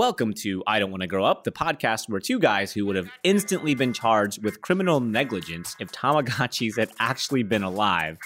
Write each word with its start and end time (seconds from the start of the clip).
Welcome 0.00 0.32
to 0.36 0.64
I 0.66 0.78
Don't 0.78 0.90
Want 0.90 1.02
to 1.02 1.06
Grow 1.06 1.26
Up, 1.26 1.44
the 1.44 1.52
podcast 1.52 2.08
where 2.08 2.20
two 2.20 2.38
guys 2.38 2.72
who 2.72 2.86
would 2.86 2.96
have 2.96 3.10
instantly 3.22 3.74
been 3.74 3.92
charged 3.92 4.42
with 4.42 4.62
criminal 4.62 4.98
negligence 4.98 5.76
if 5.78 5.92
Tamagotchis 5.92 6.78
had 6.78 6.88
actually 6.98 7.42
been 7.42 7.62
alive 7.62 8.16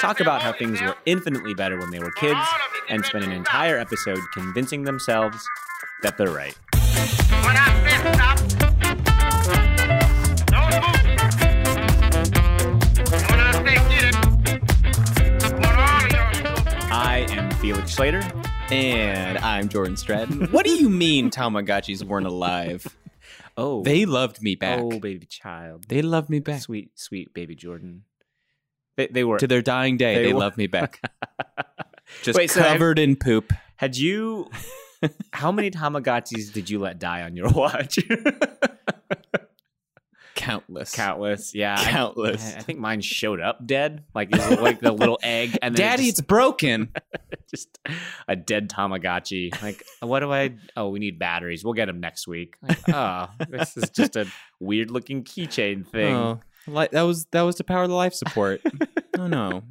talk 0.00 0.20
about 0.20 0.42
how 0.42 0.52
things 0.52 0.82
were 0.82 0.94
infinitely 1.06 1.54
better 1.54 1.78
when 1.78 1.90
they 1.90 1.98
were 1.98 2.10
kids 2.10 2.46
and 2.90 3.02
spend 3.06 3.24
an 3.24 3.32
entire 3.32 3.78
episode 3.78 4.18
convincing 4.34 4.84
themselves 4.84 5.42
that 6.02 6.18
they're 6.18 6.28
right. 6.28 6.58
When 6.74 7.56
I 7.56 7.88
said 7.88 8.14
stop, 8.16 8.36
don't 8.58 8.78
move. 10.74 10.84
And 13.14 13.22
when 13.30 13.40
I 13.40 13.52
say 13.64 13.76
get 13.88 14.04
it, 14.10 14.16
I 15.42 15.48
want 15.54 15.76
all 15.78 16.04
of 16.04 16.12
y'all 16.12 16.32
to 16.34 16.42
go. 16.42 16.54
I 16.92 17.26
am 17.30 17.50
Felix 17.52 17.94
Slater. 17.94 18.20
And 18.70 19.38
I'm 19.38 19.68
Jordan 19.68 19.96
Stratton. 19.96 20.46
what 20.50 20.64
do 20.64 20.72
you 20.72 20.88
mean 20.88 21.30
Tamagotchis 21.30 22.02
weren't 22.04 22.26
alive? 22.26 22.86
Oh, 23.56 23.84
They 23.84 24.04
loved 24.04 24.42
me 24.42 24.56
back. 24.56 24.80
oh 24.82 24.98
baby 24.98 25.26
child, 25.26 25.84
They 25.86 26.02
loved 26.02 26.28
me 26.28 26.40
back. 26.40 26.60
sweet 26.60 26.90
sweet 26.98 27.32
baby 27.32 27.54
Jordan. 27.54 28.02
They, 28.96 29.06
they 29.06 29.22
were. 29.22 29.38
To 29.38 29.46
their 29.46 29.62
dying 29.62 29.96
day, 29.96 30.16
They 30.16 30.22
they, 30.24 30.32
loved 30.32 30.56
me 30.56 30.66
back. 30.66 31.00
Just 32.24 32.36
Wait, 32.36 32.50
so 32.50 32.62
covered 32.62 32.98
in 32.98 33.14
poop. 33.14 33.52
Had 33.76 33.96
you? 33.96 34.50
how 35.32 35.52
many 35.52 35.70
Tamagotchis 35.70 36.52
did 36.52 36.68
you 36.68 36.80
let 36.80 36.98
die 36.98 37.22
on 37.22 37.36
your 37.36 37.48
watch? 37.48 38.00
Countless. 40.44 40.92
Countless. 40.92 41.54
Yeah, 41.54 41.76
Countless. 41.82 42.54
I, 42.54 42.58
I 42.58 42.60
think 42.60 42.78
mine 42.78 43.00
showed 43.00 43.40
up 43.40 43.66
dead, 43.66 44.04
like 44.14 44.30
like 44.60 44.80
the 44.80 44.92
little 44.92 45.18
egg, 45.22 45.56
and 45.62 45.74
Daddy, 45.74 46.04
just- 46.06 46.18
it's 46.18 46.26
broken. 46.26 46.90
just 47.50 47.78
a 48.28 48.36
dead 48.36 48.68
Tamagotchi. 48.68 49.50
Like, 49.62 49.82
what 50.00 50.20
do 50.20 50.32
I? 50.32 50.54
Oh, 50.76 50.88
we 50.90 50.98
need 50.98 51.18
batteries. 51.18 51.64
We'll 51.64 51.74
get 51.74 51.86
them 51.86 52.00
next 52.00 52.26
week. 52.26 52.56
Like, 52.62 52.88
oh, 52.92 53.28
this 53.48 53.76
is 53.76 53.90
just 53.90 54.16
a 54.16 54.26
weird 54.60 54.90
looking 54.90 55.24
keychain 55.24 55.86
thing. 55.86 56.14
Oh, 56.14 56.40
li- 56.66 56.88
that 56.92 57.02
was 57.02 57.24
that 57.32 57.42
was 57.42 57.56
to 57.56 57.64
power 57.64 57.86
the 57.86 57.94
life 57.94 58.14
support. 58.14 58.60
oh 59.18 59.26
no. 59.26 59.62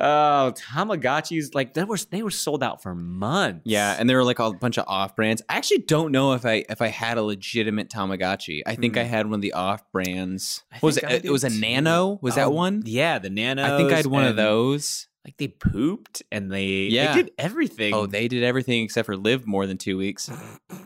Oh, 0.00 0.52
Tamagotchis! 0.56 1.54
Like 1.54 1.74
they 1.74 1.82
were 1.84 1.96
they 2.10 2.22
were 2.22 2.30
sold 2.30 2.62
out 2.62 2.82
for 2.82 2.94
months. 2.94 3.62
Yeah, 3.64 3.96
and 3.98 4.08
there 4.08 4.16
were 4.16 4.24
like 4.24 4.38
a 4.38 4.52
bunch 4.52 4.78
of 4.78 4.84
off 4.86 5.16
brands. 5.16 5.42
I 5.48 5.56
actually 5.56 5.78
don't 5.78 6.12
know 6.12 6.34
if 6.34 6.46
I 6.46 6.64
if 6.68 6.80
I 6.80 6.88
had 6.88 7.18
a 7.18 7.22
legitimate 7.22 7.88
Tamagotchi. 7.90 8.62
I 8.66 8.74
think 8.76 8.94
Hmm. 8.94 9.00
I 9.00 9.02
had 9.04 9.26
one 9.26 9.34
of 9.34 9.40
the 9.40 9.54
off 9.54 9.82
brands. 9.90 10.62
Was 10.82 10.98
it? 10.98 11.24
It 11.24 11.30
was 11.30 11.42
a. 11.44 11.50
Nano. 11.50 12.18
Was 12.22 12.34
Oh, 12.34 12.36
that 12.36 12.52
one? 12.52 12.82
Yeah, 12.86 13.18
the 13.18 13.30
Nano. 13.30 13.62
I 13.64 13.76
think 13.76 13.92
I 13.92 13.96
had 13.96 14.06
one 14.06 14.24
of 14.24 14.36
those. 14.36 15.08
Like 15.24 15.36
they 15.36 15.48
pooped 15.48 16.22
and 16.30 16.50
they 16.50 16.66
Yeah. 16.84 17.14
they 17.14 17.22
did 17.24 17.32
everything. 17.36 17.92
Oh, 17.92 18.06
they 18.06 18.28
did 18.28 18.42
everything 18.44 18.84
except 18.84 19.04
for 19.06 19.16
live 19.16 19.46
more 19.46 19.66
than 19.66 19.76
two 19.78 19.98
weeks. 19.98 20.30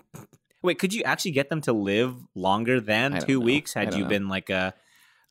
wait. 0.62 0.78
Could 0.78 0.94
you 0.94 1.02
actually 1.04 1.32
get 1.32 1.48
them 1.50 1.60
to 1.62 1.72
live 1.72 2.14
longer 2.34 2.80
than 2.80 3.20
two 3.20 3.38
know. 3.38 3.44
weeks? 3.44 3.74
Had 3.74 3.94
you 3.94 4.02
know. 4.04 4.08
been 4.08 4.28
like 4.28 4.48
a? 4.50 4.74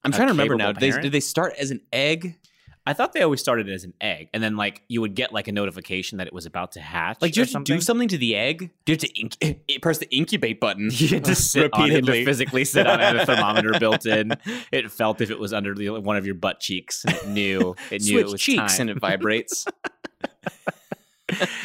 I'm 0.04 0.14
A 0.14 0.16
trying 0.16 0.28
to 0.28 0.34
remember 0.34 0.56
now. 0.56 0.72
Did 0.72 0.94
they, 0.94 1.02
did 1.02 1.12
they 1.12 1.20
start 1.20 1.54
as 1.60 1.72
an 1.72 1.82
egg? 1.92 2.38
I 2.84 2.94
thought 2.94 3.14
they 3.14 3.22
always 3.22 3.40
started 3.40 3.70
as 3.70 3.84
an 3.84 3.94
egg, 4.02 4.30
and 4.34 4.42
then 4.42 4.58
like 4.58 4.82
you 4.88 5.02
would 5.02 5.14
get 5.14 5.32
like 5.32 5.48
a 5.48 5.52
notification 5.52 6.18
that 6.18 6.26
it 6.26 6.34
was 6.34 6.48
about 6.48 6.72
to 6.72 6.82
hatch. 6.82 7.18
Like, 7.22 7.34
do 7.34 7.42
you 7.42 7.46
have 7.46 7.52
to 7.54 7.60
do 7.64 7.80
something 7.80 8.08
to 8.08 8.18
the 8.18 8.36
egg? 8.36 8.72
Do 8.86 8.94
you 8.94 8.98
have 9.00 9.00
to 9.02 9.14
inc- 9.48 9.82
press 9.84 10.00
the 10.00 10.10
incubate 10.16 10.60
button? 10.60 10.90
You 10.92 11.08
had 11.10 11.26
to 11.26 11.36
sit 11.36 11.72
on 11.74 11.92
it, 11.92 12.06
to 12.06 12.26
physically 12.26 12.66
sit 12.66 12.88
on 12.88 13.00
it. 13.00 13.16
A 13.18 13.26
thermometer 13.26 13.78
built 13.80 14.06
in. 14.08 14.32
It 14.72 14.90
felt 14.92 15.22
if 15.22 15.30
it 15.30 15.38
was 15.40 15.54
under 15.54 15.76
the, 15.76 15.90
one 15.90 16.18
of 16.18 16.26
your 16.26 16.34
butt 16.36 16.60
cheeks. 16.60 17.06
and 17.06 17.14
It 17.16 17.28
knew. 17.28 17.76
It 17.92 18.02
knew 18.02 18.14
Switch 18.14 18.26
it 18.26 18.32
was 18.32 18.42
cheeks 18.42 18.78
time. 18.78 18.82
and 18.82 18.90
it 18.90 19.00
vibrates. 19.00 19.66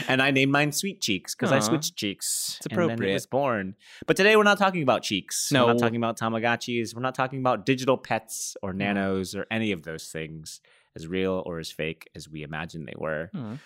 and 0.09 0.23
I 0.23 0.31
named 0.31 0.53
mine 0.53 0.71
Sweet 0.73 1.01
Cheeks 1.01 1.35
because 1.35 1.51
I 1.51 1.59
switched 1.61 1.97
cheeks. 1.97 2.57
It's 2.59 2.67
And 2.67 2.77
then 2.79 2.83
it 2.83 2.85
appropriate. 2.93 3.15
was 3.15 3.27
born. 3.27 3.75
But 4.07 4.17
today 4.17 4.37
we're 4.37 4.43
not 4.45 4.59
talking 4.59 4.83
about 4.83 5.03
cheeks. 5.03 5.51
No, 5.51 5.67
we're 5.67 5.73
not 5.73 5.79
talking 5.81 5.97
about 5.97 6.19
Tamagotchis. 6.19 6.95
We're 6.95 7.03
not 7.03 7.15
talking 7.15 7.41
about 7.41 7.67
digital 7.67 7.97
pets 7.97 8.57
or 8.63 8.73
Mm. 8.73 8.77
nanos 8.77 9.35
or 9.35 9.47
any 9.51 9.73
of 9.73 9.83
those 9.83 10.07
things, 10.09 10.61
as 10.97 11.07
real 11.07 11.43
or 11.47 11.59
as 11.59 11.71
fake 11.71 12.09
as 12.17 12.29
we 12.29 12.43
imagine 12.43 12.87
they 12.87 12.95
were. 12.97 13.31
Aw. 13.35 13.59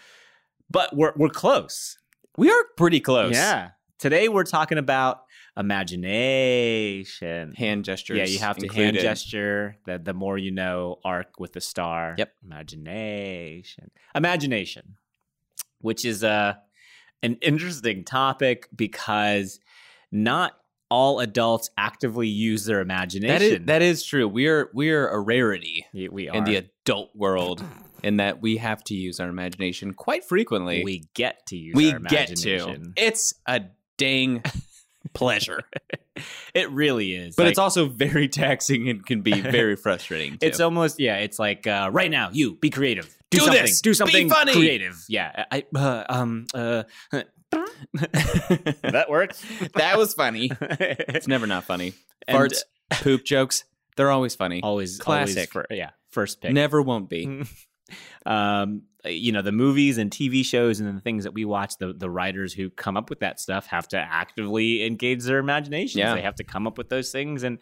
But 0.71 0.95
we're 0.95 1.13
we're 1.17 1.29
close. 1.31 1.97
we 2.37 2.51
are 2.51 2.65
pretty 2.77 3.01
close. 3.01 3.35
Yeah. 3.35 3.71
Today 3.99 4.29
we're 4.29 4.45
talking 4.45 4.79
about 4.79 5.25
imagination. 5.57 7.53
Hand 7.55 7.85
gestures. 7.85 8.19
Yeah, 8.19 8.25
you 8.25 8.39
have 8.39 8.57
to 8.59 8.69
hand 8.69 8.97
gesture. 8.99 9.77
The 9.87 9.99
the 9.99 10.15
more 10.15 10.39
you 10.39 10.51
know, 10.51 10.99
arc 11.05 11.39
with 11.39 11.53
the 11.53 11.61
star. 11.61 12.15
Yep. 12.19 12.33
Imagination. 12.45 13.91
Imagination, 14.15 14.97
which 15.81 16.05
is 16.05 16.23
a 16.23 16.61
an 17.23 17.37
interesting 17.43 18.05
topic 18.05 18.69
because 18.75 19.61
not 20.11 20.55
all 20.91 21.21
adults 21.21 21.71
actively 21.79 22.29
use 22.29 22.65
their 22.65 22.81
imagination. 22.81 23.29
That 23.29 23.43
is 23.43 23.67
that 23.67 23.83
is 23.83 24.05
true. 24.05 24.27
We 24.29 24.47
are 24.49 24.71
we 24.75 24.91
are 24.91 25.09
a 25.09 25.21
rarity 25.21 25.87
Y- 25.95 26.09
we 26.11 26.29
are. 26.29 26.37
in 26.37 26.45
the 26.45 26.57
adult 26.57 27.15
world 27.15 27.63
in 28.03 28.17
that 28.17 28.41
we 28.43 28.57
have 28.57 28.83
to 28.85 28.95
use 28.95 29.21
our 29.21 29.29
imagination 29.29 29.95
quite 29.95 30.25
frequently. 30.25 30.83
we 30.85 31.05
get 31.15 31.47
to 31.49 31.57
use. 31.57 31.75
we 31.75 31.93
our 31.93 31.99
get 32.01 32.35
to. 32.37 32.93
It's 32.97 33.35
a 33.47 33.63
dang 33.99 34.43
pleasure. 35.15 35.61
It 36.55 36.71
really 36.71 37.15
is. 37.15 37.37
But 37.37 37.45
Like, 37.45 37.51
it's 37.51 37.59
also 37.59 37.87
very 37.89 38.29
taxing 38.29 38.89
and 38.89 39.05
can 39.05 39.23
be 39.23 39.41
very 39.41 39.77
frustrating. 39.77 40.33
Too. 40.39 40.47
It's 40.47 40.61
almost 40.61 40.99
yeah. 41.01 41.17
It's 41.17 41.39
like 41.39 41.67
uh, 41.67 41.91
right 41.93 42.11
now, 42.11 42.31
you 42.33 42.57
be 42.57 42.71
creative. 42.71 43.07
Do, 43.31 43.39
Do 43.39 43.45
something. 43.45 43.63
this. 43.63 43.81
Do 43.81 44.05
Be 44.07 44.29
funny. 44.29 44.53
creative. 44.53 45.05
Yeah. 45.09 45.45
I 45.53 45.65
uh, 45.75 46.05
um 46.09 46.47
uh. 46.53 46.83
that 47.93 49.07
works. 49.09 49.45
that 49.75 49.99
was 49.99 50.15
funny. 50.15 50.51
It's 50.61 51.29
never 51.29 51.47
not 51.47 51.65
funny. 51.65 51.95
And- 52.27 52.39
Farts, 52.39 52.63
poop 52.91 53.25
jokes, 53.25 53.65
they're 53.97 54.11
always 54.11 54.35
funny. 54.35 54.63
always 54.63 54.99
Classic. 54.99 55.37
Always 55.37 55.49
fir- 55.49 55.67
yeah. 55.75 55.91
First 56.11 56.41
pick. 56.41 56.53
Never 56.53 56.83
won't 56.83 57.09
be. 57.09 57.45
um, 58.27 58.83
you 59.05 59.33
know, 59.33 59.43
the 59.43 59.53
movies 59.53 59.99
and 59.99 60.11
TV 60.11 60.45
shows 60.45 60.81
and 60.81 60.97
the 60.97 61.01
things 61.01 61.25
that 61.25 61.33
we 61.33 61.45
watch, 61.45 61.79
the, 61.79 61.93
the 61.93 62.11
writers 62.11 62.53
who 62.53 62.71
come 62.71 62.97
up 62.97 63.11
with 63.11 63.21
that 63.21 63.41
stuff 63.41 63.67
have 63.67 63.89
to 63.89 63.97
actively 63.97 64.85
engage 64.85 65.25
their 65.25 65.39
imaginations. 65.39 65.97
Yeah. 65.97 66.15
They 66.15 66.23
have 66.23 66.35
to 66.37 66.45
come 66.45 66.67
up 66.67 66.77
with 66.79 66.89
those 66.89 67.11
things. 67.11 67.43
And 67.43 67.59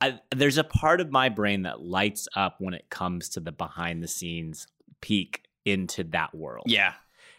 I, 0.00 0.20
there's 0.34 0.58
a 0.58 0.64
part 0.64 1.00
of 1.00 1.10
my 1.10 1.28
brain 1.28 1.62
that 1.62 1.80
lights 1.80 2.28
up 2.34 2.56
when 2.58 2.74
it 2.74 2.88
comes 2.90 3.28
to 3.30 3.40
the 3.40 3.52
behind 3.52 4.02
the 4.02 4.08
scenes 4.08 4.66
peek 5.00 5.42
into 5.64 6.04
that 6.04 6.34
world. 6.34 6.64
Yeah. 6.66 6.94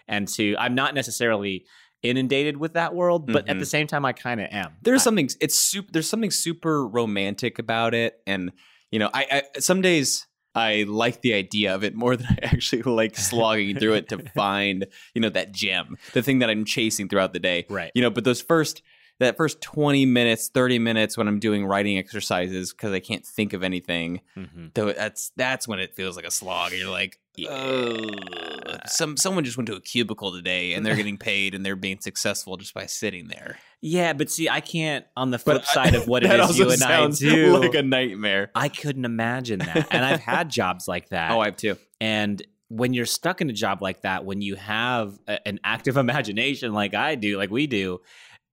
And 0.07 0.27
to, 0.29 0.55
I'm 0.57 0.75
not 0.75 0.93
necessarily 0.95 1.65
inundated 2.03 2.57
with 2.57 2.73
that 2.73 2.95
world, 2.95 3.27
but 3.31 3.47
at 3.47 3.55
Mhm. 3.55 3.59
the 3.59 3.65
same 3.65 3.87
time, 3.87 4.05
I 4.05 4.13
kind 4.13 4.41
of 4.41 4.47
am. 4.51 4.73
There's 4.81 5.01
I- 5.01 5.03
something 5.03 5.29
it's 5.39 5.55
super 5.57 5.91
there's 5.91 6.09
something 6.09 6.31
super 6.31 6.87
romantic 6.87 7.59
about 7.59 7.93
it. 7.93 8.15
And 8.25 8.51
you 8.91 8.99
know, 8.99 9.09
I, 9.13 9.43
I 9.55 9.59
some 9.59 9.81
days 9.81 10.25
I 10.55 10.83
like 10.87 11.21
the 11.21 11.33
idea 11.33 11.73
of 11.75 11.83
it 11.83 11.93
more 11.95 12.15
than 12.17 12.27
I 12.27 12.39
actually 12.43 12.81
like 12.81 13.15
slogging 13.15 13.77
through 13.79 13.93
it 13.93 14.09
to 14.09 14.17
find, 14.35 14.87
you 15.13 15.21
know, 15.21 15.29
that 15.29 15.51
gem, 15.53 15.97
the 16.13 16.21
thing 16.23 16.39
that 16.39 16.49
I'm 16.49 16.65
chasing 16.65 17.07
throughout 17.07 17.33
the 17.33 17.39
day. 17.39 17.65
right. 17.69 17.91
You 17.93 18.01
know, 18.01 18.09
but 18.09 18.23
those 18.23 18.41
first 18.41 18.81
that 19.19 19.37
first 19.37 19.61
20 19.61 20.07
minutes, 20.07 20.49
30 20.51 20.79
minutes 20.79 21.15
when 21.15 21.27
I'm 21.27 21.37
doing 21.39 21.63
writing 21.67 21.99
exercises 21.99 22.73
because 22.73 22.91
I 22.91 22.99
can't 22.99 23.23
think 23.23 23.53
of 23.53 23.61
anything, 23.61 24.21
Mhm. 24.35 24.73
though 24.73 24.91
that's 24.91 25.31
that's 25.37 25.67
when 25.67 25.77
it 25.77 25.95
feels 25.95 26.15
like 26.15 26.25
a 26.25 26.31
slog. 26.31 26.71
You're 26.73 26.89
like, 26.89 27.19
"Ugh." 27.39 27.49
Oh, 27.49 28.77
some 28.87 29.17
someone 29.17 29.43
just 29.43 29.57
went 29.57 29.67
to 29.67 29.75
a 29.75 29.81
cubicle 29.81 30.31
today 30.31 30.73
and 30.73 30.85
they're 30.85 30.95
getting 30.95 31.17
paid 31.17 31.53
and 31.55 31.65
they're 31.65 31.75
being 31.75 31.99
successful 31.99 32.57
just 32.57 32.73
by 32.73 32.85
sitting 32.85 33.27
there. 33.27 33.57
Yeah, 33.81 34.13
but 34.13 34.29
see, 34.29 34.47
I 34.49 34.61
can't. 34.61 35.05
On 35.17 35.31
the 35.31 35.39
flip 35.39 35.65
side 35.65 35.95
of 35.95 36.07
what 36.07 36.23
it 36.23 36.31
is 36.31 36.57
you 36.57 36.71
and 36.71 36.83
I 36.83 37.07
do, 37.09 37.57
like 37.57 37.73
a 37.73 37.81
nightmare. 37.83 38.51
I 38.55 38.69
couldn't 38.69 39.05
imagine 39.05 39.59
that. 39.59 39.87
And 39.91 40.05
I've 40.05 40.19
had 40.19 40.49
jobs 40.49 40.87
like 40.87 41.09
that. 41.09 41.31
Oh, 41.31 41.39
I 41.39 41.45
have 41.45 41.57
too. 41.57 41.77
and 41.99 42.41
when 42.69 42.93
you're 42.93 43.05
stuck 43.05 43.41
in 43.41 43.49
a 43.49 43.53
job 43.53 43.81
like 43.81 44.01
that, 44.03 44.23
when 44.23 44.41
you 44.41 44.55
have 44.55 45.19
a, 45.27 45.45
an 45.45 45.59
active 45.63 45.97
imagination 46.05 46.73
like 46.73 46.93
I 46.93 47.15
do, 47.15 47.37
like 47.37 47.51
we 47.51 47.67
do, 47.67 47.99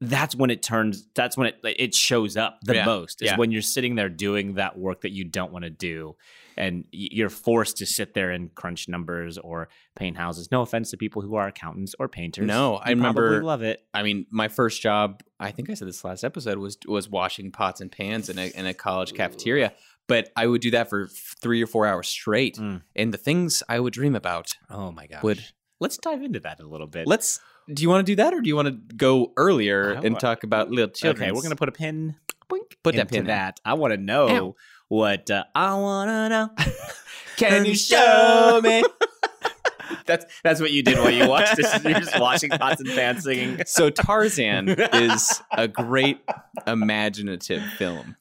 that's 0.00 0.34
when 0.34 0.50
it 0.50 0.62
turns. 0.62 1.06
That's 1.14 1.36
when 1.36 1.48
it 1.48 1.56
it 1.62 1.94
shows 1.94 2.36
up 2.36 2.58
the 2.62 2.74
Yeah, 2.76 2.84
most. 2.84 3.22
Is 3.22 3.26
yeah. 3.30 3.36
when 3.36 3.50
you're 3.52 3.62
sitting 3.62 3.94
there 3.94 4.08
doing 4.08 4.54
that 4.54 4.76
work 4.78 5.02
that 5.02 5.12
you 5.12 5.24
don't 5.24 5.52
want 5.52 5.64
to 5.64 5.70
do, 5.70 6.16
and 6.58 6.84
you're 6.90 7.30
forced 7.30 7.78
to 7.78 7.86
sit 7.86 8.12
there 8.12 8.30
and 8.30 8.54
crunch 8.54 8.88
numbers 8.88 9.38
or 9.38 9.68
paint 9.96 10.16
houses. 10.18 10.50
No 10.50 10.60
offense 10.60 10.90
to 10.90 10.96
people 10.98 11.22
who 11.22 11.36
are 11.36 11.46
accountants 11.46 11.94
or 11.98 12.08
painters. 12.08 12.46
No, 12.46 12.74
I 12.76 12.90
remember- 12.90 13.42
love 13.42 13.62
it. 13.62 13.80
I 13.94 14.02
mean, 14.02 14.26
my 14.30 14.48
first 14.48 14.82
job, 14.82 15.22
I 15.40 15.50
think 15.52 15.70
I 15.70 15.74
said 15.74 15.88
this 15.88 16.04
last 16.04 16.24
episode, 16.24 16.58
was 16.58 16.76
was 16.86 17.08
washing 17.08 17.50
pots 17.52 17.80
and 17.80 17.90
pans 17.90 18.28
in 18.28 18.38
a 18.38 18.48
in 18.48 18.66
a 18.66 18.74
college 18.74 19.14
cafeteria. 19.14 19.72
But 20.08 20.30
I 20.36 20.46
would 20.46 20.60
do 20.62 20.70
that 20.72 20.88
for 20.90 21.06
three 21.42 21.62
or 21.62 21.66
four 21.66 21.86
hours 21.86 22.08
straight, 22.08 22.56
Mm. 22.56 22.82
and 22.96 23.12
the 23.14 23.18
things 23.18 23.62
I 23.68 23.78
would 23.78 23.92
dream 23.92 24.14
about 24.16 24.52
Oh 24.68 24.90
my 24.90 25.06
gosh. 25.06 25.22
would. 25.22 25.44
Let's 25.80 25.96
dive 25.98 26.22
into 26.22 26.40
that 26.40 26.58
a 26.60 26.66
little 26.66 26.86
bit. 26.88 27.06
Let's. 27.06 27.40
Do 27.72 27.82
you 27.82 27.90
want 27.90 28.06
to 28.06 28.10
do 28.12 28.16
that, 28.16 28.32
or 28.32 28.40
do 28.40 28.48
you 28.48 28.56
want 28.56 28.68
to 28.68 28.96
go 28.96 29.32
earlier 29.36 29.90
and 29.92 30.18
talk 30.18 30.42
about 30.42 30.70
little 30.70 30.88
children? 30.88 31.28
Okay, 31.28 31.32
we're 31.32 31.42
gonna 31.42 31.54
put 31.56 31.68
a 31.68 31.72
pin. 31.72 32.16
Boink, 32.50 32.72
Put 32.82 32.96
that 32.96 33.10
pin 33.10 33.20
in. 33.20 33.26
that. 33.26 33.60
I 33.62 33.74
want 33.74 33.92
to 33.92 33.98
know 33.98 34.28
Ow. 34.30 34.56
What 34.88 35.30
uh, 35.30 35.44
I 35.54 35.74
want 35.74 36.08
to 36.08 36.28
know. 36.28 36.50
Can 37.36 37.64
you 37.64 37.76
show 37.76 38.60
me? 38.62 38.82
that's 40.06 40.26
that's 40.42 40.60
what 40.60 40.72
you 40.72 40.82
did 40.82 40.98
while 40.98 41.10
you 41.10 41.28
watched 41.28 41.56
this. 41.56 41.72
You're 41.84 42.00
just 42.00 42.18
watching 42.18 42.50
pots 42.50 42.80
and 42.80 42.90
pans 42.90 43.24
singing. 43.24 43.62
So 43.66 43.90
Tarzan 43.90 44.68
is 44.68 45.40
a 45.52 45.68
great 45.68 46.20
imaginative 46.66 47.62
film. 47.76 48.16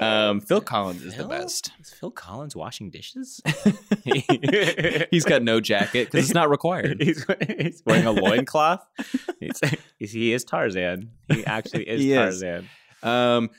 Um, 0.00 0.40
Phil 0.40 0.60
Collins 0.60 1.04
is 1.04 1.16
the 1.16 1.24
best. 1.24 1.70
Is 1.80 1.90
Phil 1.90 2.10
Collins 2.10 2.56
washing 2.56 2.90
dishes? 2.90 3.40
He's 5.10 5.24
got 5.24 5.42
no 5.42 5.60
jacket 5.60 6.10
because 6.10 6.26
it's 6.26 6.34
not 6.34 6.50
required. 6.50 7.00
he's, 7.00 7.24
he's 7.58 7.82
wearing 7.86 8.06
a 8.06 8.12
loincloth. 8.12 8.84
He's, 9.38 9.60
he 10.12 10.32
is 10.32 10.44
Tarzan. 10.44 11.10
He 11.28 11.46
actually 11.46 11.88
is 11.88 12.00
He 12.00 12.12
is. 12.12 12.40
Tarzan. 12.40 12.68
Um, 13.02 13.50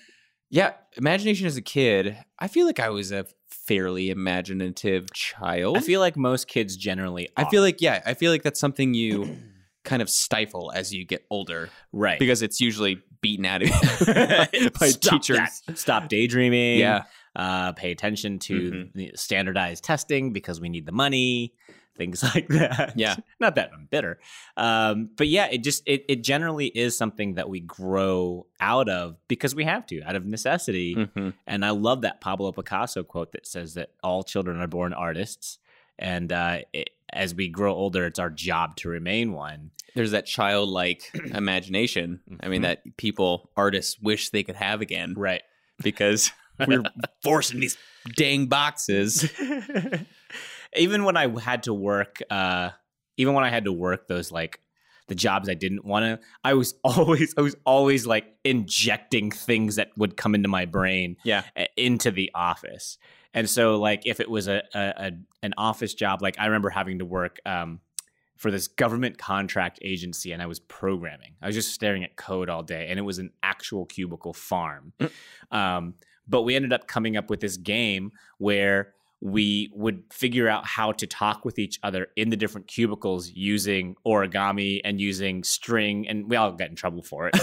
yeah, 0.56 0.72
imagination 0.96 1.46
as 1.48 1.58
a 1.58 1.62
kid. 1.62 2.18
I 2.40 2.48
feel 2.48 2.66
like 2.66 2.80
I 2.80 2.90
was 2.90 3.12
a 3.12 3.26
fairly 3.50 4.10
imaginative 4.10 5.12
child. 5.14 5.76
I 5.78 5.82
feel 5.82 6.00
like 6.00 6.16
most 6.16 6.48
kids 6.48 6.78
generally. 6.78 7.28
I 7.36 7.44
feel 7.50 7.62
like 7.62 7.82
yeah, 7.82 8.02
I 8.06 8.14
feel 8.14 8.32
like 8.32 8.44
that's 8.44 8.60
something 8.60 8.94
you 8.94 9.36
kind 9.84 10.02
of 10.02 10.10
stifle 10.10 10.72
as 10.74 10.94
you 10.94 11.06
get 11.06 11.26
older 11.30 11.70
right 11.92 12.18
because 12.18 12.42
it's 12.42 12.60
usually 12.62 13.02
beaten 13.22 13.46
out 13.46 13.62
of 13.64 13.68
you 13.70 14.70
by 14.80 14.88
Stop 14.88 15.22
teachers. 15.22 15.62
that. 15.68 15.78
Stop 15.78 16.08
daydreaming. 16.10 16.80
Yeah, 16.80 17.04
Uh, 17.36 17.74
pay 17.74 17.92
attention 17.92 18.40
to 18.40 18.54
Mhm. 18.72 18.94
the 18.94 19.12
standardized 19.16 19.84
testing 19.84 20.32
because 20.32 20.62
we 20.62 20.70
need 20.70 20.86
the 20.86 20.92
money. 20.94 21.54
Things 21.98 22.22
like 22.36 22.48
that. 22.50 22.94
Yeah. 22.96 23.16
Not 23.40 23.56
that 23.56 23.72
I'm 23.74 23.88
bitter. 23.90 24.20
Um, 24.58 25.10
but 25.16 25.28
yeah, 25.28 25.48
it 25.52 25.60
just 25.64 25.84
it, 25.86 26.04
it 26.10 26.24
generally 26.24 26.68
is 26.68 26.98
something 26.98 27.36
that 27.36 27.50
we 27.50 27.60
grow 27.62 28.46
out 28.60 28.90
of 28.90 29.16
because 29.28 29.56
we 29.56 29.64
have 29.64 29.86
to, 29.88 30.02
out 30.04 30.16
of 30.16 30.26
necessity. 30.26 30.96
Mhm. 30.96 31.34
And 31.48 31.64
I 31.66 31.70
love 31.70 32.02
that 32.02 32.20
Pablo 32.22 32.52
Picasso 32.52 33.04
quote 33.04 33.32
that 33.32 33.48
says 33.48 33.76
that 33.76 33.92
all 34.04 34.24
children 34.24 34.60
are 34.60 34.68
born 34.68 34.94
artists. 34.94 35.58
And 35.98 36.32
uh, 36.34 36.60
it, 36.74 36.90
as 37.14 37.34
we 37.34 37.48
grow 37.48 37.74
older, 37.74 38.06
it's 38.06 38.20
our 38.20 38.30
job 38.30 38.76
to 38.78 38.90
remain 38.90 39.32
one. 39.32 39.72
there's 39.94 40.12
that 40.12 40.26
childlike 40.26 41.10
imagination. 41.34 42.20
I 42.42 42.50
mean, 42.50 42.60
Mhm. 42.62 42.64
that 42.66 42.98
people 42.98 43.50
artists 43.56 43.98
wish 44.02 44.32
they 44.32 44.44
could 44.44 44.58
have 44.58 44.82
again 44.82 45.14
Right. 45.16 45.42
because 45.82 46.32
we're 46.68 46.84
forcing 47.24 47.62
these 47.62 47.78
dang 48.18 48.48
boxes. 48.48 49.32
Even 50.78 51.04
when 51.04 51.18
I 51.18 51.28
had 51.40 51.64
to 51.64 51.74
work, 51.74 52.22
uh, 52.30 52.72
even 53.18 53.34
when 53.34 53.44
I 53.44 53.50
had 53.50 53.66
to 53.66 53.72
work 53.72 54.08
those 54.08 54.32
like 54.32 54.60
the 55.08 55.16
jobs 55.16 55.48
I 55.50 55.54
didn't 55.54 55.86
want 55.86 56.04
to, 56.06 56.28
I 56.44 56.54
was 56.56 56.74
always, 56.84 57.34
I 57.38 57.42
was 57.42 57.56
always 57.66 58.06
like 58.08 58.26
injecting 58.44 59.32
things 59.32 59.76
that 59.76 59.90
would 59.98 60.18
come 60.18 60.34
into 60.36 60.50
my 60.50 60.66
brain 60.66 61.18
Yeah. 61.24 61.44
into 61.78 62.12
the 62.12 62.32
office. 62.34 62.98
And 63.34 63.50
so, 63.50 63.78
like, 63.80 64.04
if 64.06 64.20
it 64.20 64.30
was 64.30 64.48
a, 64.48 64.64
a, 64.74 64.80
a 64.98 65.12
an 65.44 65.54
office 65.58 65.94
job, 65.94 66.22
like 66.22 66.40
I 66.40 66.46
remember 66.46 66.70
having 66.70 67.00
to 67.00 67.06
work 67.06 67.40
um, 67.46 67.82
for 68.38 68.50
this 68.50 68.68
government 68.70 69.18
contract 69.18 69.78
agency, 69.82 70.32
and 70.32 70.42
I 70.42 70.46
was 70.46 70.60
programming. 70.62 71.36
I 71.42 71.48
was 71.48 71.56
just 71.56 71.74
staring 71.74 72.04
at 72.06 72.16
code 72.16 72.50
all 72.50 72.64
day, 72.64 72.88
and 72.90 72.98
it 72.98 73.02
was 73.04 73.20
an 73.20 73.32
actual 73.44 73.86
cubicle 73.86 74.34
farm. 74.34 74.94
Um, 75.52 75.96
but 76.28 76.42
we 76.44 76.56
ended 76.56 76.74
up 76.74 76.88
coming 76.88 77.18
up 77.18 77.30
with 77.30 77.42
this 77.42 77.58
game 77.58 78.12
where 78.40 78.95
we 79.22 79.70
would 79.74 80.04
figure 80.12 80.48
out 80.48 80.66
how 80.68 80.92
to 80.92 81.08
talk 81.08 81.46
with 81.46 81.58
each 81.58 81.80
other 81.82 82.08
in 82.16 82.30
the 82.30 82.36
different 82.36 82.68
cubicles 82.68 83.32
using 83.34 83.96
origami 84.06 84.82
and 84.84 85.00
using 85.00 85.44
string, 85.44 86.08
and 86.08 86.30
we 86.30 86.36
all 86.36 86.52
got 86.52 86.70
in 86.70 86.76
trouble 86.76 87.02
for 87.02 87.28
it. 87.30 87.34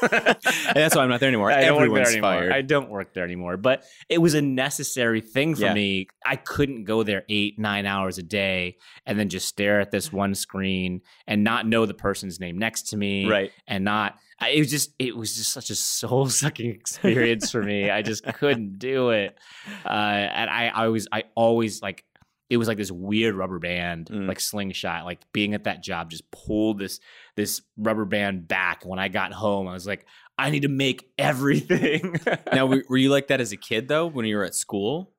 But 0.00 0.40
that's 0.74 0.96
why 0.96 1.02
I'm 1.02 1.10
not 1.10 1.20
there 1.20 1.28
anymore. 1.28 1.50
I 1.52 1.60
don't 1.62 1.74
work 1.76 1.82
Everyone's 1.84 2.08
there 2.08 2.12
anymore. 2.18 2.30
fired. 2.40 2.52
I 2.52 2.62
don't 2.62 2.88
work 2.90 3.14
there 3.14 3.24
anymore. 3.24 3.56
But 3.56 3.84
it 4.08 4.18
was 4.18 4.34
a 4.34 4.42
necessary 4.42 5.20
thing 5.20 5.54
for 5.54 5.62
Yeah. 5.62 5.74
me. 5.74 6.08
I 6.24 6.36
couldn't 6.36 6.84
go 6.84 7.02
there 7.02 7.24
eight, 7.28 7.58
nine 7.58 7.86
hours 7.86 8.18
a 8.18 8.22
day 8.22 8.78
and 9.06 9.18
then 9.18 9.28
just 9.28 9.46
stare 9.48 9.80
at 9.80 9.90
this 9.90 10.12
one 10.12 10.34
screen 10.34 11.02
and 11.26 11.44
not 11.44 11.66
know 11.66 11.86
the 11.86 11.94
person's 11.94 12.40
name 12.40 12.58
next 12.58 12.88
to 12.88 12.96
me. 12.96 13.28
right. 13.28 13.52
And 13.66 13.84
not 13.84 14.18
I- 14.40 14.50
it 14.50 14.58
was 14.60 14.70
just 14.70 14.92
it 14.98 15.16
was 15.16 15.34
just 15.36 15.52
such 15.52 15.70
a 15.70 15.74
soul 15.74 16.26
sucking 16.28 16.70
experience 16.70 17.50
for 17.50 17.62
me. 17.62 17.90
I 17.90 18.02
just 18.02 18.24
couldn't 18.24 18.78
do 18.78 19.10
it. 19.10 19.36
Uh, 19.84 19.88
and 19.88 20.48
I, 20.50 20.68
I 20.74 20.88
was 20.88 21.08
I 21.12 21.24
always 21.34 21.82
like 21.82 22.04
it 22.50 22.56
was 22.56 22.66
like 22.66 22.78
this 22.78 22.90
weird 22.90 23.34
rubber 23.34 23.58
band, 23.58 24.06
Mm. 24.10 24.26
like 24.26 24.40
slingshot. 24.40 25.04
Like 25.04 25.20
being 25.32 25.54
at 25.54 25.64
that 25.64 25.82
job 25.82 26.10
just 26.10 26.30
pulled 26.30 26.78
this 26.78 27.00
this 27.36 27.60
rubber 27.76 28.04
band 28.04 28.48
back. 28.48 28.84
When 28.86 28.98
I 28.98 29.08
got 29.08 29.32
home, 29.32 29.68
I 29.68 29.72
was 29.74 29.86
like, 29.86 30.06
I 30.38 30.50
need 30.50 30.62
to 30.62 30.68
make 30.68 31.10
everything. 31.18 32.18
Now, 32.52 32.66
were, 32.66 32.96
you 32.96 33.10
like 33.10 33.28
that 33.28 33.40
as 33.40 33.52
a 33.52 33.56
kid 33.56 33.88
though? 33.88 34.06
When 34.06 34.24
you 34.24 34.36
were 34.36 34.44
at 34.44 34.54
school, 34.54 35.12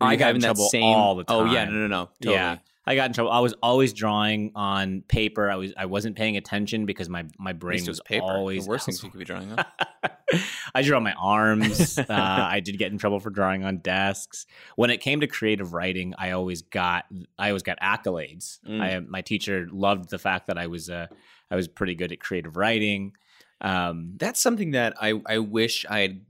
Were 0.00 0.08
I 0.08 0.12
you 0.14 0.18
got 0.18 0.34
in 0.34 0.40
trouble 0.40 0.68
all 0.82 1.14
the 1.14 1.24
Oh 1.28 1.44
yeah, 1.44 1.64
no, 1.66 1.72
no, 1.72 1.86
no. 1.86 2.10
Totally. 2.20 2.34
Yeah. 2.36 2.56
I 2.86 2.94
got 2.96 3.06
in 3.06 3.12
trouble. 3.12 3.30
I 3.30 3.40
was 3.40 3.54
always 3.62 3.92
drawing 3.92 4.52
on 4.54 5.02
paper. 5.08 5.50
I 5.50 5.56
was 5.56 5.72
I 5.76 5.86
wasn't 5.86 6.16
paying 6.16 6.36
attention 6.36 6.86
because 6.86 7.08
my 7.08 7.24
my 7.38 7.52
brain 7.52 7.80
was 7.80 7.88
was 7.88 8.00
paper. 8.00 8.24
always 8.24 8.64
the 8.64 8.70
worst 8.70 8.86
things 8.86 9.02
you 9.02 9.10
could 9.10 9.18
be 9.18 9.24
drawing 9.24 9.52
on. 9.52 9.64
I 10.74 10.82
drew 10.82 10.96
on 10.96 11.02
my 11.02 11.14
arms. 11.14 11.98
Uh, 11.98 12.04
I 12.08 12.60
did 12.60 12.78
get 12.78 12.92
in 12.92 12.98
trouble 12.98 13.20
for 13.20 13.30
drawing 13.30 13.64
on 13.64 13.78
desks. 13.78 14.46
When 14.76 14.90
it 14.90 15.00
came 15.00 15.20
to 15.20 15.26
creative 15.26 15.72
writing, 15.72 16.14
I 16.18 16.32
always 16.32 16.62
got 16.62 17.04
I 17.38 17.48
always 17.48 17.62
got 17.62 17.78
accolades. 17.80 18.60
Mm. 18.68 18.80
I 18.80 19.00
my 19.00 19.22
teacher 19.22 19.66
loved 19.70 20.10
the 20.10 20.18
fact 20.18 20.48
that 20.48 20.58
I 20.58 20.66
was 20.66 20.90
uh, 20.90 21.06
I 21.50 21.56
was 21.56 21.68
pretty 21.68 21.94
good 21.94 22.12
at 22.12 22.20
creative 22.20 22.56
writing. 22.56 23.12
Um, 23.60 24.14
That's 24.16 24.40
something 24.40 24.72
that 24.72 24.94
I 25.00 25.20
I 25.26 25.38
wish 25.38 25.86
I 25.88 26.00
had 26.00 26.20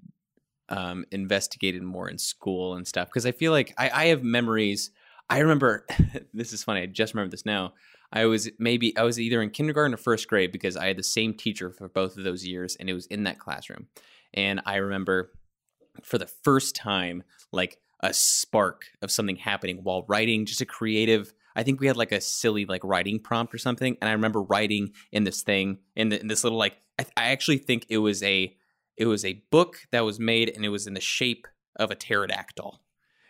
um, 0.68 1.04
investigated 1.10 1.82
more 1.82 2.08
in 2.08 2.18
school 2.18 2.74
and 2.74 2.86
stuff 2.86 3.08
because 3.08 3.26
I 3.26 3.32
feel 3.32 3.52
like 3.52 3.74
I, 3.76 3.90
I 3.92 4.04
have 4.06 4.22
memories. 4.22 4.90
I 5.28 5.38
remember 5.38 5.86
this 6.34 6.52
is 6.52 6.64
funny. 6.64 6.82
I 6.82 6.86
just 6.86 7.14
remember 7.14 7.30
this 7.30 7.46
now. 7.46 7.74
I 8.12 8.26
was 8.26 8.50
maybe 8.58 8.96
I 8.96 9.02
was 9.02 9.18
either 9.18 9.42
in 9.42 9.50
kindergarten 9.50 9.94
or 9.94 9.96
first 9.98 10.28
grade 10.28 10.52
because 10.52 10.76
I 10.76 10.86
had 10.86 10.96
the 10.96 11.02
same 11.02 11.34
teacher 11.34 11.70
for 11.70 11.88
both 11.88 12.16
of 12.16 12.24
those 12.24 12.46
years, 12.46 12.76
and 12.76 12.88
it 12.88 12.94
was 12.94 13.06
in 13.06 13.24
that 13.24 13.38
classroom. 13.38 13.88
And 14.32 14.60
I 14.66 14.76
remember 14.76 15.32
for 16.02 16.18
the 16.18 16.26
first 16.26 16.76
time, 16.76 17.22
like 17.52 17.78
a 18.00 18.12
spark 18.12 18.84
of 19.02 19.10
something 19.10 19.36
happening 19.36 19.80
while 19.82 20.04
writing, 20.08 20.46
just 20.46 20.60
a 20.60 20.66
creative. 20.66 21.32
I 21.56 21.62
think 21.62 21.80
we 21.80 21.86
had 21.86 21.96
like 21.96 22.12
a 22.12 22.20
silly 22.20 22.66
like 22.66 22.82
writing 22.84 23.18
prompt 23.18 23.54
or 23.54 23.58
something, 23.58 23.96
and 24.00 24.08
I 24.08 24.12
remember 24.12 24.42
writing 24.42 24.92
in 25.10 25.24
this 25.24 25.42
thing 25.42 25.78
in, 25.96 26.10
the, 26.10 26.20
in 26.20 26.28
this 26.28 26.44
little 26.44 26.58
like 26.58 26.78
I, 26.98 27.06
I 27.16 27.24
actually 27.30 27.58
think 27.58 27.86
it 27.88 27.98
was 27.98 28.22
a 28.22 28.54
it 28.96 29.06
was 29.06 29.24
a 29.24 29.42
book 29.50 29.78
that 29.90 30.04
was 30.04 30.20
made 30.20 30.52
and 30.54 30.64
it 30.64 30.68
was 30.68 30.86
in 30.86 30.94
the 30.94 31.00
shape 31.00 31.46
of 31.76 31.90
a 31.90 31.96
pterodactyl, 31.96 32.80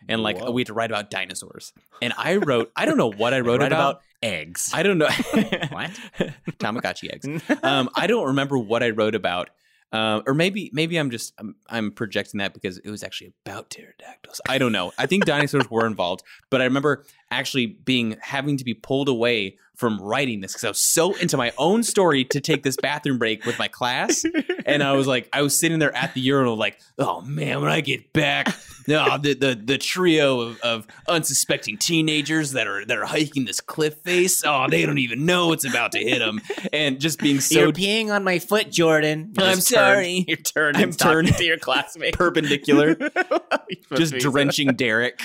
and 0.08 0.22
like 0.22 0.38
Whoa. 0.38 0.50
we 0.50 0.60
had 0.62 0.66
to 0.68 0.74
write 0.74 0.90
about 0.90 1.10
dinosaurs. 1.10 1.72
And 2.02 2.12
I 2.16 2.36
wrote 2.36 2.70
I 2.76 2.84
don't 2.86 2.96
know 2.96 3.10
what 3.10 3.34
I 3.34 3.40
wrote 3.46 3.62
about. 3.62 3.72
about 3.72 4.02
eggs. 4.22 4.70
I 4.72 4.82
don't 4.82 4.98
know 4.98 5.06
What? 5.70 5.90
Tamagotchi 6.58 7.12
eggs. 7.12 7.26
Um, 7.62 7.90
I 7.94 8.06
don't 8.06 8.26
remember 8.28 8.58
what 8.58 8.82
I 8.82 8.90
wrote 8.90 9.14
about. 9.14 9.50
Uh, 9.92 10.22
or 10.26 10.34
maybe 10.34 10.70
maybe 10.72 10.96
I'm 10.96 11.10
just 11.10 11.34
I'm, 11.38 11.54
I'm 11.68 11.92
projecting 11.92 12.38
that 12.38 12.52
because 12.52 12.78
it 12.78 12.90
was 12.90 13.04
actually 13.04 13.32
about 13.46 13.70
pterodactyls. 13.70 14.40
I 14.48 14.58
don't 14.58 14.72
know. 14.72 14.92
I 14.98 15.06
think 15.06 15.24
dinosaurs 15.24 15.70
were 15.70 15.86
involved, 15.86 16.24
but 16.50 16.60
I 16.60 16.64
remember 16.64 17.04
actually 17.38 17.66
being 17.66 18.16
having 18.20 18.56
to 18.56 18.64
be 18.64 18.74
pulled 18.74 19.08
away 19.08 19.56
from 19.74 20.00
writing 20.00 20.40
this 20.40 20.52
because 20.52 20.64
I 20.64 20.68
was 20.68 20.78
so 20.78 21.14
into 21.16 21.36
my 21.36 21.52
own 21.58 21.82
story 21.82 22.24
to 22.26 22.40
take 22.40 22.62
this 22.62 22.76
bathroom 22.76 23.18
break 23.18 23.44
with 23.44 23.58
my 23.58 23.68
class, 23.68 24.24
and 24.66 24.82
I 24.82 24.92
was 24.92 25.06
like 25.06 25.28
I 25.32 25.42
was 25.42 25.58
sitting 25.58 25.78
there 25.78 25.94
at 25.96 26.14
the 26.14 26.20
urinal 26.20 26.56
like, 26.56 26.78
oh 26.98 27.20
man, 27.22 27.60
when 27.60 27.70
I 27.70 27.80
get 27.80 28.12
back, 28.12 28.54
no, 28.86 29.00
uh, 29.02 29.18
the 29.18 29.34
the 29.34 29.60
the 29.62 29.78
trio 29.78 30.40
of, 30.40 30.60
of 30.60 30.86
unsuspecting 31.08 31.78
teenagers 31.78 32.52
that 32.52 32.68
are 32.68 32.84
that 32.86 32.96
are 32.96 33.04
hiking 33.04 33.46
this 33.46 33.60
cliff 33.60 33.94
face, 33.98 34.44
oh, 34.46 34.66
they 34.68 34.86
don't 34.86 34.98
even 34.98 35.26
know 35.26 35.52
it's 35.52 35.64
about 35.64 35.92
to 35.92 35.98
hit 35.98 36.20
them, 36.20 36.40
and 36.72 37.00
just 37.00 37.18
being 37.18 37.40
so 37.40 37.58
You're 37.58 37.72
peeing 37.72 38.10
on 38.10 38.22
my 38.22 38.38
foot, 38.38 38.70
Jordan. 38.70 39.32
You 39.36 39.44
I'm 39.44 39.60
sorry. 39.60 40.24
You 40.34 40.36
turned. 40.36 40.76
I'm 40.76 40.92
turned 40.92 41.34
to 41.34 41.44
your 41.44 41.58
classmate. 41.58 42.14
perpendicular, 42.16 42.94
just 43.94 44.14
Just 44.14 44.18
drenching 44.18 44.68
Derek. 44.68 45.20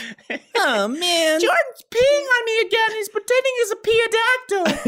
oh 0.56 0.88
man, 0.88 1.40
Jordan's 1.40 1.84
peeing 2.00 2.26
on 2.36 2.46
me 2.46 2.60
again. 2.68 2.92
He's 2.92 3.10
pretending 3.10 3.54
he's 3.58 3.72
a 3.72 3.76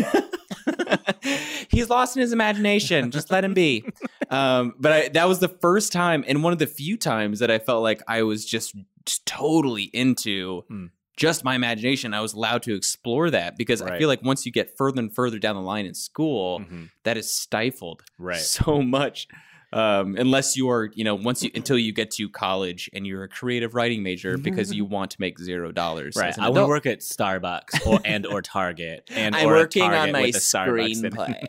pterodactyl. 0.07 1.67
he's 1.69 1.89
lost 1.89 2.15
in 2.17 2.21
his 2.21 2.31
imagination. 2.33 3.11
Just 3.11 3.31
let 3.31 3.43
him 3.43 3.53
be. 3.53 3.83
Um, 4.29 4.73
but 4.79 4.91
I, 4.91 5.07
that 5.09 5.27
was 5.27 5.39
the 5.39 5.47
first 5.49 5.91
time, 5.91 6.23
and 6.27 6.43
one 6.43 6.53
of 6.53 6.59
the 6.59 6.67
few 6.67 6.97
times 6.97 7.39
that 7.39 7.51
I 7.51 7.59
felt 7.59 7.83
like 7.83 8.01
I 8.07 8.23
was 8.23 8.45
just, 8.45 8.75
just 9.05 9.25
totally 9.25 9.83
into 9.93 10.63
Hmm. 10.69 10.85
just 11.17 11.43
my 11.43 11.55
imagination. 11.55 12.13
I 12.13 12.21
was 12.21 12.33
allowed 12.33 12.63
to 12.63 12.75
explore 12.75 13.29
that 13.31 13.57
because 13.57 13.81
I 13.81 13.97
feel 13.97 14.07
like 14.07 14.23
once 14.23 14.45
you 14.45 14.51
get 14.51 14.75
further 14.77 14.99
and 14.99 15.13
further 15.13 15.37
down 15.39 15.55
the 15.55 15.61
line 15.61 15.85
in 15.85 15.93
school, 15.93 16.63
that 17.03 17.17
is 17.17 17.31
stifled 17.31 18.03
Right. 18.17 18.37
so 18.39 18.81
much. 18.81 19.27
Um, 19.73 20.15
unless 20.17 20.57
you 20.57 20.69
are, 20.69 20.91
you 20.93 21.05
know, 21.05 21.15
once 21.15 21.43
you 21.43 21.51
until 21.55 21.77
you 21.77 21.93
get 21.93 22.11
to 22.11 22.27
college 22.27 22.89
and 22.93 23.07
you're 23.07 23.23
a 23.23 23.29
creative 23.29 23.73
writing 23.73 24.03
major 24.03 24.37
because 24.37 24.73
you 24.73 24.83
want 24.83 25.11
to 25.11 25.17
make 25.19 25.39
zero 25.39 25.71
dollars. 25.71 26.15
Right. 26.17 26.37
I 26.37 26.49
want 26.49 26.57
adult. 26.57 26.65
to 26.65 26.69
work 26.69 26.85
at 26.85 26.99
Starbucks 26.99 27.87
or 27.87 27.99
and 28.03 28.25
or 28.25 28.41
Target 28.41 29.09
and 29.15 29.33
I'm 29.33 29.47
or 29.47 29.55
a 29.55 29.59
working 29.59 29.83
on 29.83 30.11
my 30.11 30.23
with 30.23 30.35
a 30.35 30.39
screenplay. 30.39 31.41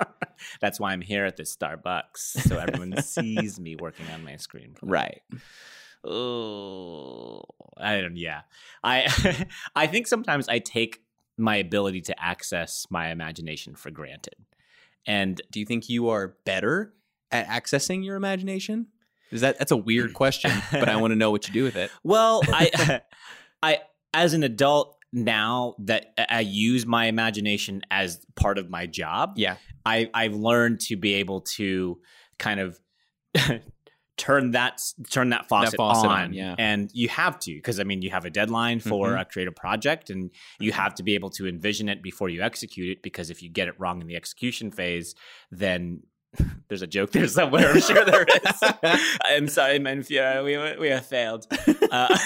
That's 0.60 0.80
why 0.80 0.92
I'm 0.92 1.02
here 1.02 1.24
at 1.24 1.36
this 1.36 1.56
Starbucks, 1.56 2.16
so 2.16 2.58
everyone 2.58 3.00
sees 3.02 3.60
me 3.60 3.76
working 3.76 4.06
on 4.12 4.24
my 4.24 4.32
screenplay. 4.32 4.78
right. 4.82 5.22
Oh, 6.04 7.42
I 7.76 8.00
don't. 8.00 8.16
Yeah, 8.16 8.40
I 8.82 9.06
I 9.76 9.86
think 9.86 10.08
sometimes 10.08 10.48
I 10.48 10.58
take 10.58 11.00
my 11.38 11.56
ability 11.56 12.00
to 12.02 12.22
access 12.22 12.86
my 12.90 13.10
imagination 13.10 13.76
for 13.76 13.90
granted. 13.90 14.34
And 15.06 15.40
Do 15.50 15.60
you 15.60 15.66
think 15.66 15.88
you 15.88 16.08
are 16.08 16.36
better 16.44 16.92
at 17.32 17.48
accessing 17.48 18.04
your 18.04 18.16
imagination? 18.16 18.86
Is 19.30 19.40
that 19.40 19.58
that's 19.58 19.72
a 19.72 19.76
weird 19.76 20.12
question, 20.22 20.50
but 20.70 20.88
I 20.88 20.96
want 20.96 21.12
to 21.12 21.16
know 21.16 21.30
what 21.30 21.48
you 21.48 21.54
do 21.54 21.64
with 21.64 21.76
it. 21.76 21.90
Well, 22.04 22.42
I, 22.48 23.00
I, 23.62 23.78
as 24.12 24.34
an 24.34 24.42
adult 24.42 24.98
now 25.12 25.74
that 25.80 26.14
I 26.30 26.40
use 26.40 26.86
my 26.86 27.06
imagination 27.06 27.82
as 27.90 28.24
part 28.36 28.58
of 28.58 28.70
my 28.70 28.86
job, 28.86 29.34
Yeah. 29.36 29.56
I, 29.84 30.10
I've 30.14 30.34
learned 30.34 30.80
to 30.82 30.96
be 30.96 31.14
able 31.14 31.40
to 31.56 31.98
kind 32.38 32.60
of 32.60 32.78
turn 34.18 34.50
that 34.52 34.80
turn 35.10 35.30
that 35.30 35.48
faucet, 35.48 35.76
faucet 35.76 36.08
on, 36.10 36.20
on, 36.20 36.32
yeah. 36.34 36.54
and 36.58 36.90
you 36.92 37.08
have 37.08 37.38
to 37.40 37.54
because 37.54 37.80
I 37.80 37.84
mean 37.84 38.02
you 38.02 38.10
have 38.10 38.24
a 38.24 38.30
deadline 38.30 38.78
for 38.78 39.08
Mhm. 39.08 39.20
a 39.20 39.24
creative 39.24 39.56
project, 39.56 40.10
and 40.10 40.30
you 40.60 40.72
have 40.72 40.94
to 40.96 41.02
be 41.02 41.14
able 41.14 41.30
to 41.30 41.48
envision 41.48 41.88
it 41.88 42.02
before 42.02 42.28
you 42.28 42.42
execute 42.42 42.90
it. 42.90 43.02
Because 43.02 43.30
if 43.30 43.42
you 43.42 43.48
get 43.50 43.68
it 43.68 43.74
wrong 43.78 44.00
in 44.00 44.06
the 44.06 44.16
execution 44.16 44.70
phase, 44.70 45.14
then 45.50 46.02
there's 46.68 46.82
a 46.82 46.86
joke 46.86 47.10
there 47.12 47.28
somewhere. 47.28 47.70
I'm 47.72 47.80
sure 47.80 48.04
there 48.04 48.24
is. 48.24 48.62
I'm 49.24 49.48
sorry, 49.48 49.78
Menfura. 49.78 50.42
We 50.44 50.78
we 50.80 50.88
have 50.88 51.04
failed. 51.06 51.46
Uh, 51.90 52.16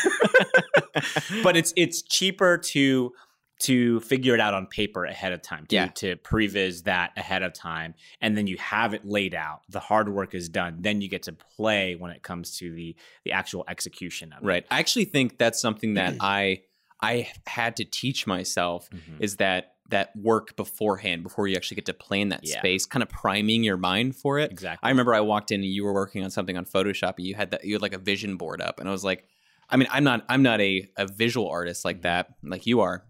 but 1.43 1.57
it's 1.57 1.73
it's 1.77 2.03
cheaper 2.03 2.59
to 2.59 3.13
to 3.59 4.01
figure 4.01 4.35
it 4.35 4.41
out 4.41 4.53
on 4.53 4.67
paper 4.67 5.07
ahead 5.07 5.33
of 5.33 5.41
time. 5.41 5.65
To, 5.67 5.75
Yeah. 5.77 5.87
to 5.87 6.17
previs 6.17 6.85
that 6.85 7.13
ahead 7.17 7.43
of 7.43 7.55
time, 7.55 7.95
and 8.21 8.37
then 8.37 8.47
you 8.47 8.59
have 8.59 8.93
it 8.93 9.07
laid 9.07 9.35
out. 9.35 9.63
The 9.71 9.81
hard 9.81 10.11
work 10.11 10.35
is 10.35 10.49
done. 10.51 10.77
Then 10.81 11.01
you 11.01 11.09
get 11.09 11.23
to 11.23 11.33
play 11.33 11.95
when 11.97 12.11
it 12.11 12.23
comes 12.23 12.59
to 12.59 12.73
the 12.75 12.95
the 13.25 13.33
actual 13.33 13.65
execution 13.69 14.33
of 14.33 14.43
it. 14.43 14.47
Right. 14.47 14.67
I 14.71 14.79
actually 14.79 15.07
think 15.07 15.39
that's 15.39 15.61
something 15.61 15.95
that 15.95 16.17
I 16.21 16.63
I 17.01 17.29
had 17.47 17.77
to 17.77 17.85
teach 17.85 18.27
myself 18.27 18.89
Mhm. 18.91 19.21
is 19.21 19.37
that 19.37 19.76
that 19.91 20.11
work 20.17 20.57
beforehand 20.57 21.23
before 21.23 21.47
you 21.47 21.55
actually 21.57 21.77
get 21.77 21.87
to 21.87 21.95
plan 21.95 22.31
that 22.31 22.41
Yeah. 22.43 22.59
space, 22.59 22.87
kind 22.87 23.03
of 23.03 23.09
priming 23.09 23.63
your 23.63 23.77
mind 23.77 24.17
for 24.17 24.39
it. 24.39 24.51
Exactly. 24.51 24.85
I 24.87 24.91
remember 24.91 25.15
I 25.15 25.21
walked 25.21 25.51
in 25.53 25.61
and 25.63 25.71
you 25.71 25.85
were 25.85 25.93
working 25.95 26.25
on 26.25 26.31
something 26.31 26.57
on 26.57 26.65
Photoshop 26.65 27.15
and 27.19 27.27
you 27.27 27.35
had 27.35 27.53
that 27.53 27.65
you 27.65 27.75
had 27.75 27.83
like 27.83 27.93
a 27.95 27.99
vision 27.99 28.37
board 28.37 28.61
up 28.61 28.81
and 28.81 28.89
I 28.89 28.93
was 28.93 29.05
like 29.05 29.25
I 29.71 29.77
mean 29.77 29.89
I'm 29.93 30.03
not 30.05 30.25
I'm 30.29 30.43
not 30.43 30.61
a, 30.61 30.89
a 30.97 31.07
visual 31.07 31.49
artist 31.49 31.85
like 31.85 31.99
Mhm. 31.99 32.03
that 32.03 32.35
like 32.43 32.67
you 32.67 32.81
are 32.81 33.05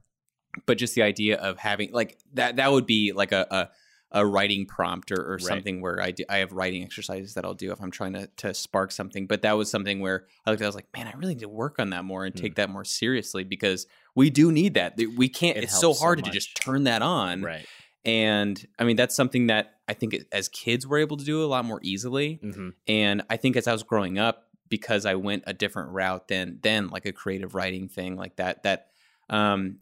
but 0.67 0.79
just 0.79 0.95
the 0.95 1.03
idea 1.03 1.37
of 1.37 1.59
having 1.59 1.93
like 1.93 2.19
that 2.35 2.57
that 2.57 2.71
would 2.73 2.87
be 2.87 3.13
like 3.13 3.33
a 3.33 3.47
a, 3.51 3.69
a 4.17 4.27
writing 4.27 4.67
prompt 4.67 5.13
or, 5.13 5.35
or 5.35 5.39
Right. 5.39 5.49
something 5.49 5.81
where 5.81 6.01
I 6.01 6.11
do, 6.11 6.25
I 6.29 6.39
have 6.39 6.53
writing 6.53 6.83
exercises 6.83 7.35
that 7.35 7.45
I'll 7.45 7.55
do 7.55 7.71
if 7.71 7.81
I'm 7.81 7.91
trying 7.91 8.15
to 8.15 8.27
to 8.39 8.55
spark 8.55 8.91
something 8.91 9.27
but 9.27 9.43
that 9.43 9.53
was 9.53 9.71
something 9.71 10.01
where 10.01 10.27
I 10.45 10.51
looked 10.51 10.63
at 10.63 10.65
I 10.65 10.69
was 10.69 10.75
like 10.75 10.89
man 10.97 11.07
I 11.07 11.13
really 11.17 11.35
need 11.35 11.43
to 11.43 11.49
work 11.49 11.79
on 11.79 11.91
that 11.91 12.05
more 12.05 12.25
and 12.25 12.35
Hmm. 12.35 12.41
take 12.41 12.55
that 12.57 12.71
more 12.71 12.85
seriously 12.85 13.45
because 13.45 13.87
we 14.15 14.31
do 14.31 14.51
need 14.51 14.75
that 14.75 14.95
we 15.17 15.29
can't 15.29 15.59
It 15.59 15.65
it's 15.65 15.73
so 15.73 15.89
helps 15.89 15.99
so 16.01 16.05
hard 16.05 16.25
to 16.25 16.31
just 16.31 16.57
turn 16.57 16.85
that 16.85 17.03
on 17.03 17.43
right. 17.43 17.67
and 18.05 18.67
I 18.79 18.85
mean, 18.85 18.97
that's 18.97 19.15
something 19.17 19.49
that 19.49 19.75
I 19.89 19.93
think 19.95 20.17
as 20.33 20.49
kids 20.49 20.87
we're 20.87 20.99
able 20.99 21.17
to 21.17 21.25
do 21.25 21.45
a 21.45 21.47
lot 21.47 21.65
more 21.65 21.81
easily. 21.83 22.39
hmm 22.41 22.71
And 22.87 23.23
I 23.29 23.37
think 23.37 23.57
as 23.57 23.67
I 23.67 23.73
was 23.73 23.83
growing 23.83 24.19
up, 24.19 24.45
because 24.69 25.07
I 25.07 25.15
went 25.17 25.45
a 25.47 25.53
different 25.53 25.91
route 25.91 26.29
than 26.29 26.59
than 26.63 26.89
like 26.89 27.07
a 27.07 27.13
creative 27.13 27.55
writing 27.55 27.89
thing 27.89 28.17
like 28.17 28.37
that, 28.37 28.63
that 28.63 28.89
um, 29.29 29.81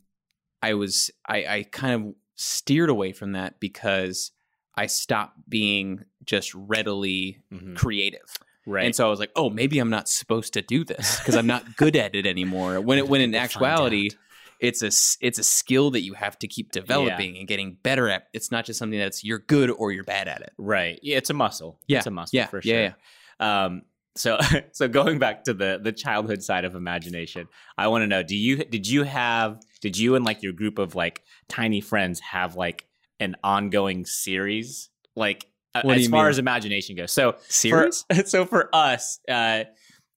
I 0.63 0.75
was 0.75 1.11
I, 1.27 1.45
I 1.47 1.63
kind 1.65 1.95
of 2.09 2.15
steered 2.35 2.91
away 2.91 3.13
from 3.13 3.33
that 3.33 3.61
because 3.61 4.33
I 4.75 4.87
stopped 4.87 5.39
being 5.49 6.05
just 6.25 6.55
readily 6.55 7.43
hmm 7.51 7.75
creative. 7.75 8.37
Right. 8.67 8.87
And 8.87 8.97
so 8.97 9.07
I 9.07 9.11
was 9.11 9.21
like, 9.21 9.31
oh, 9.37 9.51
maybe 9.51 9.79
I'm 9.79 9.91
not 9.91 10.09
supposed 10.09 10.55
to 10.55 10.63
do 10.63 10.85
this 10.85 11.19
because 11.19 11.37
I'm 11.37 11.47
not 11.47 11.77
good 11.77 11.97
at 11.97 12.15
it 12.15 12.25
anymore. 12.27 12.81
When 12.81 12.97
it, 12.97 13.07
when 13.07 13.21
in 13.21 13.35
actuality, 13.35 14.09
it's 14.59 14.83
a 14.83 14.87
it's 15.21 15.39
a 15.39 15.45
skill 15.45 15.91
that 15.91 16.01
you 16.01 16.15
have 16.15 16.39
to 16.39 16.49
keep 16.49 16.73
developing 16.73 17.37
and 17.37 17.47
getting 17.47 17.75
better 17.83 18.09
at. 18.09 18.29
It's 18.33 18.51
not 18.51 18.65
just 18.65 18.79
something 18.79 18.99
that's 18.99 19.23
you're 19.23 19.41
good 19.41 19.71
or 19.71 19.93
you're 19.93 20.05
bad 20.05 20.29
at 20.29 20.41
it. 20.41 20.55
Right. 20.57 20.99
Yeah, 21.03 21.19
it's 21.19 21.29
a 21.29 21.35
muscle. 21.35 21.79
Yeah, 21.87 21.99
It's 21.99 22.07
a 22.07 22.11
muscle 22.11 22.37
yeah, 22.39 22.47
for 22.47 22.63
sure. 22.63 22.73
yeah, 22.75 22.93
Um 23.39 23.83
so 24.17 24.39
so 24.73 24.89
going 24.89 25.19
back 25.19 25.45
to 25.45 25.55
the 25.55 25.81
the 25.83 25.93
childhood 25.93 26.43
side 26.43 26.65
of 26.65 26.75
imagination, 26.75 27.49
I 27.77 27.89
want 27.89 28.03
to 28.03 28.07
know, 28.07 28.23
do 28.23 28.37
you 28.37 28.59
did 28.65 28.87
you 28.89 29.03
have 29.05 29.61
did 29.81 29.99
you 29.99 30.15
and 30.15 30.25
like 30.25 30.43
your 30.43 30.53
group 30.53 30.79
of 30.79 30.95
like 30.95 31.23
tiny 31.49 31.81
friends 31.81 32.21
have 32.21 32.57
like 32.57 32.87
an 33.21 33.37
ongoing 33.45 34.05
series? 34.07 34.91
Like 35.17 35.47
What 35.83 35.97
as 35.99 36.09
far 36.09 36.25
mean? 36.25 36.31
as 36.31 36.39
imagination 36.39 36.97
goes. 36.97 37.13
So 37.13 37.37
Series? 37.49 38.05
For, 38.13 38.23
so 38.27 38.45
for 38.47 38.69
us, 38.75 39.21
uh 39.29 39.65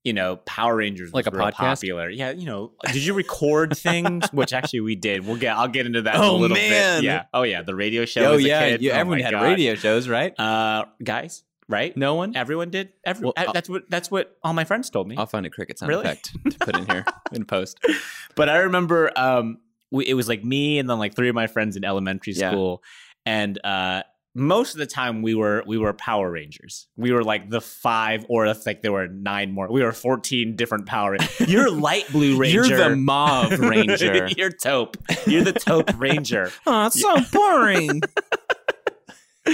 you 0.04 0.14
know, 0.14 0.38
Power 0.38 0.78
Rangers 0.78 1.12
Like 1.14 1.26
was 1.26 1.34
a 1.34 1.38
podcast? 1.38 1.54
popular. 1.56 2.10
Yeah, 2.10 2.32
you 2.32 2.46
know, 2.46 2.72
did 2.94 3.04
you 3.04 3.14
record 3.14 3.76
things? 3.78 4.26
Which 4.32 4.54
actually 4.54 4.80
we 4.80 4.96
did. 4.96 5.26
We'll 5.28 5.36
get. 5.36 5.58
I'll 5.58 5.68
get 5.68 5.86
into 5.86 6.04
that 6.04 6.16
in 6.16 6.22
Oh, 6.22 6.36
a 6.36 6.38
little 6.38 6.56
man. 6.56 7.00
bit. 7.02 7.06
Yeah. 7.06 7.24
Oh 7.34 7.44
yeah, 7.44 7.62
the 7.64 7.76
radio 7.76 8.06
show. 8.06 8.22
Oh 8.34 8.38
yeah, 8.38 8.70
kid. 8.70 8.82
you, 8.82 8.92
Oh, 8.92 8.96
everyone 8.96 9.20
had 9.20 9.32
God. 9.32 9.44
radio 9.44 9.76
shows, 9.76 10.08
right? 10.08 10.34
Uh, 10.40 10.86
guys, 11.04 11.44
right? 11.70 11.96
no 11.98 12.16
one. 12.16 12.36
Everyone 12.36 12.70
did. 12.70 12.90
Every, 13.06 13.26
Well, 13.26 13.34
uh, 13.38 13.44
I'll- 13.48 13.54
that's 13.54 13.70
what 13.70 13.90
that's 13.90 14.10
what 14.12 14.38
all 14.44 14.54
my 14.54 14.64
friends 14.64 14.90
told 14.90 15.08
me. 15.08 15.16
I'll 15.18 15.26
find 15.26 15.46
a 15.46 15.50
cricket 15.50 15.80
sound 15.80 15.90
Really? 15.90 16.04
effect 16.06 16.32
to 16.50 16.58
put 16.60 16.76
in 16.78 16.86
here 16.86 17.06
in 17.34 17.46
post. 17.46 17.80
But 18.36 18.50
I 18.50 18.58
remember 18.60 19.12
um, 19.18 19.58
we, 19.92 20.06
it 20.06 20.14
was 20.14 20.28
like 20.28 20.44
me 20.44 20.78
and 20.80 20.88
then 20.90 21.00
like 21.00 21.16
three 21.16 21.30
of 21.30 21.34
my 21.36 21.48
friends 21.48 21.76
in 21.76 21.84
elementary 21.84 22.34
Yeah. 22.34 22.52
school, 22.52 22.84
and 23.26 23.58
uh, 23.66 24.04
most 24.36 24.74
of 24.76 24.78
the 24.78 24.86
time 24.86 25.24
we 25.24 25.34
were 25.34 25.64
we 25.66 25.80
were 25.80 25.92
Power 25.94 26.30
Rangers. 26.30 26.88
We 26.96 27.12
were 27.12 27.24
like 27.24 27.50
the 27.50 27.60
five, 27.62 28.24
or 28.30 28.46
if 28.46 28.64
like 28.68 28.84
there 28.84 28.92
were 28.92 29.08
nine 29.08 29.52
more. 29.52 29.72
We 29.72 29.82
were 29.82 29.92
fourteen 29.92 30.56
different 30.56 30.86
Power 30.86 31.14
Rangers. 31.14 31.40
You're 31.50 31.72
light 31.72 32.06
blue 32.12 32.38
ranger. 32.38 32.64
You're 32.68 32.90
the 32.90 32.96
mauve 32.96 33.58
ranger. 33.60 34.28
You're 34.38 34.52
taupe. 34.52 34.98
You're 35.26 35.44
the 35.44 35.54
taupe 35.54 35.90
ranger. 36.00 36.52
oh, 36.68 36.86
it's 36.86 37.02
so 37.02 37.16
boring. 37.34 38.02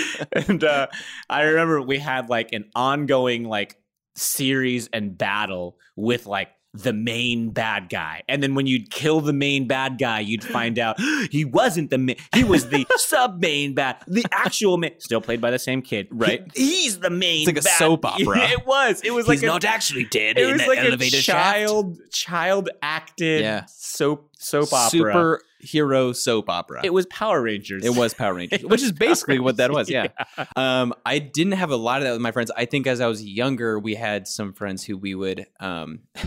and 0.32 0.64
uh, 0.64 0.88
I 1.30 1.42
remember 1.44 1.82
we 1.82 2.00
had 2.00 2.30
like 2.30 2.54
an 2.54 2.70
ongoing 2.76 3.44
like 3.46 3.78
series 4.16 4.90
and 4.94 5.18
battle 5.18 5.78
with 5.96 6.26
like 6.26 6.50
the 6.76 6.92
main 6.92 7.52
bad 7.52 7.88
guy, 7.88 8.24
and 8.28 8.42
then 8.42 8.56
when 8.56 8.66
you'd 8.66 8.90
kill 8.90 9.22
the 9.22 9.32
main 9.32 9.68
bad 9.68 10.00
guy, 10.00 10.22
you'd 10.22 10.44
find 10.44 10.80
out 10.80 11.00
he 11.30 11.46
wasn't 11.46 11.92
the 11.92 12.00
main; 12.00 12.16
he 12.34 12.44
was 12.44 12.68
the 12.70 12.84
sub 12.96 13.40
main 13.40 13.76
bad, 13.76 13.98
the 14.08 14.26
actual 14.32 14.78
main, 14.78 15.00
still 15.00 15.22
played 15.22 15.40
by 15.40 15.52
the 15.52 15.60
same 15.60 15.84
kid, 15.84 16.08
Right. 16.10 16.44
He- 16.56 16.82
he's 16.82 16.98
the 17.00 17.12
main. 17.12 17.42
It's 17.42 17.48
like 17.48 17.58
a 17.58 17.62
bad- 17.62 17.78
soap 17.78 18.06
opera. 18.06 18.40
It 18.50 18.66
was. 18.66 19.02
It 19.04 19.12
was 19.12 19.28
like 19.28 19.44
a, 19.44 19.68
actually 19.68 20.06
dead 20.06 20.40
it 20.40 20.52
was 20.52 20.66
like 20.66 20.80
a 20.80 20.98
child 21.22 22.00
child 22.12 22.70
acted 22.82 23.42
Yeah. 23.42 23.66
soap 23.68 24.32
soap 24.44 24.74
opera. 24.74 25.40
Superhero 25.64 26.16
soap 26.16 26.50
opera. 26.50 26.82
It 26.84 26.94
was 26.94 27.06
Power 27.08 27.42
Rangers. 27.42 27.84
It 27.86 27.96
was 27.96 28.14
Power 28.14 28.34
Rangers, 28.36 28.64
which 28.64 28.82
is 28.82 28.92
basically 28.92 29.38
Power 29.38 29.44
what 29.46 29.58
that 29.58 29.72
was. 29.72 29.90
Rangers, 29.90 30.12
Yeah. 30.38 30.46
Um, 30.56 30.94
I 31.06 31.20
didn't 31.20 31.54
have 31.54 31.72
a 31.72 31.76
lot 31.76 31.98
of 32.02 32.04
that 32.06 32.12
with 32.12 32.22
my 32.22 32.32
friends. 32.32 32.52
I 32.56 32.66
think 32.66 32.86
as 32.88 33.02
I 33.02 33.08
was 33.08 33.24
younger, 33.24 33.80
we 33.80 33.96
had 33.96 34.28
some 34.28 34.54
friends 34.54 34.84
who 34.84 34.98
we 34.98 35.16
would 35.16 35.46
um, 35.60 36.02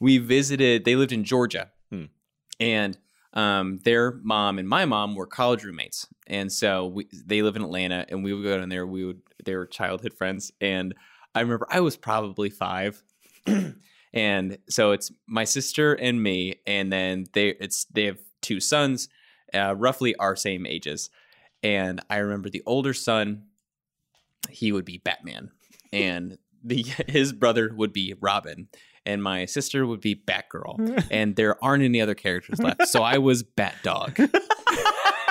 we 0.00 0.18
visited. 0.18 0.84
They 0.84 0.96
lived 0.96 1.12
in 1.12 1.24
Georgia, 1.24 1.70
Hmm. 1.90 2.04
and 2.60 2.96
um, 3.32 3.78
their 3.84 4.12
mom 4.22 4.58
and 4.58 4.68
my 4.68 4.84
mom 4.84 5.14
were 5.14 5.26
college 5.26 5.64
roommates, 5.64 6.06
and 6.26 6.52
so 6.52 6.86
we, 6.86 7.06
they 7.12 7.42
live 7.42 7.56
in 7.56 7.62
Atlanta, 7.62 8.06
and 8.08 8.22
we 8.24 8.32
would 8.32 8.44
go 8.44 8.58
down 8.58 8.68
there. 8.68 8.86
We 8.86 9.04
would 9.04 9.20
they 9.44 9.56
were 9.56 9.66
childhood 9.66 10.14
friends, 10.14 10.52
and 10.60 10.94
I 11.34 11.40
remember 11.40 11.66
I 11.70 11.80
was 11.80 11.96
probably 11.96 12.50
five. 12.50 13.02
and 14.14 14.58
so 14.70 14.92
it's 14.92 15.10
my 15.26 15.44
sister 15.44 15.92
and 15.92 16.22
me, 16.22 16.60
and 16.66 16.90
then 16.90 17.26
they 17.34 17.48
it's 17.60 17.84
they 17.86 18.04
have 18.04 18.18
two 18.40 18.60
sons, 18.60 19.08
uh, 19.52 19.74
roughly 19.76 20.14
our 20.16 20.36
same 20.36 20.64
ages. 20.66 21.10
And 21.62 22.00
I 22.08 22.18
remember 22.18 22.48
the 22.48 22.62
older 22.64 22.94
son, 22.94 23.46
he 24.50 24.70
would 24.70 24.84
be 24.84 24.98
Batman, 24.98 25.50
and 25.92 26.38
the 26.62 26.82
his 27.08 27.32
brother 27.32 27.72
would 27.74 27.92
be 27.92 28.14
Robin, 28.20 28.68
and 29.04 29.20
my 29.20 29.46
sister 29.46 29.84
would 29.84 30.00
be 30.00 30.14
Batgirl, 30.14 31.06
and 31.10 31.34
there 31.34 31.62
aren't 31.62 31.82
any 31.82 32.00
other 32.00 32.14
characters 32.14 32.60
left. 32.60 32.86
So 32.86 33.02
I 33.02 33.18
was 33.18 33.42
Bat 33.42 33.74
Dog. 33.82 34.16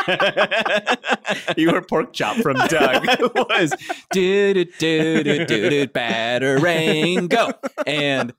you 1.57 1.71
were 1.71 1.81
Porkchop 1.81 2.41
from 2.41 2.57
Doug. 2.67 3.07
I 3.49 3.61
was 3.61 3.73
do 4.11 4.53
do 4.53 4.65
do 4.65 5.23
do 5.23 5.45
do 5.45 5.69
do 5.69 5.87
batarang 5.87 7.29
go 7.29 7.53
and 7.87 8.33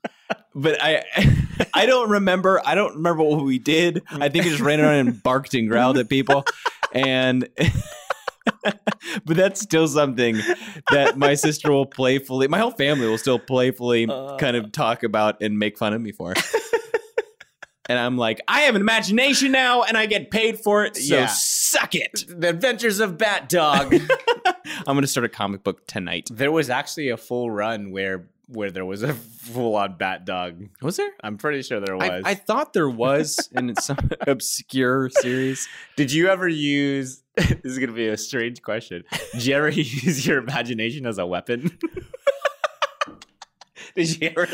but 0.54 0.82
I 0.82 1.04
I 1.74 1.86
don't 1.86 2.10
remember 2.10 2.60
I 2.64 2.74
don't 2.74 2.96
remember 2.96 3.22
what 3.22 3.44
we 3.44 3.58
did. 3.58 4.02
I 4.10 4.28
think 4.28 4.44
we 4.44 4.50
just 4.50 4.62
ran 4.62 4.80
around 4.80 5.08
and 5.08 5.22
barked 5.22 5.54
and 5.54 5.68
growled 5.68 5.98
at 5.98 6.08
people 6.08 6.44
and 6.92 7.48
but 9.24 9.36
that's 9.36 9.60
still 9.60 9.88
something 9.88 10.38
that 10.90 11.16
my 11.16 11.34
sister 11.34 11.72
will 11.72 11.86
playfully 11.86 12.48
my 12.48 12.58
whole 12.58 12.70
family 12.70 13.06
will 13.06 13.18
still 13.18 13.38
playfully 13.38 14.06
uh. 14.08 14.36
kind 14.36 14.56
of 14.56 14.72
talk 14.72 15.02
about 15.02 15.40
and 15.40 15.58
make 15.58 15.78
fun 15.78 15.92
of 15.92 16.00
me 16.00 16.12
for. 16.12 16.34
And 17.88 17.98
I'm 17.98 18.16
like, 18.16 18.40
I 18.48 18.60
have 18.62 18.74
an 18.74 18.80
imagination 18.80 19.52
now 19.52 19.82
and 19.82 19.96
I 19.96 20.06
get 20.06 20.30
paid 20.30 20.58
for 20.58 20.84
it. 20.84 20.96
So 20.96 21.14
Yeah. 21.16 21.26
suck 21.30 21.94
it. 21.94 22.24
the 22.28 22.48
Adventures 22.48 23.00
of 23.00 23.18
Bat 23.18 23.48
Dog. 23.50 23.94
I'm 24.86 24.94
going 24.94 25.02
to 25.02 25.06
start 25.06 25.24
a 25.26 25.28
comic 25.28 25.62
book 25.62 25.86
tonight. 25.86 26.28
there 26.32 26.50
was 26.52 26.70
actually 26.70 27.10
a 27.10 27.16
full 27.16 27.50
run 27.50 27.90
where 27.90 28.26
where 28.46 28.70
there 28.70 28.84
was 28.84 29.02
a 29.02 29.14
full 29.14 29.74
on 29.74 29.96
bat 29.96 30.26
dog. 30.26 30.68
Was 30.82 30.98
there? 30.98 31.08
I'm 31.22 31.38
pretty 31.38 31.62
sure 31.62 31.80
there 31.80 31.96
I, 31.96 32.08
was. 32.16 32.22
I 32.26 32.34
thought 32.34 32.74
there 32.74 32.90
was 32.90 33.48
in 33.52 33.74
some 33.80 34.10
obscure 34.26 35.08
series. 35.08 35.66
Did 35.96 36.12
you 36.12 36.28
ever 36.28 36.46
use? 36.46 37.22
this 37.36 37.56
is 37.64 37.78
gonna 37.78 37.92
be 37.92 38.06
a 38.08 38.18
strange 38.18 38.60
question. 38.60 39.02
Did 39.32 39.46
you 39.46 39.54
ever 39.56 39.70
use 39.70 40.26
your 40.26 40.36
imagination 40.38 41.06
as 41.06 41.16
a 41.16 41.24
weapon? 41.26 41.78
Did 43.96 44.20
you 44.20 44.28
ever? 44.36 44.48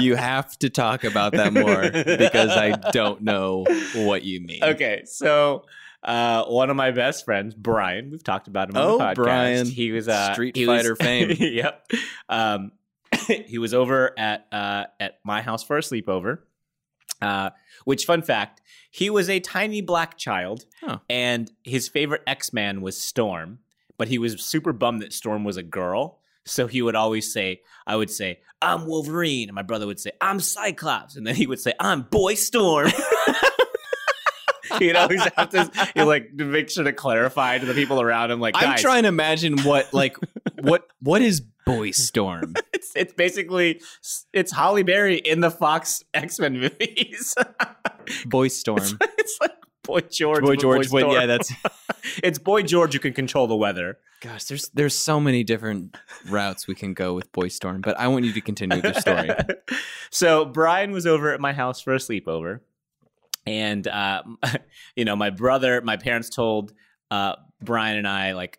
You 0.00 0.16
have 0.16 0.56
to 0.58 0.68
talk 0.70 1.04
about 1.04 1.32
that 1.32 1.52
more 1.52 1.90
because 1.90 2.50
I 2.50 2.70
don't 2.92 3.22
know 3.22 3.64
what 3.94 4.22
you 4.24 4.40
mean. 4.40 4.62
Okay, 4.62 5.02
so 5.06 5.64
uh, 6.02 6.44
one 6.44 6.68
of 6.70 6.76
my 6.76 6.90
best 6.90 7.24
friends, 7.24 7.54
Brian, 7.54 8.10
we've 8.10 8.24
talked 8.24 8.48
about 8.48 8.68
him 8.70 8.76
on 8.76 8.82
Oh, 8.82 8.98
the 8.98 9.04
podcast. 9.04 9.14
Brian. 9.14 9.66
he 9.66 9.92
was 9.92 10.08
uh, 10.08 10.32
Street 10.34 10.56
he 10.56 10.66
was- 10.66 10.82
Fighter 10.82 10.96
fame. 10.96 11.34
yep. 11.40 11.86
Um, 12.28 12.72
he 13.26 13.58
was 13.58 13.72
over 13.74 14.12
at 14.18 14.46
uh, 14.52 14.84
at 15.00 15.18
my 15.24 15.42
house 15.42 15.62
for 15.62 15.78
a 15.78 15.80
sleepover. 15.80 16.38
Uh, 17.20 17.50
which, 17.84 18.04
fun 18.04 18.20
fact, 18.20 18.60
he 18.90 19.08
was 19.08 19.30
a 19.30 19.38
tiny 19.38 19.80
black 19.80 20.18
child, 20.18 20.64
Huh. 20.80 20.98
and 21.08 21.50
his 21.62 21.88
favorite 21.88 22.22
X 22.26 22.52
Man 22.52 22.80
was 22.80 23.00
Storm. 23.00 23.60
But 23.98 24.08
he 24.08 24.18
was 24.18 24.42
super 24.44 24.72
bummed 24.72 25.02
that 25.02 25.12
Storm 25.12 25.44
was 25.44 25.56
a 25.56 25.62
girl. 25.62 26.18
So 26.44 26.66
he 26.66 26.82
would 26.82 26.96
always 26.96 27.32
say, 27.32 27.62
I 27.86 27.96
would 27.96 28.10
say, 28.10 28.40
I'm 28.60 28.86
Wolverine. 28.86 29.48
And 29.48 29.54
my 29.54 29.62
brother 29.62 29.86
would 29.86 30.00
say, 30.00 30.12
I'm 30.20 30.40
Cyclops. 30.40 31.16
And 31.16 31.26
then 31.26 31.34
he 31.34 31.46
would 31.46 31.60
say, 31.60 31.72
I'm 31.78 32.02
Boy 32.02 32.34
Storm. 32.34 32.90
He'd 34.78 34.96
always 34.96 35.22
have 35.36 35.50
to 35.50 35.70
he 35.94 36.02
like 36.02 36.36
to 36.36 36.44
make 36.44 36.70
sure 36.70 36.84
to 36.84 36.92
clarify 36.92 37.58
to 37.58 37.66
the 37.66 37.74
people 37.74 38.00
around 38.00 38.30
him, 38.30 38.40
like, 38.40 38.54
I'm 38.56 38.78
trying 38.78 39.02
to 39.02 39.08
imagine 39.08 39.58
what 39.60 39.92
like 39.92 40.16
what 40.60 40.86
what 41.00 41.22
is 41.22 41.42
Boy 41.66 41.90
Storm? 41.90 42.54
it's 42.72 42.92
it's 42.96 43.12
basically 43.12 43.80
it's 44.32 44.52
Halle 44.52 44.82
Berry 44.82 45.16
in 45.16 45.40
the 45.40 45.50
Fox 45.50 46.02
X 46.14 46.38
Men 46.38 46.58
movies. 46.58 47.34
Boy 48.26 48.48
Storm. 48.48 48.98
it's 49.00 49.38
like 49.40 49.52
Boy 49.82 50.00
George, 50.00 50.42
Boy 50.42 50.56
George, 50.56 50.90
but 50.90 51.00
Storm. 51.00 51.12
yeah, 51.12 51.26
that's 51.26 51.52
it's 52.22 52.38
Boy 52.38 52.62
George 52.62 52.92
who 52.92 52.98
can 52.98 53.12
control 53.12 53.46
the 53.46 53.56
weather. 53.56 53.98
gosh. 54.20 54.44
There's 54.44 54.68
there's 54.70 54.94
so 54.94 55.18
many 55.18 55.42
different 55.42 55.96
routes 56.28 56.66
we 56.66 56.74
can 56.74 56.94
go 56.94 57.14
with 57.14 57.32
Boy 57.32 57.48
Storm, 57.48 57.80
but 57.80 57.98
I 57.98 58.08
want 58.08 58.24
you 58.24 58.32
to 58.32 58.40
continue 58.40 58.80
the 58.80 58.94
story. 58.94 59.30
so 60.10 60.44
Brian 60.44 60.92
was 60.92 61.06
over 61.06 61.32
at 61.32 61.40
my 61.40 61.52
house 61.52 61.80
for 61.80 61.94
a 61.94 61.98
sleepover, 61.98 62.60
and 63.44 63.86
uh, 63.88 64.22
you 64.96 65.04
know, 65.04 65.16
my 65.16 65.30
brother, 65.30 65.80
my 65.80 65.96
parents 65.96 66.30
told 66.30 66.72
uh, 67.10 67.36
Brian 67.60 67.98
and 67.98 68.06
I 68.06 68.32
like 68.32 68.58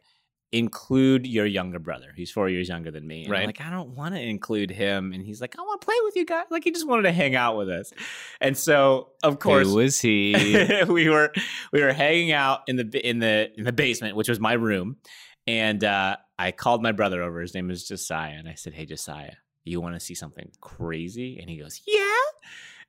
include 0.53 1.25
your 1.27 1.45
younger 1.45 1.79
brother. 1.79 2.13
He's 2.15 2.31
four 2.31 2.47
years 2.47 2.69
younger 2.69 2.91
than 2.91 3.05
me. 3.05 3.25
And 3.25 3.27
I'm 3.27 3.31
Right. 3.39 3.45
like 3.47 3.59
I 3.59 3.69
don't 3.69 3.89
want 3.95 4.13
to 4.15 4.21
include 4.21 4.69
him, 4.71 5.11
and 5.11 5.21
he's 5.21 5.41
like, 5.41 5.57
I 5.57 5.61
want 5.61 5.81
to 5.81 5.85
play 5.85 5.95
with 6.03 6.15
you 6.15 6.25
guys. 6.25 6.45
Like 6.49 6.63
he 6.63 6.71
just 6.71 6.87
wanted 6.87 7.03
to 7.03 7.11
hang 7.11 7.35
out 7.35 7.57
with 7.57 7.69
us, 7.69 7.91
and 8.39 8.57
so 8.57 9.09
of 9.23 9.39
course 9.39 9.67
Who 9.67 9.75
was 9.75 9.99
he? 9.99 10.83
we 10.87 11.09
were 11.09 11.31
we 11.73 11.81
were 11.81 11.91
hanging 11.91 12.31
out 12.31 12.61
in 12.67 12.75
the 12.77 13.09
in 13.09 13.19
the 13.19 13.51
in 13.57 13.65
the 13.65 13.73
basement, 13.73 14.15
which 14.15 14.29
was 14.29 14.39
my 14.39 14.53
room, 14.53 14.97
and 15.47 15.83
uh, 15.83 16.17
I 16.39 16.51
called 16.51 16.81
my 16.83 16.91
brother 16.93 17.21
over. 17.21 17.41
His 17.41 17.53
name 17.53 17.69
is 17.71 17.87
Josiah, 17.87 18.35
and 18.37 18.47
I 18.47 18.53
said, 18.53 18.73
"Hey, 18.73 18.85
Josiah, 18.85 19.33
you 19.63 19.81
want 19.81 19.95
to 19.95 19.99
see 19.99 20.13
something 20.15 20.49
crazy?" 20.61 21.39
And 21.41 21.49
he 21.49 21.57
goes, 21.57 21.81
"Yeah." 21.87 22.13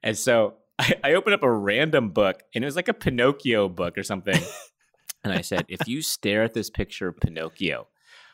And 0.03 0.19
so 0.19 0.57
I, 0.79 0.95
I 1.03 1.15
opened 1.15 1.35
up 1.35 1.43
a 1.43 1.51
random 1.51 2.11
book, 2.11 2.43
and 2.55 2.63
it 2.63 2.67
was 2.67 2.77
like 2.77 2.89
a 2.89 2.95
Pinocchio 2.95 3.69
book 3.69 3.97
or 3.97 4.03
something. 4.03 4.39
and 5.25 5.33
I 5.33 5.41
said, 5.41 5.65
"If 5.69 5.89
you 5.89 6.03
stare 6.03 6.43
at 6.43 6.55
this 6.55 6.71
picture 6.71 7.09
of 7.09 7.19
Pinocchio." 7.21 7.89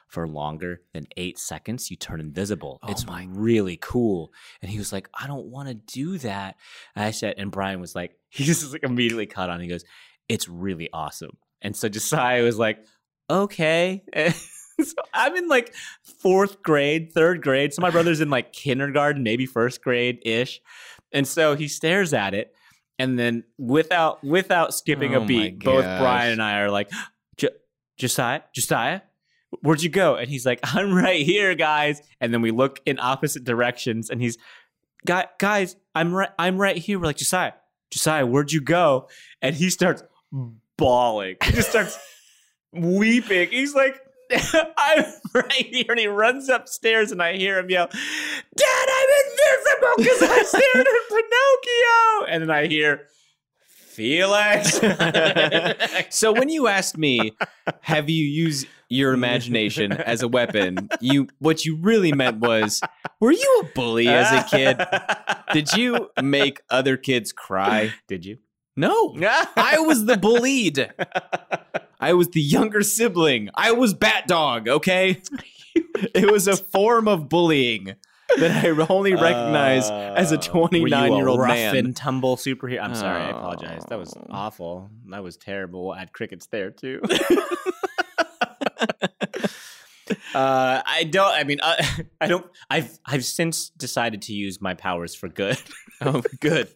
For 0.08 0.26
longer 0.26 0.80
than 0.92 1.06
eight 1.16 1.38
seconds, 1.38 1.88
you 1.88 1.96
turn 1.96 2.18
invisible. 2.18 2.80
Oh 2.82 2.90
it's 2.90 3.06
my- 3.06 3.28
really 3.30 3.76
cool. 3.80 4.32
And 4.60 4.68
he 4.68 4.76
was 4.76 4.92
like, 4.92 5.08
I 5.14 5.28
don't 5.28 5.46
want 5.46 5.68
to 5.68 5.74
do 5.74 6.18
that. 6.18 6.56
And 6.96 7.04
I 7.04 7.12
said, 7.12 7.34
and 7.38 7.52
Brian 7.52 7.80
was 7.80 7.94
like, 7.94 8.16
he 8.28 8.42
just 8.42 8.72
like 8.72 8.82
immediately 8.82 9.26
caught 9.26 9.50
on. 9.50 9.60
He 9.60 9.68
goes, 9.68 9.84
It's 10.28 10.48
really 10.48 10.88
awesome. 10.92 11.36
And 11.62 11.76
so 11.76 11.88
Josiah 11.88 12.42
was 12.42 12.58
like, 12.58 12.84
Okay. 13.30 14.02
So 14.82 14.94
I'm 15.12 15.36
in 15.36 15.46
like 15.46 15.74
fourth 16.02 16.62
grade, 16.62 17.12
third 17.12 17.42
grade. 17.42 17.74
So 17.74 17.82
my 17.82 17.90
brother's 17.90 18.20
in 18.20 18.30
like 18.30 18.52
kindergarten, 18.52 19.22
maybe 19.22 19.44
first 19.46 19.82
grade 19.82 20.20
ish. 20.24 20.60
And 21.12 21.28
so 21.28 21.54
he 21.54 21.68
stares 21.68 22.12
at 22.14 22.32
it. 22.34 22.54
And 23.00 23.18
then 23.18 23.44
without 23.58 24.22
without 24.22 24.74
skipping 24.74 25.14
Oh 25.14 25.22
a 25.22 25.26
beat, 25.26 25.58
both. 25.64 25.84
Brian 25.84 26.32
and 26.32 26.42
I 26.42 26.60
are 26.60 26.70
like, 26.70 26.90
"J- 27.36 27.48
Josiah, 27.98 28.42
Josiah, 28.54 29.00
where'd 29.62 29.82
you 29.82 29.88
go? 29.90 30.16
And 30.16 30.28
he's 30.28 30.44
like, 30.46 30.60
I'm 30.62 30.92
right 30.94 31.24
here, 31.24 31.54
guys. 31.54 32.00
And 32.20 32.32
then 32.32 32.42
we 32.42 32.50
look 32.50 32.80
in 32.86 32.98
opposite 33.00 33.44
directions, 33.44 34.10
and 34.10 34.20
he's, 34.20 34.36
"Guy- 35.06 35.28
guys, 35.38 35.76
I'm 35.94 36.12
right, 36.14 36.30
I'm 36.38 36.58
right 36.58 36.76
here. 36.76 36.98
We're 36.98 37.06
like, 37.06 37.16
Josiah, 37.16 37.52
Josiah, 37.90 38.26
where'd 38.26 38.52
you 38.52 38.60
go? 38.60 39.08
And 39.42 39.56
he 39.56 39.70
starts 39.70 40.02
bawling. 40.76 41.36
He 41.42 41.52
just 41.52 41.70
starts 41.70 41.98
weeping. 42.72 43.48
He's 43.50 43.74
like, 43.74 44.00
I'm 44.76 45.04
right 45.34 45.52
here. 45.66 45.86
And 45.88 45.98
he 45.98 46.06
runs 46.06 46.48
upstairs, 46.48 47.10
and 47.12 47.22
I 47.22 47.36
hear 47.36 47.58
him 47.58 47.68
yell, 47.70 47.88
Dad, 47.88 48.88
I'm 49.50 49.96
because 49.96 50.22
I 50.22 50.42
stared 50.42 50.86
at 50.86 51.08
Pinocchio. 51.08 52.26
And 52.28 52.42
then 52.42 52.50
I 52.50 52.66
hear, 52.66 53.06
Felix. 53.90 54.80
so 56.16 56.32
when 56.32 56.48
you 56.48 56.68
asked 56.68 56.96
me, 56.96 57.32
have 57.80 58.08
you 58.08 58.24
used 58.24 58.66
your 58.88 59.12
imagination 59.12 59.92
as 59.92 60.22
a 60.22 60.28
weapon? 60.28 60.88
You 61.00 61.28
what 61.38 61.64
you 61.64 61.76
really 61.76 62.12
meant 62.12 62.38
was, 62.38 62.80
were 63.20 63.32
you 63.32 63.62
a 63.62 63.74
bully 63.74 64.08
as 64.08 64.30
a 64.32 64.48
kid? 64.48 64.80
Did 65.52 65.72
you 65.72 66.10
make 66.22 66.60
other 66.70 66.96
kids 66.96 67.32
cry? 67.32 67.92
Did 68.08 68.24
you? 68.24 68.38
No. 68.76 69.14
I 69.56 69.78
was 69.80 70.06
the 70.06 70.16
bullied. 70.16 70.92
I 72.00 72.14
was 72.14 72.28
the 72.28 72.40
younger 72.40 72.82
sibling. 72.82 73.50
I 73.54 73.72
was 73.72 73.92
Bat 73.92 74.28
Dog, 74.28 74.68
okay? 74.68 75.20
It 76.14 76.30
was 76.30 76.48
a 76.48 76.56
form 76.56 77.06
of 77.06 77.28
bullying 77.28 77.94
that 78.38 78.64
I 78.64 78.68
only 78.88 79.14
recognize 79.14 79.90
as 79.90 80.32
a 80.32 80.38
Uh, 80.38 80.40
29 80.40 81.12
year 81.14 81.28
old 81.28 81.40
rough 81.40 81.48
man. 81.54 81.76
and 81.76 81.96
tumble 81.96 82.36
superhero. 82.36 82.80
I'm 82.82 82.94
sorry, 82.94 83.22
I 83.22 83.30
apologize. 83.30 83.84
That 83.88 83.98
was 83.98 84.14
Oh. 84.16 84.26
awful. 84.30 84.90
That 85.10 85.22
was 85.22 85.36
terrible. 85.36 85.90
I 85.92 85.98
had 86.00 86.12
crickets 86.12 86.46
there 86.46 86.70
too. 86.70 87.00
uh, 90.34 90.82
I 90.84 91.04
don't. 91.10 91.32
I 91.32 91.44
mean, 91.44 91.60
uh, 91.60 91.76
I 92.20 92.26
don't. 92.26 92.46
I've 92.68 92.98
I've 93.06 93.24
since 93.24 93.70
decided 93.70 94.22
to 94.22 94.32
use 94.32 94.60
my 94.60 94.74
powers 94.74 95.14
for 95.14 95.28
good. 95.28 95.58
oh, 96.00 96.22
good. 96.40 96.68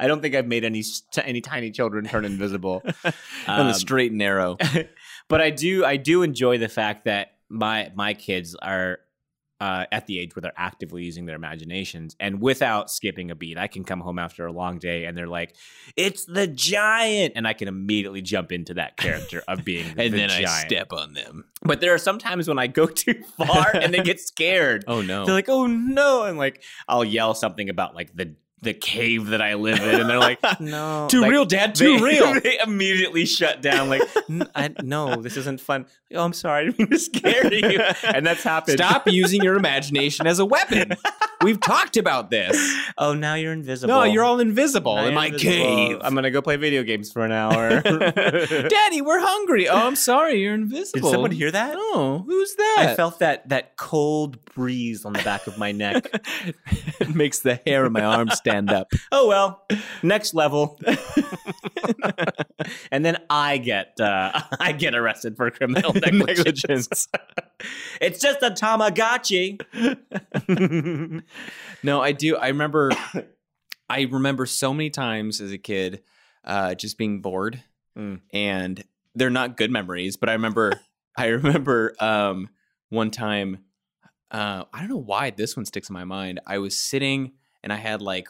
I 0.00 0.06
don't 0.06 0.22
think 0.22 0.34
I've 0.34 0.46
made 0.46 0.64
any 0.64 0.82
any 1.22 1.40
tiny 1.40 1.70
children 1.70 2.06
turn 2.06 2.24
invisible. 2.24 2.82
On 3.46 3.60
Um, 3.60 3.66
the 3.68 3.74
straight 3.74 4.10
and 4.10 4.18
narrow. 4.18 4.56
but 5.28 5.40
I 5.40 5.50
do 5.50 5.84
I 5.84 5.96
do 5.96 6.22
enjoy 6.22 6.58
the 6.58 6.68
fact 6.68 7.04
that 7.04 7.32
my 7.48 7.92
my 7.94 8.14
kids 8.14 8.54
are 8.56 8.98
uh, 9.60 9.86
at 9.90 10.06
the 10.06 10.18
age 10.18 10.36
where 10.36 10.42
they're 10.42 10.52
actively 10.56 11.02
using 11.02 11.26
their 11.26 11.36
imaginations 11.36 12.14
and 12.20 12.40
without 12.40 12.90
skipping 12.90 13.30
a 13.30 13.34
beat. 13.34 13.56
I 13.56 13.66
can 13.66 13.84
come 13.84 14.00
home 14.00 14.18
after 14.18 14.46
a 14.46 14.52
long 14.52 14.78
day 14.78 15.06
and 15.06 15.16
they're 15.16 15.26
like, 15.26 15.54
"It's 15.96 16.24
the 16.26 16.46
giant," 16.46 17.32
and 17.36 17.46
I 17.48 17.54
can 17.54 17.68
immediately 17.68 18.22
jump 18.22 18.52
into 18.52 18.74
that 18.74 18.96
character 18.96 19.42
of 19.48 19.64
being 19.64 19.86
and 19.96 19.98
the 19.98 20.08
then 20.10 20.28
giant. 20.28 20.48
I 20.48 20.66
step 20.66 20.92
on 20.92 21.14
them. 21.14 21.44
But 21.62 21.80
there 21.80 21.94
are 21.94 21.98
some 21.98 22.18
times 22.18 22.48
when 22.48 22.58
I 22.58 22.66
go 22.66 22.86
too 22.86 23.22
far 23.36 23.74
and 23.74 23.94
they 23.94 24.02
get 24.02 24.20
scared. 24.26 24.84
Oh, 24.86 25.00
no. 25.02 25.24
They're 25.24 25.34
like, 25.34 25.48
"Oh 25.48 25.66
no!" 25.66 26.24
and 26.24 26.36
like 26.38 26.62
I'll 26.88 27.04
yell 27.04 27.34
something 27.34 27.70
about 27.70 27.94
like 27.94 28.14
the 28.14 28.34
the 28.66 28.74
cave 28.74 29.28
that 29.28 29.40
I 29.40 29.54
live 29.54 29.80
in, 29.80 30.00
and 30.00 30.10
they're 30.10 30.18
like, 30.18 30.38
"No, 30.60 31.06
too 31.10 31.22
Like, 31.22 31.30
real, 31.30 31.46
Dad. 31.46 31.74
Too 31.74 31.98
they, 31.98 32.02
real. 32.20 32.38
They 32.40 32.58
immediately 32.62 33.24
shut 33.24 33.62
down. 33.62 33.88
Like, 33.88 34.02
"N- 34.28 34.48
I, 34.54 34.70
no, 34.82 35.22
this 35.22 35.38
isn't 35.38 35.60
fun. 35.60 35.86
Oh, 36.14 36.22
I'm 36.24 36.34
sorry, 36.34 36.62
I 36.62 36.64
didn't 36.66 36.78
mean 36.78 36.88
to 36.90 36.98
scare 36.98 37.52
you. 37.52 37.80
And 38.04 38.26
that's 38.26 38.42
happened. 38.42 38.78
Stop 38.78 39.08
using 39.08 39.42
your 39.42 39.56
imagination 39.56 40.26
as 40.26 40.38
a 40.38 40.44
weapon. 40.44 40.92
We've 41.42 41.60
talked 41.60 41.96
about 41.96 42.30
this. 42.30 42.56
Oh, 42.98 43.12
now 43.14 43.34
you're 43.34 43.52
invisible. 43.52 43.92
No, 43.94 44.02
you're 44.04 44.24
all 44.24 44.40
invisible 44.40 44.96
Now 44.96 45.06
in 45.06 45.14
my 45.14 45.26
invisible. 45.26 45.52
cave. 45.52 45.98
I'm 46.02 46.14
gonna 46.14 46.30
go 46.30 46.40
play 46.40 46.56
video 46.56 46.82
games 46.82 47.12
for 47.12 47.24
an 47.24 47.32
hour. 47.32 47.80
Daddy, 47.82 49.02
we're 49.02 49.20
hungry. 49.20 49.68
Oh, 49.68 49.76
I'm 49.76 49.96
sorry, 49.96 50.40
you're 50.42 50.54
invisible. 50.54 51.08
Did 51.08 51.14
someone 51.14 51.30
hear 51.32 51.50
that? 51.50 51.74
Oh, 51.76 52.24
who's 52.26 52.54
that? 52.56 52.76
I 52.78 52.94
felt 52.94 53.18
that 53.18 53.48
that 53.50 53.76
cold 53.76 54.42
breeze 54.46 55.04
on 55.04 55.12
the 55.12 55.22
back 55.22 55.46
of 55.46 55.58
my 55.58 55.72
neck. 55.72 56.08
it 57.00 57.14
makes 57.14 57.40
the 57.40 57.60
hair 57.66 57.84
on 57.84 57.92
my 57.92 58.02
arm 58.02 58.30
stand 58.30 58.70
up. 58.72 58.88
oh 59.12 59.26
well, 59.28 59.62
next 60.02 60.32
level. 60.34 60.78
and 62.90 63.04
then 63.04 63.18
I 63.28 63.58
get 63.58 64.00
uh, 64.00 64.40
I 64.58 64.72
get 64.72 64.94
arrested 64.94 65.36
for 65.36 65.50
criminal 65.50 65.92
negligence. 65.92 67.08
it's 68.00 68.20
just 68.20 68.42
a 68.42 68.50
Tamagotchi. 68.50 69.60
No, 71.82 72.00
I 72.00 72.12
do. 72.12 72.36
I 72.36 72.48
remember. 72.48 72.90
I 73.88 74.02
remember 74.02 74.46
so 74.46 74.74
many 74.74 74.90
times 74.90 75.40
as 75.40 75.52
a 75.52 75.58
kid, 75.58 76.02
uh, 76.44 76.74
just 76.74 76.98
being 76.98 77.20
bored, 77.22 77.62
Mm. 77.96 78.20
and 78.32 78.82
they're 79.14 79.30
not 79.30 79.56
good 79.56 79.70
memories. 79.70 80.16
But 80.16 80.28
I 80.28 80.32
remember, 80.32 80.72
I 81.16 81.26
remember 81.26 81.94
um, 82.00 82.48
one 82.88 83.10
time 83.10 83.58
uh, 84.32 84.64
I 84.72 84.80
don't 84.80 84.88
know 84.88 84.96
why 84.96 85.30
this 85.30 85.56
one 85.56 85.64
sticks 85.66 85.88
in 85.88 85.94
my 85.94 86.02
mind. 86.04 86.40
I 86.46 86.58
was 86.58 86.76
sitting 86.76 87.32
and 87.62 87.72
I 87.72 87.76
had 87.76 88.02
like, 88.02 88.28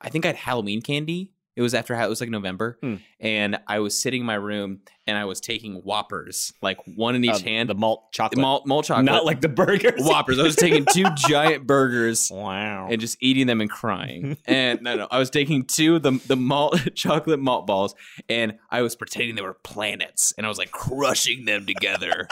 I 0.00 0.10
think 0.10 0.24
I 0.26 0.28
had 0.28 0.36
Halloween 0.36 0.82
candy. 0.82 1.32
It 1.56 1.62
was 1.62 1.74
after 1.74 1.94
it 1.94 2.08
was 2.08 2.20
like 2.20 2.30
November, 2.30 2.78
Hmm. 2.80 2.94
and 3.18 3.58
I 3.66 3.80
was 3.80 4.00
sitting 4.00 4.20
in 4.20 4.26
my 4.26 4.34
room 4.34 4.80
and 5.06 5.18
I 5.18 5.24
was 5.24 5.40
taking 5.40 5.74
Whoppers, 5.82 6.52
like 6.62 6.76
one 6.86 7.16
in 7.16 7.24
each 7.24 7.30
Uh, 7.30 7.38
hand, 7.40 7.68
the 7.68 7.74
malt 7.74 8.12
chocolate, 8.12 8.38
malt, 8.40 8.66
malt 8.66 8.84
chocolate, 8.86 9.04
not 9.06 9.24
like 9.24 9.40
the 9.40 9.48
burgers. 9.48 10.00
Whoppers. 10.04 10.38
I 10.38 10.44
was 10.44 10.54
taking 10.54 10.86
two 10.92 11.04
giant 11.28 11.66
burgers 11.66 12.30
Wow. 12.32 12.86
and 12.90 13.00
just 13.00 13.18
eating 13.20 13.46
them 13.48 13.60
and 13.60 13.68
crying. 13.68 14.36
And 14.46 14.80
no, 14.82 14.94
no, 14.96 15.08
I 15.10 15.18
was 15.18 15.28
taking 15.30 15.64
two 15.64 15.96
of 15.96 16.02
the 16.02 16.12
the 16.28 16.36
malt 16.36 16.78
chocolate 16.94 17.40
malt 17.40 17.66
balls, 17.66 17.94
and 18.28 18.54
I 18.70 18.82
was 18.82 18.94
pretending 18.94 19.34
they 19.34 19.42
were 19.42 19.54
planets, 19.64 20.32
and 20.38 20.46
I 20.46 20.48
was 20.48 20.58
like 20.58 20.70
crushing 20.70 21.44
them 21.46 21.66
together. 21.66 22.28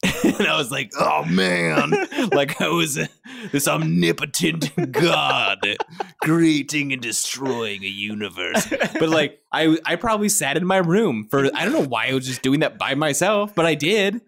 and 0.24 0.46
I 0.46 0.56
was 0.56 0.70
like, 0.70 0.92
"Oh 0.98 1.24
man!" 1.24 1.92
like 2.32 2.60
I 2.60 2.68
was 2.68 2.96
a, 2.96 3.08
this 3.50 3.66
omnipotent 3.66 4.92
god 4.92 5.58
creating 6.22 6.92
and 6.92 7.02
destroying 7.02 7.82
a 7.82 7.88
universe. 7.88 8.68
But 8.68 9.08
like, 9.08 9.42
I 9.52 9.76
I 9.84 9.96
probably 9.96 10.28
sat 10.28 10.56
in 10.56 10.64
my 10.64 10.76
room 10.76 11.26
for 11.28 11.46
I 11.46 11.64
don't 11.64 11.72
know 11.72 11.84
why 11.88 12.06
I 12.08 12.14
was 12.14 12.26
just 12.26 12.42
doing 12.42 12.60
that 12.60 12.78
by 12.78 12.94
myself, 12.94 13.54
but 13.56 13.66
I 13.66 13.74
did. 13.74 14.20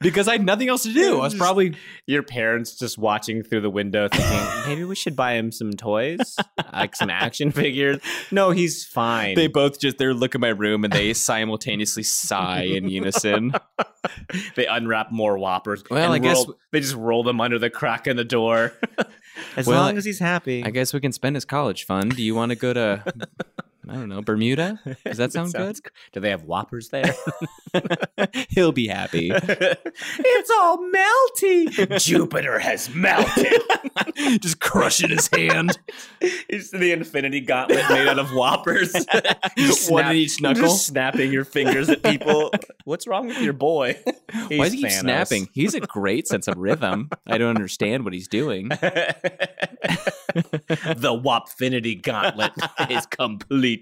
Because 0.00 0.28
I 0.28 0.32
had 0.32 0.44
nothing 0.44 0.68
else 0.68 0.82
to 0.82 0.92
do. 0.92 1.18
I 1.20 1.22
was 1.22 1.34
probably 1.34 1.74
Your 2.06 2.22
parents 2.22 2.78
just 2.78 2.98
watching 2.98 3.42
through 3.42 3.62
the 3.62 3.70
window 3.70 4.08
thinking, 4.08 4.46
maybe 4.66 4.84
we 4.84 4.94
should 4.94 5.16
buy 5.16 5.32
him 5.34 5.50
some 5.50 5.72
toys, 5.72 6.36
like 6.72 6.94
some 6.94 7.08
action 7.08 7.50
figures. 7.52 7.98
No, 8.30 8.50
he's 8.50 8.84
fine. 8.84 9.36
They 9.36 9.46
both 9.46 9.80
just 9.80 9.96
they 9.96 10.06
look 10.08 10.34
at 10.34 10.40
my 10.40 10.48
room 10.50 10.84
and 10.84 10.92
they 10.92 11.14
simultaneously 11.14 12.02
sigh 12.02 12.62
in 12.64 12.88
unison. 12.90 13.54
they 14.54 14.66
unwrap 14.66 15.12
more 15.12 15.38
whoppers. 15.38 15.82
Well, 15.90 16.04
and 16.04 16.12
I 16.12 16.18
guess- 16.18 16.44
roll- 16.46 16.58
they 16.72 16.80
just 16.80 16.94
roll 16.94 17.22
them 17.22 17.40
under 17.40 17.58
the 17.58 17.70
crack 17.70 18.06
in 18.06 18.16
the 18.16 18.24
door. 18.24 18.74
as 19.56 19.66
Well, 19.66 19.80
long 19.82 19.96
as 19.96 20.04
he's 20.04 20.18
happy. 20.18 20.62
I 20.62 20.70
guess 20.70 20.92
we 20.92 21.00
can 21.00 21.12
spend 21.12 21.36
his 21.36 21.46
college 21.46 21.84
fund. 21.86 22.14
Do 22.14 22.22
you 22.22 22.34
want 22.34 22.50
to 22.50 22.56
go 22.56 22.74
to 22.74 23.02
I 23.88 23.94
don't 23.94 24.08
know, 24.08 24.20
Bermuda? 24.20 24.80
Does 25.04 25.18
that 25.18 25.32
sound 25.32 25.52
sounds 25.52 25.80
good. 25.80 25.92
Do 26.12 26.20
they 26.20 26.30
have 26.30 26.42
whoppers 26.42 26.88
there? 26.88 27.14
He'll 28.50 28.72
be 28.72 28.88
happy. 28.88 29.30
it's 29.32 30.50
all 30.50 30.78
melty. 30.78 32.00
Jupiter 32.00 32.58
has 32.58 32.92
melted. 32.94 33.60
just 34.40 34.60
crushing 34.60 35.10
his 35.10 35.28
hand. 35.28 35.78
It's 36.20 36.70
the 36.70 36.92
infinity 36.92 37.40
gauntlet 37.40 37.88
made 37.90 38.08
out 38.08 38.18
of 38.18 38.30
whoppers. 38.30 38.92
One 39.88 40.10
in 40.10 40.16
each 40.16 40.40
knuckle. 40.40 40.62
Just 40.64 40.86
snapping 40.86 41.32
your 41.32 41.44
fingers 41.44 41.88
at 41.88 42.02
people. 42.02 42.50
What's 42.84 43.06
wrong 43.06 43.28
with 43.28 43.40
your 43.40 43.52
boy? 43.52 43.98
Why 44.48 44.64
does 44.64 44.72
he 44.72 44.82
keep 44.82 44.90
Thanos. 44.90 45.00
snapping? 45.00 45.48
He's 45.52 45.74
a 45.74 45.80
great 45.80 46.26
sense 46.26 46.48
of 46.48 46.56
rhythm. 46.56 47.10
I 47.26 47.38
don't 47.38 47.50
understand 47.50 48.04
what 48.04 48.12
he's 48.14 48.28
doing. 48.28 48.68
the 48.68 49.16
Wopfinity 51.24 52.00
gauntlet 52.02 52.52
is 52.90 53.06
complete. 53.06 53.75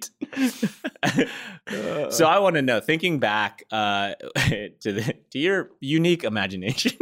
So 1.69 2.27
I 2.27 2.39
want 2.39 2.57
to 2.57 2.63
know, 2.63 2.81
thinking 2.81 3.19
back 3.19 3.65
uh, 3.71 4.15
to 4.81 4.93
the 4.93 5.15
to 5.31 5.39
your 5.39 5.71
unique 5.81 6.25
imagination. 6.25 6.93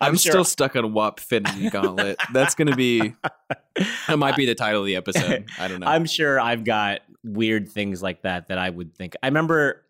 I'm, 0.00 0.16
sure- 0.16 0.32
still 0.32 0.44
stuck 0.44 0.74
on 0.76 0.92
Wop 0.92 1.20
Finity 1.20 1.70
Gauntlet. 1.70 2.18
That's 2.32 2.54
gonna 2.54 2.74
be 2.74 3.14
that 4.08 4.18
might 4.18 4.36
be 4.36 4.46
the 4.46 4.54
title 4.54 4.80
of 4.80 4.86
the 4.86 4.96
episode. 4.96 5.46
I 5.58 5.68
don't 5.68 5.80
know. 5.80 5.86
I'm 5.86 6.06
sure 6.06 6.40
I've 6.40 6.64
got 6.64 7.00
weird 7.22 7.68
things 7.68 8.02
like 8.02 8.22
that 8.22 8.48
that 8.48 8.58
I 8.58 8.70
would 8.70 8.94
think. 8.94 9.14
I 9.22 9.28
remember 9.28 9.84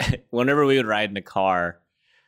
whenever 0.30 0.64
we 0.66 0.76
would 0.76 0.86
ride 0.86 1.10
in 1.10 1.16
a 1.16 1.22
car. 1.22 1.78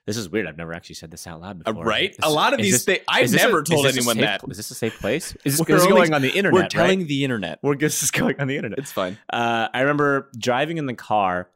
This 0.07 0.17
is 0.17 0.29
weird. 0.31 0.47
I've 0.47 0.57
never 0.57 0.73
actually 0.73 0.95
said 0.95 1.11
this 1.11 1.27
out 1.27 1.41
loud 1.41 1.63
Uh, 1.67 1.73
before. 1.73 1.85
right? 1.85 2.11
Is 2.11 2.19
a 2.23 2.31
lot 2.31 2.53
of 2.53 2.61
these 2.61 2.85
things 2.85 3.01
I've 3.09 3.31
this 3.31 3.43
a- 3.43 3.45
never 3.47 3.63
told 3.65 3.87
anyone 3.87 4.15
safe- 4.15 4.25
that. 4.25 4.41
Is 4.49 4.57
this 4.57 4.71
a 4.71 4.75
safe 4.75 4.99
place? 5.01 5.35
Is 5.45 5.59
this, 5.59 5.61
We're 5.69 5.75
this 5.77 5.83
only- 5.85 5.95
going 5.97 6.15
on 6.15 6.23
the 6.23 6.29
internet? 6.37 6.53
We're 6.55 6.61
right? 6.63 6.71
telling 6.71 7.07
the 7.09 7.25
internet. 7.25 7.59
We're 7.63 7.75
just 7.75 8.03
is 8.05 8.11
going 8.13 8.41
on 8.41 8.47
the 8.47 8.57
internet. 8.57 8.79
It's 8.79 8.93
fine. 8.93 9.19
Uh, 9.33 9.69
I 9.75 9.81
remember 9.81 10.31
driving 10.39 10.79
in 10.79 10.87
the 10.87 10.95
car. 10.95 11.49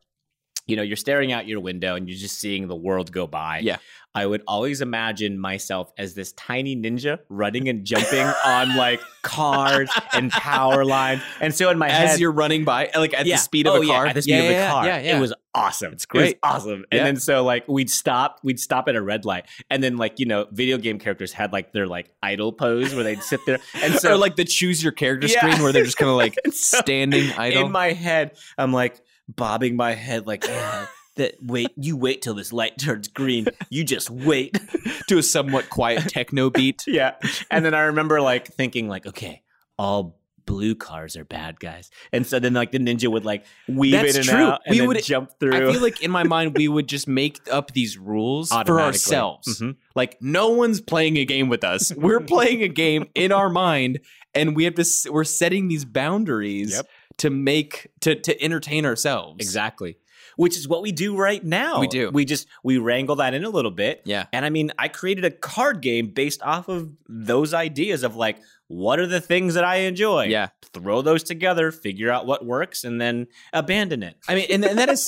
You 0.67 0.77
know, 0.77 0.83
you're 0.83 0.97
staring 0.97 1.33
out 1.33 1.47
your 1.49 1.59
window 1.61 1.97
and 1.97 2.09
you're 2.09 2.19
just 2.19 2.39
seeing 2.39 2.69
the 2.69 2.77
world 2.77 3.11
go 3.11 3.27
by. 3.27 3.59
Yeah. 3.61 3.79
I 4.15 4.27
would 4.27 4.43
always 4.49 4.81
imagine 4.81 5.39
myself 5.39 5.93
as 5.97 6.15
this 6.15 6.33
tiny 6.33 6.75
ninja 6.75 7.19
running 7.29 7.69
and 7.69 7.85
jumping 7.85 8.27
on 8.45 8.77
like 8.77 9.01
cars 9.23 9.89
and 10.13 10.33
power 10.33 10.85
lines. 10.85 11.23
And 11.41 11.55
so 11.55 11.71
in 11.71 11.79
my 11.79 11.89
As 11.89 11.97
head, 11.97 12.09
as 12.09 12.21
you're 12.21 12.33
running 12.33 12.65
by, 12.65 12.91
like 12.97 13.15
at 13.15 13.25
yeah. 13.25 13.37
the 13.37 13.41
speed 13.41 13.69
of 13.69 13.75
oh, 13.75 13.83
a 13.83 13.87
car. 13.87 14.05
Yeah, 14.05 14.09
at 14.09 14.15
the 14.17 14.23
speed 14.23 14.33
yeah, 14.33 14.43
of 14.43 14.51
yeah, 14.51 14.71
car. 14.71 14.89
It 14.89 15.21
was 15.21 15.33
awesome. 15.55 15.93
It's 15.93 16.07
great. 16.07 16.39
awesome. 16.43 16.85
Yeah. 16.91 16.99
And 16.99 17.07
then 17.07 17.17
so 17.17 17.45
like 17.45 17.69
we'd 17.69 17.91
stop, 17.91 18.41
we'd 18.43 18.59
stop 18.59 18.89
at 18.89 18.97
a 18.97 19.03
red 19.03 19.25
light. 19.25 19.47
And 19.71 19.81
then 19.81 19.97
like, 19.97 20.19
you 20.19 20.27
know, 20.27 20.47
video 20.51 20.77
game 20.77 20.99
characters 20.99 21.33
had 21.33 21.53
like 21.53 21.73
their 21.73 21.87
like 21.87 22.11
idle 22.21 22.53
pose 22.53 22.93
where 22.93 23.05
they'd 23.05 23.23
sit 23.23 23.41
there. 23.47 23.61
And 23.77 23.95
so 23.95 24.15
or 24.15 24.17
like 24.17 24.35
the 24.35 24.45
choose 24.45 24.83
your 24.83 24.93
character 24.93 25.29
screen 25.29 25.63
where 25.63 25.73
they're 25.73 25.85
just 25.85 25.99
kind 25.99 26.11
of 26.11 26.17
like 26.17 26.35
so 26.53 26.81
standing 26.81 27.31
idle. 27.39 27.67
in 27.67 27.73
my 27.73 27.93
head, 27.93 28.37
I'm 28.59 28.73
like 28.73 29.01
bobbing 29.29 29.77
my 29.77 29.95
head 29.95 30.27
like, 30.27 30.45
yeah, 30.45 30.87
that 31.21 31.37
wait, 31.43 31.69
you 31.77 31.97
wait 31.97 32.23
till 32.23 32.35
this 32.35 32.53
light 32.53 32.77
turns 32.85 33.09
green. 33.09 33.47
You 33.71 33.85
just 33.85 34.11
wait. 34.11 34.59
to 35.09 35.19
a 35.19 35.23
somewhat 35.23 35.71
quiet 35.71 36.09
techno 36.09 36.51
beat. 36.51 36.85
yeah. 36.87 37.13
And 37.51 37.65
then 37.65 37.75
I 37.75 37.83
remember 37.83 38.21
like 38.21 38.49
thinking 38.49 38.89
like, 38.89 39.07
okay, 39.07 39.43
all 39.79 40.19
blue 40.47 40.75
cars 40.75 41.17
are 41.17 41.25
bad 41.25 41.61
guys. 41.61 41.91
And 42.13 42.27
so 42.27 42.41
then 42.41 42.55
like 42.55 42.73
the 42.73 42.79
ninja 42.79 43.09
would 43.09 43.25
like 43.25 43.45
weave 43.69 43.93
That's 43.93 44.15
in 44.15 44.21
and 44.21 44.29
true. 44.29 44.39
out 44.39 44.61
and 44.67 44.73
We 44.73 44.79
then 44.79 44.89
would- 44.89 45.05
jump 45.05 45.31
through. 45.39 45.55
I 45.55 45.73
feel 45.73 45.81
like 45.83 46.03
in 46.03 46.11
my 46.11 46.25
mind 46.25 46.57
we 46.57 46.67
would 46.69 46.89
just 46.89 47.07
make 47.07 47.39
up 47.53 47.73
these 47.73 47.97
rules 47.99 48.49
for 48.51 48.81
ourselves. 48.81 49.61
Mhm. 49.61 49.77
Like 49.95 50.21
no 50.21 50.49
one's 50.51 50.81
playing 50.81 51.19
a 51.19 51.25
game 51.25 51.49
with 51.49 51.63
us. 51.63 51.93
We're 51.95 52.21
playing 52.21 52.63
a 52.63 52.69
game 52.69 53.07
in 53.15 53.31
our 53.33 53.49
mind, 53.49 54.01
and 54.35 54.57
we 54.57 54.65
have 54.65 54.75
to. 54.77 54.85
We're 55.13 55.25
setting 55.25 55.69
these 55.69 55.85
boundaries 55.85 56.73
Yep. 56.73 56.87
to 57.19 57.31
make 57.31 57.89
to 58.01 58.15
to 58.17 58.43
entertain 58.43 58.85
ourselves. 58.87 59.37
Exactly. 59.45 59.99
Which 60.41 60.57
is 60.57 60.67
what 60.67 60.81
we 60.81 60.91
do 60.91 61.15
right 61.17 61.45
now. 61.45 61.81
We 61.81 61.87
do. 61.87 62.11
We 62.11 62.25
just 62.25 62.47
we 62.65 62.79
wrangle 62.79 63.17
that 63.17 63.35
in 63.35 63.45
a 63.45 63.51
little 63.51 63.71
bit. 63.71 64.01
Yeah. 64.07 64.25
And 64.33 64.47
I 64.47 64.49
mean, 64.49 64.73
I 64.79 64.89
created 64.89 65.27
a 65.27 65.31
card 65.31 65.83
game 65.83 66.13
based 66.15 66.41
off 66.43 66.69
of 66.69 66.89
those 67.07 67.53
ideas 67.53 68.03
of 68.03 68.17
like, 68.17 68.39
what 68.67 68.99
are 68.99 69.07
the 69.07 69.21
things 69.21 69.53
that 69.53 69.65
I 69.65 69.81
enjoy? 69.81 70.29
Yeah. 70.29 70.49
Throw 70.73 71.03
those 71.03 71.25
together, 71.25 71.71
figure 71.71 72.11
out 72.11 72.25
what 72.25 72.47
works, 72.47 72.85
and 72.85 72.99
then 72.99 73.27
abandon 73.53 74.03
it. 74.03 74.17
I 74.29 74.35
mean, 74.35 74.47
and, 74.51 74.65
and 74.65 74.79
that 74.79 74.89
is. 74.89 75.07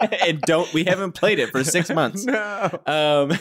and 0.00 0.40
don't 0.42 0.72
we 0.72 0.84
haven't 0.84 1.12
played 1.12 1.40
it 1.40 1.50
for 1.50 1.64
six 1.64 1.90
months. 1.94 2.24
No. 2.24 2.70
Um, 2.86 3.36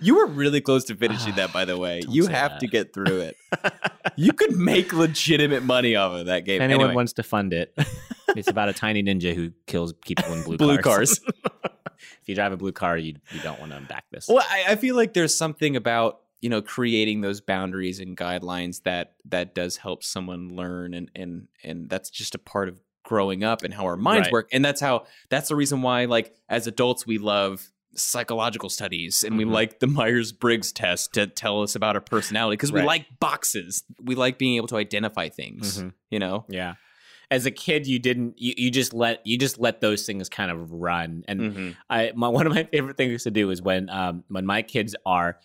you 0.00 0.16
were 0.16 0.26
really 0.26 0.60
close 0.60 0.84
to 0.84 0.94
finishing 0.96 1.34
that, 1.36 1.52
by 1.52 1.64
the 1.64 1.76
way. 1.84 2.02
You 2.08 2.26
have 2.26 2.52
that. 2.52 2.60
to 2.60 2.66
get 2.66 2.92
through 2.94 3.20
it. 3.20 3.36
you 4.16 4.32
could 4.32 4.56
make 4.56 4.92
legitimate 4.92 5.62
money 5.62 5.96
off 5.96 6.12
of 6.12 6.26
that 6.26 6.44
game. 6.44 6.56
If 6.56 6.62
anyone 6.62 6.84
Anyway, 6.84 6.94
wants 6.96 7.12
to 7.14 7.22
fund 7.22 7.52
it, 7.52 7.76
it's 8.36 8.48
about 8.48 8.68
a 8.68 8.72
tiny 8.72 9.02
ninja 9.02 9.34
who 9.34 9.52
kills 9.66 9.92
people 9.92 10.32
in 10.32 10.42
blue, 10.42 10.56
blue 10.56 10.78
cars. 10.78 11.18
cars. 11.18 11.34
if 11.96 12.28
you 12.28 12.34
drive 12.34 12.52
a 12.52 12.56
blue 12.56 12.72
car, 12.72 12.96
you 12.96 13.14
you 13.32 13.40
don't 13.42 13.60
want 13.60 13.72
to 13.72 13.80
back 13.82 14.04
this. 14.10 14.28
well, 14.28 14.44
I, 14.48 14.64
I 14.68 14.76
feel 14.76 14.96
like 14.96 15.12
there's 15.14 15.34
something 15.34 15.76
about 15.76 16.20
you 16.40 16.50
know 16.50 16.60
creating 16.62 17.20
those 17.22 17.40
boundaries 17.40 18.00
and 18.00 18.16
guidelines 18.16 18.82
that 18.82 19.14
that 19.26 19.54
does 19.54 19.76
help 19.78 20.02
someone 20.04 20.54
learn, 20.56 20.94
and 20.94 21.10
and 21.14 21.48
and 21.62 21.88
that's 21.88 22.10
just 22.10 22.34
a 22.34 22.38
part 22.38 22.68
of 22.68 22.80
growing 23.04 23.44
up 23.44 23.62
and 23.62 23.74
how 23.74 23.84
our 23.84 23.96
minds 23.96 24.26
Right. 24.28 24.32
work, 24.32 24.48
and 24.52 24.64
that's 24.64 24.80
how 24.80 25.04
that's 25.30 25.48
the 25.48 25.56
reason 25.56 25.82
why 25.82 26.06
like 26.06 26.34
as 26.48 26.66
adults 26.66 27.06
we 27.06 27.18
love 27.18 27.70
psychological 27.96 28.68
studies 28.68 29.22
and 29.22 29.36
we 29.38 29.44
Mhm. 29.44 29.50
like 29.52 29.80
the 29.80 29.86
Myers-Briggs 29.98 30.72
test 30.72 31.12
to 31.14 31.26
tell 31.26 31.62
us 31.62 31.74
about 31.74 31.94
our 31.96 32.00
personality 32.00 32.54
because 32.56 32.72
we 32.72 32.80
Right. 32.80 32.86
like 32.86 33.06
boxes. 33.20 33.82
We 34.02 34.14
like 34.14 34.38
being 34.38 34.56
able 34.56 34.68
to 34.68 34.76
identify 34.76 35.28
things, 35.28 35.82
Mhm. 35.82 35.92
you 36.10 36.18
know? 36.18 36.44
Yeah. 36.48 36.74
As 37.30 37.46
a 37.46 37.50
kid, 37.50 37.86
you 37.86 37.98
didn't. 37.98 38.34
You, 38.38 38.54
you 38.56 38.70
just 38.70 38.92
let 38.92 39.26
you 39.26 39.38
just 39.38 39.58
let 39.58 39.80
those 39.80 40.04
things 40.06 40.28
kind 40.28 40.50
of 40.50 40.70
run. 40.70 41.24
And 41.26 41.40
Mhm. 41.40 41.76
I 41.88 42.12
my 42.14 42.28
one 42.38 42.46
of 42.46 42.52
my 42.54 42.64
favorite 42.64 42.96
things 42.96 43.24
to 43.24 43.30
do 43.30 43.50
is 43.50 43.62
when 43.62 43.88
um 43.88 44.24
when 44.28 44.44
my 44.46 44.62
kids 44.62 44.94
are 45.06 45.38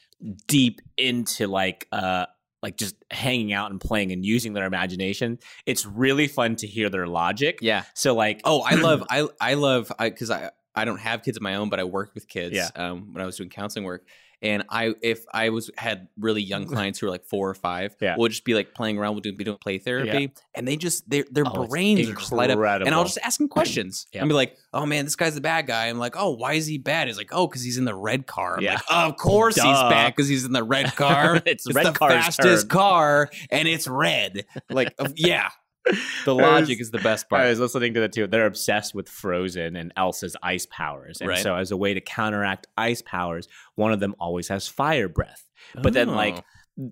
deep 0.48 0.82
into 0.98 1.48
like 1.48 1.88
uh 1.92 2.26
like 2.62 2.76
just 2.76 2.96
hanging 3.10 3.54
out 3.54 3.72
and 3.72 3.80
playing 3.80 4.12
and 4.12 4.26
using 4.26 4.52
their 4.52 4.66
imagination. 4.66 5.40
It's 5.66 5.86
really 5.86 6.28
fun 6.28 6.58
to 6.58 6.68
hear 6.68 6.90
their 6.90 7.08
logic. 7.08 7.60
Yeah. 7.62 7.84
So 7.96 8.14
like 8.14 8.42
Oh, 8.44 8.60
I 8.62 8.76
love 8.76 9.04
I 9.10 9.26
I 9.40 9.54
love 9.54 9.90
I 9.98 10.10
because 10.10 10.30
I 10.30 10.52
I 10.76 10.86
don't 10.86 11.00
have 11.00 11.24
kids 11.24 11.38
of 11.38 11.44
my 11.44 11.56
own, 11.56 11.70
but 11.70 11.80
I 11.80 11.84
work 11.84 12.12
with 12.14 12.28
kids. 12.28 12.56
Yeah. 12.56 12.70
Um, 12.76 13.14
when 13.14 13.22
I 13.22 13.26
was 13.26 13.38
doing 13.38 13.50
counseling 13.50 13.86
work, 13.86 14.06
and 14.42 14.64
I 14.70 14.94
if 15.02 15.26
I 15.34 15.50
was 15.50 15.70
had 15.78 16.08
really 16.18 16.42
young 16.42 16.66
clients 16.74 17.00
who 17.00 17.08
were 17.08 17.12
like 17.12 17.26
four 17.26 17.50
or 17.50 17.54
five, 17.54 17.96
Yeah. 18.00 18.16
we'll 18.18 18.30
just 18.30 18.46
be 18.46 18.54
like 18.54 18.74
playing 18.74 18.98
around, 18.98 19.14
we'll 19.14 19.22
do 19.22 19.34
be 19.34 19.44
doing 19.44 19.58
play 19.58 19.80
therapy, 19.80 20.32
and 20.56 20.66
they 20.68 20.78
just 20.78 21.10
their 21.10 21.26
their 21.30 21.44
Oh, 21.46 21.68
brains 21.68 22.08
are 22.08 22.14
just 22.14 22.32
light 22.32 22.50
up, 22.52 22.60
and 22.60 22.96
I'll 22.96 23.04
just 23.04 23.18
ask 23.22 23.38
them 23.38 23.50
questions. 23.50 24.08
Yeah. 24.14 24.22
I'll 24.22 24.28
be 24.30 24.34
like, 24.34 24.56
"Oh 24.74 24.86
man, 24.86 25.04
this 25.06 25.16
guy's 25.18 25.36
the 25.36 25.42
bad 25.42 25.68
guy." 25.68 25.88
I'm 25.88 25.98
like, 26.00 26.16
"Oh, 26.16 26.30
why 26.36 26.54
is 26.54 26.68
he 26.68 26.78
bad?" 26.78 27.08
He's 27.08 27.18
like, 27.18 27.30
"Oh, 27.34 27.48
because 27.48 27.64
he's 27.64 27.78
in 27.78 27.84
the 27.86 27.96
red 27.96 28.26
car." 28.28 28.56
I'm 28.58 28.64
Yeah. 28.64 28.74
like, 28.76 28.84
"Of 28.90 29.18
course 29.18 29.56
he's 29.56 29.64
bad 29.64 30.16
because 30.16 30.30
he's 30.30 30.46
in 30.46 30.54
the 30.54 30.64
red 30.64 30.96
car. 30.96 31.42
It's 31.46 31.66
red 31.74 31.88
the 31.88 31.94
fastest 31.94 32.62
turn." 32.62 32.70
car, 32.70 33.30
and 33.52 33.68
it's 33.68 33.88
red." 33.88 34.46
Like, 34.70 34.94
yeah. 35.16 35.50
The 36.26 36.36
logic 36.36 36.78
was- 36.80 36.88
is 36.88 36.92
the 36.92 37.00
best 37.00 37.30
part. 37.30 37.42
I 37.44 37.50
was 37.50 37.60
listening 37.60 37.94
to 37.96 38.00
the 38.02 38.10
two. 38.10 38.28
They're 38.28 38.46
obsessed 38.46 38.94
with 38.94 39.10
Frozen 39.10 39.76
and 39.76 39.92
Elsa's 39.98 40.36
ice 40.44 40.66
powers. 40.70 41.22
And 41.22 41.30
Right. 41.30 41.40
so, 41.42 41.56
as 41.56 41.72
a 41.72 41.78
way 41.78 41.94
to 41.94 42.02
counteract 42.02 42.68
ice 42.78 43.02
powers, 43.02 43.48
one 43.76 43.92
of 43.92 44.00
them 44.00 44.16
always 44.20 44.48
has 44.50 44.68
fire 44.68 45.08
breath. 45.10 45.44
But 45.82 45.94
then, 45.94 46.10
like, 46.10 46.44
oh. 46.80 46.92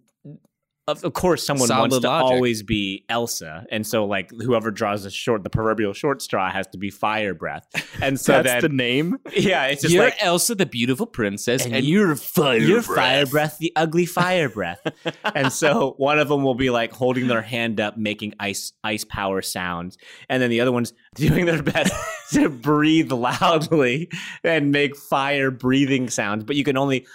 Of, 0.88 1.04
of 1.04 1.13
course, 1.13 1.45
someone 1.45 1.67
Solid 1.67 1.91
wants 1.91 2.00
to 2.00 2.08
logic. 2.08 2.32
always 2.36 2.63
be 2.63 3.04
Elsa. 3.10 3.65
And 3.71 3.86
so, 3.86 4.06
like, 4.06 4.32
whoever 4.32 4.71
draws 4.71 5.04
the 5.04 5.10
short, 5.10 5.43
the 5.43 5.50
proverbial 5.50 5.93
short 5.93 6.21
straw 6.21 6.50
has 6.52 6.65
to 6.67 6.78
be 6.78 6.89
fire 6.89 7.34
breath. 7.34 7.67
And 8.02 8.19
so 8.19 8.41
that's 8.41 8.47
then, 8.47 8.62
the 8.62 8.69
name. 8.69 9.17
yeah, 9.36 9.65
it's 9.65 9.82
just 9.82 9.93
you're 9.93 10.06
like, 10.06 10.15
Elsa, 10.23 10.56
the 10.56 10.65
beautiful 10.65 11.06
princess, 11.06 11.65
And 11.65 11.76
and, 11.76 11.86
you- 11.86 12.00
you're 12.00 12.15
fire. 12.15 12.58
You're 12.58 12.82
breath. 12.82 12.95
fire 12.97 13.26
breath, 13.26 13.58
the 13.60 13.73
ugly 13.76 14.06
fire 14.06 14.50
breath. 14.50 14.80
and 15.36 15.52
so 15.52 15.93
one 15.97 16.19
of 16.19 16.30
them 16.30 16.43
will 16.43 16.56
be 16.56 16.69
like 16.69 16.91
holding 16.93 17.28
their 17.28 17.41
hand 17.41 17.80
up, 17.82 17.97
making 17.97 18.34
ice 18.39 18.73
ice 18.84 19.04
power 19.04 19.41
sounds, 19.41 19.97
and 20.30 20.41
then 20.41 20.50
the 20.50 20.62
other 20.62 20.71
one's 20.71 20.93
doing 21.15 21.45
their 21.45 21.62
best 21.63 21.93
to 22.32 22.50
breathe 22.50 23.12
loudly 23.12 24.10
and 24.43 24.71
make 24.71 24.95
fire 24.95 25.52
breathing 25.52 26.10
sounds. 26.10 26.43
But 26.45 26.56
you 26.56 26.63
can 26.63 26.78
only 26.78 27.06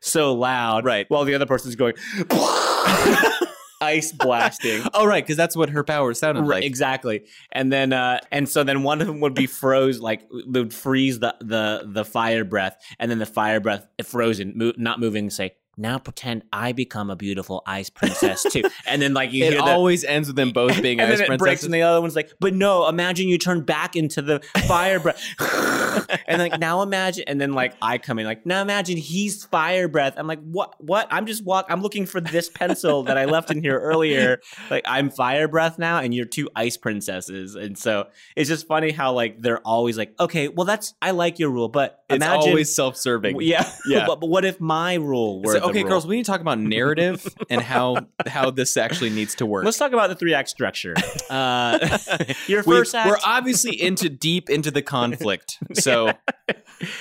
so 0.00 0.34
loud, 0.34 0.84
Right. 0.84 1.06
While 1.08 1.24
the 1.24 1.34
other 1.34 1.46
person's 1.46 1.76
going 1.76 1.94
ice 3.80 4.10
blasting. 4.12 4.82
Oh, 4.92 5.06
right, 5.06 5.22
because 5.22 5.36
that's 5.36 5.56
what 5.56 5.70
her 5.70 5.84
power 5.84 6.12
sounded 6.14 6.40
Right, 6.42 6.56
like. 6.56 6.64
exactly. 6.64 7.24
And 7.52 7.72
then 7.72 7.92
uh 7.92 8.18
and 8.32 8.48
so 8.48 8.64
then 8.64 8.82
one 8.82 9.00
of 9.00 9.06
them 9.06 9.20
would 9.20 9.34
be 9.34 9.46
froze 9.46 10.00
like 10.00 10.22
would 10.30 10.74
freeze 10.74 11.20
the 11.20 11.34
the 11.40 11.82
the 11.86 12.04
fire 12.04 12.44
breath 12.44 12.76
and 12.98 13.10
then 13.10 13.18
the 13.18 13.26
fire 13.26 13.60
breath 13.60 13.86
frozen 14.04 14.52
mo- 14.56 14.72
not 14.76 14.98
moving 14.98 15.30
say 15.30 15.54
now 15.78 15.98
pretend 15.98 16.42
I 16.52 16.72
become 16.72 17.10
a 17.10 17.16
beautiful 17.16 17.62
ice 17.66 17.90
princess 17.90 18.44
too. 18.50 18.62
and 18.86 19.00
then 19.00 19.14
like 19.14 19.32
you 19.32 19.44
It 19.44 19.52
hear 19.52 19.62
the 19.62 19.70
always 19.70 20.04
ends 20.04 20.28
with 20.28 20.36
them 20.36 20.50
both 20.50 20.80
being 20.82 21.00
and 21.00 21.12
ice 21.12 21.18
then 21.18 21.32
it 21.32 21.38
breaks 21.38 21.62
and 21.64 21.72
the 21.72 21.82
other 21.82 22.00
one's 22.00 22.16
like, 22.16 22.32
but 22.40 22.54
no, 22.54 22.88
imagine 22.88 23.28
you 23.28 23.38
turn 23.38 23.62
back 23.62 23.96
into 23.96 24.22
the 24.22 24.40
fire 24.66 24.98
breath. 25.00 25.22
and 26.26 26.40
like 26.40 26.58
now 26.58 26.82
imagine 26.82 27.24
and 27.26 27.40
then 27.40 27.52
like 27.52 27.74
I 27.80 27.98
come 27.98 28.18
in 28.18 28.26
like, 28.26 28.44
now 28.46 28.62
imagine 28.62 28.96
he's 28.96 29.44
fire 29.44 29.88
breath. 29.88 30.14
I'm 30.16 30.26
like, 30.26 30.40
what 30.42 30.74
what? 30.82 31.06
I'm 31.10 31.26
just 31.26 31.44
walk 31.44 31.66
I'm 31.68 31.82
looking 31.82 32.06
for 32.06 32.20
this 32.20 32.48
pencil 32.48 33.04
that 33.04 33.16
I 33.16 33.24
left 33.26 33.50
in 33.50 33.62
here 33.62 33.78
earlier. 33.78 34.40
Like 34.70 34.84
I'm 34.86 35.10
fire 35.10 35.48
breath 35.48 35.78
now 35.78 35.98
and 36.00 36.14
you're 36.14 36.26
two 36.26 36.48
ice 36.56 36.76
princesses. 36.76 37.54
And 37.54 37.78
so 37.78 38.08
it's 38.36 38.48
just 38.48 38.66
funny 38.66 38.90
how 38.90 39.12
like 39.12 39.40
they're 39.40 39.60
always 39.66 39.96
like, 39.96 40.14
okay, 40.18 40.48
well 40.48 40.64
that's 40.66 40.94
I 41.00 41.12
like 41.12 41.38
your 41.38 41.50
rule, 41.50 41.68
but 41.68 42.02
it's 42.08 42.16
imagine 42.16 42.50
always 42.50 42.74
self-serving. 42.74 43.40
yeah, 43.42 43.70
Yeah. 43.86 44.06
but, 44.06 44.20
but 44.20 44.28
what 44.28 44.44
if 44.44 44.60
my 44.60 44.94
rule 44.94 45.42
were 45.42 45.56
okay, 45.70 45.82
rule? 45.82 45.90
girls, 45.90 46.06
we 46.06 46.16
need 46.16 46.24
to 46.24 46.30
talk 46.30 46.40
about 46.40 46.58
narrative 46.58 47.26
and 47.50 47.60
how 47.60 48.06
how 48.26 48.50
this 48.50 48.76
actually 48.76 49.10
needs 49.10 49.34
to 49.36 49.46
work. 49.46 49.64
Let's 49.64 49.78
talk 49.78 49.92
about 49.92 50.08
the 50.08 50.14
three 50.14 50.34
act 50.34 50.48
structure. 50.48 50.94
Uh, 51.28 51.98
your 52.46 52.62
first 52.62 52.94
act, 52.94 53.08
We're 53.08 53.18
obviously 53.22 53.80
into 53.80 54.08
deep 54.08 54.48
into 54.48 54.70
the 54.70 54.80
conflict. 54.80 55.58
So 55.74 56.12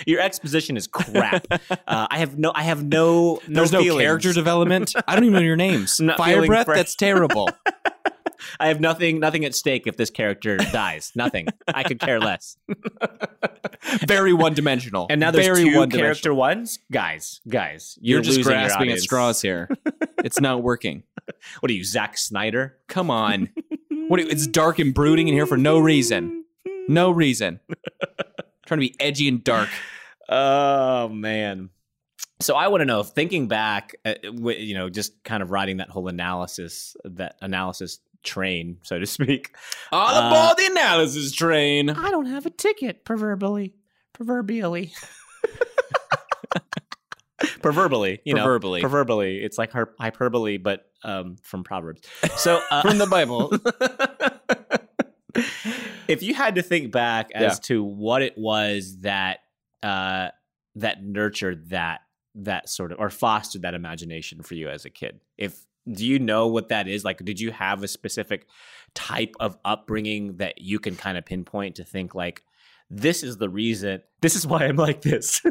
Your 0.05 0.19
exposition 0.19 0.75
is 0.75 0.87
crap. 0.87 1.47
Uh, 1.51 2.07
I 2.09 2.17
have 2.19 2.37
no. 2.37 2.51
I 2.53 2.63
have 2.63 2.83
no. 2.83 3.39
no 3.47 3.61
there's 3.61 3.71
no 3.71 3.83
character 3.97 4.33
development. 4.33 4.93
I 5.07 5.15
don't 5.15 5.23
even 5.23 5.33
know 5.35 5.39
your 5.39 5.55
names. 5.55 6.01
Fire 6.17 6.45
breath. 6.45 6.65
fr- 6.65 6.75
That's 6.75 6.95
terrible. 6.95 7.49
I 8.59 8.67
have 8.67 8.79
nothing. 8.79 9.19
Nothing 9.19 9.45
at 9.45 9.55
stake 9.55 9.87
if 9.87 9.97
this 9.97 10.09
character 10.09 10.57
dies. 10.57 11.11
Nothing. 11.15 11.47
I 11.67 11.83
could 11.83 11.99
care 11.99 12.19
less. 12.19 12.57
Very 14.07 14.33
one 14.33 14.53
dimensional. 14.53 15.07
And 15.09 15.19
now 15.19 15.31
there's 15.31 15.45
Very 15.45 15.69
two 15.69 15.87
character 15.87 16.33
ones. 16.33 16.79
Guys, 16.91 17.41
guys, 17.47 17.97
You're, 18.01 18.17
you're, 18.17 18.23
just 18.23 18.41
grasping 18.43 18.91
at 18.91 18.99
straws 18.99 19.41
here. 19.41 19.69
It's 20.23 20.41
not 20.41 20.63
working. 20.63 21.03
What 21.59 21.69
are 21.69 21.73
you, 21.73 21.83
Zack 21.83 22.17
Snyder? 22.17 22.75
Come 22.87 23.09
on. 23.11 23.49
What? 24.07 24.19
you- 24.19 24.27
It's 24.27 24.47
dark 24.47 24.79
and 24.79 24.93
brooding 24.93 25.27
in 25.27 25.33
here 25.33 25.45
for 25.45 25.57
no 25.57 25.79
reason. 25.79 26.45
No 26.87 27.11
reason. 27.11 27.59
Trying 28.65 28.79
to 28.79 28.87
be 28.89 28.95
edgy 28.99 29.27
and 29.27 29.43
dark. 29.43 29.69
Oh 30.29 31.09
man. 31.09 31.69
So 32.39 32.55
I 32.55 32.67
want 32.67 32.81
to 32.81 32.85
know, 32.85 33.03
thinking 33.03 33.47
back, 33.47 33.95
uh, 34.05 34.13
you 34.23 34.75
know, 34.75 34.89
just 34.89 35.23
kind 35.23 35.41
of 35.41 35.49
writing 35.51 35.77
that 35.77 35.89
whole 35.89 36.07
analysis, 36.07 36.95
that 37.03 37.35
analysis 37.41 37.99
train, 38.23 38.77
so 38.83 38.99
to 38.99 39.05
speak. 39.05 39.55
All 39.91 40.13
Uh, 40.15 40.27
aboard 40.29 40.57
the 40.57 40.71
analysis 40.71 41.31
train. 41.31 41.89
I 41.89 42.11
don't 42.11 42.25
have 42.27 42.45
a 42.45 42.49
ticket, 42.49 43.05
proverbially. 43.05 43.73
Proverbially. 44.13 44.93
proverbially, 47.61 48.19
you 48.25 48.33
know. 48.33 48.43
Proverbially. 48.43 48.81
Proverbially. 48.81 49.37
It's 49.43 49.57
like 49.57 49.71
hyperbole, 49.99 50.57
but 50.57 50.85
um, 51.03 51.37
from 51.43 51.63
Proverbs. 51.63 52.01
So 52.37 52.61
uh, 52.71 52.81
From 52.87 52.97
the 52.97 53.07
Bible. 53.07 53.51
if 56.07 56.23
you 56.23 56.33
had 56.33 56.55
to 56.55 56.61
think 56.61 56.91
back 56.91 57.31
as 57.33 57.41
Yeah. 57.41 57.55
to 57.63 57.83
what 57.83 58.21
it 58.21 58.37
was 58.37 58.99
that 59.01 59.39
uh, 59.83 60.29
that 60.75 61.03
nurtured 61.03 61.69
that 61.69 62.01
that 62.35 62.69
sort 62.69 62.91
of 62.91 62.99
or 62.99 63.09
fostered 63.09 63.63
that 63.63 63.73
imagination 63.73 64.41
for 64.41 64.55
you 64.55 64.69
as 64.69 64.85
a 64.85 64.89
kid, 64.89 65.19
if 65.37 65.59
do 65.91 66.05
you 66.05 66.19
know 66.19 66.47
what 66.47 66.69
that 66.69 66.87
is? 66.87 67.03
Like, 67.05 67.23
did 67.23 67.39
you 67.39 67.51
have 67.51 67.83
a 67.83 67.87
specific 67.87 68.47
type 68.93 69.35
of 69.39 69.57
upbringing 69.65 70.37
that 70.37 70.59
you 70.61 70.79
can 70.79 70.95
kind 70.95 71.17
of 71.17 71.25
pinpoint 71.25 71.75
to 71.75 71.83
think 71.83 72.13
like, 72.15 72.43
this 72.89 73.21
is 73.23 73.37
the 73.37 73.49
reason, 73.49 74.01
this 74.21 74.35
is 74.35 74.47
why 74.47 74.65
I'm 74.65 74.77
like 74.77 75.01
this. 75.01 75.41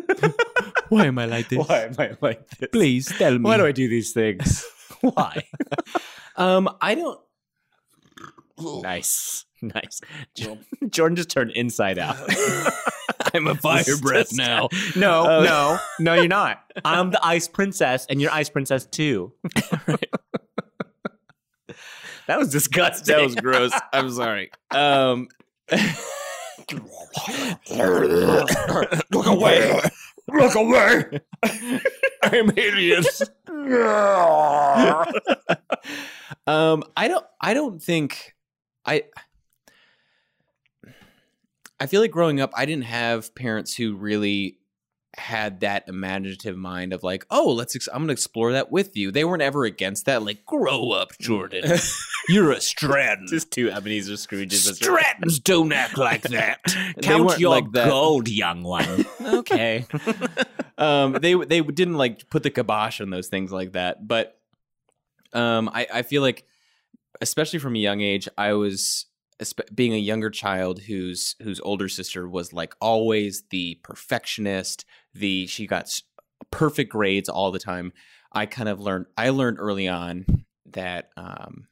Why 0.88 1.06
am 1.06 1.18
I 1.18 1.24
like 1.26 1.48
this? 1.48 1.66
why 1.66 1.80
am 1.86 1.94
I 1.98 2.16
like 2.20 2.48
this? 2.50 2.68
Please 2.70 3.06
tell 3.18 3.32
me. 3.32 3.40
Why 3.40 3.56
do 3.56 3.66
I 3.66 3.72
do 3.72 3.88
these 3.88 4.12
things? 4.12 4.64
why? 5.00 5.42
Um, 6.36 6.68
I 6.80 6.94
don't. 6.94 7.20
nice, 8.58 9.44
nice. 9.60 10.00
Jordan 10.90 11.16
just 11.16 11.28
turned 11.30 11.50
inside 11.50 11.98
out. 11.98 12.16
I'm 13.34 13.48
a 13.48 13.56
fire 13.56 13.82
breath 14.00 14.28
now. 14.32 14.68
No, 14.94 15.24
Uh, 15.24 15.42
no, 15.42 15.78
no, 15.98 16.14
you're 16.14 16.28
not. 16.28 16.62
I'm 16.84 17.10
the 17.10 17.24
ice 17.26 17.48
princess, 17.48 18.06
and 18.08 18.20
you're 18.20 18.30
ice 18.30 18.48
princess 18.48 18.86
too. 18.86 19.32
That 22.26 22.38
was 22.38 22.50
disgusting. 22.50 23.14
That 23.14 23.22
was 23.22 23.34
gross. 23.34 23.72
I'm 23.92 24.10
sorry. 24.10 24.50
Um, 24.70 25.28
Look 29.10 29.26
away! 29.26 29.80
Look 30.28 30.54
away! 30.54 31.20
I'm 32.22 32.50
hideous. 32.54 33.22
um, 36.46 36.82
I 36.96 37.08
don't. 37.08 37.24
I 37.40 37.54
don't 37.54 37.82
think 37.82 38.34
I. 38.84 39.04
I 41.78 41.86
feel 41.86 42.00
like 42.00 42.10
growing 42.10 42.40
up, 42.40 42.52
I 42.56 42.64
didn't 42.64 42.84
have 42.84 43.34
parents 43.34 43.74
who 43.76 43.94
really 43.96 44.58
had 45.18 45.60
that 45.60 45.88
imaginative 45.88 46.56
mind 46.56 46.92
of 46.92 47.02
like, 47.02 47.26
oh, 47.30 47.52
let's. 47.52 47.74
Ex- 47.74 47.88
I'm 47.92 48.06
to 48.06 48.12
explore 48.12 48.52
that 48.52 48.70
with 48.70 48.96
you. 48.96 49.10
They 49.10 49.24
weren't 49.24 49.42
ever 49.42 49.64
against 49.64 50.06
that. 50.06 50.22
Like, 50.22 50.44
grow 50.44 50.90
up, 50.90 51.16
Jordan. 51.18 51.78
You're 52.28 52.52
a 52.52 52.60
Stratton. 52.60 53.26
just 53.30 53.50
two 53.50 53.70
Ebenezer 53.70 54.14
Scrooges. 54.14 54.70
Strattons 54.80 55.42
don't 55.42 55.72
act 55.72 55.96
like 55.96 56.22
that. 56.22 56.60
Count 57.02 57.38
your 57.38 57.50
like 57.50 57.70
gold, 57.72 58.28
young 58.28 58.62
one. 58.62 59.06
okay. 59.20 59.86
um, 60.78 61.14
they 61.14 61.34
they 61.34 61.60
didn't 61.60 61.94
like 61.94 62.28
put 62.30 62.42
the 62.42 62.50
kibosh 62.50 63.00
on 63.00 63.10
those 63.10 63.28
things 63.28 63.52
like 63.52 63.72
that. 63.72 64.06
But 64.06 64.38
um, 65.32 65.70
I 65.72 65.86
I 65.92 66.02
feel 66.02 66.22
like, 66.22 66.44
especially 67.20 67.58
from 67.58 67.74
a 67.76 67.78
young 67.80 68.00
age, 68.00 68.28
I 68.36 68.52
was 68.52 69.06
being 69.74 69.92
a 69.92 69.98
younger 69.98 70.30
child 70.30 70.80
whose 70.80 71.36
whose 71.42 71.60
older 71.60 71.88
sister 71.88 72.28
was 72.28 72.52
like 72.52 72.74
always 72.80 73.44
the 73.50 73.78
perfectionist. 73.82 74.84
The 75.18 75.46
she 75.46 75.66
got 75.66 75.88
perfect 76.50 76.90
grades 76.90 77.28
all 77.28 77.50
the 77.50 77.58
time. 77.58 77.92
I 78.32 78.46
kind 78.46 78.68
of 78.68 78.80
learned. 78.80 79.06
I 79.16 79.30
learned 79.30 79.58
early 79.60 79.88
on 79.88 80.26
that 80.72 81.10
um, 81.16 81.68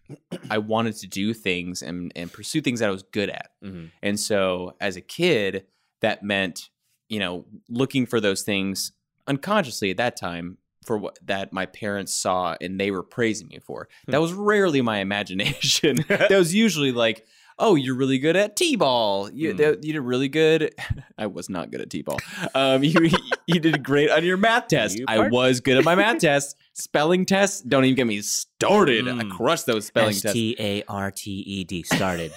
I 0.51 0.59
wanted 0.59 0.97
to 0.97 1.07
do 1.07 1.35
things 1.35 1.83
and 1.83 2.13
and 2.17 2.33
pursue 2.33 2.61
things 2.61 2.81
that 2.81 2.89
I 2.89 2.93
was 2.93 3.03
good 3.03 3.29
at. 3.29 3.51
Mhm. 3.63 3.91
And 4.03 4.19
so 4.19 4.77
as 4.81 4.97
a 4.97 5.01
kid, 5.01 5.67
that 6.01 6.23
meant, 6.23 6.71
you 7.09 7.19
know, 7.19 7.45
looking 7.69 8.07
for 8.07 8.21
those 8.21 8.43
things 8.43 8.93
unconsciously 9.27 9.91
at 9.91 9.97
that 9.97 10.17
time 10.17 10.59
for 10.85 10.99
what 10.99 11.19
that 11.25 11.53
my 11.53 11.65
parents 11.67 12.15
saw 12.15 12.57
and 12.61 12.79
they 12.79 12.91
were 12.91 13.03
praising 13.03 13.49
me 13.49 13.59
for. 13.59 13.89
That 14.07 14.21
was 14.21 14.33
rarely 14.33 14.83
my 14.83 14.99
imagination. 14.99 16.05
that 16.09 16.31
was 16.31 16.55
usually 16.55 16.93
like, 16.93 17.27
oh, 17.59 17.75
you're 17.77 17.95
really 17.95 18.19
good 18.19 18.37
at 18.37 18.57
t-ball. 18.57 19.31
You, 19.31 19.53
Hmm. 19.53 19.57
that- 19.59 19.85
you 19.85 19.93
did 19.93 20.01
really 20.01 20.29
good. 20.29 20.75
I 21.19 21.27
was 21.27 21.49
not 21.49 21.71
good 21.71 21.81
at 21.81 21.91
t-ball. 21.91 22.19
Um, 22.55 22.83
you 22.85 23.09
you 23.47 23.61
did 23.61 23.83
great 23.85 24.11
on 24.11 24.25
your 24.25 24.37
math 24.37 24.69
test. 24.69 24.99
You 24.99 25.05
I 25.09 25.29
was 25.29 25.61
good 25.61 25.77
at 25.77 25.85
my 25.85 25.95
math 25.95 26.19
test. 26.21 26.57
Spelling 26.73 27.25
tests, 27.25 27.61
don't 27.61 27.85
even 27.85 27.95
get 27.95 28.07
me 28.07 28.21
started. 28.21 29.07
I 29.09 29.13
Mm. 29.13 29.31
crushed 29.31 29.67
those 29.67 29.87
spelling 29.87 30.15
tests. 30.15 30.33
T 30.33 30.57
A 30.59 30.83
R 30.89 31.11
T 31.13 31.31
E 31.31 31.65
D 31.65 31.83
started. 31.85 32.33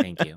Thank 0.00 0.24
you. 0.24 0.36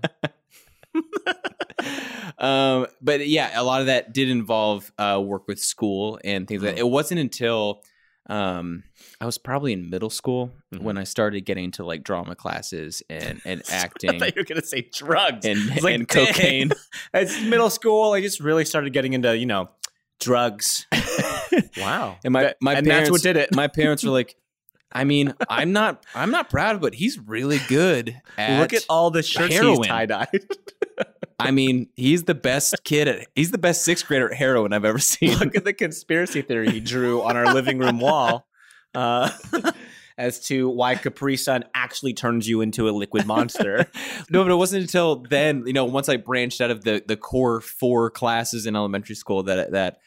um, 2.37 2.87
but 3.01 3.27
yeah, 3.27 3.51
a 3.59 3.63
lot 3.63 3.81
of 3.81 3.87
that 3.87 4.13
did 4.13 4.29
involve 4.29 4.91
uh, 4.97 5.21
work 5.23 5.47
with 5.47 5.59
school 5.59 6.19
and 6.23 6.47
things 6.47 6.61
like 6.63 6.75
that. 6.75 6.79
It 6.79 6.87
wasn't 6.89 7.19
until 7.19 7.81
um, 8.27 8.83
I 9.21 9.25
was 9.25 9.37
probably 9.37 9.71
in 9.73 9.89
middle 9.89 10.09
school 10.09 10.51
Mhm. 10.73 10.81
when 10.81 10.97
I 10.97 11.03
started 11.03 11.41
getting 11.45 11.65
into 11.65 11.85
like 11.85 12.03
drama 12.03 12.35
classes 12.35 13.03
and 13.09 13.39
and 13.45 13.61
I 13.71 13.75
acting 13.75 14.19
thought 14.19 14.35
you 14.35 14.41
were 14.41 14.45
gonna 14.45 14.63
say 14.63 14.89
drugs 14.93 15.45
and, 15.45 15.59
It's 15.71 15.83
like, 15.83 15.95
and 15.95 16.07
cocaine. 16.07 16.71
It's 17.13 17.39
middle 17.43 17.69
school. 17.69 18.13
I 18.13 18.21
just 18.21 18.39
really 18.39 18.65
started 18.65 18.93
getting 18.93 19.13
into 19.13 19.37
you 19.37 19.45
know 19.45 19.69
drugs. 20.19 20.87
wow. 21.77 22.17
And 22.23 22.33
my 22.33 22.43
That- 22.43 22.57
my 22.61 22.73
and 22.75 22.87
parents 22.87 23.09
that's 23.09 23.11
what 23.11 23.21
did 23.21 23.37
it. 23.37 23.55
my 23.55 23.67
parents 23.67 24.03
were 24.03 24.11
like, 24.11 24.35
I 24.91 25.03
mean, 25.03 25.33
I'm 25.49 25.71
not 25.73 26.03
I'm 26.15 26.31
not 26.31 26.49
proud, 26.49 26.81
but 26.81 26.95
he's 26.95 27.19
really 27.19 27.59
good 27.67 28.19
at. 28.37 28.59
Look 28.59 28.73
at 28.73 28.85
all 28.89 29.11
the 29.11 29.21
shirts 29.23 29.53
heroin. 29.53 29.77
he's 29.77 29.87
tie 29.87 30.05
dyed. 30.05 30.45
I 31.39 31.51
mean, 31.51 31.89
he's 31.95 32.23
the 32.23 32.35
best 32.35 32.75
kid 32.83 33.07
at. 33.07 33.27
He's 33.35 33.51
the 33.51 33.57
best 33.57 33.83
sixth 33.83 34.07
grader 34.07 34.31
at 34.31 34.37
heroin 34.37 34.73
I've 34.73 34.85
ever 34.85 34.99
seen. 34.99 35.37
Look 35.37 35.55
at 35.55 35.65
the 35.65 35.73
conspiracy 35.73 36.41
theory 36.41 36.71
he 36.71 36.79
drew 36.79 37.21
on 37.21 37.35
our 37.35 37.53
living 37.53 37.77
room 37.79 37.99
wall. 37.99 38.47
Uh, 38.93 39.29
as 40.17 40.39
to 40.47 40.69
why 40.69 40.95
Capri 40.95 41.35
Sun 41.35 41.65
actually 41.73 42.13
turns 42.13 42.47
you 42.47 42.61
into 42.61 42.87
a 42.87 42.91
liquid 42.91 43.25
monster. 43.25 43.85
no, 44.29 44.43
but 44.43 44.51
it 44.51 44.55
wasn't 44.55 44.83
until 44.83 45.17
then, 45.17 45.63
you 45.65 45.73
know, 45.73 45.83
once 45.83 46.07
I 46.07 46.15
branched 46.17 46.61
out 46.61 46.71
of 46.71 46.83
the 46.85 47.03
the 47.05 47.17
core 47.17 47.59
four 47.59 48.09
classes 48.09 48.65
in 48.65 48.75
elementary 48.77 49.15
school 49.15 49.43
that 49.43 49.71
that 49.71 49.97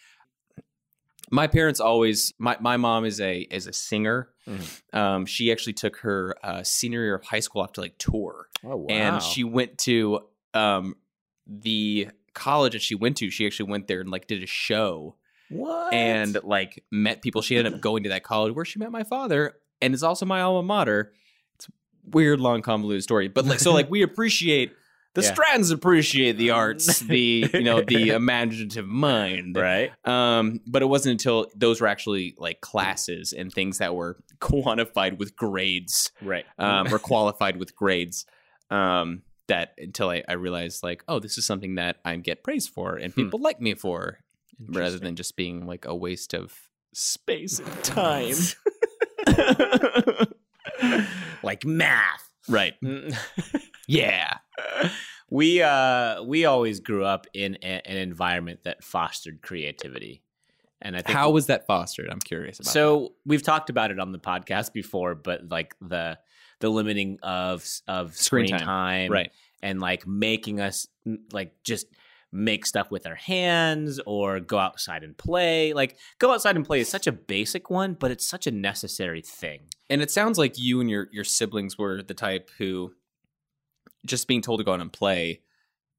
my 1.30 1.46
parents 1.46 1.78
always 1.80 2.32
my, 2.38 2.56
my 2.60 2.78
mom 2.78 3.04
is 3.04 3.20
a 3.20 3.40
is 3.40 3.66
a 3.66 3.72
singer. 3.72 4.30
Mhm. 4.48 4.96
Um, 4.98 5.26
she 5.26 5.52
actually 5.52 5.74
took 5.74 5.98
her 5.98 6.34
uh, 6.42 6.62
senior 6.62 7.02
year 7.02 7.14
of 7.16 7.24
high 7.24 7.40
school 7.40 7.60
off 7.60 7.74
to 7.74 7.82
like 7.82 7.98
tour, 7.98 8.48
Oh 8.64 8.76
wow! 8.76 8.86
and 8.88 9.22
she 9.22 9.44
went 9.44 9.76
to 9.80 10.20
um, 10.54 10.94
the 11.46 12.08
college 12.34 12.72
that 12.74 12.82
she 12.82 12.94
went 12.94 13.16
to. 13.18 13.30
She 13.30 13.46
actually 13.46 13.70
went 13.70 13.86
there 13.88 14.00
and 14.00 14.10
like 14.10 14.26
did 14.26 14.42
a 14.42 14.46
show 14.46 15.16
what? 15.50 15.92
and 15.92 16.38
like 16.44 16.84
met 16.90 17.22
people. 17.22 17.42
She 17.42 17.56
ended 17.56 17.74
up 17.74 17.80
going 17.82 18.02
to 18.04 18.08
that 18.10 18.22
college 18.22 18.54
where 18.54 18.64
she 18.64 18.78
met 18.78 18.90
my 18.92 19.04
father, 19.04 19.54
and 19.80 19.94
it's 19.94 20.02
also 20.02 20.26
my 20.26 20.40
alma 20.40 20.62
mater. 20.62 21.12
It's 21.56 21.68
a 21.68 21.72
weird, 22.10 22.40
long, 22.40 22.62
convoluted 22.62 23.02
story, 23.02 23.28
but 23.28 23.44
like 23.44 23.60
so, 23.60 23.72
like 23.72 23.90
we 23.90 24.02
appreciate 24.02 24.72
the 25.14 25.22
Yeah. 25.22 25.34
Strattons 25.34 25.72
appreciate 25.72 26.36
the 26.36 26.50
arts, 26.50 27.00
the 27.00 27.48
you 27.52 27.62
know 27.62 27.80
the 27.80 28.10
imaginative 28.14 28.86
mind, 28.86 29.56
right? 29.56 29.90
Um, 30.06 30.60
but 30.66 30.82
it 30.82 30.86
wasn't 30.86 31.12
until 31.12 31.46
those 31.56 31.80
were 31.80 31.86
actually 31.88 32.34
like 32.38 32.60
classes 32.60 33.32
and 33.32 33.52
things 33.52 33.78
that 33.78 33.94
were 33.94 34.16
quantified 34.40 35.18
with 35.18 35.34
grades, 35.34 36.12
Right. 36.22 36.44
um, 36.58 36.92
or 36.92 36.98
qualified 36.98 37.56
with 37.56 37.74
grades. 37.74 38.26
Um, 38.70 39.22
that 39.48 39.72
until 39.78 40.10
I, 40.10 40.22
I 40.28 40.34
realized 40.34 40.82
like, 40.82 41.02
oh, 41.08 41.18
this 41.18 41.36
is 41.38 41.44
something 41.46 41.74
that 41.76 41.96
I 42.04 42.16
get 42.16 42.42
praised 42.44 42.70
for 42.70 42.96
and 42.96 43.12
Hmm. 43.12 43.22
people 43.24 43.40
like 43.40 43.60
me 43.60 43.74
for, 43.74 44.20
rather 44.68 44.98
than 44.98 45.16
just 45.16 45.36
being 45.36 45.66
like 45.66 45.84
a 45.84 45.94
waste 45.94 46.34
of 46.34 46.54
space 46.94 47.58
and 47.58 47.84
time. 47.84 48.34
like 51.42 51.64
math. 51.64 52.28
right. 52.48 52.74
Yeah. 53.90 54.36
we 55.30 55.62
uh 55.62 56.22
we 56.22 56.44
always 56.44 56.80
grew 56.80 57.06
up 57.06 57.26
in 57.32 57.56
a, 57.62 57.80
an 57.88 57.96
environment 57.96 58.60
that 58.64 58.84
fostered 58.84 59.40
creativity. 59.40 60.22
And 60.82 60.94
I 60.94 61.00
think 61.00 61.16
How 61.16 61.30
was 61.30 61.46
that 61.46 61.66
fostered? 61.66 62.08
I'm 62.10 62.18
curious 62.20 62.60
about. 62.60 62.70
so 62.70 63.14
we've 63.24 63.42
talked 63.42 63.70
about 63.70 63.90
it 63.90 63.98
on 63.98 64.12
the 64.12 64.18
podcast 64.18 64.74
before, 64.74 65.14
but 65.14 65.48
like 65.48 65.74
the 65.80 66.18
the 66.60 66.68
limiting 66.68 67.18
of 67.22 67.66
of 67.86 68.14
Screen 68.16 68.46
screen, 68.46 68.58
time. 68.58 68.66
time, 68.66 69.12
right. 69.12 69.32
and 69.62 69.80
like 69.80 70.06
making 70.06 70.60
us 70.60 70.86
mm, 71.06 71.18
like 71.32 71.54
just 71.64 71.86
make 72.30 72.66
stuff 72.66 72.90
with 72.90 73.06
our 73.06 73.14
hands 73.14 74.00
or 74.04 74.38
go 74.38 74.58
outside 74.58 75.02
and 75.02 75.16
play. 75.16 75.72
Like 75.72 75.96
go 76.18 76.32
outside 76.32 76.56
and 76.56 76.64
play 76.64 76.80
is 76.80 76.88
such 76.88 77.06
a 77.06 77.12
basic 77.12 77.70
one, 77.70 77.94
but 77.94 78.10
it's 78.10 78.26
such 78.26 78.46
a 78.46 78.50
necessary 78.50 79.22
thing. 79.22 79.62
And 79.88 80.02
it 80.02 80.10
sounds 80.10 80.38
like 80.38 80.58
you 80.58 80.80
and 80.80 80.90
your 80.90 81.08
your 81.12 81.24
siblings 81.24 81.78
were 81.78 82.02
the 82.02 82.14
type 82.14 82.50
who 82.58 82.92
just 84.06 84.28
being 84.28 84.42
told 84.42 84.60
to 84.60 84.64
go 84.64 84.72
out 84.72 84.80
and 84.80 84.92
play 84.92 85.42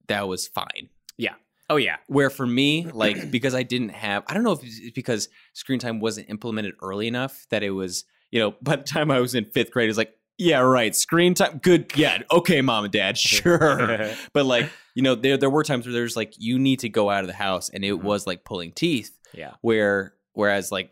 that 0.10 0.28
was 0.28 0.48
fine. 0.48 0.90
Yeah. 1.18 1.36
Oh 1.70 1.78
yeah. 1.78 1.98
Where 2.08 2.30
for 2.30 2.46
me, 2.46 2.86
like 2.94 3.32
because 3.32 3.56
I 3.56 3.64
didn't 3.64 3.90
have, 3.90 4.24
I 4.28 4.34
don't 4.34 4.44
know 4.44 4.52
if 4.52 4.64
it's 4.64 4.92
because 4.92 5.30
screen 5.54 5.80
time 5.80 6.02
wasn't 6.02 6.30
implemented 6.30 6.76
early 6.82 7.08
enough 7.08 7.46
that 7.50 7.64
it 7.64 7.72
was, 7.72 8.04
you 8.32 8.40
know, 8.40 8.56
by 8.62 8.76
the 8.76 8.84
time 8.84 9.10
I 9.10 9.20
was 9.20 9.34
in 9.34 9.46
fifth 9.46 9.72
grade, 9.72 9.86
it 9.86 9.90
was 9.90 9.98
like, 9.98 10.14
yeah, 10.40 10.60
right, 10.60 10.96
screen 10.96 11.36
time, 11.36 11.60
good, 11.62 11.92
yeah, 11.96 12.24
okay, 12.32 12.62
mom 12.62 12.86
and 12.86 12.94
dad, 12.94 13.18
sure. 13.20 14.12
but 14.34 14.46
like, 14.46 14.70
you 14.96 15.04
know, 15.04 15.14
there 15.14 15.38
there 15.38 15.50
were 15.52 15.64
times 15.64 15.86
where 15.86 15.94
there's 15.94 16.16
like, 16.16 16.34
you 16.38 16.58
need 16.58 16.80
to 16.80 16.90
go 16.90 17.10
out 17.12 17.22
of 17.22 17.28
the 17.28 17.34
house, 17.34 17.70
and 17.70 17.86
it 17.86 17.94
Mhm. 17.94 18.02
was 18.04 18.26
like 18.26 18.44
pulling 18.44 18.72
teeth. 18.72 19.18
yeah. 19.34 19.52
Where 19.62 20.16
whereas 20.34 20.72
like. 20.72 20.92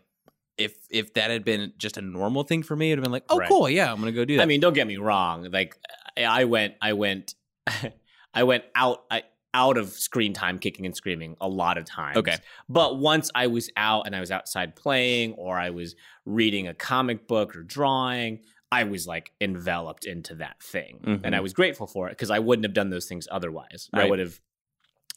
If 0.60 0.74
if 0.90 1.14
that 1.14 1.30
had 1.30 1.46
been 1.46 1.74
just 1.78 1.98
a 1.98 2.02
normal 2.02 2.42
thing 2.42 2.64
for 2.64 2.76
me, 2.76 2.88
it'd 2.92 2.98
have 2.98 3.04
been 3.04 3.12
like, 3.12 3.26
oh, 3.30 3.38
Right. 3.38 3.48
cool, 3.48 3.70
yeah, 3.70 3.92
I'm 3.92 4.00
gonna 4.00 4.12
go 4.12 4.26
do 4.26 4.38
that. 4.38 4.42
I 4.42 4.48
mean, 4.48 4.60
don't 4.60 4.74
get 4.74 4.88
me 4.88 4.98
wrong. 4.98 5.44
Like 5.52 5.76
I 6.18 6.24
I 6.24 6.44
went, 6.46 6.74
I 6.82 6.94
went, 6.94 7.36
I 8.34 8.42
went 8.42 8.64
out, 8.74 9.04
I, 9.12 9.22
out 9.54 9.78
of 9.78 9.90
screen 9.90 10.34
time, 10.34 10.58
kicking 10.58 10.88
and 10.88 10.96
screaming 10.96 11.36
a 11.40 11.48
lot 11.48 11.78
of 11.78 11.86
times. 11.86 12.18
Okay. 12.18 12.38
But 12.68 12.98
once 12.98 13.30
I 13.36 13.46
was 13.48 13.70
out 13.78 14.08
and 14.08 14.16
I 14.16 14.20
was 14.20 14.32
outside 14.32 14.76
playing, 14.76 15.34
or 15.34 15.60
I 15.60 15.70
was 15.70 15.96
reading 16.26 16.68
a 16.68 16.74
comic 16.74 17.28
book 17.28 17.56
or 17.56 17.62
drawing, 17.62 18.40
I 18.72 18.84
was 18.84 19.08
like 19.08 19.32
enveloped 19.40 20.06
into 20.06 20.36
that 20.36 20.62
thing, 20.62 21.22
and 21.24 21.36
I 21.36 21.40
Mhm. 21.40 21.44
was 21.44 21.54
grateful 21.54 21.88
for 21.88 22.08
it 22.08 22.12
because 22.12 22.30
I 22.32 22.40
wouldn't 22.40 22.66
have 22.66 22.74
done 22.74 22.90
those 22.90 23.06
things 23.08 23.28
otherwise. 23.32 23.90
I 23.94 24.06
would 24.06 24.20
have 24.20 24.40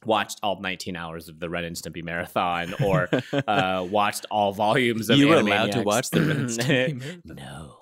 watched 0.06 0.38
all 0.42 0.58
19 0.62 0.96
hours 0.96 1.28
of 1.28 1.40
the 1.40 1.50
Ren 1.50 1.64
and 1.64 1.76
Stimpy 1.76 2.02
marathon, 2.02 2.72
or 2.82 3.08
uh, 3.46 3.86
watched 3.90 4.24
all 4.30 4.52
volumes 4.52 5.10
of. 5.10 5.18
you 5.18 5.28
were 5.28 5.36
allowed 5.36 5.72
to 5.72 5.82
watch 5.82 6.08
the 6.10 6.22
Ren 6.22 6.36
and 6.38 6.48
Stimpy 6.58 7.20
no. 7.26 7.76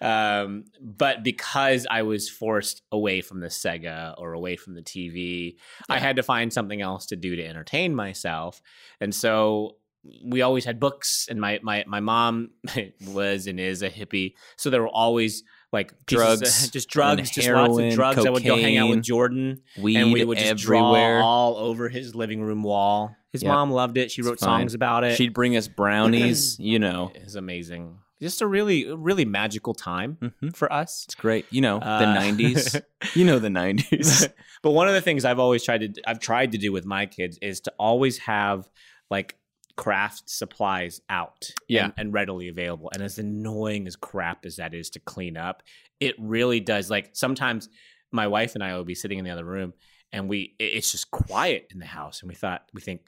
um, 0.00 0.64
but 0.80 1.22
because 1.22 1.86
I 1.90 2.02
was 2.02 2.28
forced 2.28 2.82
away 2.92 3.20
from 3.20 3.40
the 3.40 3.48
Sega 3.48 4.14
or 4.18 4.32
away 4.34 4.56
from 4.56 4.74
the 4.74 4.82
TV, 4.82 5.56
I 5.88 5.98
had 5.98 6.16
to 6.16 6.22
find 6.22 6.52
something 6.52 6.80
else 6.80 7.06
to 7.06 7.16
do 7.16 7.36
to 7.36 7.44
entertain 7.44 7.94
myself. 7.94 8.60
And 9.00 9.14
so 9.14 9.76
we 10.24 10.42
always 10.42 10.64
had 10.64 10.78
books, 10.80 11.26
and 11.30 11.40
my 11.40 11.60
my 11.62 11.84
my 11.86 12.00
mom 12.00 12.50
was 13.08 13.46
and 13.46 13.58
is 13.60 13.82
a 13.82 13.90
hippie, 13.90 14.34
so 14.56 14.70
there 14.70 14.82
were 14.82 14.88
always 14.88 15.42
like 15.72 15.92
pieces 16.06 16.22
of- 16.24 16.38
Drugs 16.40 16.70
just 16.72 16.88
drugs, 16.88 17.30
just 17.30 17.48
lots 17.48 17.78
of 17.78 17.92
drugs. 17.94 18.24
I 18.26 18.30
would 18.30 18.44
go 18.44 18.56
hang 18.56 18.76
out 18.76 18.90
with 18.90 19.02
Jordan, 19.02 19.60
Weed 19.78 19.96
and 19.96 20.12
we 20.12 20.24
would 20.24 20.38
just 20.38 20.50
everywhere. 20.50 21.18
draw 21.18 21.26
all 21.26 21.56
over 21.56 21.88
his 21.88 22.14
living 22.14 22.40
room 22.42 22.62
wall. 22.62 23.14
His 23.32 23.42
Yep. 23.42 23.50
mom 23.52 23.70
loved 23.72 23.98
it. 23.98 24.12
She 24.12 24.22
wrote 24.22 24.38
songs 24.38 24.74
about 24.74 25.02
it. 25.02 25.16
She'd 25.16 25.34
bring 25.34 25.56
us 25.56 25.66
brownies, 25.66 26.56
you 26.60 26.78
know. 26.78 27.10
it's 27.16 27.34
amazing. 27.34 27.98
Just 28.22 28.40
a 28.40 28.46
really, 28.46 28.86
really 28.94 29.24
magical 29.24 29.74
time 29.74 30.16
Mhm. 30.22 30.54
for 30.56 30.72
us. 30.72 31.02
It's 31.06 31.16
great. 31.16 31.44
You 31.50 31.60
know, 31.60 31.80
the 31.80 31.86
Uh, 31.86 32.14
90s. 32.14 32.80
You 33.14 33.24
know 33.24 33.40
the 33.40 33.48
90s. 33.48 34.30
but 34.62 34.70
one 34.70 34.86
of 34.86 34.94
the 34.94 35.00
things 35.00 35.24
I've 35.24 35.40
always 35.40 35.64
tried 35.64 35.94
to, 35.94 36.02
I've 36.06 36.20
tried 36.20 36.52
to 36.52 36.58
do 36.58 36.70
with 36.72 36.86
my 36.86 37.06
kids 37.06 37.36
is 37.42 37.60
to 37.62 37.72
always 37.78 38.18
have 38.18 38.70
like 39.10 39.36
craft 39.76 40.28
supplies 40.30 41.00
out 41.08 41.50
Yeah. 41.68 41.84
and, 41.86 41.94
and 41.96 42.12
readily 42.12 42.48
available. 42.48 42.90
And 42.92 43.02
as 43.02 43.18
annoying 43.18 43.86
as 43.86 43.96
crap 43.96 44.46
as 44.46 44.56
that 44.56 44.74
is 44.74 44.90
to 44.90 45.00
clean 45.00 45.36
up, 45.36 45.62
it 46.00 46.14
really 46.18 46.60
does. 46.60 46.90
Like 46.90 47.10
sometimes 47.12 47.68
my 48.12 48.26
wife 48.28 48.54
and 48.54 48.62
I 48.62 48.76
will 48.76 48.84
be 48.84 48.94
sitting 48.94 49.18
in 49.18 49.24
the 49.24 49.30
other 49.32 49.44
room 49.44 49.74
and 50.12 50.28
we 50.28 50.54
it's 50.60 50.92
just 50.92 51.10
quiet 51.10 51.68
in 51.72 51.80
the 51.80 51.86
house. 51.86 52.20
And 52.20 52.28
we 52.28 52.34
thought, 52.36 52.62
we 52.72 52.80
think, 52.80 53.00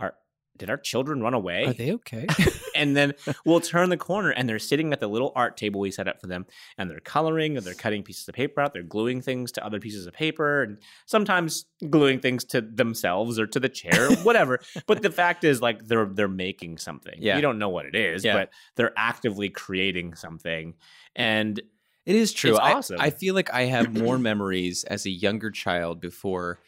our, 0.00 0.14
did 0.56 0.70
our 0.70 0.76
children 0.76 1.22
run 1.22 1.34
away? 1.34 1.66
Are 1.66 1.72
they 1.72 1.92
okay? 1.92 2.26
and 2.78 2.96
then 2.96 3.12
we'll 3.44 3.60
turn 3.60 3.90
the 3.90 3.96
corner 3.96 4.30
and 4.30 4.48
they're 4.48 4.58
sitting 4.58 4.92
at 4.92 5.00
the 5.00 5.08
little 5.08 5.32
art 5.36 5.56
table 5.56 5.80
we 5.80 5.90
set 5.90 6.08
up 6.08 6.20
for 6.20 6.26
them 6.26 6.46
and 6.78 6.90
they're 6.90 7.00
coloring 7.00 7.56
and 7.56 7.66
they're 7.66 7.74
cutting 7.74 8.02
pieces 8.02 8.26
of 8.28 8.34
paper 8.34 8.60
out 8.60 8.72
they're 8.72 8.82
gluing 8.82 9.20
things 9.20 9.52
to 9.52 9.64
other 9.64 9.78
pieces 9.80 10.06
of 10.06 10.14
paper 10.14 10.62
and 10.62 10.78
sometimes 11.06 11.66
gluing 11.90 12.18
things 12.20 12.44
to 12.44 12.60
themselves 12.60 13.38
or 13.38 13.46
to 13.46 13.60
the 13.60 13.68
chair 13.68 14.10
whatever 14.22 14.58
but 14.86 15.02
the 15.02 15.10
fact 15.10 15.44
is 15.44 15.60
like 15.60 15.84
they're 15.86 16.06
they're 16.06 16.28
making 16.28 16.78
something 16.78 17.16
Yeah. 17.18 17.36
you 17.36 17.42
don't 17.42 17.58
know 17.58 17.68
what 17.68 17.86
it 17.86 17.94
is 17.94 18.24
Yeah. 18.24 18.34
but 18.34 18.50
they're 18.76 18.92
actively 18.96 19.48
creating 19.50 20.14
something 20.14 20.74
and 21.16 21.60
It 22.06 22.16
is 22.16 22.32
true. 22.32 22.52
It's 22.52 22.60
I, 22.60 22.72
awesome. 22.72 23.00
I 23.00 23.10
feel 23.10 23.34
like 23.34 23.52
I 23.52 23.64
have 23.64 23.92
more 23.92 24.18
memories 24.30 24.84
as 24.84 25.04
a 25.04 25.10
younger 25.10 25.50
child 25.50 26.00
before 26.00 26.58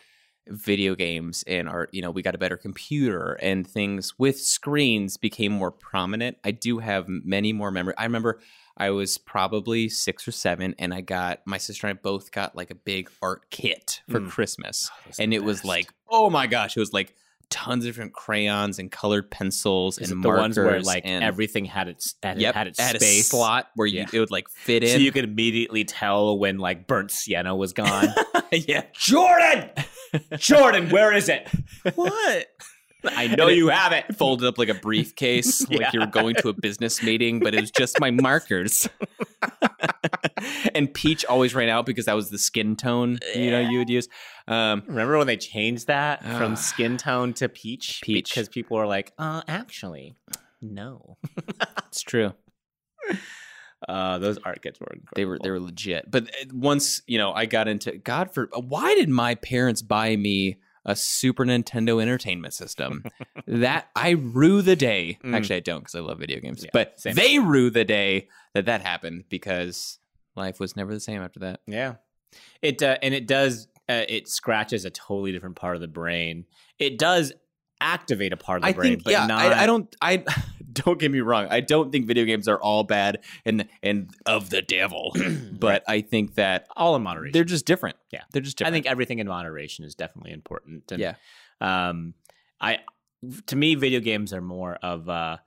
video 0.50 0.94
games 0.94 1.44
and 1.46 1.68
our 1.68 1.88
you 1.92 2.02
know 2.02 2.10
we 2.10 2.22
got 2.22 2.34
a 2.34 2.38
better 2.38 2.56
computer 2.56 3.38
and 3.40 3.66
things 3.66 4.18
with 4.18 4.38
screens 4.40 5.16
became 5.16 5.52
more 5.52 5.70
prominent. 5.70 6.36
I 6.44 6.50
do 6.50 6.78
have 6.78 7.06
many 7.08 7.52
more 7.52 7.70
memory 7.70 7.94
i 7.98 8.04
remember 8.04 8.40
i 8.76 8.90
was 8.90 9.16
probably 9.18 9.88
six 9.88 10.26
or 10.26 10.32
seven 10.32 10.74
and 10.78 10.92
i 10.92 11.00
got 11.00 11.40
my 11.46 11.58
sister 11.58 11.86
and 11.86 11.96
i 11.96 12.00
both 12.02 12.32
got 12.32 12.56
like 12.56 12.70
a 12.70 12.74
big 12.74 13.08
art 13.22 13.50
kit 13.50 14.00
for 14.10 14.20
Mm. 14.20 14.30
christmas. 14.30 14.90
And 15.18 15.32
the 15.32 15.36
it 15.36 15.44
was 15.44 15.64
like 15.64 15.88
oh 16.08 16.30
my 16.30 16.46
gosh 16.46 16.76
it 16.76 16.80
was 16.80 16.92
like 16.92 17.14
tons 17.50 17.84
of 17.84 17.88
different 17.90 18.12
crayons 18.14 18.78
and 18.78 18.90
colored 18.90 19.30
pencils 19.30 19.98
Is 19.98 20.10
and 20.10 20.22
the 20.22 20.28
markers 20.28 20.40
ones 20.42 20.58
where 20.58 20.80
like 20.82 21.02
and 21.04 21.22
everything 21.24 21.64
had 21.66 21.88
its 21.88 22.14
had, 22.22 22.40
yep, 22.40 22.54
had 22.54 22.68
its 22.68 22.80
had 22.80 22.96
space? 22.96 23.28
slot 23.28 23.68
where 23.74 23.86
you 23.86 23.98
Yeah. 24.00 24.06
it 24.12 24.18
would 24.20 24.30
like 24.30 24.48
fit 24.48 24.82
in. 24.84 24.90
so 24.90 24.96
you 24.98 25.12
could 25.12 25.24
immediately 25.24 25.84
tell 25.84 26.38
when 26.38 26.58
like 26.58 26.86
burnt 26.86 27.10
sienna 27.10 27.54
was 27.54 27.72
gone. 27.72 28.08
Yeah. 28.52 28.82
Jordan! 28.94 29.70
Jordan 30.38 30.88
where 30.90 31.12
is 31.12 31.28
it? 31.28 31.48
What 31.94 32.46
I 33.04 33.28
know 33.28 33.48
you 33.48 33.68
have 33.68 33.92
it. 33.92 34.16
folded 34.16 34.46
up 34.46 34.58
like 34.58 34.68
a 34.68 34.74
briefcase, 34.74 35.68
like 35.70 35.92
you're 35.92 36.06
going 36.06 36.34
to 36.36 36.48
a 36.48 36.52
business 36.52 37.02
meeting, 37.02 37.40
but 37.40 37.54
it 37.54 37.60
was 37.60 37.70
just 37.70 37.98
my 38.00 38.10
markers. 38.10 38.88
and 40.74 40.92
peach 40.92 41.24
always 41.24 41.54
ran 41.54 41.68
out 41.68 41.86
because 41.86 42.06
that 42.06 42.14
was 42.14 42.30
the 42.30 42.38
skin 42.38 42.76
tone 42.76 43.18
you 43.34 43.50
know 43.50 43.60
you 43.60 43.78
would 43.78 43.90
use. 43.90 44.08
Um, 44.48 44.82
Remember 44.86 45.18
when 45.18 45.26
they 45.26 45.36
changed 45.36 45.86
that 45.86 46.22
from 46.22 46.52
Ah. 46.52 46.56
skin 46.56 46.96
tone 46.96 47.32
to 47.34 47.48
peach? 47.48 48.00
Peach. 48.02 48.30
Because 48.30 48.48
people 48.48 48.76
were 48.76 48.86
like, 48.86 49.12
uh, 49.18 49.42
actually, 49.48 50.14
no. 50.60 51.16
it's 51.88 52.02
true. 52.02 52.32
Uh, 53.88 54.18
those 54.18 54.38
art 54.44 54.62
kits 54.62 54.78
were 54.78 54.88
incredible. 54.92 55.12
They 55.16 55.24
were 55.24 55.38
they 55.42 55.50
were 55.50 55.60
legit. 55.60 56.10
But 56.10 56.24
uh, 56.24 56.46
once 56.52 57.00
you 57.06 57.16
know, 57.18 57.32
I 57.32 57.46
got 57.46 57.66
into 57.66 57.92
God 57.92 58.32
for 58.32 58.48
why 58.54 58.94
did 58.94 59.08
my 59.08 59.36
parents 59.36 59.80
buy 59.82 60.16
me 60.16 60.56
a 60.84 60.96
Super 60.96 61.44
Nintendo 61.44 62.00
Entertainment 62.00 62.54
System? 62.54 63.04
that 63.46 63.88
I 63.94 64.10
rue 64.10 64.62
the 64.62 64.76
day. 64.76 65.18
Mm. 65.24 65.34
Actually, 65.34 65.56
I 65.56 65.60
don't 65.60 65.80
because 65.80 65.94
I 65.94 66.00
love 66.00 66.18
video 66.18 66.40
games. 66.40 66.64
Yeah, 66.64 66.70
but 66.72 67.00
same. 67.00 67.14
they 67.14 67.38
rue 67.38 67.70
the 67.70 67.84
day 67.84 68.28
that 68.54 68.66
that 68.66 68.82
happened 68.82 69.24
because 69.28 69.98
life 70.36 70.60
was 70.60 70.76
never 70.76 70.92
the 70.92 71.00
same 71.00 71.22
after 71.22 71.40
that. 71.40 71.60
Yeah, 71.66 71.94
it 72.62 72.82
uh, 72.82 72.98
and 73.02 73.14
it 73.14 73.26
does. 73.26 73.68
Uh, 73.88 74.04
it 74.08 74.28
scratches 74.28 74.84
a 74.84 74.90
totally 74.90 75.32
different 75.32 75.56
part 75.56 75.74
of 75.74 75.80
the 75.80 75.88
brain. 75.88 76.44
It 76.78 76.96
does 76.96 77.32
activate 77.80 78.32
a 78.32 78.36
part 78.36 78.58
of 78.58 78.62
the 78.62 78.68
I 78.68 78.72
brain, 78.72 78.92
think 78.92 79.04
but 79.04 79.12
yeah. 79.12 79.26
not. 79.26 79.52
I, 79.52 79.62
I 79.62 79.66
don't. 79.66 79.94
I 80.02 80.24
don't 80.72 80.98
get 80.98 81.10
me 81.10 81.20
wrong. 81.20 81.46
I 81.50 81.60
don't 81.60 81.90
think 81.90 82.06
video 82.06 82.24
games 82.24 82.46
are 82.48 82.60
all 82.60 82.84
bad 82.84 83.18
and 83.44 83.66
and 83.82 84.10
of 84.26 84.50
the 84.50 84.62
devil. 84.62 85.14
but 85.52 85.82
I 85.88 86.00
think 86.00 86.34
that 86.36 86.66
all 86.76 86.94
in 86.96 87.02
moderation. 87.02 87.32
they're 87.32 87.44
just 87.44 87.66
different. 87.66 87.96
Yeah. 88.12 88.22
they're 88.32 88.42
just 88.42 88.58
different. 88.58 88.72
I 88.72 88.76
think 88.76 88.86
everything 88.86 89.18
in 89.18 89.26
moderation 89.26 89.84
is 89.84 89.94
definitely 89.94 90.32
important. 90.32 90.90
And, 90.92 91.00
yeah. 91.00 91.14
Um, 91.60 92.14
I 92.60 92.78
to 93.46 93.56
me, 93.56 93.74
video 93.74 94.00
games 94.00 94.32
are 94.32 94.40
more 94.40 94.74
of 94.82 95.08
a 95.08 95.40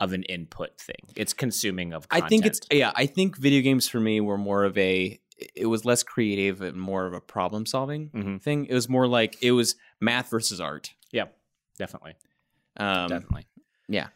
of 0.00 0.12
an 0.12 0.22
input 0.24 0.78
thing. 0.80 1.12
It's 1.16 1.32
consuming 1.32 1.92
of. 1.92 2.06
I 2.10 2.20
think 2.28 2.46
it's 2.46 2.60
yeah. 2.70 2.92
I 2.94 3.06
think 3.06 3.36
video 3.36 3.62
games 3.62 3.88
for 3.88 4.00
me 4.00 4.20
were 4.20 4.38
more 4.38 4.64
of 4.64 4.76
a. 4.78 5.18
It 5.54 5.66
was 5.66 5.84
less 5.84 6.02
creative 6.02 6.60
and 6.62 6.76
more 6.76 7.06
of 7.06 7.12
a 7.14 7.20
problem 7.20 7.64
solving 7.64 8.10
Mhm. 8.10 8.42
thing. 8.42 8.66
It 8.66 8.74
was 8.74 8.88
more 8.88 9.06
like 9.06 9.36
it 9.40 9.52
was 9.52 9.76
math 10.00 10.30
versus 10.30 10.60
art. 10.60 10.94
yeah, 11.12 11.26
definitely, 11.78 12.14
Um, 12.76 13.08
definitely. 13.08 13.46
yeah. 13.88 14.08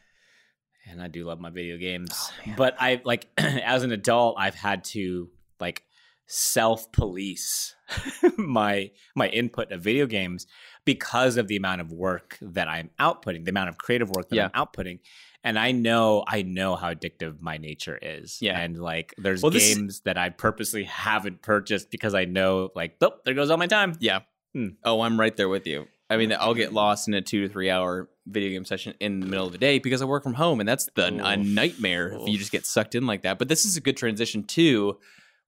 and 0.91 1.01
I 1.03 1.09
do 1.09 1.25
love 1.25 1.41
my 1.41 1.51
video 1.51 1.77
games. 1.79 2.31
but 2.57 2.75
I 2.79 3.01
like 3.05 3.29
as 3.39 3.83
an 3.85 3.93
adult, 3.93 4.37
I've 4.39 4.55
had 4.57 4.85
to 4.97 5.31
like 5.61 5.85
self 6.27 6.91
police 6.93 7.75
my 8.39 8.91
my 9.15 9.29
input 9.29 9.71
of 9.73 9.83
video 9.83 10.07
games 10.07 10.47
because 10.85 11.37
of 11.37 11.47
the 11.49 11.57
amount 11.57 11.81
of 11.81 11.93
work 11.93 12.39
that 12.41 12.69
I'm 12.69 12.91
outputting, 12.99 13.45
the 13.45 13.51
amount 13.51 13.69
of 13.69 13.79
creative 13.79 14.11
work 14.11 14.29
that 14.31 14.37
Yeah. 14.37 14.49
I'm 14.55 14.67
outputting. 14.67 15.01
And 15.45 15.59
I 15.59 15.73
know 15.73 16.25
I 16.27 16.43
know 16.43 16.77
how 16.77 16.93
addictive 16.95 17.41
my 17.41 17.59
nature 17.59 17.99
is. 18.01 18.39
Yeah. 18.41 18.59
And 18.59 18.79
like 18.81 19.15
there's 19.19 19.43
Well, 19.43 19.51
games 19.53 20.01
that 20.05 20.17
I 20.17 20.31
purposely 20.31 20.85
haven't 20.85 21.43
purchased 21.43 21.91
because 21.91 22.15
I 22.15 22.25
know 22.25 22.71
like, 22.75 22.97
oh, 23.01 23.13
there 23.25 23.35
goes 23.35 23.51
all 23.51 23.57
my 23.59 23.67
time. 23.67 23.95
Yeah. 24.01 24.21
Hmm. 24.55 24.69
Oh, 24.85 25.01
I'm 25.03 25.19
right 25.19 25.37
there 25.37 25.49
with 25.49 25.67
you. 25.67 25.87
I 26.13 26.17
mean, 26.19 26.33
I'll 26.39 26.55
get 26.55 26.73
lost 26.73 27.09
in 27.09 27.15
a 27.15 27.21
two 27.23 27.47
to 27.47 27.49
three 27.53 27.71
hour 27.71 28.09
video 28.27 28.51
game 28.51 28.65
session 28.65 28.95
in 29.01 29.21
the 29.21 29.27
middle 29.27 29.47
of 29.47 29.53
the 29.53 29.59
day 29.59 29.79
because 29.79 30.03
I 30.03 30.05
work 30.05 30.23
from 30.23 30.35
home, 30.35 30.61
and 30.61 30.69
that's 30.69 30.89
the 30.95 31.07
a 31.07 31.39
Oof. 31.39 31.47
nightmare 31.47 32.13
if 32.13 32.29
you 32.29 32.39
just 32.39 32.53
get 32.53 32.67
sucked 32.67 32.95
in 32.95 33.07
like 33.07 33.23
that. 33.23 33.39
But 33.39 33.49
this 33.49 33.65
is 33.65 33.77
a 33.77 33.81
good 33.81 33.97
transition 33.97 34.45
to 34.45 34.99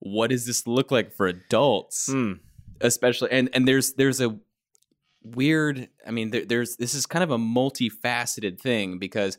what 0.00 0.30
does 0.30 0.46
this 0.46 0.66
look 0.66 0.90
like 0.90 1.12
for 1.12 1.26
adults, 1.26 2.08
Mm. 2.10 2.40
especially 2.80 3.30
and 3.30 3.48
and 3.52 3.66
there's 3.68 3.92
there's 3.94 4.20
a 4.20 4.36
weird. 5.22 5.88
I 6.06 6.10
mean, 6.10 6.30
there, 6.30 6.44
there's 6.44 6.76
this 6.76 6.94
is 6.94 7.06
kind 7.06 7.22
of 7.22 7.30
a 7.30 7.38
multifaceted 7.38 8.60
thing 8.60 8.98
because 8.98 9.38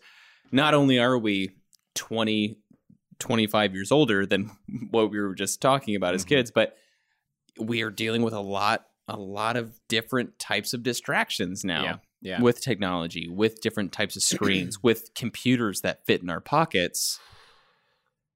not 0.51 0.73
only 0.73 0.99
are 0.99 1.17
we 1.17 1.51
20 1.95 2.57
25 3.19 3.73
years 3.73 3.91
older 3.91 4.25
than 4.25 4.51
what 4.91 5.09
we 5.09 5.19
were 5.19 5.33
just 5.35 5.61
talking 5.61 5.95
about 5.95 6.13
as 6.13 6.25
Mhm. 6.25 6.29
kids 6.29 6.51
but 6.51 6.75
we 7.57 7.81
are 7.81 7.89
dealing 7.89 8.21
with 8.23 8.33
a 8.33 8.39
lot 8.41 8.85
a 9.07 9.17
lot 9.17 9.55
of 9.57 9.79
different 9.87 10.37
types 10.39 10.73
of 10.73 10.81
distractions 10.83 11.63
now 11.63 11.83
Yeah. 11.83 11.95
Yeah. 12.21 12.41
with 12.41 12.61
technology 12.61 13.27
with 13.29 13.61
different 13.61 13.91
types 13.91 14.15
of 14.15 14.23
screens 14.35 14.81
with 14.81 15.13
computers 15.15 15.81
that 15.81 16.05
fit 16.05 16.21
in 16.23 16.29
our 16.29 16.41
pockets 16.41 17.19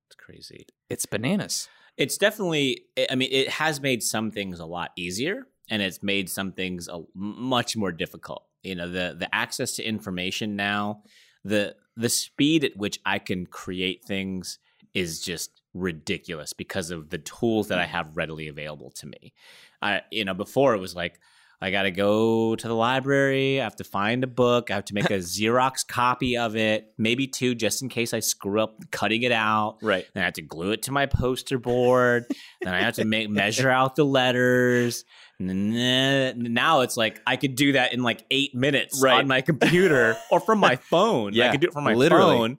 It's 0.07 0.15
crazy. 0.15 0.67
it's 0.89 1.05
bananas 1.05 1.67
It's 1.97 2.17
definitely. 2.17 2.83
I 3.09 3.15
mean, 3.15 3.29
it 3.31 3.49
has 3.49 3.81
made 3.81 4.01
some 4.03 4.31
things 4.31 4.59
a 4.59 4.65
lot 4.65 4.91
easier, 4.97 5.47
and 5.69 5.81
it's 5.81 6.01
made 6.01 6.29
some 6.29 6.53
things 6.53 6.87
a, 6.87 7.01
much 7.13 7.75
more 7.75 7.91
difficult. 7.91 8.45
You 8.63 8.75
know, 8.75 8.87
the 8.89 9.15
the 9.19 9.27
access 9.35 9.73
to 9.77 9.83
information 9.83 10.55
now, 10.55 11.03
the 11.43 11.75
the 11.97 12.07
speed 12.09 12.63
at 12.63 12.77
which 12.77 12.99
I 13.05 13.19
can 13.19 13.45
create 13.47 14.05
things 14.05 14.59
is 14.93 15.19
just 15.19 15.58
ridiculous 15.73 16.53
because 16.53 16.91
of 16.91 17.09
the 17.09 17.17
tools 17.17 17.67
that 17.69 17.79
I 17.79 17.85
mm. 17.85 17.89
have 17.89 18.17
readily 18.17 18.47
available 18.47 18.91
to 18.91 19.07
me. 19.07 19.33
I, 19.81 20.01
you 20.11 20.25
know, 20.25 20.33
before 20.33 20.73
it 20.75 20.79
was 20.79 20.95
like. 20.95 21.19
I 21.61 21.71
got 21.71 21.81
to 21.81 21.91
go 21.91 22.55
to 22.55 22.67
the 22.69 22.73
library. 22.73 23.59
I 23.59 23.65
have 23.65 23.75
to 23.75 23.83
find 23.83 24.23
a 24.23 24.27
book. 24.27 24.71
I 24.71 24.75
have 24.75 24.85
to 24.85 24.93
make 24.93 25.09
a 25.09 25.17
Xerox 25.17 25.85
copy 25.85 26.37
of 26.37 26.55
it, 26.55 26.93
maybe 26.97 27.27
two, 27.27 27.53
just 27.53 27.81
in 27.81 27.89
case 27.89 28.13
I 28.13 28.21
screw 28.21 28.61
up 28.61 28.79
cutting 28.91 29.23
it 29.23 29.33
out. 29.33 29.79
right 29.81 30.07
Then 30.13 30.23
I 30.23 30.25
have 30.27 30.35
to 30.35 30.41
glue 30.41 30.71
it 30.71 30.83
to 30.83 30.93
my 30.93 31.05
poster 31.05 31.57
board. 31.59 32.27
then 32.61 32.73
I 32.73 32.79
have 32.83 32.95
to 32.95 33.03
make 33.03 33.29
measure 33.29 33.69
out 33.79 33.97
the 33.97 34.05
letters. 34.05 35.03
And 35.37 35.49
then 35.75 36.53
now 36.53 36.79
it's 36.79 36.95
like 36.95 37.19
I 37.27 37.35
could 37.35 37.55
do 37.55 37.73
that 37.73 37.91
in 37.91 38.03
like 38.03 38.23
eight 38.31 38.55
minutes 38.55 39.01
Right. 39.03 39.19
on 39.19 39.27
my 39.27 39.41
computer 39.41 40.15
or 40.31 40.39
from 40.39 40.59
my 40.59 40.77
phone. 40.77 41.33
Yeah, 41.33 41.49
I 41.49 41.51
could 41.51 41.59
do 41.59 41.67
it 41.67 41.73
from 41.73 41.83
my 41.83 41.93
literally. 41.93 42.37
phone 42.37 42.57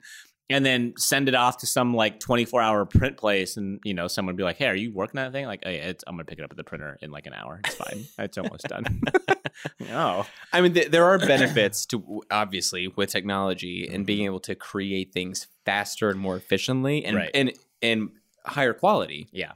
and 0.51 0.65
then 0.65 0.93
send 0.97 1.27
it 1.29 1.35
off 1.35 1.57
to 1.59 1.65
some 1.65 1.93
like 1.93 2.19
24 2.19 2.61
hour 2.61 2.85
print 2.85 3.17
place. 3.17 3.57
And, 3.57 3.79
you 3.83 3.93
know, 3.93 4.07
someone 4.07 4.33
would 4.33 4.37
be 4.37 4.43
like, 4.43 4.57
hey, 4.57 4.67
are 4.67 4.75
you 4.75 4.91
working 4.93 5.19
on 5.19 5.25
that 5.25 5.31
thing? 5.31 5.45
Like, 5.45 5.63
oh, 5.65 5.69
yeah, 5.69 5.89
it's, 5.89 6.03
I'm 6.07 6.15
going 6.15 6.25
to 6.25 6.29
pick 6.29 6.39
it 6.39 6.43
up 6.43 6.51
at 6.51 6.57
the 6.57 6.63
printer 6.63 6.97
in 7.01 7.11
like 7.11 7.25
an 7.25 7.33
hour. 7.33 7.61
It's 7.65 7.75
fine. 7.75 8.05
it's 8.19 8.37
almost 8.37 8.67
done. 8.67 9.01
oh, 9.91 10.25
i 10.53 10.61
mean 10.61 10.73
th- 10.73 10.91
there 10.91 11.03
are 11.03 11.19
benefits 11.19 11.85
to 11.85 12.21
obviously 12.31 12.87
with 12.87 13.09
technology 13.09 13.87
and 13.91 14.05
being 14.05 14.25
able 14.25 14.39
to 14.39 14.55
create 14.55 15.11
things 15.11 15.47
faster 15.65 16.09
and 16.09 16.17
more 16.17 16.37
efficiently 16.37 17.03
and 17.03 17.17
Right. 17.17 17.31
and 17.33 17.51
and 17.81 18.11
higher 18.45 18.73
quality 18.73 19.27
yeah. 19.33 19.51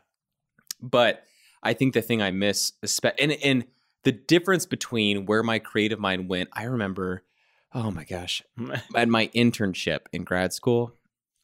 but 0.81 1.23
I 1.63 1.73
think 1.73 1.93
the 1.95 2.01
thing 2.01 2.21
I 2.21 2.29
miss, 2.29 2.73
and 3.19 3.31
and 3.31 3.65
the 4.03 4.11
difference 4.11 4.67
between 4.67 5.25
where 5.25 5.41
my 5.41 5.57
creative 5.57 5.99
mind 5.99 6.29
went, 6.29 6.49
I 6.53 6.65
remember, 6.65 7.23
oh 7.75 7.91
my 7.91 8.03
gosh, 8.05 8.41
at 8.95 9.07
my 9.09 9.27
internship 9.35 9.99
in 10.11 10.23
grad 10.23 10.53
school, 10.53 10.95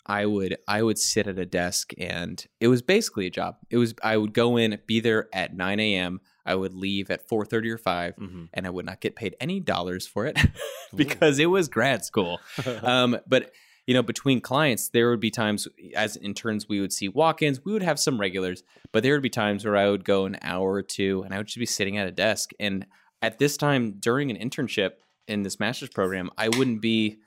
I 0.06 0.26
would 0.26 0.58
I 0.68 0.82
would 0.82 0.98
sit 0.98 1.28
at 1.28 1.38
a 1.38 1.46
desk 1.46 1.94
and 2.00 2.44
it 2.60 2.70
was 2.70 2.82
basically 2.82 3.28
a 3.28 3.32
job. 3.32 3.58
It 3.70 3.78
was 3.78 3.94
I 4.04 4.18
would 4.18 4.34
go 4.34 4.58
in, 4.58 4.80
be 4.88 5.00
there 5.00 5.28
at 5.34 5.56
nine 5.56 5.80
a.m. 5.80 6.22
I 6.44 6.56
would 6.56 6.74
leave 6.74 7.12
at 7.12 7.28
four 7.30 7.46
thirty 7.46 7.70
or 7.70 7.78
five, 7.78 8.16
Mhm. 8.16 8.50
and 8.54 8.66
I 8.66 8.72
would 8.72 8.86
not 8.88 9.00
get 9.02 9.16
paid 9.16 9.36
any 9.40 9.60
dollars 9.60 10.08
for 10.08 10.26
it 10.26 10.40
because 10.96 11.38
it 11.38 11.46
was 11.52 11.68
grad 11.68 12.04
school 12.04 12.40
um, 12.82 13.18
but 13.28 13.52
you 13.88 13.94
know, 13.96 14.04
between 14.04 14.40
clients, 14.42 14.90
there 14.90 15.10
would 15.10 15.20
be 15.20 15.32
times 15.32 15.68
as 15.96 16.16
interns 16.18 16.70
we 16.70 16.80
would 16.80 16.94
see 16.94 17.10
walk-ins. 17.10 17.66
We 17.66 17.74
would 17.74 17.82
have 17.84 18.00
some 18.00 18.20
regulars, 18.22 18.64
but 18.94 19.02
there 19.04 19.14
would 19.14 19.24
be 19.24 19.30
times 19.30 19.66
where 19.66 19.76
I 19.76 19.90
would 19.90 20.06
go 20.06 20.26
an 20.26 20.38
hour 20.44 20.72
or 20.72 20.84
two, 20.84 21.24
and 21.24 21.34
I 21.34 21.38
would 21.38 21.48
just 21.48 21.58
be 21.58 21.66
sitting 21.66 21.98
at 21.98 22.08
a 22.08 22.12
desk. 22.12 22.52
And 22.60 22.86
at 23.24 23.40
this 23.40 23.58
time 23.58 23.96
during 24.00 24.30
an 24.30 24.38
internship 24.38 24.92
in 25.28 25.44
this 25.44 25.60
master's 25.60 25.90
program, 25.90 26.30
I 26.38 26.50
wouldn't 26.50 26.82
be. 26.82 27.20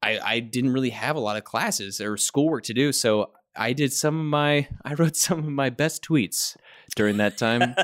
I, 0.00 0.20
I 0.20 0.40
didn't 0.40 0.72
really 0.72 0.90
have 0.90 1.16
a 1.16 1.20
lot 1.20 1.36
of 1.36 1.42
classes 1.42 2.00
or 2.00 2.16
schoolwork 2.16 2.62
to 2.64 2.74
do, 2.74 2.92
so 2.92 3.32
I 3.58 3.72
did 3.72 3.92
some 3.92 4.20
of 4.20 4.26
my 4.26 4.68
I 4.84 4.94
wrote 4.94 5.16
some 5.26 5.40
of 5.40 5.46
my 5.46 5.70
best 5.70 6.02
tweets 6.04 6.56
during 6.96 7.18
that 7.18 7.36
time. 7.36 7.74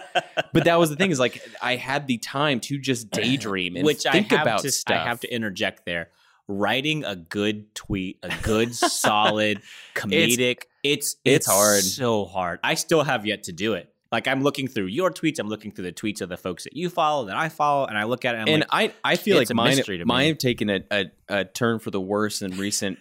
but 0.52 0.64
that 0.64 0.78
was 0.78 0.90
the 0.90 0.96
thing 0.96 1.10
is 1.10 1.18
like 1.18 1.42
I 1.60 1.76
had 1.76 2.06
the 2.06 2.18
time 2.18 2.60
to 2.60 2.78
just 2.78 3.10
daydream 3.10 3.76
and 3.76 3.84
which 3.84 4.04
think 4.04 4.32
I 4.32 4.36
have 4.36 4.46
about 4.46 4.60
to, 4.60 4.70
stuff. 4.70 4.96
I 4.96 5.04
have 5.04 5.20
to 5.20 5.32
interject 5.32 5.84
there. 5.84 6.10
Writing 6.46 7.04
a 7.04 7.16
good 7.16 7.74
tweet, 7.74 8.18
a 8.22 8.30
good, 8.42 8.74
solid, 8.74 9.62
comedic, 9.94 10.64
it's, 10.82 11.16
it's 11.24 11.46
hard. 11.46 11.82
so 11.82 12.26
hard. 12.26 12.60
I 12.62 12.74
still 12.74 13.02
have 13.02 13.24
yet 13.24 13.44
to 13.44 13.52
do 13.52 13.72
it. 13.72 13.93
Like 14.14 14.28
I'm 14.28 14.42
looking 14.42 14.68
through 14.68 14.86
your 14.86 15.10
tweets, 15.10 15.38
I'm 15.38 15.48
looking 15.48 15.72
through 15.72 15.86
the 15.86 15.92
tweets 15.92 16.20
of 16.20 16.28
the 16.28 16.36
folks 16.36 16.64
that 16.64 16.74
you 16.76 16.88
follow, 16.88 17.26
that 17.26 17.36
I 17.36 17.48
follow, 17.48 17.86
and 17.86 17.98
I 17.98 18.04
look 18.04 18.24
at 18.24 18.34
it. 18.34 18.38
And, 18.38 18.48
I'm 18.48 18.54
and 18.54 18.64
like, 18.72 18.94
I 19.04 19.12
I 19.12 19.16
feel 19.16 19.36
like 19.36 19.52
mine 19.52 19.76
mystery 19.76 19.98
to 19.98 20.04
me. 20.04 20.08
mine 20.08 20.28
have 20.28 20.38
taken 20.38 20.70
a, 20.70 20.80
a, 20.90 21.04
a 21.28 21.44
turn 21.44 21.78
for 21.80 21.90
the 21.90 22.00
worse 22.00 22.42
in 22.42 22.56
recent 22.56 22.98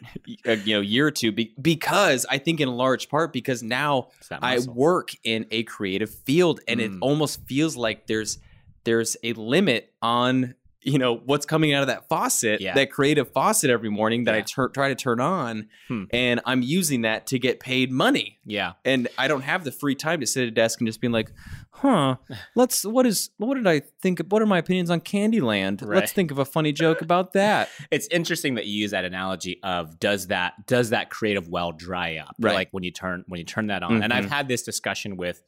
uh, 0.47 0.51
you 0.66 0.76
know 0.76 0.82
year 0.82 1.07
or 1.07 1.11
two 1.11 1.32
be, 1.32 1.53
because 1.61 2.26
I 2.30 2.38
think 2.39 2.59
in 2.59 2.68
large 2.70 3.09
part 3.09 3.32
because 3.32 3.61
now 3.64 4.09
I 4.32 4.59
work 4.59 5.11
in 5.24 5.45
a 5.51 5.64
creative 5.64 6.09
field 6.09 6.59
and 6.68 6.82
it 6.82 6.91
Mm. 6.91 6.97
almost 7.01 7.45
feels 7.45 7.78
like 7.78 8.07
there's 8.07 8.39
there's 8.84 9.16
a 9.24 9.34
limit 9.34 9.93
on 10.01 10.55
you 10.86 10.97
know 10.97 11.15
what's 11.15 11.45
coming 11.45 11.73
out 11.73 11.81
of 11.81 11.88
that 11.88 12.07
faucet, 12.09 12.61
Yeah. 12.61 12.73
that 12.75 12.91
creative 12.91 13.31
faucet 13.31 13.69
every 13.69 13.89
morning 13.89 14.25
that 14.25 14.34
I 14.34 14.38
Yeah. 14.39 14.43
tur- 14.43 14.69
try 14.69 14.89
to 14.89 14.95
turn 14.95 15.19
on, 15.19 15.67
Hmm. 15.88 16.03
and 16.11 16.41
I'm 16.45 16.61
using 16.61 17.01
that 17.01 17.27
to 17.27 17.39
get 17.39 17.59
paid 17.59 17.91
money. 17.91 18.39
Yeah. 18.45 18.73
And 18.84 19.07
I 19.17 19.27
don't 19.27 19.41
have 19.43 19.63
the 19.63 19.71
free 19.71 19.95
time 19.95 20.19
to 20.19 20.25
sit 20.27 20.43
at 20.43 20.47
a 20.49 20.51
desk 20.51 20.79
and 20.81 20.88
just 20.88 20.99
being 21.01 21.13
like, 21.13 21.31
"Huh, 21.71 22.15
let's 22.55 22.84
what 22.86 23.05
is 23.05 23.29
what 23.38 23.55
did 23.55 23.67
I 23.67 23.81
think? 24.01 24.19
What 24.29 24.41
are 24.41 24.45
my 24.45 24.57
opinions 24.57 24.89
on 24.89 25.01
Candyland? 25.01 25.81
Right. 25.81 25.95
Let's 25.97 26.11
think 26.11 26.31
of 26.31 26.39
a 26.39 26.45
funny 26.45 26.71
joke 26.73 27.01
about 27.01 27.34
that." 27.34 27.69
It's 27.91 28.07
interesting 28.07 28.55
that 28.55 28.65
you 28.65 28.73
use 28.81 28.91
that 28.91 29.05
analogy 29.05 29.59
of 29.63 29.99
does 29.99 30.27
that 30.27 30.65
does 30.67 30.89
that 30.89 31.09
creative 31.09 31.47
well 31.47 31.71
dry 31.71 32.17
up? 32.17 32.36
Right. 32.39 32.53
Like 32.55 32.69
when 32.71 32.84
you 32.84 32.91
turn 32.91 33.23
when 33.27 33.38
you 33.39 33.45
turn 33.45 33.67
that 33.67 33.84
on. 33.84 34.01
And 34.03 34.11
I've 34.11 34.25
Mhm. 34.25 34.29
had 34.29 34.47
this 34.47 34.63
discussion 34.63 35.17
with 35.17 35.41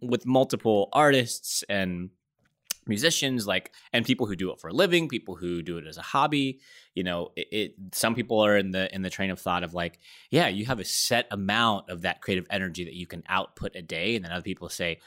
with 0.00 0.24
multiple 0.24 0.88
artists 0.94 1.62
and 1.68 2.08
musicians 2.86 3.46
like 3.46 3.72
and 3.92 4.04
people 4.04 4.26
who 4.26 4.36
do 4.36 4.50
it 4.52 4.60
for 4.60 4.68
a 4.68 4.72
living 4.72 5.08
people 5.08 5.34
who 5.36 5.62
do 5.62 5.76
it 5.78 5.86
as 5.86 5.96
a 5.98 6.02
hobby 6.02 6.60
you 6.94 7.02
know 7.02 7.32
it, 7.36 7.48
it 7.50 7.74
some 7.92 8.14
people 8.14 8.38
are 8.40 8.56
in 8.56 8.70
the 8.70 8.92
in 8.94 9.02
the 9.02 9.10
train 9.10 9.30
of 9.30 9.38
thought 9.40 9.62
of 9.64 9.74
like 9.74 9.98
yeah 10.30 10.48
you 10.48 10.64
have 10.66 10.78
a 10.80 10.84
set 10.84 11.26
amount 11.30 11.88
of 11.90 12.02
that 12.02 12.20
creative 12.22 12.46
energy 12.50 12.84
that 12.84 12.94
you 12.94 13.06
can 13.06 13.22
output 13.28 13.74
a 13.74 13.82
day 13.82 14.14
and 14.16 14.24
then 14.24 14.32
other 14.32 14.42
people 14.42 14.68
say 14.68 14.98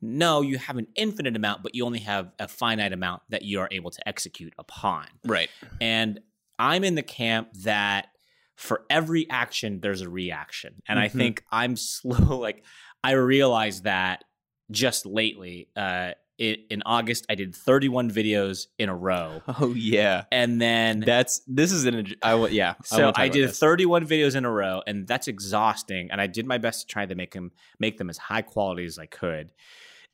no 0.00 0.40
you 0.40 0.58
have 0.58 0.76
an 0.78 0.86
infinite 0.96 1.36
amount 1.36 1.62
but 1.62 1.74
you 1.74 1.84
only 1.86 2.00
have 2.00 2.32
a 2.38 2.48
finite 2.48 2.92
amount 2.92 3.22
that 3.28 3.42
you 3.42 3.60
are 3.60 3.68
able 3.70 3.90
to 3.90 4.06
execute 4.08 4.52
upon 4.58 5.06
Right. 5.24 5.48
and 5.80 6.20
I'm 6.58 6.84
in 6.84 6.94
the 6.94 7.02
camp 7.02 7.48
that 7.64 8.08
for 8.54 8.84
every 8.88 9.28
action, 9.28 9.80
there's 9.80 10.02
a 10.02 10.08
reaction. 10.08 10.74
And 10.86 10.98
I 11.00 11.08
Mhm. 11.08 11.12
think 11.12 11.44
I'm 11.50 11.74
slow. 11.76 12.38
Like, 12.38 12.62
I 13.02 13.12
realized 13.12 13.84
that 13.84 14.22
just 14.70 15.04
lately. 15.06 15.70
Uh, 15.74 16.12
in, 16.38 16.56
in 16.70 16.82
August, 16.86 17.26
I 17.28 17.34
did 17.34 17.54
31 17.54 18.10
videos 18.10 18.66
in 18.78 18.88
a 18.88 18.96
row. 18.96 19.42
Oh 19.60 19.74
yeah. 19.74 20.24
And 20.32 20.60
then, 20.60 21.00
That's 21.00 21.40
this 21.46 21.72
is 21.72 21.84
an 21.84 22.14
I 22.22 22.34
wa- 22.34 22.46
yeah. 22.46 22.74
so 22.84 23.04
wanna 23.04 23.12
I, 23.16 23.28
did 23.28 23.50
this. 23.50 23.58
31 23.58 24.06
videos 24.06 24.34
in 24.34 24.44
a 24.44 24.50
row, 24.50 24.82
and 24.86 25.06
that's 25.06 25.28
exhausting. 25.28 26.10
And 26.10 26.20
I 26.20 26.26
did 26.26 26.46
my 26.46 26.58
best 26.58 26.80
to 26.82 26.86
try 26.86 27.06
to 27.06 27.14
make 27.14 27.32
them 27.32 27.52
make 27.78 27.98
them 27.98 28.08
as 28.10 28.18
high 28.18 28.42
quality 28.42 28.84
as 28.84 28.98
I 28.98 29.06
could. 29.06 29.52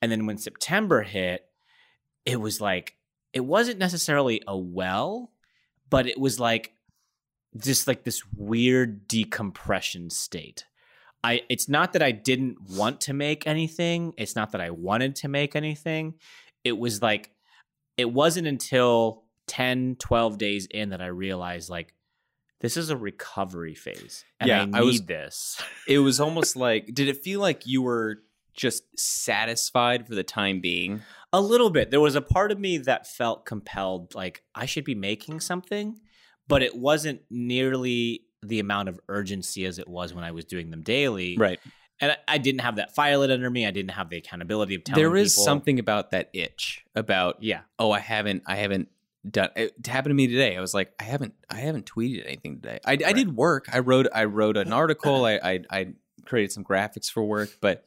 And 0.02 0.10
then 0.12 0.26
when 0.26 0.38
September 0.38 1.02
hit, 1.02 1.44
it 2.24 2.40
was 2.40 2.60
like 2.60 2.96
it 3.32 3.40
wasn't 3.40 3.78
necessarily 3.78 4.42
a 4.46 4.56
well, 4.56 5.30
but 5.88 6.06
it 6.06 6.18
was 6.18 6.38
like 6.40 6.72
just 7.56 7.86
like 7.86 8.04
this 8.04 8.22
weird 8.36 9.08
decompression 9.08 10.10
state. 10.10 10.64
I 11.24 11.42
it's 11.48 11.68
not 11.68 11.92
that 11.94 12.02
I 12.02 12.12
didn't 12.12 12.56
want 12.70 13.00
to 13.02 13.12
make 13.12 13.46
anything, 13.46 14.12
it's 14.16 14.36
not 14.36 14.52
that 14.52 14.60
I 14.60 14.70
wanted 14.70 15.16
to 15.16 15.28
make 15.28 15.56
anything. 15.56 16.14
It 16.64 16.78
was 16.78 17.02
like 17.02 17.30
it 17.96 18.12
wasn't 18.12 18.46
until 18.46 19.24
10 19.48 19.96
12 19.98 20.38
days 20.38 20.66
in 20.66 20.90
that 20.90 21.00
I 21.00 21.06
realized 21.06 21.70
like 21.70 21.94
this 22.60 22.76
is 22.76 22.90
a 22.90 22.96
recovery 22.96 23.74
phase 23.74 24.24
and 24.40 24.48
Yeah, 24.48 24.62
I 24.62 24.64
need 24.66 24.74
I 24.76 24.80
was- 24.82 25.02
this. 25.02 25.62
it 25.88 25.98
was 26.00 26.20
almost 26.20 26.54
like 26.56 26.94
did 26.94 27.08
it 27.08 27.22
feel 27.24 27.40
like 27.40 27.66
you 27.66 27.82
were 27.82 28.22
just 28.54 28.82
satisfied 28.98 30.06
for 30.06 30.14
the 30.16 30.24
time 30.24 30.60
being? 30.60 31.00
A 31.32 31.40
little 31.40 31.70
bit. 31.70 31.90
There 31.92 32.00
was 32.00 32.16
a 32.16 32.20
part 32.20 32.50
of 32.50 32.58
me 32.58 32.78
that 32.78 33.06
felt 33.06 33.44
compelled, 33.46 34.14
like 34.16 34.42
I 34.54 34.66
should 34.66 34.84
be 34.84 34.96
making 34.96 35.38
something, 35.40 36.00
but 36.48 36.62
it 36.62 36.74
wasn't 36.76 37.20
nearly 37.30 38.22
the 38.42 38.60
amount 38.60 38.88
of 38.88 39.00
urgency 39.08 39.64
as 39.66 39.78
it 39.78 39.88
was 39.88 40.14
when 40.14 40.24
I 40.24 40.30
was 40.30 40.44
doing 40.44 40.70
them 40.70 40.82
daily. 40.82 41.36
Right. 41.36 41.58
And 42.00 42.12
I, 42.12 42.16
I 42.28 42.38
didn't 42.38 42.60
have 42.60 42.76
that 42.76 42.94
fire 42.94 43.16
lit 43.18 43.30
under 43.30 43.50
me. 43.50 43.66
I 43.66 43.70
didn't 43.72 43.90
have 43.92 44.08
the 44.10 44.16
accountability 44.18 44.74
of 44.76 44.84
telling 44.84 45.02
There 45.02 45.16
is 45.16 45.34
people. 45.34 45.44
something 45.44 45.78
about 45.78 46.12
that 46.12 46.30
itch 46.32 46.84
about 46.94 47.42
Yeah. 47.42 47.60
oh 47.78 47.90
I 47.90 47.98
haven't 47.98 48.44
I 48.46 48.56
haven't 48.56 48.88
done 49.28 49.50
it 49.56 49.84
happened 49.86 50.10
to 50.10 50.14
me 50.14 50.28
today. 50.28 50.56
I 50.56 50.60
was 50.60 50.74
like 50.74 50.92
I 51.00 51.04
haven't 51.04 51.34
I 51.50 51.56
haven't 51.56 51.86
tweeted 51.90 52.24
anything 52.24 52.60
today. 52.60 52.78
I, 52.84 52.92
I 52.92 53.12
did 53.12 53.36
work. 53.36 53.66
I 53.72 53.80
wrote 53.80 54.06
I 54.14 54.24
wrote 54.24 54.56
an 54.56 54.72
article. 54.82 55.24
I, 55.24 55.40
I 55.42 55.60
I 55.70 55.86
created 56.24 56.52
some 56.52 56.62
graphics 56.62 57.10
for 57.10 57.24
work, 57.24 57.50
but 57.60 57.84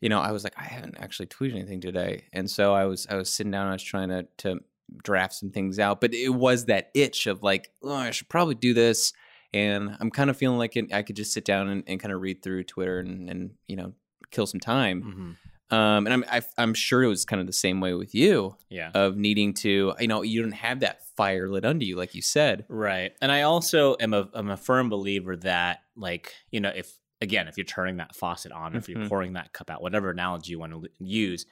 you 0.00 0.08
know 0.08 0.20
I 0.20 0.32
was 0.32 0.42
like 0.42 0.54
I 0.56 0.64
haven't 0.64 0.96
actually 0.98 1.26
tweeted 1.26 1.52
anything 1.56 1.82
today, 1.82 2.24
and 2.32 2.50
so 2.50 2.72
I 2.72 2.86
was 2.86 3.06
I 3.10 3.16
was 3.16 3.28
sitting 3.30 3.52
down. 3.52 3.66
I 3.68 3.72
was 3.72 3.82
trying 3.82 4.08
to 4.08 4.26
to 4.38 4.60
draft 5.04 5.34
some 5.34 5.50
things 5.50 5.78
out, 5.78 6.00
but 6.00 6.14
it 6.14 6.30
was 6.30 6.64
that 6.64 6.90
itch 6.94 7.26
of 7.26 7.42
like 7.42 7.70
oh 7.82 7.92
I 7.92 8.10
should 8.10 8.30
probably 8.30 8.54
do 8.54 8.72
this. 8.72 9.12
And 9.52 9.96
I'm 10.00 10.10
kind 10.10 10.30
of 10.30 10.36
feeling 10.36 10.58
like 10.58 10.76
it, 10.76 10.92
I 10.92 11.02
could 11.02 11.16
just 11.16 11.32
sit 11.32 11.44
down 11.44 11.68
and, 11.68 11.82
and 11.86 11.98
kind 11.98 12.12
of 12.12 12.20
read 12.20 12.42
through 12.42 12.64
Twitter 12.64 13.00
and, 13.00 13.28
and 13.28 13.50
you 13.66 13.76
know 13.76 13.92
kill 14.30 14.46
some 14.46 14.60
time. 14.60 15.02
Mhm. 15.02 15.36
Um, 15.76 16.06
and 16.06 16.12
I'm 16.12 16.24
I, 16.30 16.42
I'm 16.58 16.74
sure 16.74 17.02
it 17.02 17.08
was 17.08 17.24
kind 17.24 17.40
of 17.40 17.46
the 17.46 17.52
same 17.52 17.80
way 17.80 17.94
with 17.94 18.12
you 18.14 18.56
Yeah. 18.68 18.90
of 18.94 19.16
needing 19.16 19.54
to 19.54 19.94
you 20.00 20.08
know 20.08 20.22
you 20.22 20.42
don't 20.42 20.52
have 20.52 20.80
that 20.80 21.04
fire 21.16 21.48
lit 21.48 21.64
under 21.64 21.84
you 21.84 21.96
like 21.96 22.14
you 22.14 22.22
said. 22.22 22.64
Right. 22.68 23.12
And 23.20 23.30
I 23.32 23.42
also 23.42 23.96
am 24.00 24.14
a 24.14 24.28
I'm 24.34 24.50
a 24.50 24.56
firm 24.56 24.88
believer 24.88 25.36
that 25.36 25.80
like, 25.96 26.32
you 26.50 26.60
know, 26.60 26.72
if 26.74 26.92
again, 27.20 27.46
if 27.48 27.56
you're 27.56 27.64
turning 27.66 27.98
that 27.98 28.16
faucet 28.16 28.50
on, 28.52 28.74
if 28.76 28.88
you're 28.88 28.98
Mhm. 29.00 29.08
pouring 29.08 29.32
that 29.34 29.52
cup 29.52 29.68
out, 29.70 29.82
whatever 29.82 30.10
analogy 30.10 30.52
you 30.52 30.58
want 30.58 30.72
to 30.72 30.88
use, 30.98 31.44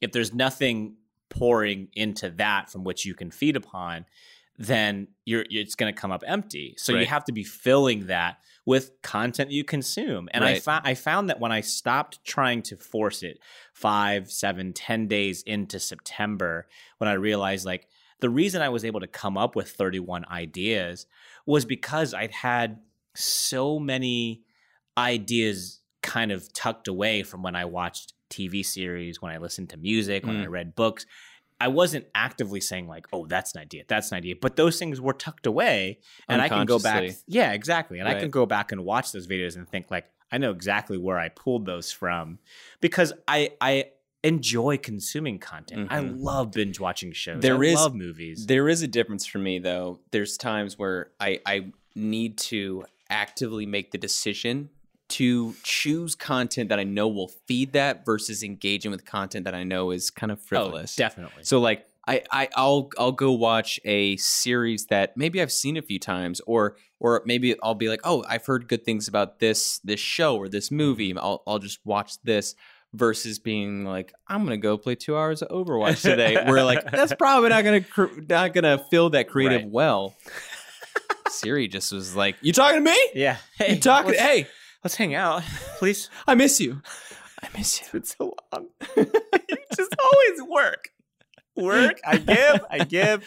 if 0.00 0.10
there's 0.12 0.34
nothing 0.34 0.96
pouring 1.30 1.88
into 1.94 2.28
that 2.30 2.70
from 2.70 2.84
which 2.84 3.04
you 3.06 3.14
can 3.14 3.30
feed 3.30 3.56
upon, 3.56 4.04
then 4.58 5.08
you're 5.24 5.44
it's 5.50 5.74
going 5.74 5.92
to 5.92 5.98
come 6.00 6.12
up 6.12 6.22
empty. 6.26 6.74
So 6.78 6.92
you 6.92 7.06
have 7.06 7.24
to 7.24 7.32
be 7.32 7.42
filling 7.44 8.06
that 8.06 8.38
with 8.64 8.92
content 9.02 9.50
you 9.50 9.64
consume. 9.64 10.28
And 10.32 10.44
I 10.44 10.52
Right. 10.52 10.62
found 10.62 10.86
I 10.86 10.94
found 10.94 11.28
that 11.30 11.40
when 11.40 11.50
I 11.52 11.62
stopped 11.62 12.22
trying 12.24 12.62
to 12.64 12.76
force 12.76 13.22
it 13.22 13.38
five, 13.72 14.30
seven, 14.30 14.72
ten 14.72 15.08
days 15.08 15.42
into 15.42 15.80
September, 15.80 16.68
when 16.98 17.08
I 17.08 17.14
realized 17.14 17.64
like 17.64 17.88
the 18.20 18.30
reason 18.30 18.62
I 18.62 18.68
was 18.68 18.84
able 18.84 19.00
to 19.00 19.08
come 19.08 19.36
up 19.36 19.56
with 19.56 19.70
31 19.70 20.24
ideas 20.30 21.06
was 21.44 21.64
because 21.64 22.14
I'd 22.14 22.30
had 22.30 22.80
so 23.14 23.78
many 23.80 24.42
ideas 24.96 25.80
kind 26.02 26.30
of 26.32 26.52
tucked 26.52 26.88
away 26.88 27.22
from 27.22 27.42
when 27.42 27.56
I 27.56 27.64
watched 27.64 28.12
TV 28.30 28.64
series, 28.64 29.20
when 29.20 29.32
I 29.32 29.38
listened 29.38 29.70
to 29.70 29.76
music, 29.76 30.24
when 30.26 30.36
I 30.36 30.46
Mm. 30.46 30.50
read 30.50 30.74
books. 30.74 31.04
I 31.64 31.68
wasn't 31.68 32.06
actively 32.14 32.60
saying 32.60 32.86
like, 32.88 33.06
"Oh, 33.12 33.24
that's 33.26 33.54
an 33.54 33.60
idea, 33.60 33.84
that's 33.86 34.10
an 34.10 34.16
idea," 34.18 34.34
but 34.40 34.56
those 34.56 34.78
things 34.78 35.00
were 35.00 35.12
tucked 35.12 35.46
away, 35.46 35.98
and 36.28 36.42
I 36.42 36.48
can 36.48 36.66
go 36.66 36.78
back. 36.78 37.04
Yeah, 37.26 37.52
exactly, 37.52 37.98
and 38.00 38.08
I 38.08 38.14
can 38.18 38.30
go 38.30 38.44
back 38.46 38.72
and 38.72 38.84
watch 38.84 39.12
those 39.12 39.26
videos 39.26 39.56
and 39.56 39.68
think 39.68 39.90
like, 39.90 40.06
I 40.30 40.38
know 40.38 40.50
exactly 40.50 40.98
where 40.98 41.18
I 41.18 41.28
pulled 41.28 41.66
those 41.66 41.92
from, 41.92 42.38
because 42.80 43.12
I 43.28 43.50
I 43.60 43.74
enjoy 44.24 44.78
consuming 44.78 45.38
content. 45.38 45.88
I 45.90 45.98
Mhm. 45.98 46.14
love 46.18 46.52
binge 46.52 46.78
watching 46.78 47.12
shows. 47.12 47.42
There 47.42 47.56
I 47.62 47.66
is- 47.66 47.74
love 47.74 47.94
movies. 47.94 48.46
There 48.46 48.68
is 48.68 48.80
a 48.82 48.88
difference 48.88 49.26
for 49.26 49.38
me 49.38 49.58
though. 49.58 50.00
There's 50.12 50.36
times 50.36 50.78
where 50.78 51.10
I 51.20 51.40
I 51.46 51.72
need 51.94 52.38
to 52.52 52.84
actively 53.10 53.66
make 53.66 53.90
the 53.90 53.98
decision 53.98 54.70
to 55.12 55.54
choose 55.62 56.14
content 56.14 56.68
that 56.68 56.78
I 56.78 56.84
know 56.84 57.08
will 57.08 57.30
feed 57.46 57.72
that 57.72 58.04
versus 58.04 58.42
engaging 58.42 58.90
with 58.90 59.04
content 59.04 59.44
that 59.44 59.54
I 59.54 59.64
know 59.64 59.90
is 59.90 60.10
kind 60.10 60.30
of 60.32 60.38
oh, 60.38 60.46
frivolous. 60.46 60.98
Oh, 60.98 61.02
definitely. 61.02 61.44
So 61.44 61.60
like 61.60 61.86
I, 62.06 62.22
I 62.30 62.48
I'll 62.56 62.90
I'll 62.98 63.12
go 63.12 63.32
watch 63.32 63.78
a 63.84 64.16
series 64.16 64.86
that 64.86 65.16
maybe 65.16 65.40
I've 65.40 65.52
seen 65.52 65.76
a 65.76 65.82
few 65.82 65.98
times 65.98 66.40
or 66.46 66.76
or 66.98 67.22
maybe 67.26 67.54
I'll 67.62 67.74
be 67.74 67.88
like, 67.88 68.00
"Oh, 68.04 68.24
I've 68.28 68.44
heard 68.46 68.68
good 68.68 68.84
things 68.84 69.06
about 69.08 69.38
this 69.38 69.78
this 69.84 70.00
show 70.00 70.36
or 70.36 70.48
this 70.48 70.70
movie. 70.70 71.10
Mm-hmm. 71.10 71.18
I'll 71.18 71.42
I'll 71.46 71.58
just 71.58 71.80
watch 71.84 72.20
this." 72.22 72.54
Versus 72.94 73.38
being 73.38 73.86
like, 73.86 74.12
I'm 74.28 74.44
gonna 74.44 74.58
go 74.58 74.76
play 74.76 74.96
two 74.96 75.16
hours 75.16 75.40
of 75.40 75.48
Overwatch 75.48 76.02
today. 76.02 76.36
We're 76.46 76.62
like, 76.62 76.90
that's 76.90 77.14
probably 77.14 77.48
not 77.48 77.64
gonna 77.64 77.80
cr- 77.80 78.20
not 78.28 78.52
gonna 78.52 78.84
fill 78.90 79.08
that 79.10 79.30
creative 79.30 79.62
Right. 79.62 79.70
well. 79.70 80.14
Siri 81.28 81.68
just 81.68 81.90
was 81.90 82.14
like, 82.14 82.36
"You 82.42 82.52
talking 82.52 82.84
to 82.84 82.90
me? 82.90 83.10
yeah. 83.14 83.38
Hey, 83.56 83.76
you 83.76 83.80
talking? 83.80 84.12
Hey, 84.12 84.46
let's 84.84 84.96
hang 84.96 85.14
out, 85.14 85.42
please. 85.78 86.10
I 86.26 86.34
miss 86.34 86.60
you. 86.60 86.82
I 87.42 87.48
miss 87.56 87.80
you." 87.80 87.86
It's 87.98 88.16
so 88.16 88.34
long. 88.52 88.68
you 88.96 89.56
just 89.76 89.94
always 89.98 90.42
work. 90.48 90.90
Work. 91.56 92.00
I 92.06 92.18
give. 92.18 92.64
I 92.70 92.84
give. 92.84 93.24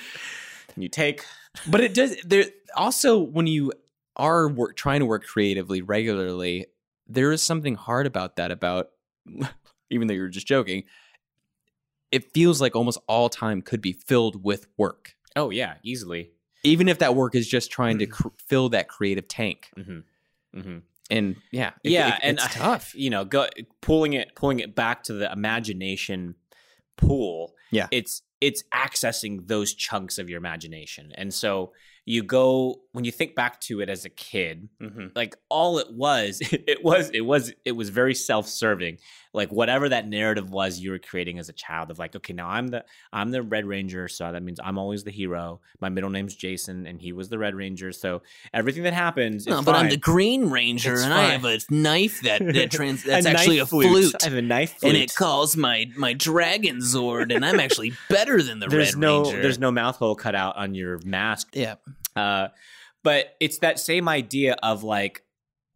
And 0.76 0.84
you 0.84 0.89
take. 0.89 1.24
but 1.68 1.82
it 1.82 1.93
does 1.93 2.16
there 2.26 2.45
also 2.76 3.20
when 3.20 3.47
you 3.47 3.72
are 4.18 4.47
work, 4.47 4.76
trying 4.76 4.99
to 4.99 5.06
work 5.06 5.26
creatively 5.26 5.82
regularly 5.82 6.66
there 7.08 7.32
is 7.32 7.41
something 7.43 7.76
hard 7.76 8.08
about 8.08 8.36
that 8.38 8.49
about 8.51 8.89
even 9.89 10.08
though 10.08 10.14
you're 10.14 10.28
just 10.28 10.47
joking 10.47 10.84
it 12.12 12.32
feels 12.34 12.60
like 12.62 12.76
almost 12.76 12.97
all 13.08 13.30
time 13.30 13.62
could 13.62 13.82
be 13.82 13.93
filled 13.93 14.43
with 14.43 14.68
work 14.78 15.16
Oh 15.36 15.49
yeah, 15.49 15.76
easily. 15.84 16.32
even 16.64 16.88
if 16.89 16.99
that 16.99 17.14
work 17.16 17.36
is 17.36 17.47
just 17.47 17.72
trying 17.72 17.99
to 17.99 18.06
cr- 18.06 18.30
fill 18.47 18.70
that 18.70 18.88
creative 18.88 19.28
tank 19.28 19.70
Mm-hmm. 19.78 20.60
Mm-hmm. 20.60 20.78
And 21.10 21.36
yeah 21.51 21.72
it- 21.84 21.91
yeah, 21.91 22.16
it- 22.16 22.20
and 22.24 22.38
it's 22.38 22.53
tough 22.56 22.93
You 22.95 23.10
know, 23.10 23.26
go 23.26 23.47
pulling 23.82 24.14
it 24.14 24.36
pulling 24.36 24.60
it 24.60 24.76
back 24.76 25.03
to 25.03 25.14
the 25.14 25.32
imagination 25.32 26.36
pool. 26.97 27.53
Yeah. 27.72 27.88
it's 27.91 28.22
it's 28.41 28.64
accessing 28.74 29.47
those 29.47 29.74
chunks 29.74 30.18
of 30.18 30.30
your 30.30 30.38
imagination. 30.38 31.12
And 31.16 31.34
so 31.34 31.72
you 32.06 32.22
go 32.24 32.82
when 32.91 33.03
you 33.03 33.12
think 33.12 33.36
back 33.36 33.60
to 33.60 33.82
it 33.82 33.89
as 33.89 34.06
a 34.06 34.10
kid, 34.10 34.70
Mhm. 34.82 35.12
like 35.16 35.36
all 35.49 35.80
it 35.80 35.91
was, 35.91 36.39
it 36.51 36.84
was 36.84 37.10
it 37.14 37.22
was 37.22 37.51
it 37.66 37.72
was 37.74 37.89
very 37.89 38.14
self-serving. 38.16 38.97
Like 39.34 39.51
whatever 39.51 39.89
that 39.89 40.08
narrative 40.08 40.49
was 40.49 40.80
you 40.80 40.91
were 40.91 40.99
creating 40.99 41.39
as 41.39 41.49
a 41.49 41.53
child 41.53 41.91
of 41.91 41.99
like, 41.99 42.16
okay, 42.16 42.32
now 42.32 42.47
I'm 42.47 42.68
the 42.68 42.86
I'm 43.12 43.32
the 43.32 43.41
Red 43.41 43.66
Ranger, 43.66 44.08
so 44.08 44.32
that 44.32 44.41
means 44.43 44.60
I'm 44.64 44.78
always 44.78 45.03
the 45.03 45.12
hero. 45.12 45.60
My 45.82 45.89
middle 45.89 46.10
name's 46.10 46.36
Jason, 46.36 46.88
and 46.88 47.01
he 47.01 47.12
was 47.12 47.28
the 47.28 47.38
Red 47.38 47.53
Ranger. 47.53 47.91
So 47.91 48.22
everything 48.53 48.84
that 48.84 48.93
happens, 48.93 49.45
No, 49.45 49.62
but 49.62 49.76
I'm 49.76 49.89
the 49.89 49.97
Green 49.97 50.49
Ranger, 50.49 50.93
It's 50.93 51.03
and 51.03 51.14
I 51.14 51.32
have 51.32 51.43
a 51.43 51.60
knife 51.70 52.22
that, 52.22 52.39
that 52.53 52.72
trans- 52.72 53.03
that's 53.03 53.26
knife 53.26 53.36
actually 53.36 53.60
a 53.60 53.66
flute. 53.66 54.16
I 54.22 54.26
have 54.30 54.34
a 54.38 54.41
knife 54.41 54.78
flute. 54.80 54.93
and 54.95 55.03
it 55.03 55.14
calls 55.16 55.58
my 55.58 55.88
my 55.97 56.14
dragon 56.14 56.78
zord, 56.78 57.36
and 57.36 57.43
I'm 57.45 57.60
actually 57.60 57.91
better 58.10 58.41
than 58.41 58.60
the 58.60 58.68
there's 58.68 58.93
Red 58.93 59.01
no 59.01 59.24
Ranger. 59.24 59.41
there's 59.41 59.60
no 59.60 59.72
mouth 59.72 59.97
hole 59.97 60.16
cut 60.16 60.36
out 60.36 60.56
on 60.56 60.76
your 60.76 60.99
mask 61.03 61.49
yeah, 61.53 61.76
uh, 62.16 62.49
but 63.03 63.36
it's 63.39 63.59
that 63.59 63.80
same 63.80 64.09
idea 64.09 64.55
of 64.63 64.84
like 64.84 65.24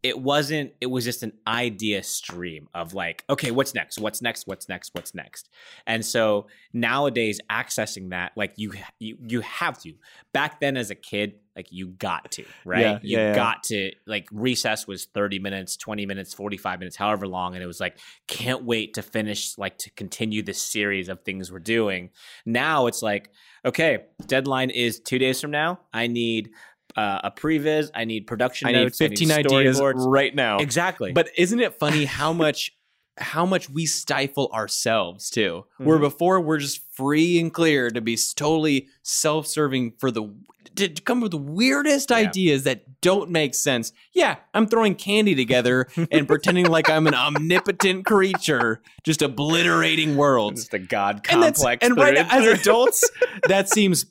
it 0.02 0.18
wasn't 0.18 0.72
it 0.80 0.86
was 0.86 1.04
just 1.04 1.24
an 1.24 1.34
idea 1.46 2.02
stream 2.04 2.70
of 2.74 2.94
like 2.94 3.26
okay 3.30 3.52
what's 3.52 3.74
next? 3.74 4.00
What's 4.00 4.22
next? 4.22 4.48
What's 4.48 4.70
next? 4.70 4.94
What's 4.94 5.14
next? 5.14 5.50
And 5.86 6.06
so 6.06 6.48
nowadays 6.72 7.42
accessing 7.52 8.12
that 8.12 8.32
like 8.36 8.54
you 8.56 8.74
you 9.00 9.18
you 9.28 9.42
have 9.42 9.80
to. 9.82 9.94
Back 10.34 10.62
then 10.62 10.78
as 10.78 10.90
a 10.90 10.96
kid 10.96 11.36
like 11.56 11.68
you 11.72 11.88
got 11.88 12.32
to 12.32 12.46
right? 12.64 12.82
Yeah, 12.82 13.00
you 13.02 13.18
yeah, 13.18 13.28
yeah. 13.30 13.36
got 13.36 13.64
to 13.64 13.92
like 14.06 14.28
recess 14.32 14.88
was 14.88 15.06
30 15.06 15.40
minutes 15.40 15.76
20 15.76 16.06
minutes 16.06 16.34
45 16.34 16.80
minutes 16.80 16.96
however 16.96 17.28
long 17.28 17.56
and 17.56 17.64
it 17.64 17.68
was 17.68 17.82
like 17.82 17.98
can't 18.28 18.64
wait 18.64 18.94
to 18.94 19.02
finish 19.02 19.58
like 19.58 19.78
to 19.80 19.90
continue 19.92 20.42
this 20.42 20.62
series 20.62 21.10
of 21.10 21.22
things 21.24 21.52
we're 21.52 21.60
doing. 21.60 22.12
Now 22.46 22.88
it's 22.88 23.02
like 23.02 23.32
okay 23.66 24.06
deadline 24.26 24.70
is 24.70 25.02
two 25.02 25.20
days 25.20 25.42
from 25.42 25.52
now. 25.52 25.82
I 25.92 26.08
need 26.08 26.52
uh, 27.00 27.22
a 27.30 27.32
previs 27.32 27.90
i 27.96 28.04
need 28.06 28.28
production 28.28 28.68
I 28.68 28.72
need 28.74 28.96
15 28.96 29.32
I 29.32 29.38
need 29.38 29.46
ideas 29.46 29.80
right 30.18 30.34
now. 30.36 30.58
exactly 30.60 31.12
But 31.14 31.30
isn't 31.38 31.60
it 31.68 31.74
funny 31.80 32.06
how 32.06 32.32
much 32.34 32.60
how 33.18 33.46
much 33.46 33.70
we 33.70 33.86
stifle 33.86 34.50
ourselves 34.54 35.30
too? 35.30 35.66
Where 35.78 35.98
Mhm. 35.98 36.02
before 36.10 36.40
we're 36.40 36.58
just 36.68 36.80
free 36.94 37.38
and 37.42 37.54
clear 37.54 37.90
to 37.90 38.00
be 38.10 38.18
totally 38.36 38.88
self-serving 39.04 39.94
for 40.00 40.10
the 40.10 40.24
to 40.76 40.88
come 40.90 41.18
up 41.20 41.24
with 41.24 41.32
the 41.32 41.38
weirdest 41.38 42.12
Yeah. 42.12 42.18
ideas 42.18 42.64
that 42.64 43.02
don't 43.02 43.30
make 43.30 43.54
sense. 43.56 43.92
Yeah, 44.14 44.36
I'm 44.54 44.68
throwing 44.68 44.96
candy 44.96 45.36
together 45.36 45.88
and 46.12 46.28
pretending 46.28 46.68
like 46.68 46.90
I'm 46.90 47.08
an 47.08 47.16
omnipotent 47.16 48.06
creature, 48.06 48.82
just 49.04 49.22
obliterating 49.22 50.16
worlds. 50.16 50.62
it's 50.62 50.70
the 50.70 50.80
god 50.80 51.16
And 51.30 51.42
complex 51.44 51.84
and 51.86 51.96
through 51.96 52.04
right 52.04 52.18
and 52.18 52.32
as 52.32 52.46
adults, 52.62 53.10
that 53.48 53.68
seems 53.70 54.06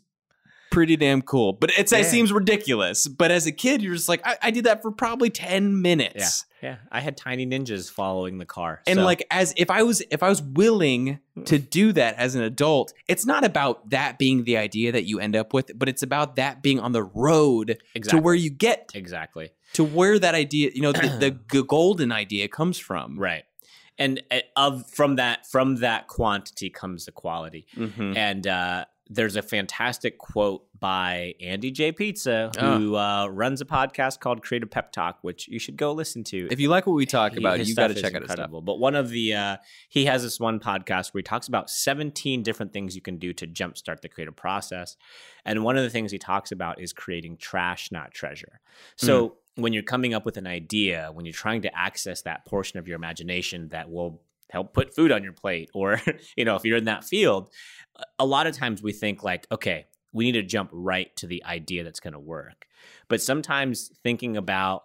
pretty 0.78 0.96
damn 0.96 1.22
cool. 1.22 1.52
But 1.52 1.70
it's 1.76 1.92
Yeah. 1.92 1.98
it 1.98 2.04
seems 2.04 2.32
ridiculous. 2.32 3.06
But 3.08 3.30
as 3.30 3.46
a 3.46 3.52
kid, 3.52 3.82
you're 3.82 3.94
just 3.94 4.08
like, 4.08 4.20
I, 4.24 4.36
I 4.42 4.50
did 4.50 4.64
that 4.64 4.80
for 4.82 4.90
probably 4.92 5.30
ten 5.30 5.82
minutes. 5.82 6.14
yeah 6.16 6.44
yeah. 6.60 6.76
i 6.90 6.98
had 7.00 7.16
tiny 7.16 7.46
ninjas 7.46 7.88
following 7.88 8.38
the 8.38 8.44
car 8.44 8.82
And 8.88 8.96
so- 8.98 9.04
like 9.04 9.24
as 9.30 9.54
if 9.56 9.70
I 9.70 9.84
was 9.84 10.02
if 10.10 10.24
I 10.24 10.28
was 10.28 10.42
willing 10.42 11.20
to 11.44 11.56
do 11.58 11.92
that 11.92 12.16
as 12.16 12.34
an 12.34 12.42
adult, 12.42 12.92
it's 13.06 13.24
not 13.24 13.44
about 13.44 13.90
that 13.90 14.18
being 14.18 14.42
the 14.44 14.56
idea 14.56 14.90
that 14.92 15.04
you 15.04 15.20
end 15.20 15.36
up 15.36 15.52
with, 15.54 15.70
but 15.78 15.88
it's 15.88 16.02
about 16.02 16.34
that 16.36 16.60
being 16.62 16.80
on 16.80 16.90
the 16.92 17.04
road 17.04 17.78
exactly 17.94 18.18
to 18.18 18.24
where 18.24 18.34
you 18.34 18.50
get 18.50 18.90
exactly 18.94 19.50
to 19.74 19.84
where 19.84 20.18
that 20.18 20.34
idea, 20.34 20.70
you 20.74 20.82
know, 20.82 20.90
the, 20.92 21.36
the 21.52 21.62
golden 21.62 22.10
idea 22.10 22.48
comes 22.48 22.76
from. 22.78 23.18
right 23.18 23.44
and 24.00 24.22
uh, 24.30 24.38
of 24.56 24.88
from 24.90 25.16
that 25.16 25.44
from 25.46 25.76
that 25.76 26.06
quantity 26.08 26.70
comes 26.70 27.04
the 27.06 27.12
quality 27.12 27.66
Mhm. 27.76 28.16
and 28.16 28.46
uh, 28.46 28.84
there's 29.10 29.36
a 29.36 29.42
fantastic 29.42 30.18
quote 30.18 30.64
by 30.78 31.34
Andy 31.40 31.70
J 31.70 31.92
Pizza, 31.92 32.50
Ah. 32.58 32.76
who 32.78 32.94
uh, 32.96 33.26
runs 33.28 33.60
a 33.60 33.64
podcast 33.64 34.20
called 34.20 34.42
Creative 34.42 34.70
Pep 34.70 34.92
Talk, 34.92 35.18
which 35.22 35.48
you 35.48 35.58
should 35.58 35.76
go 35.76 35.92
listen 35.92 36.22
to. 36.24 36.46
If 36.50 36.60
you 36.60 36.68
like 36.68 36.86
what 36.86 36.92
we 36.94 37.06
talk 37.06 37.32
He- 37.32 37.38
about, 37.38 37.64
you 37.66 37.74
got 37.74 37.88
to 37.88 37.94
check 37.94 38.14
out 38.14 38.22
his 38.22 38.30
stuff. 38.32 38.50
But 38.50 38.78
one 38.78 38.94
of 38.94 39.08
the 39.10 39.34
uh, 39.34 39.56
he 39.88 40.04
has 40.04 40.22
this 40.22 40.38
one 40.38 40.60
podcast 40.60 41.14
where 41.14 41.20
he 41.20 41.22
talks 41.24 41.48
about 41.48 41.70
17 41.70 42.42
different 42.42 42.72
things 42.72 42.94
you 42.94 43.02
can 43.02 43.18
do 43.18 43.32
to 43.32 43.46
jumpstart 43.46 44.02
the 44.02 44.08
creative 44.08 44.36
process, 44.36 44.96
and 45.44 45.64
one 45.64 45.76
of 45.76 45.82
the 45.84 45.90
things 45.90 46.12
he 46.12 46.18
talks 46.18 46.52
about 46.52 46.80
is 46.80 46.92
creating 46.92 47.38
trash, 47.38 47.90
not 47.90 48.12
treasure. 48.12 48.60
So 48.96 49.36
Hmm. 49.56 49.62
when 49.62 49.72
you're 49.72 49.82
coming 49.82 50.14
up 50.14 50.24
with 50.24 50.36
an 50.36 50.46
idea, 50.46 51.10
when 51.12 51.24
you're 51.24 51.32
trying 51.32 51.62
to 51.62 51.76
access 51.76 52.22
that 52.22 52.44
portion 52.46 52.78
of 52.78 52.86
your 52.86 52.96
imagination 52.96 53.68
that 53.70 53.90
will 53.90 54.22
help 54.50 54.72
put 54.72 54.94
food 54.94 55.12
on 55.12 55.22
your 55.22 55.32
plate, 55.34 55.68
or 55.74 56.00
you 56.36 56.44
know 56.44 56.56
if 56.56 56.64
you're 56.64 56.78
in 56.78 56.84
that 56.84 57.04
field, 57.04 57.50
a 58.18 58.26
lot 58.26 58.46
of 58.46 58.56
times 58.56 58.82
we 58.82 58.92
think 58.92 59.22
like, 59.22 59.46
okay, 59.50 59.86
we 60.12 60.24
need 60.24 60.32
to 60.32 60.42
jump 60.42 60.70
right 60.72 61.14
to 61.16 61.26
the 61.26 61.44
idea 61.44 61.84
that's 61.84 62.00
going 62.00 62.12
to 62.14 62.18
work. 62.18 62.66
But 63.08 63.20
sometimes 63.20 63.90
thinking 64.02 64.36
about, 64.36 64.84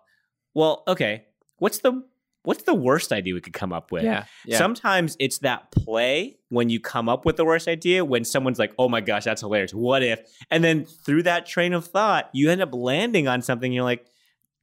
well, 0.54 0.84
okay, 0.88 1.26
what's 1.58 1.80
the 1.80 2.04
what's 2.44 2.64
the 2.64 2.74
worst 2.74 3.14
idea 3.14 3.34
we 3.34 3.40
could 3.40 3.54
come 3.54 3.72
up 3.72 3.90
with? 3.92 4.04
Yeah. 4.04 4.26
Yeah. 4.46 4.58
Sometimes 4.58 5.16
it's 5.20 5.40
that 5.40 5.72
play 5.72 6.38
when 6.50 6.70
you 6.70 6.80
come 6.82 7.08
up 7.08 7.26
with 7.26 7.38
the 7.38 7.46
worst 7.46 7.70
idea 7.70 8.04
when 8.04 8.26
someone's 8.26 8.60
like, 8.60 8.74
"Oh 8.78 8.90
my 8.90 9.00
gosh, 9.00 9.24
that's 9.24 9.42
hilarious. 9.42 9.74
What 9.74 10.04
if?" 10.04 10.20
And 10.52 10.64
then 10.64 10.84
through 10.86 11.24
that 11.24 11.46
train 11.46 11.72
of 11.74 11.86
thought, 11.88 12.30
you 12.34 12.50
end 12.50 12.62
up 12.62 12.74
landing 12.74 13.28
on 13.30 13.42
something 13.42 13.72
you're 13.72 13.86
like, 13.86 14.06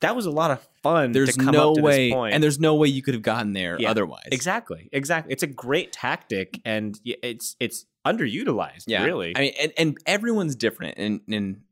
"That 0.03 0.15
was 0.15 0.27
a 0.27 0.31
lot 0.31 0.51
of 0.51 0.67
fun 0.83 1.13
there's 1.13 1.39
no 1.39 1.73
way 1.73 2.09
this 2.09 2.15
point." 2.15 2.35
and 2.35 2.43
there's 2.43 2.61
no 2.61 2.75
way 2.75 2.89
you 2.89 3.03
could 3.03 3.15
have 3.15 3.23
gotten 3.23 3.55
there 3.55 3.81
Yeah, 3.81 3.91
otherwise. 3.91 4.29
exactly. 4.31 4.89
Exactly. 4.93 5.33
It's 5.33 5.43
a 5.43 5.47
great 5.47 5.91
tactic 5.93 6.61
and 6.67 6.99
it's 7.05 7.57
it's 7.61 7.87
underutilized, 8.07 8.85
Yeah. 8.87 9.05
really. 9.05 9.33
I 9.37 9.41
mean, 9.41 9.53
and, 9.61 9.73
and 9.77 9.99
everyone's 10.07 10.57
different, 10.57 10.95
and 10.99 11.21
and 11.31 11.63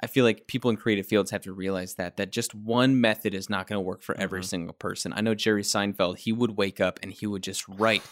I 0.00 0.06
feel 0.06 0.24
like 0.24 0.46
people 0.46 0.70
in 0.70 0.76
creative 0.76 1.06
fields 1.06 1.30
have 1.32 1.42
to 1.42 1.52
realize 1.52 1.94
that 1.94 2.16
that 2.18 2.30
just 2.30 2.54
one 2.54 3.00
method 3.00 3.34
is 3.34 3.50
not 3.50 3.66
going 3.66 3.78
to 3.78 3.80
work 3.80 4.02
for 4.02 4.16
every 4.16 4.40
Mhm. 4.42 4.44
single 4.44 4.74
person. 4.74 5.12
I 5.12 5.20
know 5.20 5.34
Jerry 5.34 5.62
Seinfeld; 5.62 6.18
he 6.18 6.32
would 6.32 6.56
wake 6.56 6.80
up 6.80 7.00
and 7.02 7.12
he 7.12 7.26
would 7.26 7.42
just 7.42 7.66
write. 7.68 8.02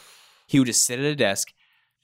He 0.46 0.58
would 0.58 0.66
just 0.66 0.84
sit 0.84 0.98
at 0.98 1.04
a 1.04 1.14
desk 1.16 1.52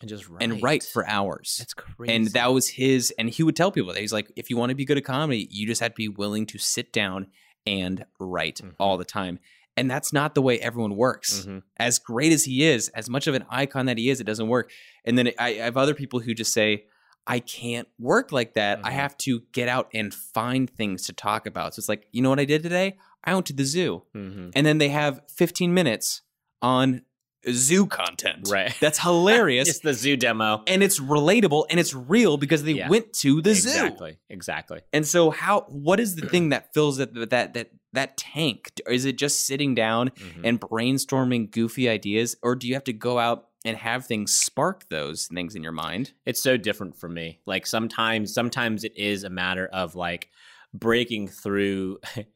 and 0.00 0.08
just 0.08 0.28
write. 0.28 0.42
and 0.42 0.62
write 0.62 0.82
for 0.82 1.06
hours. 1.08 1.56
That's 1.58 1.74
crazy. 1.74 2.12
and 2.12 2.26
that 2.28 2.52
was 2.52 2.68
his. 2.68 3.12
And 3.18 3.28
he 3.30 3.42
would 3.44 3.54
tell 3.56 3.70
people 3.70 3.92
that 3.92 4.00
he's 4.00 4.12
like, 4.12 4.32
if 4.36 4.50
you 4.50 4.56
want 4.56 4.70
to 4.70 4.74
be 4.76 4.84
good 4.84 4.98
at 4.98 5.04
comedy, 5.04 5.46
you 5.50 5.66
just 5.66 5.80
have 5.80 5.92
to 5.92 5.96
be 5.96 6.08
willing 6.08 6.44
to 6.46 6.58
sit 6.58 6.92
down 6.92 7.28
and 7.66 8.04
write 8.18 8.56
Mhm. 8.56 8.74
all 8.80 8.98
the 8.98 9.04
time. 9.04 9.38
And 9.76 9.90
that's 9.90 10.12
not 10.12 10.34
the 10.34 10.42
way 10.42 10.58
everyone 10.60 10.96
works 10.96 11.46
Mhm. 11.46 11.62
as 11.78 11.98
great 11.98 12.32
as 12.32 12.44
he 12.44 12.62
is, 12.64 12.88
as 12.90 13.08
much 13.08 13.26
of 13.26 13.34
an 13.34 13.44
icon 13.48 13.86
that 13.86 13.96
he 13.98 14.10
is, 14.10 14.20
it 14.20 14.24
doesn't 14.24 14.48
work. 14.48 14.70
And 15.04 15.16
then 15.16 15.28
I, 15.38 15.48
I 15.48 15.52
have 15.54 15.76
other 15.78 15.94
people 15.94 16.20
who 16.20 16.34
just 16.34 16.52
say, 16.52 16.84
I 17.26 17.38
can't 17.38 17.88
work 17.98 18.32
like 18.32 18.54
that. 18.54 18.80
I 18.84 18.90
Mhm. 18.90 18.94
have 18.94 19.16
to 19.18 19.42
get 19.52 19.68
out 19.68 19.88
and 19.94 20.12
find 20.12 20.68
things 20.68 21.06
to 21.06 21.12
talk 21.12 21.46
about. 21.46 21.74
So 21.74 21.80
it's 21.80 21.88
like, 21.88 22.06
you 22.12 22.20
know 22.20 22.28
what 22.30 22.40
I 22.40 22.44
did 22.44 22.62
today? 22.62 22.96
I 23.24 23.32
went 23.34 23.46
to 23.46 23.52
the 23.52 23.64
zoo. 23.64 24.02
Mhm. 24.14 24.52
And 24.54 24.66
then 24.66 24.78
they 24.78 24.88
have 24.90 25.22
15 25.34 25.72
minutes 25.72 26.22
on 26.60 27.02
zoo 27.50 27.86
content. 27.86 28.48
Right. 28.50 28.74
That's 28.80 28.98
hilarious. 29.00 29.68
It's 29.68 29.78
the 29.80 29.94
zoo 29.94 30.16
demo. 30.16 30.62
and 30.66 30.82
it's 30.82 31.00
relatable 31.00 31.66
and 31.70 31.80
it's 31.80 31.94
real 31.94 32.36
because 32.36 32.62
they 32.64 32.72
Yeah. 32.72 32.88
went 32.88 33.12
to 33.14 33.40
the 33.40 33.54
zoo. 33.54 33.68
Exactly. 33.68 34.18
Exactly. 34.28 34.80
And 34.92 35.06
so 35.06 35.30
how 35.30 35.62
what 35.68 35.98
is 35.98 36.14
the 36.16 36.28
thing 36.28 36.50
that 36.50 36.72
fills 36.74 36.98
that 36.98 37.14
that 37.30 37.54
that 37.54 37.70
that 37.92 38.16
tank? 38.16 38.70
Is 38.88 39.04
it 39.04 39.16
just 39.18 39.46
sitting 39.46 39.74
down 39.74 40.10
Mhm. 40.10 40.40
and 40.44 40.60
brainstorming 40.60 41.50
goofy 41.50 41.88
ideas 41.88 42.36
or 42.42 42.54
do 42.54 42.66
you 42.66 42.74
have 42.74 42.84
to 42.84 42.92
go 42.92 43.18
out 43.18 43.48
and 43.64 43.76
have 43.76 44.06
things 44.06 44.32
spark 44.32 44.88
those 44.88 45.26
things 45.26 45.54
in 45.54 45.62
your 45.62 45.72
mind? 45.72 46.12
it's 46.26 46.42
so 46.42 46.56
different 46.56 46.96
for 46.96 47.08
me. 47.08 47.40
Like 47.46 47.66
sometimes 47.66 48.32
sometimes 48.34 48.82
it 48.84 48.96
is 48.96 49.24
a 49.24 49.30
matter 49.30 49.66
of 49.72 49.94
like 49.94 50.30
breaking 50.74 51.28
through 51.28 51.98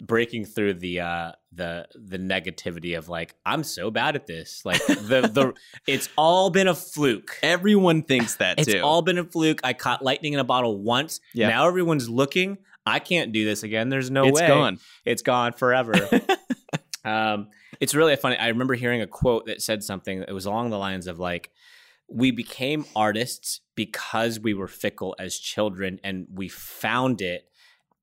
breaking 0.00 0.44
through 0.44 0.74
the 0.74 1.00
uh 1.00 1.32
the 1.52 1.84
the 1.94 2.18
negativity 2.18 2.96
of 2.96 3.08
like 3.08 3.34
I'm 3.44 3.64
so 3.64 3.90
bad 3.90 4.14
at 4.14 4.26
this. 4.26 4.62
Like 4.64 4.84
the 4.86 5.22
the 5.32 5.54
it's 5.88 6.08
all 6.16 6.50
been 6.50 6.68
a 6.68 6.74
fluke. 6.74 7.36
Everyone 7.42 8.02
thinks 8.02 8.36
that 8.36 8.60
It's 8.60 8.72
too. 8.72 8.80
all 8.80 9.02
been 9.02 9.18
a 9.18 9.24
fluke. 9.24 9.60
I 9.64 9.72
caught 9.72 10.04
lightning 10.04 10.34
in 10.34 10.38
a 10.38 10.44
bottle 10.44 10.78
once. 10.78 11.20
Yeah. 11.34 11.48
Now 11.48 11.66
everyone's 11.66 12.08
looking. 12.08 12.58
I 12.88 12.98
can't 12.98 13.32
do 13.32 13.44
this 13.44 13.62
again. 13.62 13.88
There's 13.88 14.10
no 14.10 14.24
It's 14.24 14.34
way. 14.40 14.44
It's 14.46 14.48
gone. 14.48 14.78
It's 15.04 15.22
gone 15.22 15.52
forever. 15.52 15.94
um, 17.04 17.48
it's 17.80 17.94
really 17.94 18.16
funny. 18.16 18.36
I 18.36 18.48
remember 18.48 18.74
hearing 18.74 19.00
a 19.02 19.06
quote 19.06 19.46
that 19.46 19.62
said 19.62 19.82
something 19.82 20.20
that 20.20 20.32
was 20.32 20.46
along 20.46 20.70
the 20.70 20.78
lines 20.78 21.06
of 21.06 21.18
like, 21.18 21.50
"We 22.08 22.30
became 22.30 22.84
artists 22.96 23.60
because 23.74 24.40
we 24.40 24.54
were 24.54 24.68
fickle 24.68 25.14
as 25.18 25.38
children, 25.38 26.00
and 26.02 26.26
we 26.32 26.48
found 26.48 27.20
it 27.20 27.44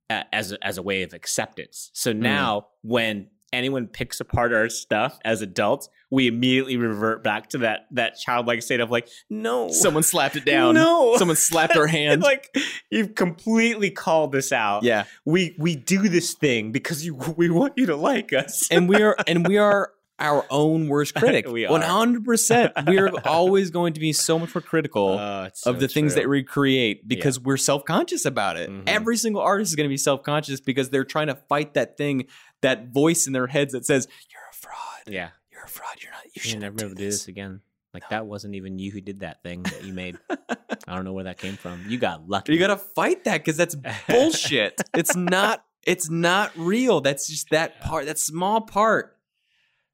as 0.09 0.51
a, 0.51 0.65
as 0.65 0.77
a 0.77 0.81
way 0.83 1.01
of 1.01 1.13
acceptance. 1.13 1.89
So 1.93 2.13
Hmm. 2.13 2.19
now, 2.21 2.67
when 2.83 3.29
anyone 3.55 3.87
picks 3.87 4.19
apart 4.19 4.53
our 4.53 4.69
stuff 4.69 5.17
as 5.25 5.41
adults, 5.41 5.89
we 6.11 6.27
immediately 6.27 6.77
revert 6.77 7.23
back 7.23 7.49
to 7.49 7.59
that 7.59 7.87
that 7.91 8.17
childlike 8.17 8.61
state 8.61 8.79
of 8.79 8.91
like, 8.91 9.07
no, 9.29 9.69
Someone 9.69 10.03
slapped 10.03 10.35
it 10.35 10.45
down. 10.45 10.75
no, 10.75 11.15
Someone 11.17 11.37
slapped 11.37 11.75
our 11.75 11.87
hand. 11.99 12.21
like 12.21 12.55
you've 12.91 13.15
completely 13.15 13.89
called 13.91 14.31
this 14.31 14.51
out 14.51 14.83
yeah. 14.83 15.05
we 15.25 15.55
we 15.57 15.75
do 15.75 16.07
this 16.09 16.33
thing 16.33 16.71
because 16.71 17.05
you 17.05 17.15
we 17.37 17.49
want 17.49 17.73
you 17.77 17.87
to 17.87 17.95
like 17.95 18.33
us. 18.33 18.67
And 18.71 18.87
we 18.87 19.01
are 19.01 19.15
and 19.27 19.47
we 19.47 19.57
are 19.57 19.91
our 20.19 20.45
own 20.49 20.87
worst 20.87 21.13
critic. 21.13 21.45
We 21.45 21.65
are. 21.65 21.71
One 21.71 21.81
hundred 21.81 22.23
percent. 22.23 22.71
We 22.87 22.99
are 22.99 23.09
always 23.25 23.69
going 23.69 23.91
to 23.95 23.99
be 23.99 24.13
so 24.13 24.39
much 24.39 24.55
more 24.55 24.61
critical 24.61 25.17
Oh, 25.19 25.43
it's 25.43 25.67
of 25.67 25.75
so 25.75 25.79
the 25.81 25.89
things 25.89 26.15
that 26.15 26.29
we 26.29 26.41
create 26.41 27.05
because 27.05 27.37
we're 27.37 27.57
self 27.57 27.83
conscious 27.83 28.23
about 28.23 28.55
it. 28.55 28.69
Mhm. 28.69 28.83
Every 28.87 29.17
single 29.17 29.41
artist 29.41 29.71
is 29.71 29.75
going 29.75 29.89
to 29.89 29.93
be 29.93 29.97
self 29.97 30.23
conscious 30.23 30.61
because 30.61 30.89
they're 30.89 31.03
trying 31.03 31.27
to 31.27 31.35
fight 31.49 31.73
that 31.73 31.97
thing, 31.97 32.27
that 32.61 32.89
voice 32.89 33.27
in 33.27 33.33
their 33.33 33.47
heads 33.47 33.73
that 33.73 33.85
says, 33.85 34.07
"You're 34.31 34.41
a 34.51 34.55
fraud. 34.55 35.03
Yeah. 35.07 35.29
You're 35.51 35.63
a 35.63 35.67
fraud. 35.67 35.97
You're 36.01 36.11
not. 36.11 36.25
You 36.25 36.31
You 36.35 36.41
should 36.41 36.59
never 36.59 36.75
ever 36.83 36.93
do 36.95 37.03
this 37.05 37.27
again. 37.27 37.61
Like 37.93 38.03
No. 38.03 38.07
that 38.17 38.25
wasn't 38.25 38.55
even 38.55 38.77
you 38.77 38.91
who 38.91 38.99
did 39.01 39.19
that 39.21 39.41
thing 39.41 39.63
that 39.63 39.83
you 39.85 39.93
made. 39.93 40.17
I 40.29 40.95
don't 40.95 41.05
know 41.05 41.13
where 41.13 41.23
that 41.25 41.37
came 41.37 41.55
from. 41.55 41.85
You 41.87 41.97
got 41.97 42.27
lucky. 42.27 42.53
You 42.53 42.59
got 42.59 42.67
to 42.67 42.77
fight 42.77 43.23
that 43.23 43.37
because 43.39 43.55
that's 43.57 43.75
bullshit. 44.09 44.81
it's 44.93 45.15
not. 45.15 45.63
It's 45.83 46.09
not 46.09 46.51
real. 46.57 46.99
That's 47.01 47.27
just 47.29 47.51
that 47.51 47.79
part. 47.79 48.07
That 48.07 48.19
small 48.19 48.61
part. 48.61 49.15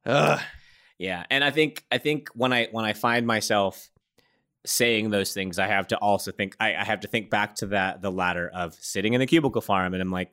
Ugh. 0.05 0.39
Yeah, 0.97 1.25
and 1.29 1.43
I 1.43 1.51
think 1.51 1.83
I 1.91 1.97
think 1.97 2.29
when 2.33 2.53
I 2.53 2.67
when 2.71 2.85
I 2.85 2.93
find 2.93 3.25
myself 3.27 3.89
saying 4.65 5.09
those 5.09 5.33
things, 5.33 5.57
I 5.59 5.67
have 5.67 5.87
to 5.87 5.97
also 5.97 6.31
think 6.31 6.55
I, 6.59 6.75
I 6.75 6.83
have 6.83 6.99
to 7.01 7.07
think 7.07 7.29
back 7.31 7.55
to 7.55 7.67
that 7.67 8.01
the 8.01 8.11
ladder 8.11 8.49
of 8.53 8.75
sitting 8.75 9.13
in 9.13 9.19
the 9.19 9.25
cubicle 9.25 9.61
farm, 9.61 9.93
and 9.93 10.01
I'm 10.01 10.11
like, 10.11 10.31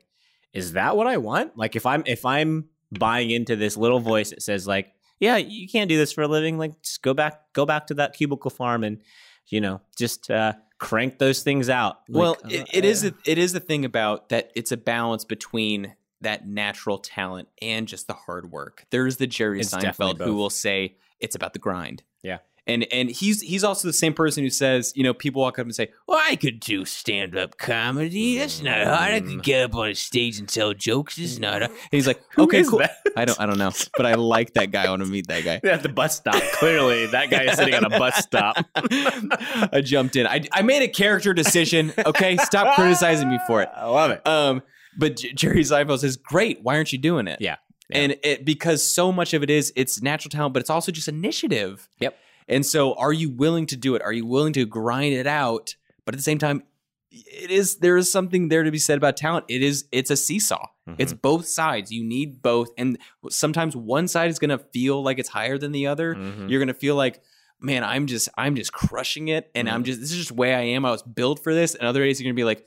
is 0.53 0.73
that 0.73 0.97
what 0.97 1.07
I 1.07 1.17
want? 1.19 1.57
Like 1.57 1.77
if 1.77 1.87
I'm 1.87 2.03
if 2.07 2.25
I'm 2.25 2.69
buying 2.93 3.31
into 3.31 3.57
this 3.57 3.77
little 3.77 4.01
voice 4.01 4.31
that 4.31 4.43
says 4.43 4.67
like, 4.67 4.93
yeah, 5.21 5.37
you 5.37 5.69
can't 5.69 5.89
do 5.89 5.97
this 5.97 6.13
for 6.13 6.23
a 6.23 6.29
living, 6.29 6.59
like 6.59 6.81
just 6.83 7.03
go 7.03 7.15
back 7.15 7.41
go 7.53 7.67
back 7.67 7.87
to 7.89 7.95
that 7.95 8.15
cubicle 8.15 8.51
farm 8.51 8.85
and 8.85 9.01
you 9.47 9.61
know 9.61 9.81
just 9.97 10.31
uh, 10.31 10.55
crank 10.79 11.19
those 11.19 11.43
things 11.43 11.69
out. 11.69 11.99
Well, 12.09 12.37
Like, 12.45 12.53
it, 12.53 12.61
uh, 12.63 12.67
it 12.73 12.85
is 12.85 13.05
a, 13.05 13.15
it 13.27 13.39
is 13.39 13.53
the 13.53 13.61
thing 13.61 13.85
about 13.85 14.31
that. 14.31 14.51
It's 14.55 14.73
a 14.73 14.77
balance 14.77 15.25
between 15.25 15.95
that 16.21 16.47
natural 16.47 16.99
talent 16.99 17.49
and 17.63 17.87
just 17.87 18.07
the 18.07 18.15
hard 18.15 18.51
work. 18.51 18.85
There's 18.91 19.19
the 19.19 19.27
Jerry 19.27 19.61
Seinfeld 19.61 20.23
who 20.23 20.35
will 20.35 20.51
say 20.51 20.97
it's 21.21 21.37
about 21.37 21.53
the 21.53 21.59
grind. 21.59 22.03
Yeah. 22.23 22.39
And 22.69 22.87
and 22.93 23.11
he's 23.11 23.41
he's 23.41 23.65
also 23.65 23.89
the 23.89 23.93
same 23.95 24.13
person 24.13 24.45
who 24.45 24.51
says, 24.51 24.93
you 24.95 25.03
know, 25.03 25.15
people 25.15 25.41
walk 25.41 25.59
up 25.59 25.65
and 25.65 25.75
say, 25.75 25.91
Well, 26.07 26.21
I 26.23 26.37
could 26.37 26.61
do 26.61 26.85
stand 26.85 27.37
up 27.37 27.57
comedy. 27.57 28.39
That's 28.39 28.63
not 28.63 28.85
hard. 28.87 29.13
I 29.15 29.21
could 29.21 29.43
get 29.43 29.65
up 29.65 29.75
on 29.75 29.89
a 29.89 29.95
stage 29.95 30.39
and 30.39 30.49
tell 30.49 30.75
jokes. 30.75 31.19
It's 31.19 31.39
not 31.39 31.63
hard. 31.63 31.63
and 31.65 31.73
he's 31.91 32.07
like, 32.07 32.23
okay, 32.37 32.63
cool. 32.65 32.81
that? 32.81 32.99
I 33.17 33.25
don't 33.25 33.41
I 33.41 33.47
don't 33.47 33.59
know, 33.59 33.73
but 33.97 34.07
I 34.07 34.15
like 34.15 34.53
that 34.55 34.71
guy. 34.71 34.85
I 34.85 34.91
want 34.91 35.03
to 35.03 35.09
meet 35.09 35.27
that 35.29 35.45
guy. 35.45 35.61
at 35.69 35.83
the 35.83 35.89
bus 35.89 36.17
stop. 36.17 36.43
Clearly, 36.55 37.07
that 37.07 37.31
guy 37.31 37.45
is 37.45 37.57
sitting 37.57 37.75
on 37.75 37.85
a 37.85 37.91
bus 37.91 38.17
stop. 38.19 38.57
I 38.77 39.81
jumped 39.83 40.17
in. 40.17 40.27
I, 40.27 40.45
I 40.53 40.63
made 40.63 40.83
a 40.83 40.89
character 40.89 41.33
decision. 41.33 41.93
Okay, 42.07 42.37
stop 42.37 42.75
criticizing 42.77 43.31
me 43.31 43.39
for 43.47 43.63
it. 43.63 43.71
I 43.77 43.87
love 43.87 44.11
it. 44.11 44.27
Um, 44.27 44.63
but 44.97 45.17
Jerry 45.17 45.63
Seinfeld 45.63 46.01
says, 46.01 46.17
"Great, 46.17 46.63
why 46.63 46.77
aren't 46.77 46.93
you 46.93 46.99
doing 46.99 47.27
it?" 47.29 47.41
Yeah. 47.41 47.57
Yeah. 47.91 47.99
and 47.99 48.17
it 48.23 48.45
because 48.45 48.83
so 48.87 49.11
much 49.11 49.33
of 49.33 49.43
it 49.43 49.49
is 49.49 49.73
it's 49.75 50.03
natural 50.03 50.29
talent, 50.31 50.53
but 50.53 50.61
it's 50.61 50.69
also 50.69 50.93
just 50.93 51.09
initiative. 51.09 51.89
Yep. 52.01 52.17
And 52.49 52.65
so, 52.65 52.95
are 52.95 53.13
you 53.13 53.31
willing 53.31 53.67
to 53.67 53.77
do 53.77 53.95
it? 53.95 54.03
Are 54.03 54.13
you 54.13 54.27
willing 54.27 54.53
to 54.55 54.65
grind 54.67 55.15
it 55.15 55.27
out? 55.27 55.77
But 56.05 56.15
at 56.15 56.19
the 56.19 56.23
same 56.23 56.39
time, 56.39 56.63
it 57.11 57.51
is 57.51 57.77
there 57.77 57.97
is 57.97 58.11
something 58.11 58.49
there 58.49 58.63
to 58.63 58.71
be 58.71 58.79
said 58.79 58.99
about 58.99 59.17
talent. 59.17 59.47
It 59.49 59.63
is 59.63 59.85
it's 59.93 60.11
a 60.11 60.17
seesaw. 60.17 60.67
It's 60.97 61.13
both 61.13 61.47
sides. 61.47 61.93
You 61.93 62.03
need 62.03 62.41
both, 62.41 62.71
and 62.79 62.97
sometimes 63.29 63.77
one 63.77 64.09
side 64.09 64.31
is 64.31 64.39
going 64.39 64.49
to 64.51 64.59
feel 64.73 65.03
like 65.03 65.19
it's 65.19 65.29
higher 65.29 65.59
than 65.59 65.73
the 65.73 65.87
other. 65.87 66.15
Mhm. 66.15 66.49
You're 66.49 66.61
going 66.61 66.69
to 66.69 66.75
feel 66.75 66.95
like. 66.97 67.21
Man, 67.61 67.83
I'm 67.83 68.07
just 68.07 68.29
I'm 68.39 68.55
just 68.55 68.73
crushing 68.73 69.27
it, 69.29 69.51
and 69.53 69.69
I'm 69.69 69.83
just 69.83 69.99
this 70.01 70.13
is 70.13 70.17
just 70.17 70.29
the 70.29 70.35
way 70.37 70.55
I 70.55 70.61
am. 70.61 70.85
I 70.85 70.93
was 70.93 71.03
built 71.03 71.43
for 71.43 71.53
this. 71.53 71.75
And 71.75 71.89
other 71.89 72.05
days 72.05 72.21
you're 72.21 72.31
gonna 72.31 72.37
be 72.37 72.45
like, 72.45 72.65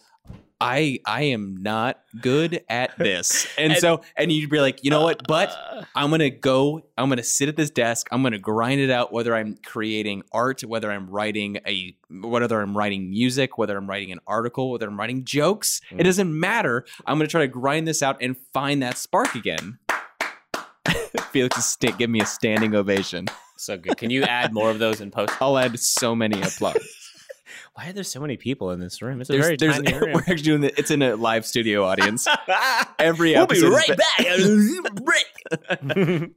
I 0.61 0.99
I 1.05 1.23
am 1.23 1.57
not 1.61 2.01
good 2.21 2.63
at 2.69 2.95
this. 2.97 3.47
And, 3.57 3.73
And- 3.73 3.81
so 3.81 4.01
and 4.15 4.31
you'd 4.31 4.49
be 4.49 4.59
like, 4.59 4.83
you 4.83 4.91
know 4.91 5.01
what? 5.01 5.27
But 5.27 5.49
uh. 5.49 5.83
I'm 5.95 6.11
gonna 6.11 6.29
go, 6.29 6.83
I'm 6.97 7.09
gonna 7.09 7.23
sit 7.23 7.49
at 7.49 7.55
this 7.55 7.69
desk, 7.69 8.07
I'm 8.11 8.23
gonna 8.23 8.39
grind 8.39 8.79
it 8.79 8.89
out, 8.89 9.11
whether 9.11 9.35
I'm 9.35 9.57
creating 9.65 10.23
art, 10.31 10.61
whether 10.63 10.91
I'm 10.91 11.09
writing 11.09 11.59
a 11.67 11.95
whether 12.09 12.61
I'm 12.61 12.77
writing 12.77 13.09
music, 13.09 13.57
whether 13.57 13.75
I'm 13.77 13.89
writing 13.89 14.11
an 14.11 14.19
article, 14.27 14.71
whether 14.71 14.87
I'm 14.87 14.99
writing 14.99 15.23
jokes. 15.23 15.81
It 15.91 15.97
mm. 15.97 16.03
doesn't 16.03 16.39
matter. 16.39 16.85
I'm 17.05 17.17
gonna 17.17 17.27
try 17.27 17.41
to 17.41 17.47
grind 17.47 17.87
this 17.87 18.03
out 18.03 18.17
and 18.21 18.37
find 18.53 18.81
that 18.83 18.97
spark 18.97 19.35
again. 19.35 19.79
Felix 21.31 21.57
is 21.57 21.65
sta- 21.65 21.91
give 21.97 22.09
me 22.09 22.21
a 22.21 22.25
standing 22.25 22.75
ovation. 22.75 23.27
So 23.57 23.77
good. 23.77 23.97
Can 23.97 24.09
you 24.09 24.23
add 24.23 24.53
more 24.53 24.71
of 24.71 24.79
those 24.79 25.01
in 25.01 25.11
post? 25.11 25.33
I'll 25.41 25.57
add 25.57 25.79
so 25.79 26.15
many 26.15 26.41
applause. 26.41 27.00
Why 27.73 27.87
are 27.87 27.93
there 27.93 28.03
so 28.03 28.19
many 28.19 28.35
people 28.35 28.71
in 28.71 28.81
this 28.81 29.01
room? 29.01 29.21
It's 29.21 29.29
a 29.29 29.33
There's, 29.33 29.45
very 29.45 29.55
there's, 29.57 29.75
tiny 29.77 29.93
room. 29.97 30.11
we're 30.13 30.19
actually 30.19 30.35
doing 30.41 30.63
it. 30.65 30.73
It's 30.77 30.91
in 30.91 31.01
a 31.01 31.15
live 31.15 31.45
studio 31.45 31.85
audience. 31.85 32.27
Every 32.99 33.33
We'll 33.33 33.47
be 33.47 33.55
episode 33.55 33.73
is 33.73 33.89
right 33.89 33.97
back. 33.97 34.25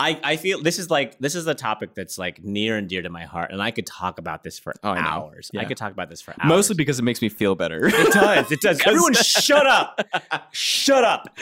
I, 0.00 0.20
I 0.22 0.36
feel 0.36 0.62
this 0.62 0.78
is 0.78 0.90
like 0.90 1.18
this 1.18 1.34
is 1.34 1.46
a 1.46 1.54
topic 1.54 1.94
that's 1.94 2.18
like 2.18 2.44
near 2.44 2.76
and 2.76 2.86
dear 2.88 3.00
to 3.02 3.08
my 3.08 3.24
heart, 3.24 3.50
and 3.50 3.62
I 3.62 3.70
could 3.70 3.86
talk 3.86 4.18
about 4.18 4.42
this 4.42 4.58
for 4.58 4.74
Oh, 4.84 4.90
hours. 4.90 5.50
I 5.54 5.62
Yeah. 5.62 5.68
could 5.68 5.76
talk 5.78 5.92
about 5.92 6.10
this 6.10 6.20
for 6.20 6.32
hours. 6.38 6.48
Mostly 6.48 6.76
because 6.76 6.98
it 6.98 7.02
makes 7.02 7.22
me 7.22 7.28
feel 7.30 7.54
better. 7.54 7.86
it 7.86 8.12
does. 8.12 8.52
It 8.52 8.60
does. 8.60 8.80
Everyone, 8.86 9.14
shut 9.14 9.66
up! 9.66 10.00
Shut 10.52 11.02
up! 11.02 11.34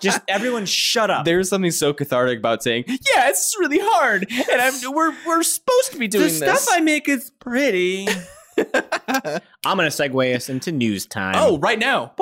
Just 0.00 0.22
everyone, 0.28 0.64
shut 0.66 1.10
up. 1.10 1.26
There's 1.26 1.48
something 1.50 1.70
so 1.70 1.92
cathartic 1.92 2.38
about 2.38 2.62
saying, 2.62 2.84
"Yeah, 2.88 3.28
it's 3.28 3.54
really 3.58 3.78
hard, 3.80 4.26
and 4.30 4.60
I'm, 4.62 4.72
we're 4.94 5.14
we're 5.26 5.42
supposed 5.42 5.92
to 5.92 5.98
be 5.98 6.08
doing 6.08 6.24
this. 6.24 6.40
the 6.40 6.46
this." 6.46 6.62
stuff 6.62 6.74
I 6.76 6.80
make 6.80 7.06
is 7.08 7.30
pretty. 7.38 8.08
I'm 9.64 9.76
gonna 9.76 9.88
segue 9.88 10.34
us 10.34 10.48
into 10.48 10.72
news 10.72 11.06
time. 11.06 11.34
oh, 11.36 11.58
right 11.58 11.78
now. 11.78 12.12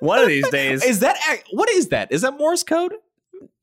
one 0.00 0.20
of 0.20 0.28
these 0.28 0.48
days. 0.50 0.84
Is 0.84 1.00
that 1.00 1.16
what 1.52 1.68
is 1.70 1.88
that? 1.88 2.12
Is 2.12 2.22
that 2.22 2.38
Morse 2.38 2.62
code? 2.62 2.94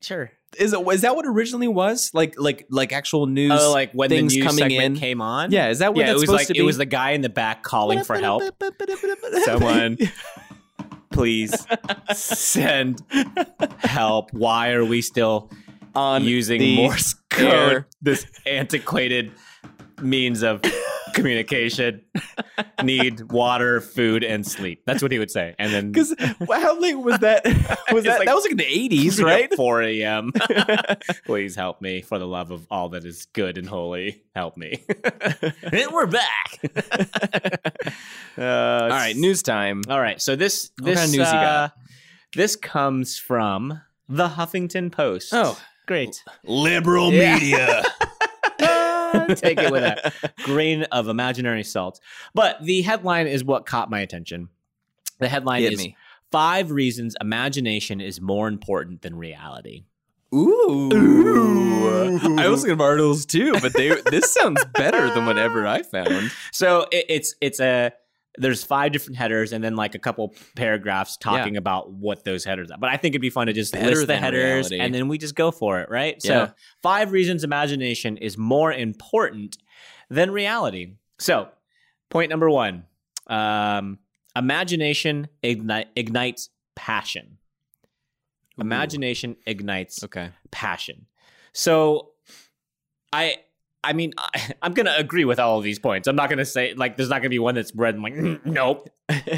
sure. 0.02 0.32
Is 0.58 0.74
it 0.74 0.88
is 0.88 1.02
that 1.02 1.16
what 1.16 1.26
originally 1.26 1.68
was? 1.68 2.12
Like 2.14 2.36
like 2.38 2.66
like 2.70 2.94
actual 2.94 3.26
news? 3.26 3.52
Oh, 3.54 3.72
like 3.72 3.92
when 3.92 4.10
the 4.10 4.22
news 4.22 4.38
coming 4.38 4.58
segment 4.58 4.82
in? 4.82 4.96
came 4.96 5.22
on. 5.22 5.52
yeah, 5.52 5.70
is 5.70 5.80
that 5.80 5.94
what 5.94 6.06
yeah. 6.06 6.12
It 6.12 6.20
was 6.20 6.30
like 6.30 6.48
to 6.48 6.58
it 6.58 6.64
was 6.64 6.78
the 6.78 6.86
guy 6.86 7.12
in 7.12 7.22
the 7.22 7.30
back 7.30 7.64
calling 7.64 8.04
for 8.04 8.18
help. 8.18 8.44
Someone, 9.44 9.98
please 11.12 11.68
send 12.14 13.02
help. 13.80 14.34
Why 14.34 14.72
are 14.72 14.86
we 14.86 15.02
still 15.02 15.52
on 15.94 16.24
using 16.24 16.76
Morse 16.76 17.16
air. 17.38 17.82
code? 17.82 17.86
This 18.02 18.26
antiquated 18.46 19.32
means 20.02 20.44
of 20.44 20.62
communication. 21.14 22.02
Need 22.84 23.32
water, 23.32 23.82
food, 23.82 24.24
and 24.24 24.46
sleep. 24.46 24.84
That's 24.86 25.02
what 25.02 25.12
he 25.12 25.18
would 25.20 25.32
say. 25.32 25.56
And 25.58 25.74
then 25.74 25.92
Because 25.92 26.14
how 26.20 26.80
late 26.80 26.96
was 26.96 27.18
that? 27.20 27.44
Was 27.92 28.04
that 28.04 28.20
like- 28.20 28.26
that 28.28 28.36
was 28.36 28.44
like 28.44 28.52
in 28.52 28.58
the 28.58 28.68
eighties, 28.68 29.22
right? 29.24 29.52
4 29.56 29.82
a.m. 29.84 30.32
Please 31.26 31.56
help 31.56 31.82
me 31.82 32.02
for 32.02 32.20
the 32.20 32.28
love 32.28 32.52
of 32.52 32.68
all 32.70 32.90
that 32.90 33.06
is 33.06 33.26
good 33.34 33.58
and 33.58 33.68
holy. 33.68 34.22
Help 34.36 34.58
me. 34.58 34.84
and 35.72 35.92
we're 35.92 36.06
back. 36.06 36.60
Uh, 38.38 38.42
All 38.44 38.90
right, 38.90 39.16
news 39.16 39.42
time. 39.42 39.82
All 39.90 40.00
right. 40.00 40.22
So 40.22 40.36
this 40.36 40.70
this 40.78 41.00
kind 41.00 41.10
of 41.10 41.16
news 41.16 41.28
you 41.28 41.34
got? 41.34 41.46
uh, 41.46 41.70
this 42.36 42.56
comes 42.56 43.18
from 43.18 43.82
the 44.08 44.28
Huffington 44.28 44.92
Post. 44.92 45.30
Oh. 45.34 45.60
great. 45.88 46.24
Liberal 46.44 47.12
Yeah. 47.12 47.34
media. 47.36 47.84
Take 49.36 49.60
it 49.60 49.72
with 49.72 49.84
a 49.84 50.34
grain 50.44 50.84
of 50.84 51.08
imaginary 51.08 51.64
salt. 51.64 52.00
But 52.34 52.64
the 52.64 52.82
headline 52.82 53.28
is 53.28 53.44
what 53.44 53.66
caught 53.66 53.90
my 53.90 54.00
attention. 54.00 54.50
The 55.20 55.28
headline 55.28 55.62
Hit 55.62 55.74
is 55.74 55.80
me. 55.80 55.98
Five 56.32 56.72
Reasons 56.72 57.16
Imagination 57.22 58.02
is 58.02 58.20
More 58.20 58.48
Important 58.48 59.02
Than 59.02 59.16
Reality. 59.16 59.86
Ooh. 60.34 60.90
I 62.38 62.48
was 62.50 62.62
looking 62.64 62.80
at 62.80 62.82
articles 62.82 63.26
too, 63.26 63.54
but 63.62 63.74
they 63.74 63.90
this 64.02 64.34
sounds 64.34 64.64
better 64.74 65.10
than 65.14 65.26
whatever 65.26 65.66
I 65.66 65.84
found. 65.84 66.32
So 66.52 66.88
it, 66.92 67.06
it's 67.08 67.36
it's 67.40 67.60
a 67.60 67.92
there's 68.38 68.64
five 68.64 68.92
different 68.92 69.18
headers 69.18 69.52
and 69.54 69.64
then 69.64 69.76
like 69.76 69.96
a 69.96 70.00
couple 70.00 70.34
paragraphs 70.56 71.18
talking 71.18 71.58
about 71.58 71.92
what 71.92 72.24
those 72.24 72.44
headers 72.46 72.70
are. 72.72 72.78
But 72.78 72.90
I 72.90 72.98
think 72.98 73.14
it'd 73.14 73.22
be 73.22 73.30
fun 73.30 73.48
to 73.48 73.54
just 73.54 73.74
Better 73.74 73.88
list 73.88 74.08
the 74.08 74.18
headers 74.18 74.70
reality. 74.70 74.80
and 74.80 74.94
then 74.94 75.08
we 75.08 75.18
just 75.18 75.36
go 75.36 75.52
for 75.52 75.80
it, 75.82 75.90
right? 75.90 76.16
Yeah. 76.24 76.48
So 76.48 76.54
five 76.84 77.12
reasons 77.12 77.44
imagination 77.44 78.18
is 78.18 78.38
more 78.38 78.72
important 78.72 79.58
than 80.10 80.32
reality. 80.32 80.94
So 81.20 81.50
point 82.10 82.30
number 82.30 82.50
one, 82.50 82.86
um, 83.28 84.00
imagination 84.36 85.28
igni- 85.44 85.88
ignites 85.96 86.50
passion. 86.76 87.38
Imagination 88.60 89.36
ignites 89.46 90.04
Okay. 90.04 90.30
passion. 90.52 91.06
So 91.54 92.12
I 93.14 93.38
I 93.84 93.94
mean 93.94 94.14
I, 94.18 94.54
I'm 94.62 94.74
going 94.74 94.86
to 94.88 94.98
agree 94.98 95.26
with 95.26 95.40
all 95.40 95.58
of 95.58 95.64
these 95.64 95.80
points. 95.80 96.08
I'm 96.08 96.16
not 96.16 96.30
going 96.30 96.40
to 96.40 96.46
say 96.46 96.74
like 96.74 96.98
there's 96.98 97.10
not 97.10 97.16
going 97.16 97.24
to 97.24 97.30
be 97.30 97.40
one 97.40 97.56
that's 97.56 97.74
red 97.76 97.94
and 97.96 98.04
like 98.04 98.14
"Mm, 98.14 98.46
nope. 98.46 98.90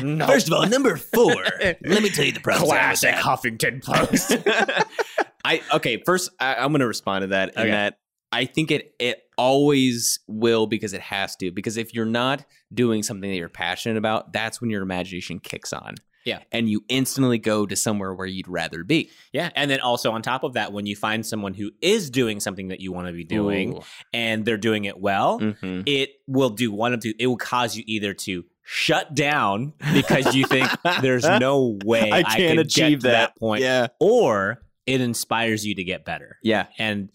no. 0.01 0.25
First 0.27 0.47
of 0.47 0.53
all, 0.53 0.65
number 0.67 0.95
four. 0.97 1.43
let 1.61 1.81
me 1.83 2.09
tell 2.09 2.25
you 2.25 2.31
the 2.31 2.39
problem. 2.39 2.67
classic 2.69 3.15
Huffington 3.15 3.83
Post. 3.83 4.31
I 5.45 5.61
okay. 5.73 6.01
First, 6.05 6.31
I, 6.39 6.55
I'm 6.55 6.71
going 6.71 6.81
to 6.81 6.87
respond 6.87 7.23
to 7.23 7.27
that. 7.27 7.53
In 7.55 7.61
Okay. 7.61 7.71
that 7.71 7.99
I 8.31 8.45
think 8.45 8.71
it 8.71 8.93
it 8.99 9.23
always 9.37 10.19
will 10.27 10.67
because 10.67 10.93
it 10.93 11.01
has 11.01 11.35
to. 11.37 11.51
Because 11.51 11.77
if 11.77 11.93
you're 11.93 12.05
not 12.05 12.45
doing 12.73 13.03
something 13.03 13.29
that 13.29 13.37
you're 13.37 13.49
passionate 13.49 13.97
about, 13.97 14.33
that's 14.33 14.59
when 14.61 14.69
your 14.69 14.81
imagination 14.81 15.39
kicks 15.39 15.71
on. 15.73 15.95
Yeah. 16.25 16.39
and 16.51 16.69
you 16.69 16.83
instantly 16.89 17.37
go 17.39 17.65
to 17.65 17.75
somewhere 17.75 18.13
where 18.13 18.27
you'd 18.27 18.47
rather 18.47 18.83
be. 18.83 19.09
Yeah. 19.33 19.49
And 19.55 19.71
then 19.71 19.79
also 19.79 20.11
on 20.11 20.21
top 20.21 20.43
of 20.43 20.53
that, 20.53 20.71
when 20.73 20.85
you 20.85 20.95
find 20.95 21.25
someone 21.25 21.53
who 21.53 21.71
is 21.81 22.09
doing 22.09 22.39
something 22.39 22.67
that 22.67 22.81
you 22.81 22.91
want 22.91 23.07
to 23.07 23.13
be 23.13 23.23
doing 23.23 23.77
Ooh. 23.77 23.81
and 24.13 24.45
they're 24.45 24.57
doing 24.57 24.85
it 24.85 24.99
well, 24.99 25.39
Mhm. 25.39 25.83
it 25.87 26.09
will 26.27 26.49
do 26.51 26.71
one 26.71 26.93
of 26.93 26.99
two. 27.01 27.13
It 27.17 27.27
will 27.27 27.37
cause 27.37 27.75
you 27.75 27.83
either 27.87 28.13
to 28.13 28.45
shut 28.63 29.15
down 29.15 29.73
because 29.93 30.35
you 30.35 30.45
think 30.45 30.69
there's 31.01 31.23
no 31.27 31.79
way 31.83 32.11
I, 32.11 32.21
can 32.23 32.55
get 32.57 32.69
to 32.69 32.97
that 33.07 33.35
point, 33.37 33.63
Yeah, 33.63 33.87
or 33.99 34.61
it 34.85 35.01
inspires 35.01 35.65
you 35.65 35.73
to 35.75 35.83
get 35.83 36.05
better. 36.05 36.37
yeah. 36.43 36.67
And 36.77 37.09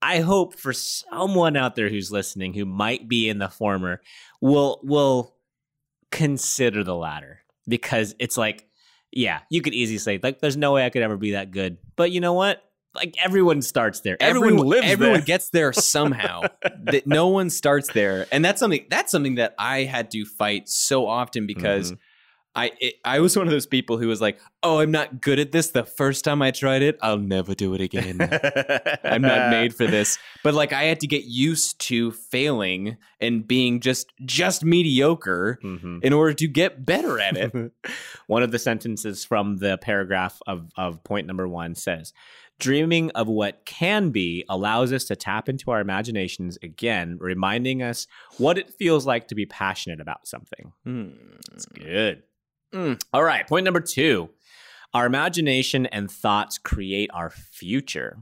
I 0.00 0.18
hope 0.20 0.56
for 0.58 0.72
someone 0.72 1.56
out 1.56 1.74
there 1.76 1.88
who's 1.88 2.10
listening 2.12 2.54
who 2.54 2.64
might 2.64 3.08
be 3.08 3.28
in 3.28 3.38
the 3.38 3.48
former 3.48 4.00
will 4.40 4.80
will 4.82 5.36
consider 6.10 6.84
the 6.84 6.94
latter 6.96 7.40
because 7.68 8.14
it's 8.18 8.36
like, 8.36 8.66
yeah, 9.10 9.40
you 9.50 9.60
could 9.62 9.74
easily 9.74 9.98
say 9.98 10.18
like, 10.22 10.40
there's 10.40 10.56
no 10.56 10.72
way 10.72 10.84
I 10.86 10.90
could 10.90 11.02
ever 11.02 11.16
be 11.16 11.32
that 11.32 11.50
good, 11.50 11.78
but 11.96 12.10
you 12.10 12.20
know 12.20 12.32
what? 12.32 12.62
Like 12.94 13.14
everyone 13.22 13.62
starts 13.62 14.00
there. 14.00 14.18
Everyone, 14.20 14.66
lives 14.66 14.86
everyone 14.86 15.18
there. 15.20 15.24
gets 15.24 15.48
there 15.48 15.72
somehow. 15.72 16.42
that 16.84 17.06
no 17.06 17.28
one 17.28 17.48
starts 17.48 17.90
there, 17.92 18.26
and 18.30 18.44
that's 18.44 18.60
something 18.60 18.84
that's 18.90 19.10
something 19.10 19.36
that 19.36 19.54
I 19.58 19.84
had 19.84 20.10
to 20.10 20.26
fight 20.26 20.68
so 20.68 21.06
often 21.06 21.46
because 21.46 21.92
Mhm. 21.92 21.98
I 22.54 22.70
it, 22.80 22.94
I 23.04 23.20
was 23.20 23.36
one 23.36 23.46
of 23.46 23.50
those 23.52 23.66
people 23.66 23.96
who 23.96 24.08
was 24.08 24.20
like, 24.20 24.38
"Oh, 24.62 24.80
I'm 24.80 24.90
not 24.90 25.20
good 25.22 25.38
at 25.38 25.52
this. 25.52 25.70
The 25.70 25.84
first 25.84 26.22
time 26.24 26.42
I 26.42 26.50
tried 26.50 26.82
it, 26.82 26.98
I'll 27.00 27.16
never 27.18 27.54
do 27.54 27.72
it 27.74 27.80
again. 27.80 28.18
I'm 29.04 29.22
not 29.22 29.50
made 29.50 29.74
for 29.74 29.86
this." 29.86 30.18
But 30.44 30.52
like, 30.54 30.72
I 30.72 30.84
had 30.84 31.00
to 31.00 31.06
get 31.06 31.24
used 31.24 31.80
to 31.88 32.10
failing 32.12 32.98
and 33.20 33.46
being 33.48 33.80
just 33.80 34.12
just 34.24 34.64
mediocre 34.64 35.58
Mhm. 35.64 36.04
in 36.04 36.12
order 36.12 36.34
to 36.34 36.46
get 36.48 36.84
better 36.84 37.18
at 37.20 37.36
it. 37.36 37.72
One 38.26 38.42
of 38.42 38.50
the 38.50 38.58
sentences 38.58 39.24
from 39.24 39.56
the 39.58 39.78
paragraph 39.78 40.38
of, 40.46 40.68
of 40.76 41.02
point 41.04 41.26
number 41.26 41.48
one 41.48 41.74
says, 41.74 42.12
Dreaming 42.58 43.10
of 43.12 43.28
what 43.28 43.64
can 43.64 44.10
be 44.10 44.44
allows 44.48 44.92
us 44.92 45.04
to 45.06 45.16
tap 45.16 45.48
into 45.48 45.70
our 45.70 45.80
imaginations 45.80 46.58
again, 46.62 47.16
reminding 47.18 47.82
us 47.82 48.06
what 48.38 48.56
it 48.58 48.70
feels 48.78 49.04
like 49.06 49.26
to 49.28 49.34
be 49.34 49.46
passionate 49.46 50.00
about 50.00 50.28
something. 50.28 50.72
Hmm. 50.84 51.08
It's 51.54 51.66
good. 51.66 52.22
Mm. 52.72 53.00
All 53.12 53.22
right, 53.22 53.46
point 53.46 53.64
number 53.64 53.80
two. 53.80 54.30
Our 54.94 55.06
imagination 55.06 55.86
and 55.86 56.10
thoughts 56.10 56.58
create 56.58 57.10
our 57.14 57.30
future. 57.30 58.18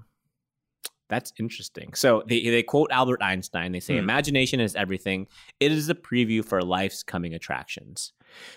That's 1.09 1.32
interesting. 1.40 1.92
So 1.94 2.22
they, 2.28 2.40
they 2.44 2.62
quote 2.62 2.92
Albert 2.92 3.20
Einstein. 3.22 3.72
They 3.72 3.80
say, 3.80 3.94
Hmm. 3.94 4.01
Imagination 4.01 4.61
is 4.61 4.76
everything. 4.76 5.26
It 5.59 5.72
is 5.72 5.88
a 5.88 5.94
preview 5.94 6.44
for 6.44 6.62
life's 6.62 7.03
coming 7.03 7.34
attractions. 7.34 8.12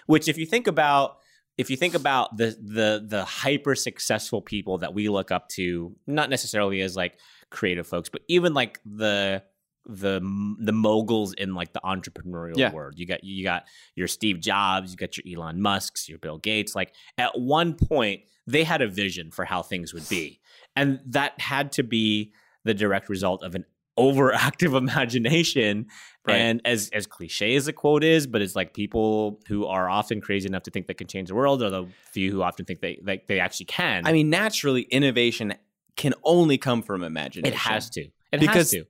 Which, 0.05 0.27
if 0.27 0.37
you 0.37 0.45
think 0.45 0.67
about, 0.67 1.17
if 1.57 1.71
you 1.71 1.77
think 1.77 1.95
about 1.95 2.37
the 2.37 2.55
the 2.61 3.03
the 3.07 3.25
hyper 3.25 3.73
successful 3.73 4.41
people 4.41 4.77
that 4.79 4.93
we 4.93 5.09
look 5.09 5.31
up 5.31 5.49
to, 5.49 5.95
not 6.05 6.29
necessarily 6.29 6.81
as 6.81 6.95
like 6.95 7.17
creative 7.49 7.87
folks, 7.87 8.09
but 8.09 8.21
even 8.27 8.53
like 8.53 8.79
the 8.85 9.41
the 9.85 10.19
the 10.59 10.71
moguls 10.71 11.33
in 11.33 11.53
like 11.55 11.73
the 11.73 11.81
entrepreneurial 11.83 12.57
Yeah. 12.57 12.71
world. 12.71 12.93
You 12.97 13.05
got 13.05 13.23
you 13.23 13.43
got 13.43 13.65
your 13.95 14.07
Steve 14.07 14.39
Jobs, 14.39 14.91
you 14.91 14.97
got 14.97 15.17
your 15.17 15.37
Elon 15.39 15.61
Musk's, 15.61 16.07
your 16.07 16.19
Bill 16.19 16.37
Gates. 16.37 16.75
Like 16.75 16.93
at 17.17 17.37
one 17.39 17.73
point, 17.73 18.21
they 18.47 18.63
had 18.63 18.81
a 18.81 18.87
vision 18.87 19.31
for 19.31 19.45
how 19.45 19.61
things 19.61 19.93
would 19.93 20.07
be, 20.09 20.39
and 20.75 20.99
that 21.07 21.39
had 21.39 21.71
to 21.73 21.83
be 21.83 22.31
the 22.63 22.73
direct 22.73 23.09
result 23.09 23.43
of 23.43 23.55
an 23.55 23.65
overactive 23.99 24.75
imagination. 24.77 25.87
Right. 26.25 26.35
And 26.37 26.61
as 26.63 26.89
as 26.93 27.05
cliche 27.05 27.53
as 27.55 27.65
the 27.65 27.73
quote 27.73 28.03
is, 28.05 28.25
but 28.27 28.41
it's 28.41 28.55
like 28.55 28.73
people 28.73 29.41
who 29.49 29.65
are 29.65 29.89
often 29.89 30.21
crazy 30.21 30.47
enough 30.47 30.63
to 30.63 30.71
think 30.71 30.87
they 30.87 30.93
can 30.93 31.07
change 31.07 31.27
the 31.27 31.35
world, 31.35 31.61
are 31.61 31.69
the 31.69 31.87
few 32.11 32.31
who 32.31 32.41
often 32.41 32.65
think 32.65 32.79
they 32.79 32.99
like 33.03 33.27
they 33.27 33.39
actually 33.41 33.65
can. 33.65 34.07
I 34.07 34.13
mean, 34.13 34.29
naturally, 34.29 34.83
innovation 34.83 35.53
can 35.97 36.13
only 36.23 36.57
come 36.57 36.81
from 36.81 37.03
imagination. 37.03 37.53
it 37.53 37.57
has 37.57 37.89
to. 37.91 38.01
It 38.31 38.39
Because 38.39 38.55
has 38.55 38.69
to. 38.71 38.85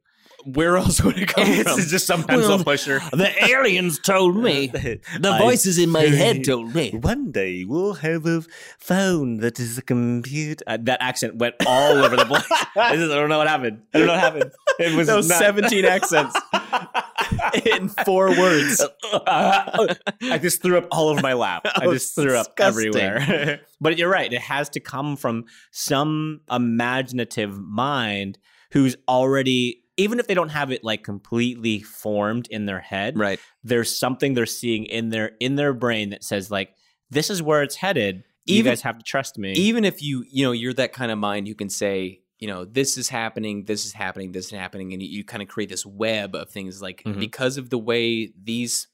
Where 0.46 0.78
else 0.78 1.02
would 1.04 1.18
it 1.18 1.28
come 1.30 1.46
from? 1.46 1.80
It's 1.80 1.90
just 1.90 2.06
some 2.08 2.24
pencil 2.24 2.56
Well, 2.58 2.64
pusher. 2.64 3.00
The 3.12 3.32
aliens 3.46 4.00
told 4.00 4.36
me. 4.38 4.68
The 5.20 5.30
I- 5.30 5.38
voices 5.40 5.78
in 5.78 5.90
my 5.90 6.02
head 6.04 6.44
told 6.44 6.74
me. 6.76 6.92
One 6.92 7.32
day 7.32 7.64
we'll 7.66 7.94
have 7.96 8.26
a 8.26 8.44
phone 8.78 9.38
that 9.38 9.60
is 9.60 9.78
a 9.78 9.82
computer. 9.82 10.64
Uh, 10.68 10.78
that 10.82 11.02
accent 11.02 11.36
went 11.38 11.56
all 11.66 12.04
over 12.04 12.16
the 12.16 12.26
place. 12.26 12.46
I, 12.76 12.96
just, 12.96 13.12
I 13.12 13.16
don't 13.16 13.30
know 13.30 13.38
what 13.38 13.48
happened. 13.48 13.82
I 13.94 13.98
don't 14.00 14.08
know 14.08 14.14
what 14.14 14.20
happened. 14.22 14.52
It 14.80 14.96
was 14.96 15.08
Those 15.08 15.30
not- 15.30 15.40
17 15.40 15.86
accents 15.86 16.36
in 17.66 17.90
four 17.90 18.30
words. 18.38 18.84
I 19.14 20.40
just 20.42 20.62
threw 20.62 20.78
up 20.78 20.88
all 20.92 21.10
over 21.10 21.22
my 21.22 21.34
lap. 21.34 21.62
I 21.76 21.86
just 21.88 22.16
threw 22.16 22.36
up 22.36 22.56
disgusting. 22.56 22.96
everywhere. 22.96 23.62
but 23.80 23.98
you're 23.98 24.10
right. 24.10 24.32
It 24.32 24.42
has 24.42 24.70
to 24.70 24.80
come 24.80 25.16
from 25.16 25.46
some 25.72 26.42
imaginative 26.52 27.58
mind 27.60 28.38
who's 28.72 28.96
already, 29.08 29.83
even 29.98 30.20
if 30.20 30.28
they 30.28 30.34
don't 30.34 30.50
have 30.50 30.72
it 30.72 30.84
like 30.84 31.04
completely 31.04 31.80
formed 31.82 32.48
in 32.50 32.66
their 32.66 32.80
head, 32.80 33.18
Right. 33.18 33.40
there's 33.64 33.96
something 33.96 34.34
they're 34.34 34.46
seeing 34.46 34.86
in 34.86 35.10
their 35.10 35.34
in 35.40 35.56
their 35.56 35.74
brain 35.74 36.10
that 36.10 36.24
says 36.24 36.50
like, 36.50 36.74
this 37.10 37.30
is 37.30 37.42
where 37.42 37.62
it's 37.64 37.76
headed. 37.76 38.24
you 38.46 38.58
Even- 38.58 38.72
guys 38.72 38.82
have 38.82 38.98
to 38.98 39.04
trust 39.04 39.38
me. 39.38 39.54
Even 39.54 39.86
if 39.86 40.02
you, 40.02 40.26
you 40.30 40.44
know, 40.44 40.52
you're 40.52 40.74
that 40.74 40.92
kind 40.92 41.12
of 41.12 41.18
mind 41.18 41.48
who 41.48 41.56
can 41.56 41.70
say, 41.70 42.20
you 42.40 42.48
know, 42.48 42.66
this 42.66 42.98
is 42.98 43.08
happening, 43.08 43.64
this 43.66 43.86
is 43.86 43.94
happening, 43.94 44.34
this 44.34 44.48
is 44.48 44.52
happening, 44.52 44.92
and 44.92 45.02
you, 45.02 45.08
you 45.08 45.24
kind 45.24 45.42
of 45.42 45.48
create 45.48 45.70
this 45.70 45.86
web 45.86 46.36
of 46.36 46.50
things 46.50 46.82
like 46.82 47.04
Mhm. 47.06 47.20
because 47.22 47.58
of 47.58 47.70
the 47.70 47.78
way 47.78 48.34
these, 48.44 48.88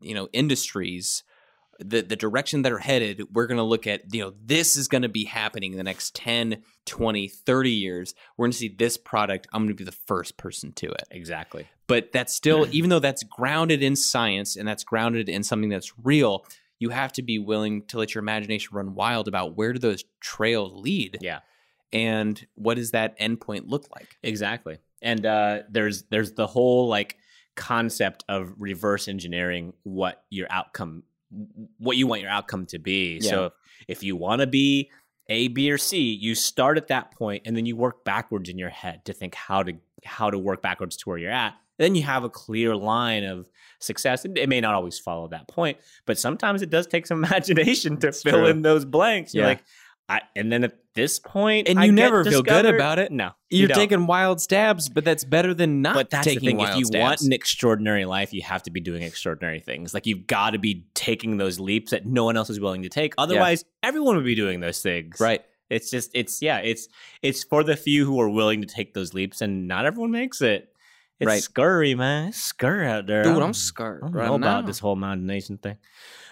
you 0.00 0.14
know, 0.14 0.28
industries, 0.32 1.22
the 1.80 2.02
the 2.02 2.16
direction 2.16 2.62
that 2.62 2.72
are 2.72 2.78
headed, 2.78 3.22
we're 3.32 3.46
going 3.46 3.58
to 3.58 3.62
look 3.64 3.86
at, 3.86 4.14
you 4.14 4.20
know, 4.22 4.32
this 4.44 4.76
is 4.76 4.88
going 4.88 5.02
to 5.02 5.08
be 5.08 5.24
happening 5.24 5.72
in 5.72 5.78
the 5.78 5.84
next 5.84 6.14
10, 6.14 6.62
20, 6.86 7.28
30 7.28 7.70
years. 7.70 8.14
We're 8.36 8.44
going 8.46 8.52
to 8.52 8.58
see 8.58 8.68
this 8.68 8.96
product. 8.96 9.46
I'm 9.52 9.62
going 9.62 9.68
to 9.68 9.74
be 9.74 9.84
the 9.84 9.92
first 10.06 10.36
person 10.36 10.72
to 10.74 10.86
it. 10.90 11.04
exactly. 11.10 11.66
but 11.86 12.12
that's 12.12 12.34
still 12.34 12.66
even 12.72 12.90
though 12.90 12.98
that's 13.00 13.22
grounded 13.24 13.82
in 13.82 13.96
science 13.96 14.56
and 14.56 14.66
that's 14.68 14.84
grounded 14.84 15.28
in 15.28 15.42
something 15.42 15.70
that's 15.70 15.92
real 16.02 16.44
you 16.80 16.90
have 16.90 17.12
to 17.12 17.22
be 17.22 17.38
willing 17.38 17.82
to 17.86 17.98
let 17.98 18.14
your 18.14 18.20
imagination 18.22 18.70
run 18.76 18.94
wild 18.94 19.28
about 19.28 19.56
where 19.56 19.72
do 19.72 19.78
those 19.78 20.04
trails 20.20 20.72
lead 20.74 21.18
Yeah. 21.20 21.40
and 21.92 22.44
what 22.56 22.74
does 22.74 22.90
that 22.90 23.18
endpoint 23.18 23.62
look 23.66 23.86
like 23.94 24.16
Exactly. 24.22 24.78
And 25.02 25.24
uh, 25.26 25.62
there's 25.70 26.04
there's 26.04 26.32
the 26.32 26.46
whole 26.46 26.88
like 26.88 27.18
concept 27.56 28.24
of 28.28 28.52
reverse 28.58 29.06
engineering 29.06 29.74
what 29.84 30.24
your 30.30 30.46
outcome 30.50 31.02
what 31.78 31.96
you 31.96 32.06
want 32.06 32.22
your 32.22 32.30
outcome 32.30 32.66
to 32.66 32.78
be. 32.78 33.18
Yeah. 33.22 33.30
So 33.30 33.44
if, 33.46 33.52
if 33.88 34.02
you 34.02 34.16
want 34.16 34.40
to 34.40 34.46
be 34.46 34.90
A, 35.28 35.48
B, 35.48 35.70
or 35.70 35.78
C, 35.78 36.12
you 36.14 36.34
start 36.34 36.76
at 36.76 36.88
that 36.88 37.12
point 37.12 37.42
and 37.46 37.56
then 37.56 37.66
you 37.66 37.76
work 37.76 38.04
backwards 38.04 38.48
in 38.48 38.58
your 38.58 38.70
head 38.70 39.04
to 39.06 39.12
think 39.12 39.34
how 39.34 39.62
to 39.62 39.74
how 40.04 40.30
to 40.30 40.38
work 40.38 40.62
backwards 40.62 40.96
to 40.98 41.08
where 41.08 41.18
you're 41.18 41.30
at. 41.30 41.54
Then 41.76 41.94
you 41.96 42.02
have 42.02 42.22
a 42.22 42.28
clear 42.30 42.76
line 42.76 43.24
of 43.24 43.48
success. 43.80 44.24
It, 44.24 44.38
it 44.38 44.48
may 44.48 44.60
not 44.60 44.74
always 44.74 44.98
follow 44.98 45.26
that 45.28 45.48
point, 45.48 45.78
but 46.06 46.18
sometimes 46.18 46.62
it 46.62 46.70
does 46.70 46.86
take 46.86 47.06
some 47.06 47.24
imagination 47.24 47.96
to 47.98 48.12
fill 48.12 48.40
true. 48.40 48.46
in 48.46 48.62
those 48.62 48.84
blanks. 48.84 49.34
You're 49.34 49.42
Yeah. 49.44 49.48
like, 49.48 49.64
I, 50.08 50.20
and 50.36 50.52
then 50.52 50.64
at 50.64 50.74
this 50.94 51.18
point, 51.18 51.66
And 51.68 51.78
I 51.78 51.84
you 51.86 51.92
get 51.92 51.94
never 52.02 52.24
feel 52.24 52.42
good 52.42 52.66
about 52.66 52.98
it. 52.98 53.10
No, 53.10 53.30
you 53.48 53.60
you're 53.60 53.68
don't. 53.68 53.78
taking 53.78 54.06
wild 54.06 54.40
stabs 54.40 54.88
but 54.90 55.02
that's 55.04 55.24
better 55.24 55.54
than 55.54 55.80
not 55.82 55.94
but 55.94 56.10
that's 56.10 56.26
taking 56.26 56.58
the 56.58 56.64
thing. 56.64 56.72
If 56.72 56.78
you 56.78 56.84
stabs 56.84 57.02
want 57.02 57.20
an 57.22 57.32
extraordinary 57.32 58.04
life, 58.04 58.32
you 58.34 58.42
have 58.42 58.62
to 58.64 58.70
be 58.70 58.80
doing 58.80 59.02
extraordinary 59.02 59.60
things. 59.60 59.94
Like 59.94 60.06
you've 60.06 60.26
got 60.26 60.50
to 60.50 60.58
be 60.58 60.84
taking 60.94 61.38
those 61.38 61.58
leaps 61.58 61.90
that 61.92 62.04
no 62.06 62.24
one 62.24 62.36
else 62.36 62.50
is 62.50 62.60
willing 62.60 62.82
to 62.82 62.88
take. 62.90 63.14
Otherwise, 63.16 63.64
everyone 63.82 64.16
would 64.16 64.24
be 64.26 64.34
doing 64.34 64.60
those 64.60 64.82
things. 64.82 65.18
right 65.20 65.42
It's 65.70 65.90
just 65.90 66.10
it's 66.14 66.42
yeah, 66.42 66.58
it's 66.58 66.86
it's 67.22 67.42
for 67.42 67.64
the 67.64 67.74
few 67.76 68.04
who 68.04 68.20
are 68.20 68.28
willing 68.28 68.60
to 68.60 68.66
take 68.68 68.92
those 68.92 69.14
leaps, 69.14 69.40
and 69.40 69.66
not 69.66 69.86
everyone 69.86 70.10
makes 70.10 70.42
it. 70.42 70.68
It's 71.18 71.26
Right. 71.28 71.42
scurry, 71.42 71.94
man. 71.94 72.28
It's 72.28 72.38
scurry 72.42 72.86
out 72.86 73.06
there. 73.06 73.22
dude 73.22 73.32
I 73.32 73.34
i'm 73.36 73.52
don't- 73.52 73.80
I 73.80 73.82
don't 74.00 74.12
right 74.12 74.26
know 74.26 74.34
about 74.34 74.66
this 74.66 74.80
whole 74.80 74.92
imagination 74.92 75.56
thing. 75.58 75.78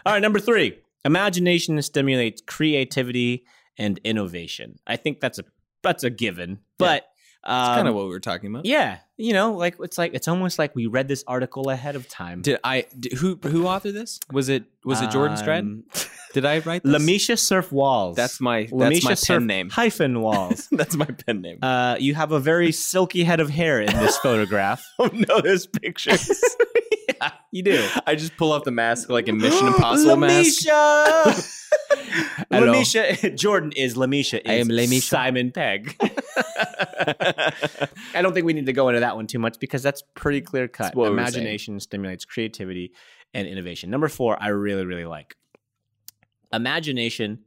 All 0.04 0.12
right, 0.12 0.20
number 0.20 0.40
three. 0.40 0.78
Imagination 1.04 1.80
stimulates 1.82 2.42
creativity 2.46 3.44
and 3.78 3.98
innovation. 4.04 4.78
I 4.86 4.96
think 4.96 5.20
that's 5.20 5.38
a 5.38 5.44
that's 5.82 6.04
a 6.04 6.10
given. 6.10 6.60
But 6.78 7.04
that's 7.44 7.68
um, 7.70 7.74
kind 7.76 7.88
of 7.88 7.94
what 7.94 8.04
we 8.04 8.10
were 8.10 8.20
talking 8.20 8.50
about 8.50 8.64
yeah, 8.66 8.98
you 9.16 9.32
know, 9.32 9.54
like 9.54 9.74
it's 9.80 9.98
like 9.98 10.14
it's 10.14 10.28
almost 10.28 10.58
like 10.60 10.76
we 10.76 10.86
read 10.86 11.08
this 11.08 11.24
article 11.26 11.70
ahead 11.70 11.96
of 11.96 12.08
time. 12.08 12.40
did 12.42 12.58
i 12.62 12.86
did, 12.98 13.14
who 13.14 13.36
who 13.42 13.64
authored 13.64 13.94
this 13.94 14.20
was 14.30 14.48
it 14.48 14.62
was 14.84 15.00
it 15.00 15.10
jordan 15.10 15.36
stratton 15.36 15.82
Um, 15.92 16.00
did 16.34 16.44
i 16.44 16.60
write 16.60 16.84
this 16.84 16.92
Lamisha 17.02 17.36
Surf 17.38 17.72
Walls. 17.72 18.14
that's 18.16 18.40
my 18.40 18.62
that's 18.62 18.72
Lamisha 18.72 19.04
my 19.04 19.14
Surf 19.14 19.38
pen 19.38 19.46
name 19.48 19.70
hyphen 19.70 20.20
Walls. 20.20 20.68
that's 20.72 20.94
my 20.94 21.04
pen 21.06 21.40
name 21.42 21.58
uh, 21.62 21.96
you 21.98 22.14
have 22.14 22.30
a 22.30 22.38
very 22.38 22.70
silky 22.70 23.24
head 23.24 23.40
of 23.40 23.50
hair 23.50 23.80
in 23.80 23.92
this 23.96 24.16
photograph. 24.18 24.84
oh 25.00 25.10
no 25.12 25.40
there's 25.40 25.66
pictures 25.66 26.30
yeah, 27.08 27.30
you 27.50 27.62
do. 27.62 27.86
I 28.06 28.14
just 28.14 28.36
pull 28.36 28.52
off 28.52 28.64
the 28.64 28.70
mask 28.70 29.08
like 29.10 29.28
a 29.28 29.32
Mission 29.32 29.66
Impossible 29.68 30.16
mask. 30.16 30.66
Lamisha. 30.66 31.58
I 32.50 32.60
don't. 32.60 32.68
Lamisha 32.74 33.34
Jordan 33.38 33.72
is 33.72 33.94
Lamisha. 33.94 34.40
Is 34.40 34.50
I 34.50 34.54
am 34.54 34.68
Lamisha. 34.68 35.02
Simon 35.02 35.50
Pegg. 35.52 35.96
I 38.14 38.22
don't 38.22 38.32
think 38.34 38.46
we 38.46 38.52
need 38.52 38.66
to 38.66 38.72
go 38.72 38.88
into 38.88 39.00
that 39.00 39.16
one 39.16 39.26
too 39.26 39.38
much 39.38 39.58
because 39.58 39.82
that's 39.82 40.02
pretty 40.14 40.40
clear 40.40 40.68
cut. 40.68 40.94
Imagination 40.96 41.80
stimulates 41.80 42.24
creativity 42.24 42.92
and 43.34 43.48
innovation. 43.48 43.90
Number 43.90 44.08
four, 44.08 44.36
I 44.40 44.48
really 44.48 44.84
really 44.84 45.06
like. 45.06 45.36
imagination 46.52 47.40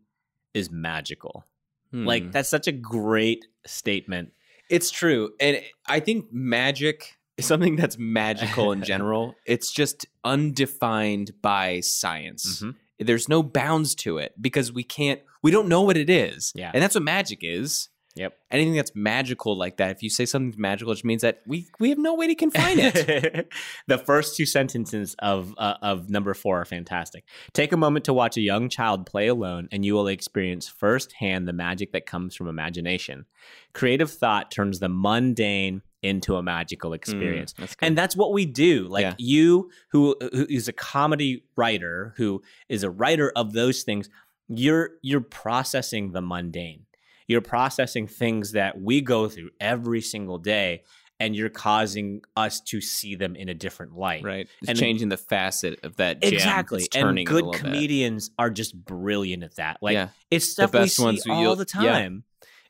is 0.53 0.71
magical. 0.71 1.45
Hmm. 1.91 2.05
Like 2.05 2.31
that's 2.31 2.49
such 2.49 2.67
a 2.67 2.71
great 2.71 3.45
statement. 3.65 4.31
It's 4.69 4.89
true. 4.89 5.31
And 5.39 5.61
I 5.85 5.99
think 5.99 6.31
magic 6.31 7.17
something 7.39 7.75
that's 7.75 7.97
magical 7.97 8.71
in 8.71 8.83
general. 8.93 9.35
It's 9.45 9.71
just 9.71 10.05
undefined 10.23 11.31
by 11.41 11.81
science. 11.81 12.61
Mhm. 12.63 12.75
There's 12.99 13.27
no 13.27 13.43
bounds 13.43 13.93
to 13.95 14.17
it 14.19 14.33
because 14.39 14.71
we 14.71 14.83
can't, 14.83 15.19
we 15.43 15.51
don't 15.51 15.67
know 15.67 15.81
what 15.81 15.97
it 15.97 16.09
is. 16.09 16.53
Yeah. 16.55 16.71
And 16.73 16.81
that's 16.81 16.95
what 16.95 17.03
magic 17.03 17.39
is. 17.41 17.89
Yep. 18.15 18.33
Anything 18.49 18.75
that's 18.75 18.95
magical 18.95 19.57
like 19.57 19.75
that, 19.75 19.91
if 19.91 20.01
you 20.01 20.09
say 20.09 20.25
something's 20.25 20.57
magical, 20.57 20.93
it 20.93 21.03
means 21.03 21.21
that 21.21 21.41
we, 21.45 21.67
we 21.81 21.89
have 21.89 21.97
no 21.97 22.13
way 22.15 22.27
to 22.27 22.35
confine 22.35 22.77
it. 22.79 23.51
the 23.87 23.97
first 23.97 24.37
two 24.37 24.45
sentences 24.45 25.17
of 25.19 25.53
uh, 25.57 25.73
of 25.81 26.09
number 26.09 26.33
four 26.33 26.61
are 26.61 26.65
fantastic. 26.65 27.25
Take 27.51 27.73
a 27.73 27.77
moment 27.77 28.05
to 28.05 28.13
watch 28.13 28.37
a 28.37 28.41
young 28.41 28.69
child 28.69 29.05
play 29.05 29.27
alone, 29.27 29.67
and 29.69 29.83
you 29.83 29.95
will 29.95 30.07
experience 30.07 30.65
firsthand 30.69 31.45
the 31.45 31.51
magic 31.51 31.91
that 31.91 32.05
comes 32.05 32.35
from 32.37 32.47
imagination. 32.47 33.25
Creative 33.73 34.09
thought 34.09 34.49
turns 34.49 34.79
the 34.79 34.87
mundane 34.87 35.81
into 36.05 36.35
a 36.35 36.43
magical 36.43 36.93
experience. 36.93 37.53
Mm, 37.53 37.57
that's. 37.57 37.75
And 37.81 37.97
that's 37.97 38.15
what 38.15 38.31
we 38.33 38.45
do. 38.45 38.87
Like 38.87 39.01
Yeah. 39.03 39.13
you, 39.17 39.69
who 39.89 40.15
who 40.33 40.45
is 40.49 40.67
a 40.67 40.73
comedy 40.73 41.43
writer, 41.55 42.13
who 42.17 42.41
is 42.69 42.83
a 42.83 42.89
writer 42.89 43.31
of 43.35 43.53
those 43.53 43.83
things, 43.83 44.09
you're 44.47 44.91
you're 45.01 45.21
processing 45.21 46.11
the 46.11 46.21
mundane. 46.21 46.85
You're 47.27 47.41
processing 47.41 48.05
things 48.07 48.51
that 48.51 48.79
we 48.79 49.01
go 49.01 49.27
through 49.27 49.49
every 49.59 50.01
single 50.01 50.37
day, 50.37 50.83
and 51.19 51.35
you're 51.35 51.49
causing 51.49 52.21
us 52.37 52.59
to 52.61 52.79
see 52.81 53.15
them 53.15 53.35
in 53.35 53.49
a 53.49 53.53
different 53.55 53.95
light. 53.97 54.23
right. 54.23 54.47
It's 54.61 54.69
And- 54.69 54.77
changing 54.77 55.09
the 55.09 55.17
facet 55.17 55.79
of 55.83 55.95
that 55.95 56.21
gem. 56.21 56.33
Exactly. 56.33 56.83
It's 56.83 56.95
And 56.95 57.17
good 57.25 57.33
little 57.35 57.51
bit. 57.53 57.61
comedians 57.61 58.29
are 58.37 58.51
just 58.51 58.75
brilliant 58.85 59.41
at 59.43 59.55
that. 59.55 59.77
Like 59.81 59.93
yeah. 59.93 60.09
it's 60.29 60.45
stuff 60.49 60.73
we 60.73 60.87
see 60.87 61.03
all 61.27 61.55
the 61.55 61.65
yeah. 61.81 62.09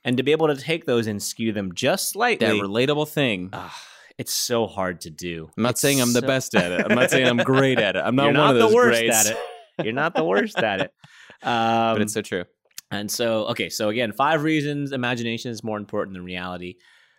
And 0.06 0.16
to 0.18 0.24
be 0.24 0.32
able 0.32 0.48
to 0.48 0.56
take 0.56 0.86
those 0.86 1.08
and 1.08 1.22
skew 1.22 1.52
them 1.52 1.74
just 1.74 2.12
slightly, 2.12 2.46
That 2.48 2.54
relatable 2.64 3.08
thing. 3.10 3.50
ah, 3.52 3.76
it's 4.18 4.34
so 4.34 4.68
hard 4.68 5.02
to 5.02 5.10
do. 5.10 5.50
I'm 5.58 5.64
not 5.64 5.72
It's 5.72 5.82
saying 5.82 6.00
I'm 6.00 6.14
the 6.14 6.22
best 6.22 6.56
at 6.56 6.72
it. 6.72 6.86
I'm 6.90 6.96
not 6.96 7.10
saying 7.12 7.28
I'm 7.28 7.38
great 7.44 7.80
at 7.80 7.96
it. 7.98 8.04
I'm 8.06 8.16
not 8.16 8.26
You're 8.26 8.34
one 8.34 8.42
not 8.42 8.56
of 8.56 8.62
those 8.62 8.70
the 8.70 8.76
worst 8.76 9.00
greats. 9.02 9.30
at 9.30 9.36
it. 9.36 9.38
You're 9.84 9.94
not 9.94 10.16
the 10.16 10.24
worst 10.24 10.58
at 10.60 10.80
it. 10.80 10.92
Um, 11.44 11.50
but 11.96 12.02
it's 12.04 12.14
so 12.14 12.22
true. 12.22 12.46
and 12.92 13.10
so, 13.12 13.48
okay, 13.48 13.68
so 13.70 13.90
again, 13.90 14.14
five 14.14 14.44
reasons 14.44 14.92
imagination 14.94 15.52
is 15.52 15.64
more 15.64 15.78
important 15.78 16.16
than 16.16 16.24
reality. 16.24 16.76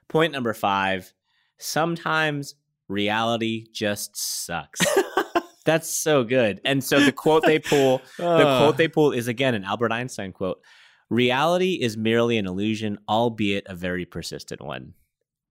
Point 0.09 0.33
number 0.33 0.55
five 0.55 1.13
sometimes 1.59 2.55
reality 2.89 3.67
just 3.73 4.17
sucks. 4.17 4.81
That's 5.65 5.91
so 5.91 6.23
good. 6.23 6.61
And 6.65 6.83
so 6.85 7.01
the 7.01 7.11
quote 7.13 7.43
they 7.45 7.59
pull, 7.59 8.01
the 8.19 8.25
Uh, 8.27 8.59
quote 8.61 8.77
they 8.77 8.87
pull 8.89 9.11
is 9.13 9.27
again 9.27 9.55
an 9.55 9.65
Albert 9.65 9.91
Einstein 9.91 10.33
quote 10.33 10.61
Reality 11.09 11.75
is 11.75 11.97
merely 11.97 12.37
an 12.39 12.47
illusion, 12.47 12.99
albeit 13.09 13.67
a 13.69 13.75
very 13.75 14.05
persistent 14.05 14.61
one. 14.61 14.95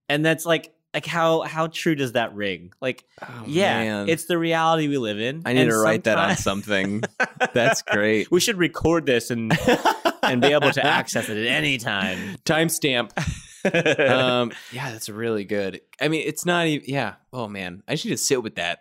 And 0.08 0.24
that's 0.24 0.44
like, 0.44 0.74
like 0.96 1.06
how 1.06 1.42
how 1.42 1.66
true 1.66 1.94
does 1.94 2.12
that 2.12 2.34
ring? 2.34 2.72
Like, 2.80 3.04
oh, 3.22 3.44
yeah, 3.46 3.82
man. 3.82 4.08
it's 4.08 4.24
the 4.24 4.38
reality 4.38 4.88
we 4.88 4.98
live 4.98 5.20
in. 5.20 5.42
I 5.44 5.52
need 5.52 5.66
to 5.66 5.76
write 5.76 6.04
that 6.04 6.18
on 6.18 6.36
something. 6.36 7.02
That's 7.52 7.82
great. 7.82 8.30
we 8.30 8.40
should 8.40 8.56
record 8.56 9.04
this 9.04 9.30
and 9.30 9.52
and 10.22 10.40
be 10.40 10.48
able 10.48 10.70
to 10.72 10.84
access 10.86 11.28
it 11.28 11.36
at 11.36 11.46
any 11.46 11.76
time. 11.76 12.38
Timestamp. 12.44 13.12
um, 14.10 14.52
yeah, 14.72 14.92
that's 14.92 15.08
really 15.08 15.44
good. 15.44 15.80
I 16.00 16.08
mean, 16.08 16.22
it's 16.24 16.46
not 16.46 16.66
even. 16.66 16.88
Yeah. 16.88 17.14
Oh 17.32 17.48
man, 17.48 17.82
I 17.88 17.96
should 17.96 18.10
just 18.10 18.26
sit 18.26 18.42
with 18.42 18.54
that. 18.56 18.80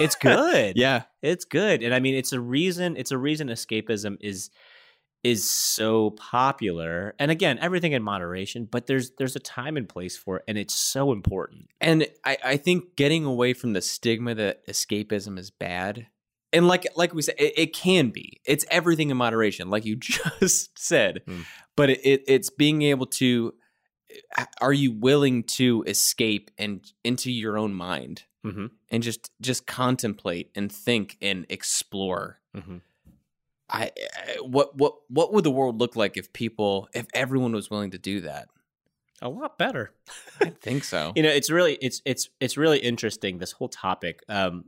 it's 0.00 0.14
good. 0.14 0.76
yeah. 0.76 1.02
It's 1.20 1.44
good. 1.44 1.82
And 1.82 1.92
I 1.94 2.00
mean 2.00 2.14
it's 2.14 2.32
a 2.32 2.40
reason 2.40 2.96
it's 2.96 3.10
a 3.10 3.18
reason 3.18 3.48
escapism 3.48 4.16
is 4.20 4.50
is 5.22 5.48
so 5.48 6.10
popular. 6.12 7.14
And 7.18 7.30
again, 7.30 7.58
everything 7.60 7.92
in 7.92 8.02
moderation, 8.02 8.66
but 8.70 8.86
there's 8.86 9.10
there's 9.18 9.36
a 9.36 9.40
time 9.40 9.76
and 9.76 9.88
place 9.88 10.16
for 10.16 10.38
it 10.38 10.44
and 10.48 10.56
it's 10.56 10.74
so 10.74 11.12
important. 11.12 11.68
And 11.80 12.06
I, 12.24 12.38
I 12.44 12.56
think 12.56 12.96
getting 12.96 13.24
away 13.24 13.52
from 13.52 13.72
the 13.74 13.82
stigma 13.82 14.34
that 14.34 14.66
escapism 14.66 15.38
is 15.38 15.50
bad, 15.50 16.06
and 16.52 16.66
like 16.66 16.86
like 16.96 17.12
we 17.14 17.22
said, 17.22 17.34
it, 17.38 17.52
it 17.56 17.74
can 17.74 18.10
be. 18.10 18.40
It's 18.44 18.64
everything 18.70 19.10
in 19.10 19.16
moderation, 19.16 19.68
like 19.68 19.84
you 19.84 19.96
just 20.40 20.78
said. 20.78 21.22
Hmm. 21.26 21.42
But 21.76 21.90
it, 21.90 22.00
it, 22.04 22.24
it's 22.26 22.50
being 22.50 22.82
able 22.82 23.06
to. 23.06 23.54
Are 24.60 24.72
you 24.72 24.90
willing 24.90 25.44
to 25.44 25.84
escape 25.86 26.50
and 26.58 26.84
into 27.04 27.30
your 27.30 27.56
own 27.58 27.74
mind 27.74 28.24
Mm-hmm. 28.44 28.66
and 28.90 29.02
just 29.02 29.30
just 29.42 29.66
contemplate 29.66 30.50
and 30.54 30.72
think 30.72 31.18
and 31.20 31.44
explore? 31.50 32.40
Mm-hmm. 32.56 32.78
I, 33.70 33.90
I 34.16 34.36
what 34.42 34.76
what 34.76 34.94
what 35.08 35.32
would 35.32 35.44
the 35.44 35.50
world 35.50 35.78
look 35.80 35.96
like 35.96 36.16
if 36.16 36.32
people 36.32 36.88
if 36.94 37.06
everyone 37.14 37.52
was 37.52 37.70
willing 37.70 37.92
to 37.92 37.98
do 37.98 38.20
that? 38.22 38.48
A 39.22 39.28
lot 39.28 39.58
better. 39.58 39.92
I 40.40 40.50
think 40.60 40.82
so. 40.84 41.12
you 41.14 41.22
know 41.22 41.28
it's 41.28 41.50
really 41.50 41.74
it's 41.80 42.00
it's 42.04 42.28
it's 42.40 42.56
really 42.56 42.78
interesting 42.78 43.38
this 43.38 43.52
whole 43.52 43.68
topic 43.68 44.22
um 44.28 44.64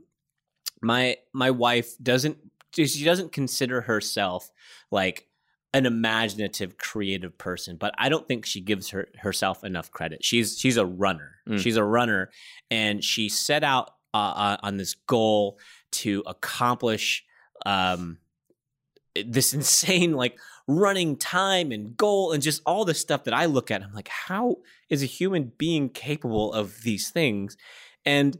my 0.81 1.17
my 1.33 1.49
wife 1.51 1.97
doesn't 2.01 2.37
she 2.75 3.03
doesn't 3.03 3.31
consider 3.31 3.81
herself 3.81 4.51
like 4.91 5.27
an 5.73 5.85
imaginative 5.87 6.77
creative 6.77 7.35
person 7.37 7.77
but 7.77 7.93
i 7.97 8.09
don't 8.09 8.27
think 8.27 8.45
she 8.45 8.61
gives 8.61 8.89
her 8.89 9.07
herself 9.17 9.63
enough 9.63 9.89
credit 9.91 10.23
she's 10.23 10.57
she's 10.59 10.77
a 10.77 10.85
runner 10.85 11.31
Mm. 11.47 11.59
she's 11.59 11.75
a 11.77 11.83
runner 11.83 12.29
and 12.71 13.03
she 13.03 13.27
set 13.27 13.63
out 13.65 13.89
uh, 14.13 14.17
uh, 14.17 14.57
on 14.63 14.77
this 14.77 14.93
goal 15.07 15.59
to 15.91 16.23
accomplish 16.25 17.25
um 17.65 18.17
this 19.15 19.53
insane 19.53 20.13
like 20.13 20.37
running 20.67 21.17
time 21.17 21.71
and 21.71 21.97
goal 21.97 22.31
and 22.31 22.41
just 22.41 22.61
all 22.65 22.85
the 22.85 22.93
stuff 22.93 23.25
that 23.25 23.33
I 23.33 23.45
look 23.45 23.71
at. 23.71 23.83
I'm 23.83 23.93
like, 23.93 24.07
how 24.07 24.57
is 24.89 25.03
a 25.03 25.07
human 25.07 25.51
being 25.57 25.89
capable 25.89 26.53
of 26.53 26.81
these 26.83 27.09
things? 27.09 27.57
And 28.05 28.37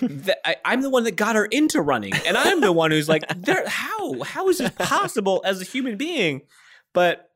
I, 0.44 0.56
I'm 0.64 0.82
the 0.82 0.90
one 0.90 1.04
that 1.04 1.16
got 1.16 1.36
her 1.36 1.44
into 1.44 1.80
running, 1.80 2.12
and 2.26 2.36
I'm 2.36 2.60
the 2.60 2.72
one 2.72 2.90
who's 2.90 3.08
like, 3.08 3.22
there, 3.36 3.66
how 3.68 4.22
how 4.22 4.48
is 4.48 4.58
this 4.58 4.72
possible 4.76 5.42
as 5.44 5.60
a 5.60 5.64
human 5.64 5.96
being? 5.96 6.42
But 6.92 7.30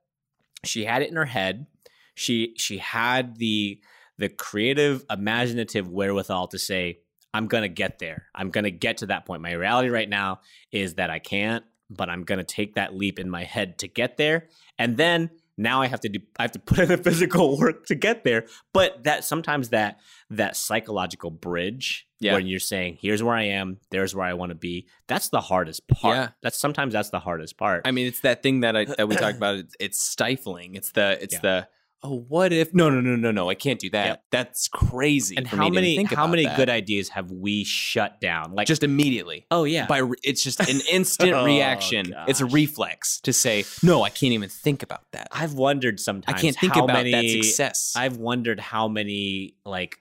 she 0.64 0.85
had 0.85 1.03
it 1.03 1.11
in 1.11 1.16
her 1.16 1.24
head. 1.24 1.66
She 2.14 2.55
she 2.57 2.79
had 2.79 3.37
the 3.37 3.81
the 4.18 4.29
creative, 4.29 5.05
imaginative 5.09 5.89
wherewithal 5.89 6.49
to 6.49 6.59
say, 6.59 6.99
I'm 7.33 7.47
gonna 7.47 7.68
get 7.68 8.01
there. 8.01 8.26
I'm 8.35 8.51
gonna 8.51 8.70
get 8.70 8.99
to 8.99 9.07
that 9.07 9.24
point. 9.24 9.43
My 9.43 9.53
reality 9.53 9.89
right 9.89 10.09
now 10.09 10.41
is 10.72 10.95
that 10.95 11.11
I 11.11 11.20
can't, 11.20 11.64
but 11.91 12.09
I'm 12.09 12.24
gonna 12.24 12.45
take 12.45 12.74
that 12.74 12.95
leap 12.95 13.18
in 13.18 13.28
my 13.30 13.45
head 13.45 13.78
to 13.78 13.89
get 13.89 14.16
there. 14.16 14.49
And 14.78 14.97
then 14.97 15.30
now 15.61 15.82
I 15.82 15.89
have 15.89 16.01
to 16.01 16.09
do 16.09 16.20
I 16.39 16.43
have 16.43 16.53
to 16.53 16.59
put 16.70 16.78
in 16.78 16.89
the 16.89 16.97
physical 16.99 17.59
work 17.59 17.86
to 17.86 17.95
get 17.95 18.24
there. 18.24 18.47
But 18.72 19.05
that 19.05 19.24
sometimes 19.24 19.70
that 19.70 19.99
that 20.30 20.57
psychological 20.57 21.30
bridge 21.30 22.07
Yeah. 22.20 22.34
when 22.34 22.47
you're 22.47 22.61
saying, 22.61 22.99
here's 23.01 23.22
where 23.22 23.34
I 23.34 23.45
am, 23.45 23.78
there's 23.91 24.14
where 24.14 24.26
I 24.26 24.34
want 24.34 24.51
to 24.51 24.55
be, 24.55 24.86
that's 25.07 25.30
the 25.30 25.41
hardest 25.41 25.89
part. 25.89 26.16
Yeah. 26.16 26.28
That's 26.43 26.59
sometimes 26.59 26.93
that's 26.93 27.11
the 27.11 27.18
hardest 27.20 27.57
part. 27.57 27.82
I 27.86 27.91
mean, 27.91 28.07
it's 28.07 28.20
that 28.20 28.43
thing 28.43 28.61
that 28.61 28.76
I 28.76 28.84
that 28.84 29.09
we 29.09 29.16
talked 29.16 29.36
about. 29.43 29.57
It's, 29.57 29.74
it's 29.80 30.03
stifling. 30.03 30.74
It's 30.74 30.93
the 30.93 31.18
it's 31.22 31.34
Yeah. 31.34 31.41
the 31.41 31.68
oh, 32.03 32.24
what 32.28 32.53
if? 32.53 32.74
No, 32.74 32.90
no, 32.90 33.01
no, 33.01 33.16
no, 33.16 33.30
no. 33.30 33.51
I 33.51 33.55
can't 33.55 33.78
do 33.78 33.90
that. 33.90 34.07
Yep. 34.07 34.24
That's 34.30 34.68
crazy. 34.68 35.36
and 35.36 35.46
how 35.46 35.68
many 35.68 36.03
how 36.05 36.26
many 36.26 36.44
that. 36.44 36.57
good 36.57 36.70
ideas 36.70 37.09
have 37.11 37.30
we 37.30 37.64
shut 37.64 38.20
down? 38.20 38.55
Like 38.55 38.66
just 38.66 38.82
immediately 38.82 39.46
oh 39.51 39.64
yeah. 39.64 39.86
by 39.86 39.99
re- 39.99 40.16
it's 40.22 40.42
just 40.42 40.61
an 40.61 40.80
instant 40.90 41.32
Oh, 41.38 41.44
reaction. 41.44 42.14
It's 42.26 42.40
a 42.40 42.46
reflex 42.46 43.20
to 43.22 43.32
say 43.32 43.64
no. 43.82 44.03
I 44.03 44.11
can't 44.11 44.32
even 44.32 44.49
think 44.49 44.82
about 44.82 45.05
that. 45.12 45.28
I've 45.32 45.55
wondered 45.55 46.01
sometimes. 46.01 46.38
I 46.38 46.40
can't 46.40 46.57
think 46.57 46.74
how 46.74 46.84
about 46.84 47.05
many, 47.05 47.12
that 47.12 47.44
success. 47.44 47.94
I've 47.96 48.16
wondered 48.16 48.61
how 48.61 48.88
many 48.88 49.57
like 49.64 49.99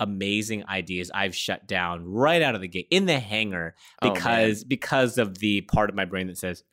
amazing 0.00 0.64
ideas 0.68 1.10
I've 1.14 1.34
shut 1.34 1.66
down 1.66 2.04
right 2.04 2.42
out 2.42 2.54
of 2.54 2.60
the 2.60 2.68
gate 2.68 2.88
in 2.90 3.06
the 3.06 3.18
hangar 3.18 3.74
Oh, 4.02 4.12
because 4.12 4.64
because 4.64 5.18
of 5.18 5.38
the 5.38 5.60
part 5.62 5.88
of 5.88 5.96
my 5.96 6.04
brain 6.04 6.26
that 6.26 6.36
says 6.36 6.64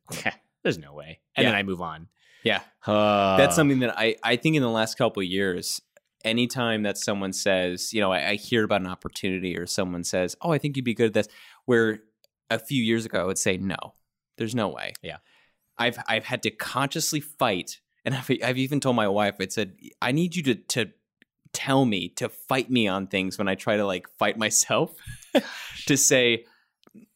there's 0.64 0.80
no 0.80 0.94
way 0.94 1.20
and 1.36 1.46
then 1.46 1.56
I 1.56 1.64
move 1.64 1.82
on. 1.82 2.08
Yeah. 2.44 2.62
Uh, 2.86 3.38
That's 3.38 3.56
something 3.56 3.80
that 3.80 3.98
I, 3.98 4.16
I 4.24 4.36
think 4.36 4.56
in 4.56 4.62
the 4.62 4.70
last 4.70 4.98
couple 4.98 5.22
of 5.22 5.28
years, 5.28 5.82
anytime 6.26 6.84
that 6.84 6.98
someone 6.98 7.34
says, 7.34 7.94
you 7.94 8.02
know, 8.02 8.12
I, 8.12 8.30
I 8.32 8.36
hear 8.36 8.64
about 8.64 8.82
an 8.82 8.88
opportunity 8.88 9.58
or 9.58 9.66
someone 9.68 10.04
says, 10.04 10.36
oh, 10.42 10.52
I 10.52 10.58
think 10.58 10.76
you'd 10.76 10.86
be 10.86 10.94
good 10.94 11.08
at 11.08 11.14
this, 11.14 11.28
where 11.66 12.00
a 12.50 12.60
few 12.60 12.82
years 12.84 13.06
ago 13.06 13.22
I 13.22 13.26
would 13.26 13.38
say, 13.38 13.58
no, 13.58 13.94
there's 14.38 14.56
no 14.56 14.68
way. 14.70 14.94
Yeah. 15.02 15.18
I've, 15.78 15.98
I've 16.08 16.26
had 16.26 16.44
to 16.44 16.52
consciously 16.52 17.20
fight. 17.22 17.80
And 18.06 18.16
I've, 18.16 18.30
I've 18.44 18.58
even 18.58 18.80
told 18.80 18.96
my 18.96 19.08
wife, 19.08 19.36
I 19.40 19.48
said, 19.48 19.76
I 20.02 20.12
need 20.12 20.36
you 20.36 20.44
to, 20.44 20.56
to 20.56 20.92
tell 21.54 21.86
me 21.86 22.10
to 22.10 22.30
fight 22.30 22.70
me 22.72 22.88
on 22.88 23.08
things 23.08 23.38
when 23.38 23.48
I 23.48 23.56
try 23.56 23.78
to 23.78 23.86
like 23.86 24.08
fight 24.18 24.38
myself 24.38 24.94
to 25.86 25.98
say, 25.98 26.46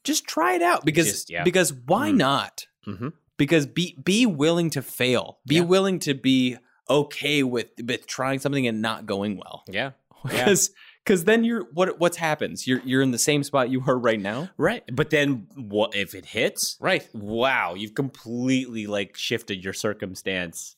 just 0.04 0.26
try 0.28 0.54
it 0.56 0.62
out 0.62 0.86
because, 0.86 1.08
Just- 1.08 1.30
yeah. 1.30 1.44
because 1.44 1.74
why 1.74 2.12
Mm. 2.12 2.18
not? 2.18 2.68
Mhm. 2.88 3.14
Because 3.38 3.66
be 3.66 3.98
be 4.04 4.26
willing 4.26 4.70
to 4.72 4.82
fail 4.82 5.40
be 5.48 5.56
Yeah. 5.56 5.62
willing 5.62 6.00
to 6.00 6.14
be 6.14 6.58
okay 6.90 7.44
with 7.44 7.68
with 7.84 8.06
trying 8.08 8.40
something 8.40 8.68
and 8.68 8.82
not 8.82 9.06
going 9.06 9.38
well 9.38 9.64
yeah. 9.68 9.92
because 10.24 10.72
Because 11.04 11.26
then 11.26 11.44
you're 11.44 11.66
what 11.72 12.00
what's 12.00 12.18
happens? 12.18 12.66
You're 12.66 12.82
you're 12.84 13.04
in 13.04 13.12
the 13.12 13.20
same 13.20 13.44
spot 13.44 13.70
you 13.70 13.84
are 13.86 13.98
right 13.98 14.20
now. 14.20 14.50
Right. 14.58 14.84
But 14.92 15.12
then 15.12 15.48
what 15.56 15.96
if 15.96 16.16
it 16.16 16.26
hits? 16.26 16.78
Right. 16.80 17.08
Wow, 17.14 17.76
you've 17.76 17.94
completely 17.94 18.88
like 18.88 19.16
shifted 19.16 19.64
your 19.64 19.74
circumstance. 19.74 20.76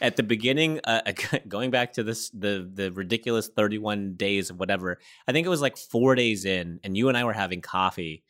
At 0.00 0.16
the 0.16 0.22
beginning, 0.22 0.80
uh, 0.84 1.02
going 1.48 1.70
back 1.70 1.92
to 1.94 2.02
this 2.02 2.30
the 2.30 2.66
the 2.72 2.90
ridiculous 2.90 3.48
31 3.48 4.14
days 4.14 4.48
of 4.48 4.58
whatever. 4.58 4.98
I 5.28 5.32
think 5.32 5.46
it 5.46 5.50
was 5.50 5.60
like 5.60 5.76
4 5.76 6.14
days 6.14 6.46
in 6.46 6.80
and 6.82 6.96
you 6.96 7.08
and 7.08 7.16
I 7.18 7.24
were 7.24 7.34
having 7.34 7.60
coffee 7.60 8.22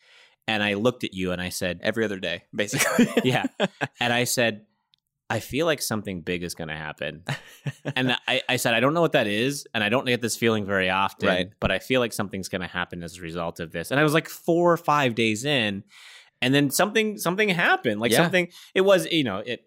and 0.49 0.63
I 0.63 0.75
looked 0.75 1.05
at 1.05 1.15
you 1.15 1.33
and 1.33 1.41
I 1.41 1.49
said, 1.51 1.81
Every 1.83 2.05
other 2.05 2.19
day, 2.19 2.45
basically. 2.55 3.09
yeah. 3.25 3.47
And 4.01 4.13
I 4.13 4.25
said, 4.25 4.67
I 5.29 5.41
feel 5.41 5.67
like 5.67 5.83
something 5.83 6.21
big 6.21 6.45
is 6.45 6.55
going 6.55 6.69
to 6.69 6.77
happen. 6.77 7.25
and 7.97 8.17
I, 8.29 8.43
I 8.49 8.57
said, 8.57 8.75
I 8.75 8.81
don't 8.81 8.95
know 8.95 9.01
what 9.01 9.13
that 9.13 9.27
is. 9.27 9.67
And 9.75 9.83
I 9.83 9.89
don't 9.89 10.07
get 10.07 10.23
this 10.23 10.37
feeling 10.37 10.65
very 10.67 10.89
often, 10.89 11.29
Right. 11.29 11.49
but 11.59 11.73
I 11.73 11.81
feel 11.81 12.01
like 12.01 12.13
something's 12.13 12.49
going 12.49 12.61
to 12.61 12.69
happen 12.69 13.03
as 13.03 13.17
a 13.17 13.23
result 13.23 13.59
of 13.59 13.73
this. 13.73 13.91
And 13.91 13.99
I 13.99 14.05
was 14.05 14.15
like 14.15 14.29
four 14.29 14.71
or 14.73 14.77
five 14.77 15.17
days 15.17 15.45
in. 15.45 15.83
And 16.41 16.55
then 16.55 16.71
something, 16.71 17.19
something 17.19 17.49
happened. 17.49 17.99
Like 18.01 18.13
Yeah. 18.13 18.19
something, 18.19 18.49
it 18.75 18.83
was, 18.83 19.07
you 19.11 19.25
know, 19.25 19.39
it, 19.39 19.65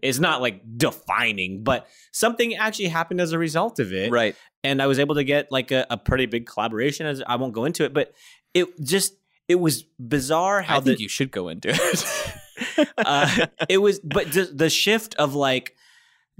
it's 0.00 0.18
not 0.18 0.40
like 0.40 0.62
defining, 0.78 1.64
but 1.64 1.86
something 2.12 2.54
actually 2.54 2.88
happened 2.88 3.20
as 3.20 3.32
a 3.32 3.38
result 3.38 3.78
of 3.80 3.92
it. 3.92 4.10
right. 4.10 4.34
And 4.64 4.80
I 4.80 4.86
was 4.86 4.98
able 4.98 5.16
to 5.16 5.24
get 5.24 5.52
like 5.52 5.70
a, 5.70 5.86
a 5.90 5.98
pretty 5.98 6.24
big 6.24 6.46
collaboration. 6.46 7.06
As 7.06 7.22
I 7.26 7.36
won't 7.36 7.52
go 7.52 7.66
into 7.66 7.84
it, 7.84 7.92
but 7.92 8.14
it 8.54 8.66
just, 8.82 9.12
it 9.48 9.56
was 9.56 9.84
bizarre 9.98 10.62
how 10.62 10.76
I 10.76 10.80
think 10.80 10.98
the, 10.98 11.02
you 11.02 11.08
should 11.08 11.30
go 11.30 11.48
into 11.48 11.70
it. 11.70 12.88
uh, 12.98 13.46
it 13.68 13.78
was 13.78 14.00
but 14.00 14.32
the, 14.32 14.44
the 14.44 14.70
shift 14.70 15.14
of 15.16 15.34
like 15.34 15.74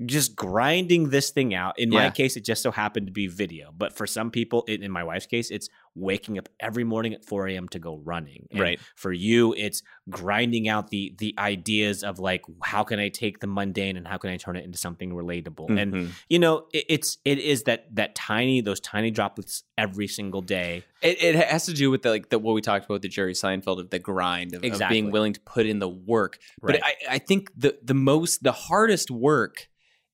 just 0.06 0.36
grinding 0.36 1.11
this 1.11 1.30
thing 1.30 1.54
out 1.54 1.76
in 1.78 1.90
my 1.90 2.11
case 2.11 2.36
it 2.36 2.44
just 2.44 2.62
so 2.62 2.70
happened 2.70 3.06
to 3.09 3.12
be 3.12 3.26
video 3.26 3.74
but 3.76 3.92
for 3.92 4.06
some 4.06 4.30
people 4.30 4.62
in, 4.68 4.82
in 4.84 4.92
my 4.92 5.02
wife's 5.02 5.26
case 5.26 5.50
it's 5.50 5.68
waking 5.99 6.38
up 6.38 6.49
every 6.61 6.84
morning 6.84 7.12
at 7.14 7.24
4 7.24 7.49
a.m 7.49 7.68
to 7.68 7.78
go 7.78 7.96
running 7.99 8.46
And 8.51 8.61
Right. 8.61 8.80
for 8.96 9.12
you 9.12 9.55
it's 9.57 9.82
grinding 10.09 10.68
out 10.68 10.88
the 10.90 11.14
the 11.18 11.34
ideas 11.38 12.03
of 12.03 12.18
like 12.18 12.42
how 12.62 12.82
can 12.84 12.99
i 12.99 13.09
take 13.09 13.40
the 13.40 13.46
mundane 13.46 13.96
and 13.96 14.07
how 14.07 14.16
can 14.18 14.30
i 14.30 14.36
turn 14.36 14.57
it 14.57 14.64
into 14.64 14.78
something 14.78 15.11
relatable 15.12 15.68
and 15.80 15.92
Mhm. 15.92 16.12
you 16.28 16.38
know 16.38 16.66
it, 16.72 16.84
it's 16.88 17.18
it 17.24 17.38
is 17.38 17.64
that 17.64 17.94
that 17.94 18.14
tiny 18.14 18.61
those 18.61 18.80
tiny 18.80 19.11
droplets 19.11 19.64
every 19.76 20.09
single 20.09 20.40
day 20.42 20.84
It, 21.03 21.22
it 21.22 21.34
has 21.36 21.66
to 21.66 21.72
do 21.74 21.90
with 21.90 22.03
the, 22.03 22.11
like 22.11 22.28
the, 22.30 22.38
what 22.38 22.55
we 22.55 22.61
talked 22.61 22.84
about 22.86 23.03
the 23.03 23.09
Jerry 23.09 23.32
Seinfeld 23.34 23.78
of 23.78 23.90
the 23.90 23.99
grind 24.01 24.55
of, 24.55 24.64
of 24.64 24.80
being 24.88 25.11
willing 25.12 25.32
to 25.34 25.40
put 25.40 25.64
in 25.66 25.78
the 25.78 25.88
work. 25.88 26.38
Right. 26.61 26.80
But 26.80 26.84
I, 26.84 27.14
I 27.16 27.18
think 27.18 27.51
the 27.57 27.78
the 27.82 27.94
most 27.94 28.42
the 28.42 28.53
hardest 28.53 29.11
work 29.11 29.68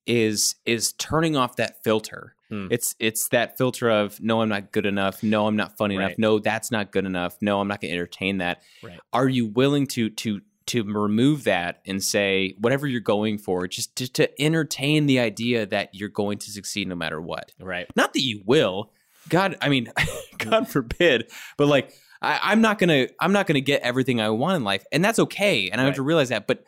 is 0.05 0.55
is 0.65 0.93
turning 0.93 1.35
off 1.35 1.55
that 1.57 1.83
filter. 1.83 2.35
Hmm. 2.49 2.67
It's 2.69 2.95
it's 2.99 3.29
that 3.29 3.57
filter 3.57 3.89
of 3.89 4.21
no, 4.21 4.41
I'm 4.41 4.49
not 4.49 4.71
good 4.71 4.85
enough. 4.85 5.23
No, 5.23 5.47
I'm 5.47 5.55
not 5.55 5.77
funny 5.77 5.95
enough. 5.95 6.13
No, 6.17 6.39
that's 6.39 6.71
not 6.71 6.91
good 6.91 7.05
enough. 7.05 7.37
No, 7.41 7.59
I'm 7.59 7.67
not 7.67 7.81
going 7.81 7.89
to 7.89 7.95
entertain 7.95 8.37
that. 8.37 8.61
Right. 8.83 8.99
Are 9.13 9.27
you 9.27 9.47
willing 9.47 9.87
to 9.87 10.09
to 10.11 10.41
to 10.67 10.83
remove 10.83 11.43
that 11.43 11.81
and 11.85 12.03
say 12.03 12.55
whatever 12.59 12.87
you're 12.87 12.99
going 12.99 13.37
for, 13.37 13.67
just 13.67 13.95
to, 13.97 14.07
to 14.13 14.41
entertain 14.41 15.05
the 15.05 15.19
idea 15.19 15.65
that 15.67 15.89
you're 15.93 16.09
going 16.09 16.39
to 16.39 16.51
succeed 16.51 16.87
no 16.87 16.95
matter 16.95 17.21
what? 17.21 17.51
right 17.59 17.87
not 17.95 18.13
that 18.13 18.21
you 18.21 18.41
will 18.45 18.91
god 19.29 19.57
i 19.61 19.69
mean 19.69 19.91
god 20.37 20.67
forbid 20.67 21.31
but 21.57 21.67
like 21.67 21.93
I, 22.21 22.39
i'm 22.43 22.61
not 22.61 22.77
gonna 22.77 23.07
i'm 23.19 23.31
not 23.31 23.47
gonna 23.47 23.61
get 23.61 23.81
everything 23.81 24.21
i 24.21 24.29
want 24.29 24.55
in 24.55 24.63
life 24.63 24.85
and 24.91 25.03
that's 25.03 25.19
okay 25.19 25.69
and 25.69 25.81
i 25.81 25.85
have 25.85 25.95
to 25.95 26.03
realize 26.03 26.29
that 26.29 26.47
but 26.47 26.63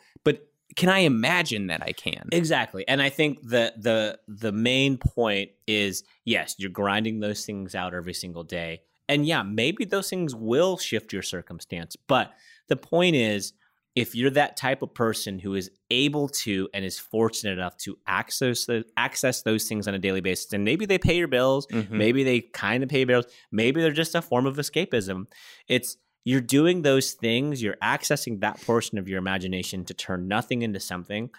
can 0.78 0.88
i 0.88 1.00
imagine 1.00 1.66
that 1.66 1.82
i 1.82 1.92
can 1.92 2.24
Exactly. 2.32 2.82
And 2.88 2.98
I 3.02 3.10
think 3.18 3.32
the 3.54 3.64
the 3.76 4.18
the 4.44 4.52
main 4.52 4.96
point 4.96 5.50
is 5.66 6.04
yes, 6.24 6.54
you're 6.58 6.70
grinding 6.82 7.20
those 7.20 7.44
things 7.46 7.74
out 7.74 7.92
every 7.94 8.14
single 8.14 8.44
day. 8.44 8.72
And 9.10 9.26
yeah, 9.26 9.42
maybe 9.42 9.84
those 9.84 10.08
things 10.10 10.34
will 10.34 10.76
shift 10.76 11.12
your 11.12 11.22
circumstance, 11.22 11.96
but 12.14 12.26
the 12.68 12.76
point 12.76 13.16
is 13.16 13.52
if 13.96 14.14
you're 14.14 14.30
that 14.42 14.56
type 14.56 14.80
of 14.82 14.90
person 14.94 15.38
who 15.40 15.54
is 15.54 15.70
able 15.90 16.28
to 16.28 16.68
and 16.74 16.84
is 16.84 16.98
fortunate 16.98 17.54
enough 17.58 17.76
to 17.78 17.98
access 18.06 18.66
the, 18.66 18.84
access 18.96 19.42
those 19.42 19.64
things 19.68 19.88
on 19.88 19.94
a 19.94 19.98
daily 19.98 20.20
basis 20.20 20.52
and 20.52 20.62
maybe 20.64 20.84
they 20.86 20.98
pay 20.98 21.16
your 21.16 21.26
bills, 21.26 21.66
Mhm. 21.68 21.90
maybe 21.90 22.22
they 22.22 22.40
kind 22.42 22.82
of 22.84 22.88
pay 22.90 22.98
your 22.98 23.06
bills, 23.08 23.26
maybe 23.50 23.80
they're 23.80 23.90
just 24.04 24.14
a 24.14 24.22
form 24.22 24.46
of 24.46 24.56
escapism. 24.56 25.24
It's 25.66 25.96
you're 26.28 26.40
doing 26.42 26.82
those 26.82 27.12
things, 27.12 27.62
you're 27.62 27.76
accessing 27.82 28.40
that 28.40 28.60
portion 28.60 28.98
of 28.98 29.08
your 29.08 29.18
imagination 29.18 29.84
to 29.86 29.94
turn 29.94 30.28
nothing 30.28 30.62
into 30.62 30.80
something 30.80 31.30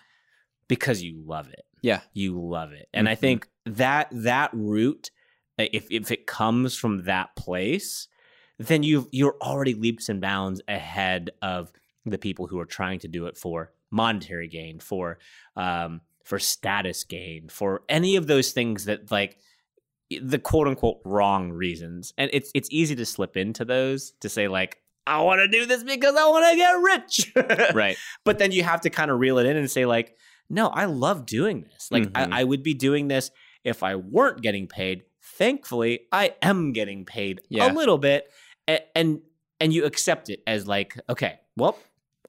because 0.68 1.04
you 1.04 1.22
love 1.26 1.48
it. 1.50 1.66
yeah 1.82 2.02
You 2.14 2.40
love 2.40 2.72
it. 2.72 2.90
And 2.94 3.08
I 3.08 3.16
Mhm. 3.16 3.20
think 3.20 3.48
that 3.66 4.08
that 4.12 4.52
route 4.54 5.12
if 5.58 5.88
if 5.92 6.10
it 6.12 6.26
comes 6.26 6.76
from 6.76 7.04
that 7.04 7.36
place, 7.36 8.08
then 8.58 8.82
you 8.84 9.08
you're 9.12 9.38
already 9.42 9.74
leaps 9.74 10.10
and 10.10 10.22
bounds 10.22 10.62
ahead 10.68 11.32
of 11.42 11.72
the 12.06 12.18
people 12.18 12.48
who 12.48 12.60
are 12.60 12.66
trying 12.66 13.00
to 13.00 13.08
do 13.08 13.26
it 13.28 13.38
for 13.38 13.74
monetary 13.92 14.48
gain, 14.48 14.80
for 14.80 15.20
um 15.56 16.02
for 16.24 16.40
status 16.40 17.04
gain, 17.04 17.50
for 17.50 17.84
any 17.90 18.16
of 18.16 18.28
those 18.28 18.52
things 18.54 18.86
that 18.86 19.12
like 19.12 19.38
the 20.22 20.39
quote 20.39 20.68
unquote 20.68 20.99
wrong 21.05 21.51
reasons. 21.51 22.14
And 22.18 22.30
it's 22.34 22.51
it's 22.55 22.70
easy 22.72 22.95
to 22.95 23.05
slip 23.05 23.38
into 23.38 23.66
those 23.66 24.12
to 24.22 24.30
say 24.30 24.47
like 24.47 24.78
I 25.07 25.22
want 25.22 25.39
to 25.39 25.47
do 25.47 25.66
this 25.66 25.84
because 25.84 26.16
I 26.16 26.28
want 26.28 26.49
to 26.51 26.55
get 26.55 26.72
rich. 26.72 27.72
right 27.76 27.97
but 28.26 28.38
then 28.39 28.51
you 28.51 28.64
have 28.64 28.82
to 28.82 28.89
kind 28.89 29.10
of 29.12 29.20
reel 29.20 29.38
it 29.39 29.45
in 29.45 29.57
and 29.57 29.70
say 29.70 29.86
like 29.86 30.16
no 30.49 30.68
i 30.70 30.86
love 30.86 31.26
doing 31.26 31.62
this 31.72 31.89
like 31.91 32.03
Mhm. 32.03 32.34
I, 32.34 32.41
I 32.41 32.43
would 32.43 32.64
be 32.64 32.74
doing 32.74 33.07
this 33.07 33.30
if 33.64 33.84
i 33.84 33.95
weren't 33.95 34.41
getting 34.41 34.68
paid 34.68 35.03
thankfully 35.22 36.01
i 36.12 36.34
am 36.41 36.74
getting 36.74 37.05
paid 37.05 37.41
Yeah. 37.49 37.72
a 37.72 37.74
little 37.74 37.97
bit 37.97 38.30
and, 38.68 38.82
and 38.95 39.22
and 39.60 39.74
you 39.74 39.86
accept 39.86 40.30
it 40.30 40.41
as 40.47 40.68
like 40.68 40.99
okay 41.10 41.39
well 41.55 41.78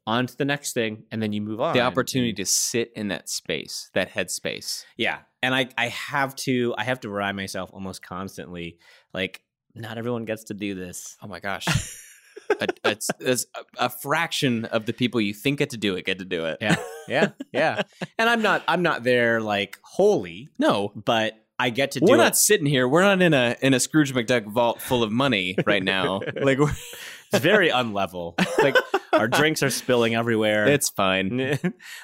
on 0.07 0.27
to 0.27 0.37
the 0.37 0.45
next 0.45 0.73
thing 0.75 1.05
and 1.11 1.23
then 1.23 1.33
you 1.33 1.41
move 1.41 1.61
on 1.61 1.75
the 1.75 1.81
opportunity 1.81 2.33
to 2.35 2.45
sit 2.47 2.93
in 2.95 3.09
that 3.09 3.29
space 3.29 3.91
that 3.95 4.11
headspace 4.13 4.85
yeah 4.97 5.19
and 5.43 5.55
i 5.55 5.69
i 5.79 5.89
have 5.89 6.35
to 6.37 6.75
i 6.77 6.85
have 6.85 7.01
to 7.01 7.09
remind 7.09 7.37
myself 7.37 7.71
almost 7.73 8.03
constantly 8.03 8.79
like 9.13 9.43
not 9.75 9.99
everyone 9.99 10.25
gets 10.25 10.45
to 10.45 10.55
do 10.55 10.75
this. 10.75 11.17
Oh 11.23 11.29
my 11.29 11.41
gosh. 11.41 11.67
A, 12.61 12.69
a, 12.85 12.97
a, 13.25 13.37
a 13.79 13.89
fraction 13.89 14.65
of 14.67 14.87
the 14.87 14.93
people 14.93 15.21
you 15.21 15.33
think 15.33 15.59
get 15.59 15.71
to 15.71 15.77
do 15.77 15.95
it 15.97 16.05
get 16.05 16.19
to 16.19 16.25
do 16.25 16.45
it. 16.47 16.59
Yeah. 16.61 16.77
Yeah. 17.09 17.29
Yeah. 17.53 17.83
And 18.19 18.29
i'm 18.29 18.43
not 18.43 18.63
i'm 18.69 18.83
not 18.83 19.03
there 19.03 19.41
like 19.41 19.79
holy 19.83 20.49
no. 20.59 20.93
but 20.95 21.35
i 21.59 21.71
get 21.71 21.93
to 21.93 22.01
do 22.01 22.07
it. 22.07 22.09
we're 22.11 22.17
it. 22.17 22.19
not 22.19 22.37
sitting 22.37 22.67
here 22.67 22.87
we're 22.87 23.03
not 23.03 23.23
in 23.23 23.33
a 23.33 23.57
in 23.63 23.73
a 23.73 23.81
scrooge 23.81 24.13
mcduck 24.13 24.45
vault 24.45 24.81
full 24.81 25.03
of 25.03 25.11
money 25.11 25.57
right 25.67 25.83
now. 25.83 26.21
Like 26.41 26.59
It's 27.33 27.43
very 27.43 27.71
unlevel. 27.71 28.35
Like 28.63 28.75
our 29.13 29.29
drinks 29.29 29.63
are 29.63 29.71
spilling 29.71 30.15
everywhere. 30.15 30.67
it's 30.67 30.89
fine 30.89 31.37
the 31.37 31.59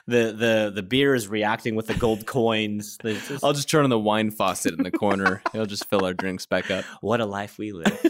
the 0.06 0.72
the 0.74 0.82
beer 0.82 1.14
is 1.14 1.28
reacting 1.28 1.74
with 1.74 1.86
the 1.86 1.94
gold 1.94 2.26
coins. 2.26 2.98
Just- 3.02 3.44
I'll 3.44 3.52
just 3.52 3.68
turn 3.70 3.84
on 3.84 3.90
the 3.90 3.98
wine 3.98 4.30
faucet 4.30 4.74
in 4.74 4.82
the 4.82 4.90
corner. 4.90 5.42
It'll 5.54 5.66
just 5.66 5.86
fill 5.88 6.04
our 6.04 6.14
drinks 6.14 6.46
back 6.46 6.70
up. 6.70 6.84
what 7.00 7.20
a 7.20 7.26
life 7.26 7.58
we 7.58 7.72
live. 7.72 8.06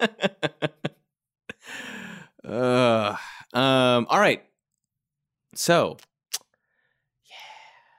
Uh, 2.44 3.14
um, 3.52 4.06
all 4.10 4.18
right. 4.18 4.42
So, 5.54 5.96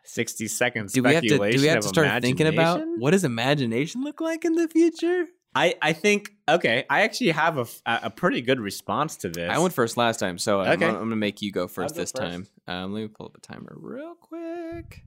Sixty 0.03 0.47
seconds. 0.47 0.91
do 0.93 1.01
we 1.01 1.13
have 1.13 1.23
to 1.23 1.29
do 1.29 1.39
we 1.61 1.67
have 1.67 1.79
to 1.79 1.87
start 1.87 2.21
thinking 2.21 2.47
about 2.47 2.83
what 2.97 3.11
does 3.11 3.23
imagination 3.23 4.03
look 4.03 4.19
like 4.21 4.43
in 4.45 4.53
the 4.55 4.67
future? 4.67 5.25
I 5.55 5.75
I 5.81 5.93
think 5.93 6.31
okay. 6.47 6.85
I 6.89 7.01
actually 7.01 7.31
have 7.31 7.57
a, 7.57 7.65
a 7.85 8.09
pretty 8.09 8.41
good 8.41 8.59
response 8.59 9.17
to 9.17 9.29
this. 9.29 9.49
I 9.49 9.59
went 9.59 9.73
first 9.73 9.97
last 9.97 10.19
time, 10.19 10.37
so 10.37 10.61
I'm, 10.61 10.73
Okay. 10.73 10.87
I'm 10.87 10.95
going 10.95 11.09
to 11.09 11.15
make 11.15 11.41
you 11.41 11.51
go 11.51 11.67
1st 11.67 11.75
go 11.75 11.87
this 11.93 12.11
first. 12.11 12.15
time. 12.15 12.47
Um, 12.67 12.93
let 12.93 13.01
me 13.01 13.07
pull 13.07 13.27
up 13.27 13.37
a 13.37 13.41
timer 13.41 13.73
real 13.75 14.15
quick. 14.15 15.03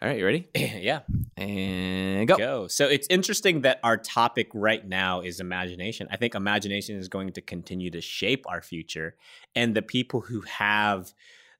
All 0.00 0.08
right, 0.08 0.18
you 0.18 0.24
ready? 0.24 0.48
yeah. 0.54 1.00
And 1.36 2.26
go. 2.26 2.36
go. 2.36 2.66
So 2.66 2.88
it's 2.88 3.06
interesting 3.08 3.60
that 3.60 3.78
our 3.84 3.96
topic 3.96 4.48
right 4.52 4.84
now 4.84 5.20
is 5.20 5.38
imagination. 5.38 6.08
I 6.10 6.16
think 6.16 6.34
imagination 6.34 6.96
is 6.96 7.06
going 7.08 7.32
to 7.34 7.40
continue 7.40 7.88
to 7.92 8.00
shape 8.00 8.44
our 8.48 8.62
future. 8.62 9.14
And 9.54 9.76
the 9.76 9.82
people 9.82 10.22
who 10.22 10.40
have 10.40 11.12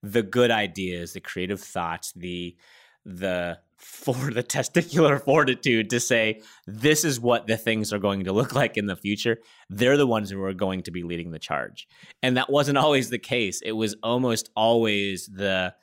the 0.02 0.24
good 0.24 0.50
ideas, 0.50 1.12
the 1.12 1.20
creative 1.20 1.60
thoughts, 1.60 2.12
the 2.16 2.56
the 3.04 3.58
for 3.82 4.32
the 4.32 4.42
testicular 4.42 5.22
fortitude 5.22 5.90
to 5.90 6.00
say 6.00 6.40
this 6.66 7.04
is 7.04 7.20
what 7.20 7.46
the 7.46 7.56
things 7.56 7.92
are 7.92 7.98
going 7.98 8.24
to 8.24 8.32
look 8.32 8.54
like 8.62 8.76
in 8.76 8.86
the 8.86 8.96
future. 8.96 9.38
They're 9.68 9.96
the 9.96 10.06
ones 10.06 10.30
who 10.30 10.42
are 10.42 10.54
going 10.54 10.82
to 10.84 10.90
be 10.90 11.02
leading 11.02 11.30
the 11.30 11.38
charge. 11.38 11.88
And 12.22 12.36
that 12.36 12.50
wasn't 12.50 12.78
always 12.84 13.10
the 13.10 13.18
case. 13.18 13.60
It 13.62 13.72
was 13.72 13.96
almost 14.02 14.50
always 14.56 15.26
the 15.26 15.74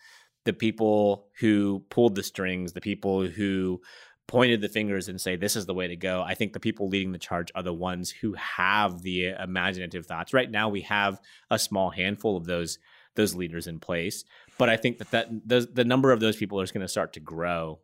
the 0.45 0.53
people 0.53 1.27
who 1.41 1.83
pulled 1.89 2.15
the 2.15 2.23
strings 2.23 2.71
the 2.71 2.81
people 2.81 3.27
who 3.27 3.79
pointed 4.25 4.61
the 4.61 4.69
fingers 4.69 5.09
and 5.09 5.19
say 5.19 5.35
this 5.35 5.55
is 5.55 5.65
the 5.65 5.73
way 5.73 5.87
to 5.87 5.95
go. 5.95 6.21
I 6.21 6.35
think 6.35 6.53
the 6.53 6.59
people 6.59 6.87
leading 6.87 7.11
the 7.11 7.19
charge 7.19 7.51
are 7.55 7.63
the 7.63 7.73
ones 7.73 8.11
who 8.11 8.33
have 8.33 9.01
the 9.01 9.29
imaginative 9.39 10.05
thoughts. 10.05 10.33
Right 10.33 10.49
now 10.49 10.69
we 10.69 10.81
have 10.81 11.19
a 11.49 11.59
small 11.59 11.89
handful 11.89 12.37
of 12.37 12.45
those 12.45 12.79
those 13.15 13.35
leaders 13.35 13.67
in 13.67 13.79
place. 13.79 14.23
But 14.57 14.69
i 14.69 14.77
think 14.77 14.97
that 14.99 15.11
that 15.11 15.29
the, 15.45 15.67
the 15.71 15.85
number 15.85 16.11
of 16.11 16.19
those 16.19 16.37
people 16.37 16.61
is 16.61 16.71
going 16.71 16.85
to 16.85 16.87
start 16.87 17.13
to 17.13 17.19
grow 17.19 17.79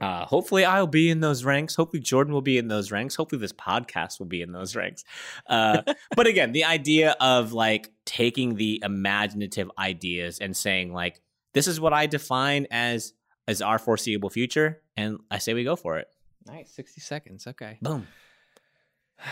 Uh, 0.00 0.24
hopefully, 0.24 0.64
I'll 0.64 0.86
be 0.86 1.10
in 1.10 1.20
those 1.20 1.44
ranks. 1.44 1.74
Hopefully, 1.74 2.00
Jordan 2.00 2.32
will 2.32 2.40
be 2.40 2.56
in 2.56 2.68
those 2.68 2.90
ranks. 2.90 3.14
Hopefully, 3.16 3.40
this 3.40 3.52
podcast 3.52 4.18
will 4.18 4.26
be 4.26 4.40
in 4.40 4.52
those 4.52 4.74
ranks. 4.74 5.04
Uh, 5.46 5.82
but 6.16 6.26
again, 6.26 6.52
the 6.52 6.64
idea 6.64 7.14
of 7.20 7.52
like 7.52 7.90
taking 8.06 8.54
the 8.54 8.80
imaginative 8.84 9.70
ideas 9.78 10.38
and 10.38 10.56
saying 10.56 10.92
like, 10.92 11.20
"This 11.52 11.66
is 11.66 11.78
what 11.80 11.92
I 11.92 12.06
define 12.06 12.66
as 12.70 13.12
as 13.46 13.60
our 13.60 13.78
foreseeable 13.78 14.30
future," 14.30 14.80
and 14.96 15.18
I 15.30 15.38
say 15.38 15.52
we 15.52 15.64
go 15.64 15.76
for 15.76 15.98
it. 15.98 16.08
Nice, 16.46 16.70
sixty 16.72 17.00
seconds. 17.02 17.46
Okay. 17.46 17.78
Boom. 17.82 18.06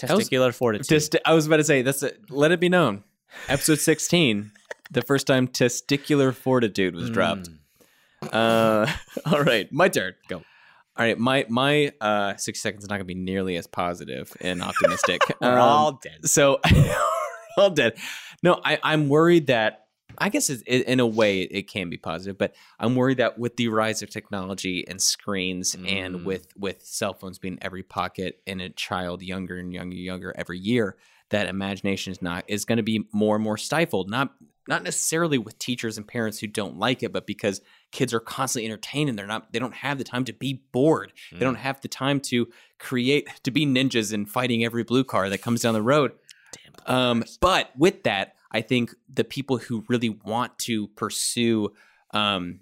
That 0.00 0.16
was- 0.16 0.30
Testicular 0.30 0.54
fortitude. 0.54 1.20
I 1.26 1.34
was 1.34 1.46
about 1.46 1.58
to 1.58 1.64
say 1.64 1.82
that's 1.82 2.02
a, 2.02 2.12
let 2.30 2.52
it 2.52 2.60
be 2.60 2.70
known. 2.70 3.04
Episode 3.48 3.78
sixteen, 3.80 4.50
the 4.90 5.02
first 5.02 5.26
time 5.26 5.46
testicular 5.46 6.34
fortitude 6.34 6.94
was 6.94 7.10
dropped. 7.10 7.50
Uh, 8.22 8.90
all 9.26 9.42
right, 9.42 9.70
my 9.72 9.88
turn. 9.88 10.14
Go. 10.28 10.36
All 10.36 11.06
right, 11.06 11.18
my 11.18 11.46
my 11.48 11.92
uh, 12.00 12.36
six 12.36 12.60
seconds 12.60 12.84
is 12.84 12.90
not 12.90 12.96
gonna 12.96 13.04
be 13.04 13.14
nearly 13.14 13.56
as 13.56 13.66
positive 13.66 14.32
and 14.40 14.62
optimistic. 14.70 15.22
We're 15.40 15.48
Um, 15.52 15.58
all 15.58 15.92
dead. 16.02 16.26
so 16.28 16.60
all 17.56 17.70
dead. 17.70 17.96
No, 18.42 18.60
I, 18.64 18.78
I'm 18.82 19.08
worried 19.08 19.46
that 19.48 19.86
I 20.18 20.28
guess 20.28 20.50
it, 20.50 20.62
in 20.66 20.98
a 21.00 21.06
way 21.06 21.42
it 21.42 21.68
can 21.68 21.88
be 21.88 21.96
positive, 21.96 22.36
but 22.36 22.54
I'm 22.78 22.96
worried 22.96 23.18
that 23.18 23.38
with 23.38 23.56
the 23.56 23.68
rise 23.68 24.02
of 24.02 24.10
technology 24.10 24.84
and 24.86 25.00
screens, 25.00 25.74
Mm. 25.76 25.90
and 25.92 26.24
with 26.26 26.48
with 26.56 26.82
cell 26.84 27.14
phones 27.14 27.38
being 27.38 27.58
every 27.62 27.82
pocket 27.84 28.40
and 28.46 28.60
a 28.60 28.68
child 28.70 29.22
younger 29.22 29.56
and 29.56 29.72
younger 29.72 29.94
and 29.94 30.04
younger 30.04 30.34
every 30.36 30.58
year, 30.58 30.96
that 31.30 31.46
imagination 31.48 32.10
is 32.10 32.20
not 32.20 32.44
is 32.48 32.64
going 32.64 32.78
to 32.78 32.82
be 32.82 33.06
more 33.12 33.36
and 33.36 33.44
more 33.44 33.56
stifled. 33.56 34.10
Not 34.10 34.34
not 34.68 34.82
necessarily 34.82 35.38
with 35.38 35.58
teachers 35.58 35.96
and 35.96 36.06
parents 36.06 36.38
who 36.40 36.46
don't 36.48 36.76
like 36.78 37.02
it, 37.02 37.12
but 37.12 37.26
because 37.26 37.60
kids 37.92 38.14
are 38.14 38.20
constantly 38.20 38.66
entertained 38.66 39.08
and 39.10 39.18
they're 39.18 39.26
not 39.26 39.52
they 39.52 39.58
don't 39.58 39.74
have 39.74 39.98
the 39.98 40.04
time 40.04 40.24
to 40.24 40.32
be 40.32 40.62
bored. 40.72 41.12
They 41.32 41.38
Mm. 41.38 41.40
don't 41.40 41.54
have 41.56 41.80
the 41.80 41.88
time 41.88 42.20
to 42.20 42.48
create 42.78 43.28
to 43.44 43.50
be 43.50 43.66
ninjas 43.66 44.12
and 44.12 44.28
fighting 44.30 44.64
every 44.64 44.84
blue 44.84 45.04
car 45.04 45.28
that 45.28 45.38
comes 45.42 45.62
down 45.62 45.74
the 45.74 45.82
road. 45.82 46.12
Um, 46.86 47.24
but 47.40 47.70
with 47.76 48.02
that, 48.04 48.34
I 48.52 48.60
think 48.62 48.94
the 49.12 49.24
people 49.24 49.58
who 49.58 49.84
really 49.88 50.08
want 50.08 50.58
to 50.60 50.88
pursue 50.88 51.72
um, 52.14 52.60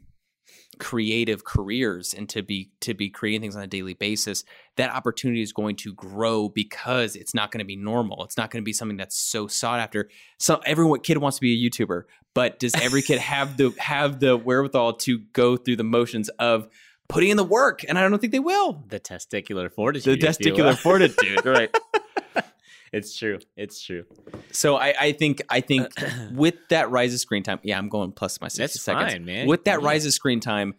creative 0.78 1.44
careers 1.44 2.14
and 2.14 2.28
to 2.28 2.42
be 2.42 2.70
to 2.80 2.94
be 2.94 3.10
creating 3.10 3.40
things 3.40 3.56
on 3.56 3.62
a 3.62 3.66
daily 3.66 3.94
basis, 3.94 4.44
that 4.76 4.90
opportunity 4.94 5.42
is 5.42 5.52
going 5.52 5.76
to 5.76 5.92
grow 5.94 6.48
because 6.48 7.16
it's 7.16 7.34
not 7.34 7.50
going 7.50 7.58
to 7.58 7.64
be 7.64 7.76
normal. 7.76 8.22
It's 8.24 8.36
not 8.36 8.50
going 8.50 8.62
to 8.62 8.64
be 8.64 8.72
something 8.72 8.96
that's 8.96 9.18
so 9.18 9.46
sought 9.46 9.80
after. 9.80 10.08
So 10.38 10.60
everyone 10.64 11.00
kid 11.00 11.18
wants 11.18 11.38
to 11.38 11.40
be 11.40 11.52
a 11.66 11.70
YouTuber, 11.70 12.04
but 12.34 12.58
does 12.58 12.74
every 12.74 13.02
kid 13.02 13.18
have 13.18 13.56
the 13.56 13.70
have 13.78 14.20
the 14.20 14.36
wherewithal 14.36 14.94
to 14.94 15.18
go 15.32 15.56
through 15.56 15.76
the 15.76 15.84
motions 15.84 16.28
of 16.38 16.68
putting 17.08 17.30
in 17.30 17.36
the 17.36 17.44
work? 17.44 17.84
And 17.88 17.98
I 17.98 18.08
don't 18.08 18.18
think 18.20 18.32
they 18.32 18.38
will. 18.38 18.84
The 18.88 19.00
testicular 19.00 19.72
fortitude. 19.72 20.20
The 20.20 20.26
testicular 20.26 20.76
fortitude, 20.76 21.44
right? 21.44 21.74
It's 22.90 23.14
true. 23.18 23.38
It's 23.54 23.82
true. 23.84 24.06
So 24.50 24.76
I, 24.76 24.94
I 24.98 25.12
think 25.12 25.42
I 25.50 25.60
think 25.60 25.88
with 26.32 26.54
that 26.70 26.90
rise 26.90 27.12
of 27.12 27.20
screen 27.20 27.42
time, 27.42 27.58
yeah, 27.62 27.76
I'm 27.76 27.90
going 27.90 28.12
plus 28.12 28.40
my 28.40 28.48
sixty 28.48 28.62
That's 28.62 28.80
seconds. 28.80 29.12
fine, 29.12 29.24
man. 29.26 29.46
With 29.46 29.64
that 29.64 29.80
Yeah. 29.82 29.86
rise 29.86 30.06
of 30.06 30.14
screen 30.14 30.40
time, 30.40 30.72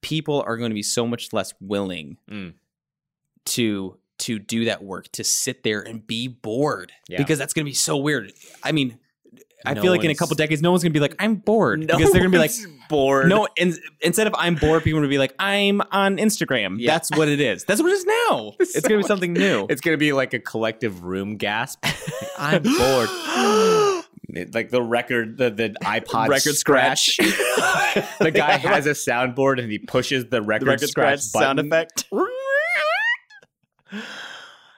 people 0.00 0.40
are 0.46 0.56
going 0.56 0.70
to 0.70 0.74
be 0.74 0.84
so 0.84 1.04
much 1.04 1.32
less 1.32 1.52
willing 1.60 2.16
Mm. 2.30 2.54
to 3.46 3.98
to 4.18 4.38
do 4.38 4.66
that 4.66 4.84
work, 4.84 5.08
to 5.12 5.24
sit 5.24 5.64
there 5.64 5.80
and 5.80 6.06
be 6.06 6.28
bored, 6.28 6.92
Yeah. 7.08 7.18
because 7.18 7.38
that's 7.38 7.52
going 7.52 7.64
to 7.64 7.70
be 7.70 7.74
so 7.74 7.96
weird. 7.96 8.32
I 8.62 8.70
mean, 8.72 8.98
I 9.66 9.74
No 9.74 9.82
feel 9.82 9.90
like 9.90 10.04
in 10.04 10.10
a 10.10 10.14
couple 10.14 10.36
decades, 10.36 10.62
no 10.62 10.70
one's 10.70 10.82
going 10.82 10.92
to 10.92 10.96
be 10.96 11.00
like, 11.00 11.16
"I'm 11.18 11.34
bored," 11.36 11.80
because 11.80 12.12
they're 12.12 12.20
going 12.20 12.30
to 12.32 12.36
be 12.36 12.38
like, 12.38 12.52
bored. 12.88 13.28
"No." 13.28 13.48
And 13.58 13.74
instead 14.00 14.26
of 14.26 14.34
"I'm 14.38 14.54
bored," 14.54 14.84
people 14.84 14.98
are 14.98 15.02
going 15.02 15.10
to 15.10 15.14
be 15.14 15.18
like, 15.18 15.34
"I'm 15.38 15.80
on 15.90 16.16
Instagram." 16.18 16.76
Yeah. 16.78 16.92
That's 16.92 17.10
what 17.16 17.28
it 17.28 17.40
is. 17.40 17.64
That's 17.64 17.82
what 17.82 17.90
it 17.90 17.94
is 17.94 18.04
now. 18.04 18.52
It's, 18.60 18.74
So 18.74 18.80
going 18.82 19.00
to 19.00 19.04
be 19.04 19.08
something 19.08 19.32
new. 19.32 19.66
It's 19.68 19.80
gonna 19.80 19.96
be 19.96 20.12
like 20.12 20.32
a 20.34 20.38
collective 20.38 21.02
room 21.02 21.36
gasp. 21.38 21.84
I'm 22.38 22.62
bored. 22.62 23.08
Like 24.52 24.68
the 24.68 24.82
record, 24.82 25.38
the, 25.38 25.48
the 25.50 25.70
iPod 25.82 26.28
Record 26.28 26.54
scratch. 26.54 27.16
the 27.16 28.30
guy 28.32 28.58
has 28.58 28.84
a 28.86 28.90
soundboard 28.90 29.58
and 29.58 29.72
he 29.72 29.78
pushes 29.78 30.26
the 30.26 30.42
record, 30.42 30.66
the 30.66 30.70
record 30.72 30.88
scratch, 30.90 31.20
scratch 31.20 31.42
sound 31.42 31.58
effect. 31.58 32.04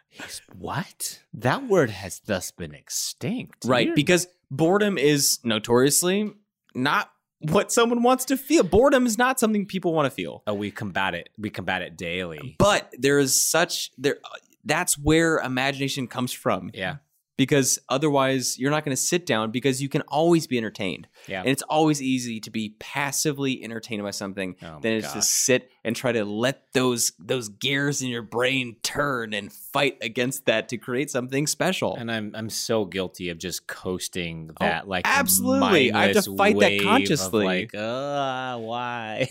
He's- 0.09 0.40
What? 0.57 1.20
That 1.35 1.65
word 1.66 1.90
has 1.90 2.20
thus 2.20 2.51
been 2.52 2.74
extinct. 2.74 3.65
Right, 3.65 3.89
Weird. 3.89 3.97
because 3.97 4.28
boredom 4.51 4.98
is 4.98 5.39
notoriously 5.44 6.32
not 6.74 7.10
what 7.40 7.72
someone 7.72 8.02
wants 8.02 8.27
to 8.27 8.36
feel. 8.36 8.62
Boredom 8.62 9.06
is 9.06 9.16
not 9.16 9.40
something 9.40 9.66
people 9.66 9.94
want 9.94 10.06
to 10.06 10.10
feel. 10.10 10.43
oh, 10.47 10.55
we 10.55 10.70
combat 10.70 11.14
it. 11.14 11.31
We 11.39 11.51
combat 11.51 11.82
it 11.82 11.97
daily. 11.97 12.56
But 12.59 12.94
there 12.98 13.18
is 13.18 13.40
such 13.40 13.90
there 13.97 14.18
that's 14.64 14.98
where 14.98 15.39
imagination 15.39 16.06
comes 16.06 16.32
from 16.32 16.70
Yeah, 16.74 16.97
because 17.40 17.78
otherwise 17.88 18.58
you're 18.58 18.70
not 18.70 18.84
going 18.84 18.94
to 18.94 19.02
sit 19.02 19.24
down 19.24 19.50
because 19.50 19.80
you 19.80 19.88
can 19.88 20.02
always 20.02 20.46
be 20.46 20.58
entertained. 20.58 21.08
yeah. 21.26 21.40
And 21.40 21.48
it's 21.48 21.62
always 21.62 22.02
easy 22.02 22.38
to 22.38 22.50
be 22.50 22.74
passively 22.78 23.64
entertained 23.64 24.02
by 24.02 24.10
something 24.10 24.56
Oh 24.62 24.78
than 24.82 24.92
it's 24.92 25.10
to 25.14 25.22
sit 25.22 25.70
and 25.82 25.96
try 25.96 26.12
to 26.12 26.26
let 26.26 26.70
those 26.74 27.12
those 27.18 27.48
gears 27.48 28.02
in 28.02 28.08
your 28.08 28.20
brain 28.20 28.76
turn 28.82 29.32
and 29.32 29.50
fight 29.50 29.96
against 30.02 30.44
that 30.44 30.68
to 30.68 30.76
create 30.76 31.10
something 31.10 31.46
special. 31.46 31.96
And 31.96 32.12
I'm 32.12 32.32
I'm 32.34 32.50
so 32.50 32.84
guilty 32.84 33.30
of 33.30 33.38
just 33.38 33.66
coasting 33.66 34.50
that 34.60 34.86
like 34.86 35.06
Oh, 35.06 35.10
absolutely. 35.10 35.92
I 35.94 36.08
have 36.08 36.24
to 36.24 36.36
fight 36.36 36.58
that 36.58 36.82
consciously. 36.82 37.46
like, 37.46 37.74
uh, 37.74 38.58
why? 38.58 39.30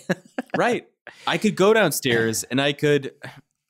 right. 0.57 0.87
I 1.27 1.37
could 1.37 1.55
go 1.55 1.75
downstairs 1.75 2.43
and 2.49 2.59
I 2.59 2.73
could 2.73 3.11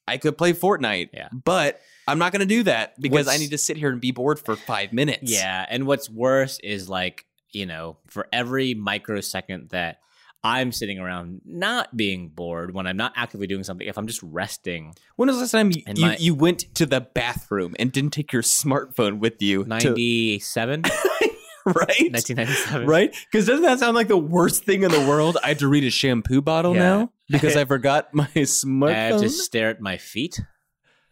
I 0.07 0.17
could 0.17 0.37
play 0.37 0.53
Fortnite. 0.53 1.09
Yeah. 1.11 1.27
But 1.33 1.81
I'm 2.09 2.19
not 2.19 2.31
going 2.31 2.41
to 2.41 2.45
do 2.45 2.63
that 2.63 2.99
because 2.99 3.27
I 3.27 3.37
need 3.37 3.51
to 3.51 3.57
sit 3.57 3.77
here 3.77 3.89
and 3.89 4.01
be 4.01 4.11
bored 4.11 4.39
for 4.39 4.55
5 4.55 4.91
minutes. 4.93 5.31
yeah, 5.31 5.65
and 5.69 5.85
what's 5.87 6.09
worse 6.09 6.59
is 6.59 6.89
like 6.89 7.25
you 7.51 7.65
know, 7.65 7.97
for 8.07 8.27
every 8.31 8.75
microsecond 8.75 9.69
that 9.69 9.99
I'm 10.43 10.71
sitting 10.71 10.99
around 10.99 11.41
not 11.45 11.97
being 11.97 12.29
bored 12.29 12.73
when 12.75 12.85
I'm 12.85 12.95
not 12.95 13.11
actively 13.15 13.47
doing 13.47 13.63
something, 13.63 13.87
if 13.87 13.97
I'm 13.97 14.05
just 14.05 14.21
resting, 14.21 14.93
When 15.15 15.27
was 15.27 15.37
the 15.37 15.41
last 15.41 15.51
time 15.51 15.71
you, 15.71 15.81
my- 15.97 16.15
you 16.17 16.35
went 16.35 16.59
to 16.75 16.85
the 16.85 17.01
bathroom 17.01 17.75
and 17.79 17.91
didn't 17.91 18.11
take 18.11 18.31
your 18.31 18.43
smartphone 18.43 19.17
with 19.17 19.41
you? 19.41 19.63
to- 19.63 19.69
97, 19.69 20.83
right? 21.65 22.11
1997, 22.11 22.87
Right? 22.87 23.15
Because 23.31 23.47
doesn't 23.47 23.63
that 23.63 23.79
sound 23.79 23.95
like 23.95 24.07
the 24.07 24.17
worst 24.17 24.63
thing 24.63 24.83
in 24.83 24.91
the 24.91 25.01
world? 25.07 25.37
I 25.43 25.49
have 25.49 25.57
to 25.59 25.67
read 25.67 25.83
a 25.83 25.89
shampoo 25.89 26.41
bottle 26.41 26.73
Yeah. 26.75 26.79
now 26.81 27.11
because 27.29 27.55
I 27.57 27.65
forgot 27.65 28.13
my 28.13 28.27
smartphone. 28.35 28.93
I 28.93 28.97
have 29.05 29.21
to 29.21 29.29
stare 29.29 29.69
at 29.69 29.81
my 29.81 29.97
feet 29.97 30.39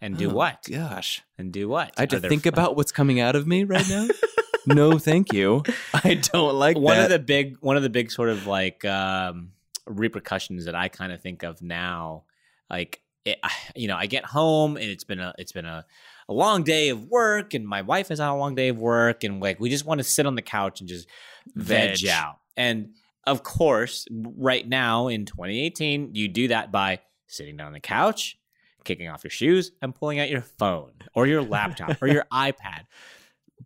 and 0.02 0.18
do 0.18 0.30
Oh, 0.32 0.34
what? 0.34 0.64
Gosh. 0.70 1.24
And 1.38 1.52
do 1.52 1.68
what? 1.70 1.94
I 1.98 2.02
have 2.02 2.10
to 2.10 2.20
think 2.20 2.46
about 2.46 2.76
what's 2.76 2.92
coming 2.92 3.20
out 3.20 3.36
of 3.36 3.48
me 3.48 3.64
right 3.64 3.88
now. 3.90 4.08
no, 4.68 5.00
thank 5.00 5.34
you. 5.34 5.64
I 5.94 6.16
don't 6.16 6.56
like 6.56 6.78
one 6.78 6.98
that. 6.98 7.06
of 7.06 7.10
the 7.12 7.20
big 7.20 7.58
one 7.62 7.78
of 7.78 7.84
the 7.84 7.90
big 7.90 8.12
sort 8.12 8.30
of 8.30 8.46
like 8.48 8.84
um 8.86 9.52
repercussions 9.86 10.66
that 10.66 10.76
I 10.76 10.90
kind 10.90 11.12
of 11.12 11.22
think 11.22 11.44
of 11.44 11.62
now 11.62 12.24
like 12.70 13.02
it, 13.26 13.40
I- 13.44 13.52
you 13.76 13.88
know 13.88 13.96
I 13.96 14.06
get 14.06 14.26
home 14.26 14.76
and 14.78 14.86
it's 14.86 15.04
been 15.06 15.20
a 15.20 15.34
it's 15.38 15.52
been 15.52 15.66
a, 15.66 15.86
a 16.30 16.34
long 16.34 16.64
day 16.64 16.90
of 16.90 17.06
work 17.06 17.54
and 17.54 17.66
my 17.66 17.82
wife 17.82 18.10
has 18.10 18.20
had 18.20 18.30
a 18.30 18.34
long 18.36 18.54
day 18.56 18.68
of 18.70 18.78
work 18.78 19.24
and 19.24 19.40
like 19.42 19.60
we 19.60 19.70
just 19.70 19.86
want 19.86 20.00
to 20.00 20.04
sit 20.04 20.26
on 20.26 20.36
the 20.36 20.42
couch 20.42 20.82
and 20.82 20.90
just 20.90 21.08
veg, 21.56 22.00
Veg. 22.02 22.10
out 22.10 22.38
and 22.58 22.90
of 23.26 23.44
course 23.44 24.06
right 24.12 24.68
now 24.68 25.08
in 25.08 25.26
2018 25.26 26.14
you 26.16 26.28
do 26.28 26.50
that 26.50 26.72
by 26.72 27.00
sitting 27.28 27.56
down 27.58 27.68
on 27.68 27.74
the 27.74 27.80
couch 27.80 28.38
kicking 28.84 29.08
off 29.10 29.24
your 29.24 29.32
shoes 29.32 29.72
and 29.82 29.94
pulling 29.94 30.20
out 30.20 30.30
your 30.30 30.42
phone 30.42 30.92
or 31.14 31.28
your 31.28 31.42
laptop 31.42 32.02
or 32.02 32.08
your 32.08 32.26
iPad 32.32 32.84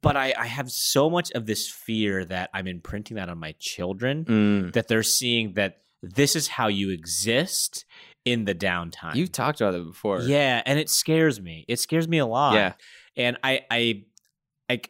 but 0.01 0.15
I, 0.15 0.33
I 0.37 0.47
have 0.47 0.71
so 0.71 1.09
much 1.09 1.31
of 1.31 1.45
this 1.45 1.69
fear 1.69 2.23
that 2.25 2.49
I'm 2.53 2.65
imprinting 2.65 3.17
that 3.17 3.27
on 3.29 3.37
my 3.37 3.53
children 3.59 4.25
Mm. 4.25 4.73
that 4.73 4.87
they're 4.87 5.03
seeing 5.03 5.53
that 5.55 5.81
this 6.01 6.35
is 6.35 6.47
how 6.47 6.67
you 6.69 6.89
exist 6.89 7.85
in 8.25 8.45
the 8.45 8.55
downtime. 8.55 9.13
You've 9.15 9.31
talked 9.33 9.59
about 9.61 9.75
it 9.75 9.85
before. 9.85 10.21
yeah, 10.21 10.63
and 10.65 10.79
it 10.79 10.89
scares 10.89 11.39
me. 11.41 11.65
It 11.67 11.77
scares 11.77 12.07
me 12.07 12.17
a 12.19 12.25
lot. 12.25 12.53
Yeah. 12.55 12.73
and 13.17 13.37
I, 13.43 13.61
I, 13.69 14.03
I, 14.69 14.81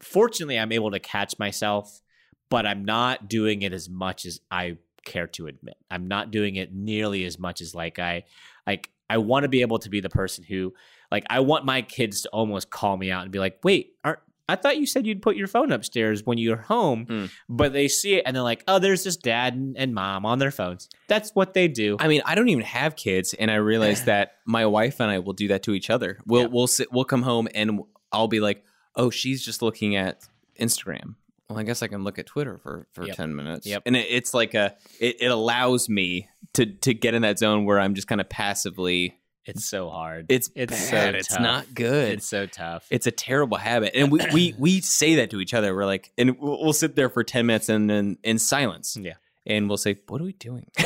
fortunately, 0.00 0.58
I'm 0.58 0.72
able 0.72 0.90
to 0.90 0.98
catch 1.00 1.38
myself, 1.38 2.00
but 2.48 2.64
I'm 2.66 2.84
not 2.84 3.28
doing 3.28 3.62
it 3.62 3.72
as 3.72 3.88
much 3.88 4.24
as 4.24 4.40
I 4.50 4.78
care 5.04 5.26
to 5.28 5.46
admit. 5.48 5.76
I'm 5.90 6.08
not 6.08 6.30
doing 6.30 6.56
it 6.56 6.72
nearly 6.74 7.24
as 7.24 7.38
much 7.38 7.60
as 7.60 7.74
like 7.74 7.98
I, 7.98 8.24
like 8.66 8.90
I 9.08 9.18
want 9.18 9.44
to 9.44 9.48
be 9.48 9.60
able 9.62 9.78
to 9.80 9.88
be 9.90 10.00
the 10.00 10.08
person 10.10 10.44
who, 10.44 10.74
like, 11.10 11.24
I 11.30 11.40
want 11.40 11.64
my 11.64 11.82
kids 11.82 12.22
to 12.22 12.28
almost 12.30 12.70
call 12.70 12.96
me 12.96 13.10
out 13.10 13.22
and 13.22 13.30
be 13.32 13.38
like, 13.38 13.58
"Wait, 13.64 13.92
aren't." 14.04 14.18
I 14.48 14.54
thought 14.54 14.76
you 14.78 14.86
said 14.86 15.08
you'd 15.08 15.22
put 15.22 15.34
your 15.34 15.48
phone 15.48 15.72
upstairs 15.72 16.24
when 16.24 16.38
you're 16.38 16.56
home, 16.56 17.06
Mm. 17.06 17.30
but 17.48 17.72
they 17.72 17.88
see 17.88 18.14
it 18.14 18.22
and 18.24 18.36
they're 18.36 18.44
like, 18.44 18.62
"Oh, 18.68 18.78
there's 18.78 19.02
just 19.02 19.22
dad 19.22 19.54
and, 19.54 19.76
and 19.76 19.92
mom 19.92 20.24
on 20.24 20.38
their 20.38 20.52
phones." 20.52 20.88
That's 21.08 21.30
what 21.34 21.52
they 21.52 21.66
do. 21.66 21.96
I 21.98 22.06
mean, 22.06 22.22
I 22.24 22.36
don't 22.36 22.48
even 22.48 22.62
have 22.64 22.94
kids, 22.94 23.34
and 23.34 23.50
I 23.50 23.56
realize 23.56 24.04
that 24.12 24.36
my 24.46 24.64
wife 24.66 25.00
and 25.00 25.10
I 25.10 25.18
will 25.18 25.32
do 25.32 25.48
that 25.48 25.62
to 25.64 25.74
each 25.74 25.90
other. 25.90 26.18
We'll 26.26 26.42
Yeah. 26.42 26.48
we'll 26.52 26.66
sit, 26.68 26.92
we'll 26.92 27.04
come 27.04 27.22
home, 27.22 27.48
and 27.54 27.80
I'll 28.12 28.28
be 28.28 28.38
like, 28.40 28.62
"Oh, 28.94 29.10
she's 29.10 29.44
just 29.44 29.62
looking 29.62 29.96
at 29.96 30.28
Instagram." 30.60 31.16
Well, 31.48 31.58
I 31.58 31.62
guess 31.62 31.82
I 31.82 31.86
can 31.86 32.02
look 32.02 32.18
at 32.18 32.26
Twitter 32.26 32.58
for 32.58 32.86
for 32.92 33.06
Yep. 33.06 33.16
ten 33.16 33.36
minutes. 33.36 33.66
Yep. 33.66 33.82
and 33.86 33.96
it, 33.96 34.06
it's 34.10 34.34
like 34.34 34.54
a 34.54 34.74
it, 35.00 35.16
it 35.20 35.30
allows 35.30 35.88
me 35.88 36.28
to 36.54 36.66
to 36.66 36.92
get 36.94 37.14
in 37.14 37.22
that 37.22 37.38
zone 37.38 37.64
where 37.64 37.78
I'm 37.80 37.94
just 37.94 38.08
kind 38.08 38.20
of 38.20 38.28
passively. 38.28 39.18
It's 39.44 39.68
so 39.68 39.88
hard. 39.90 40.26
It's 40.28 40.50
It's 40.56 40.72
bad. 40.90 41.12
so 41.12 41.18
it's 41.18 41.28
tough. 41.28 41.40
not 41.40 41.72
good. 41.72 42.14
It's 42.14 42.26
so 42.28 42.46
tough. 42.46 42.84
it's 42.90 43.06
a 43.06 43.12
terrible 43.12 43.58
habit, 43.58 43.92
and 43.94 44.10
we 44.10 44.18
we 44.32 44.54
we 44.58 44.80
say 44.80 45.14
that 45.16 45.30
to 45.30 45.40
each 45.40 45.54
other. 45.54 45.72
We're 45.72 45.84
like, 45.86 46.12
and 46.18 46.36
we'll, 46.40 46.60
we'll 46.64 46.72
sit 46.72 46.96
there 46.96 47.08
for 47.08 47.22
ten 47.22 47.46
minutes 47.46 47.68
and 47.68 47.88
then 47.88 48.18
in 48.24 48.40
silence. 48.40 48.96
Yeah. 49.00 49.14
and 49.46 49.68
we'll 49.68 49.76
say, 49.76 49.98
"What 50.08 50.20
are 50.20 50.24
we 50.24 50.32
doing?" 50.32 50.66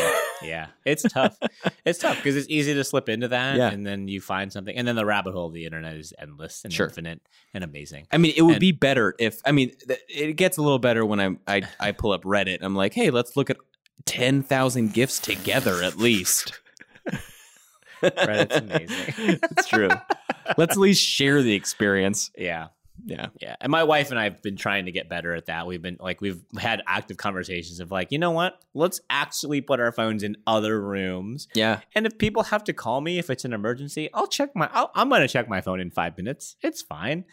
yeah, 0.43 0.67
it's 0.85 1.03
tough. 1.03 1.37
it's 1.85 1.99
tough 1.99 2.17
because 2.17 2.37
it's 2.37 2.49
easy 2.49 2.75
to 2.75 2.85
slip 2.85 3.09
into 3.09 3.29
that, 3.29 3.57
Yeah. 3.57 3.71
and 3.71 3.87
then 3.87 4.09
you 4.09 4.21
find 4.21 4.53
something, 4.53 4.77
and 4.77 4.87
then 4.87 4.97
the 4.97 5.05
rabbit 5.07 5.33
hole 5.33 5.47
of 5.49 5.55
the 5.55 5.65
internet 5.65 5.97
is 5.97 6.13
endless 6.19 6.65
and 6.65 6.73
Sure. 6.73 6.87
infinite 6.87 7.21
and 7.55 7.63
amazing. 7.65 8.07
I 8.13 8.19
mean, 8.19 8.33
it 8.37 8.43
would 8.43 8.55
And- 8.55 8.61
be 8.61 8.73
better 8.73 9.15
if 9.19 9.41
I 9.45 9.53
mean, 9.53 9.73
th- 9.87 10.01
it 10.09 10.33
gets 10.35 10.57
a 10.57 10.63
little 10.63 10.79
better 10.79 11.05
when 11.05 11.21
I 11.21 11.57
I 11.59 11.63
I 11.79 11.93
pull 11.93 12.13
up 12.13 12.23
Reddit. 12.25 12.59
I'm 12.63 12.75
like, 12.75 12.95
hey, 12.95 13.11
let's 13.11 13.37
look 13.37 13.51
at 13.51 13.57
ten 14.07 14.43
thousand 14.43 14.93
gifs 14.95 15.19
together 15.19 15.83
at 15.83 15.97
least. 15.99 16.59
Reddit's 18.03 18.57
amazing. 18.57 19.39
it's 19.51 19.67
true. 19.69 19.91
Let's 20.57 20.73
at 20.73 20.79
least 20.79 21.03
share 21.05 21.43
the 21.43 21.53
experience. 21.55 22.31
yeah, 22.37 22.69
Yeah. 23.05 23.27
yeah. 23.41 23.57
And 23.61 23.71
my 23.71 23.85
wife 23.85 24.11
and 24.11 24.19
I 24.19 24.25
have 24.25 24.43
been 24.43 24.57
trying 24.57 24.87
to 24.87 24.93
get 24.93 25.09
better 25.09 25.35
at 25.35 25.47
that. 25.47 25.67
We've 25.67 25.83
been 25.83 25.97
like 26.01 26.21
we've 26.21 26.43
had 26.59 26.83
active 26.87 27.17
conversations 27.17 27.81
of 27.81 27.91
like, 27.91 28.13
you 28.13 28.19
know 28.19 28.31
what? 28.31 28.61
Let's 28.75 29.01
actually 29.11 29.61
put 29.61 29.81
our 29.81 29.93
phones 29.93 30.23
in 30.23 30.37
other 30.47 30.81
rooms. 30.81 31.49
Yeah. 31.55 31.81
And 31.95 32.07
if 32.07 32.19
people 32.19 32.45
have 32.45 32.65
to 32.65 32.73
call 32.73 33.01
me 33.01 33.19
if 33.19 33.31
it's 33.31 33.45
an 33.45 33.53
emergency, 33.53 34.11
I'll 34.15 34.27
check 34.27 34.55
my. 34.55 34.69
I'll, 34.73 34.91
I'm 34.95 35.09
gonna 35.09 35.29
check 35.29 35.49
my 35.49 35.61
phone 35.61 35.81
in 35.81 35.91
five 35.91 36.17
minutes. 36.17 36.57
It's 36.63 36.83
fine. 36.83 37.25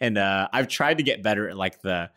And 0.00 0.18
uh, 0.18 0.48
I've 0.52 0.68
tried 0.68 0.98
to 0.98 1.02
get 1.02 1.22
better 1.22 1.48
at 1.48 1.56
like 1.56 1.80
the, 1.80 2.10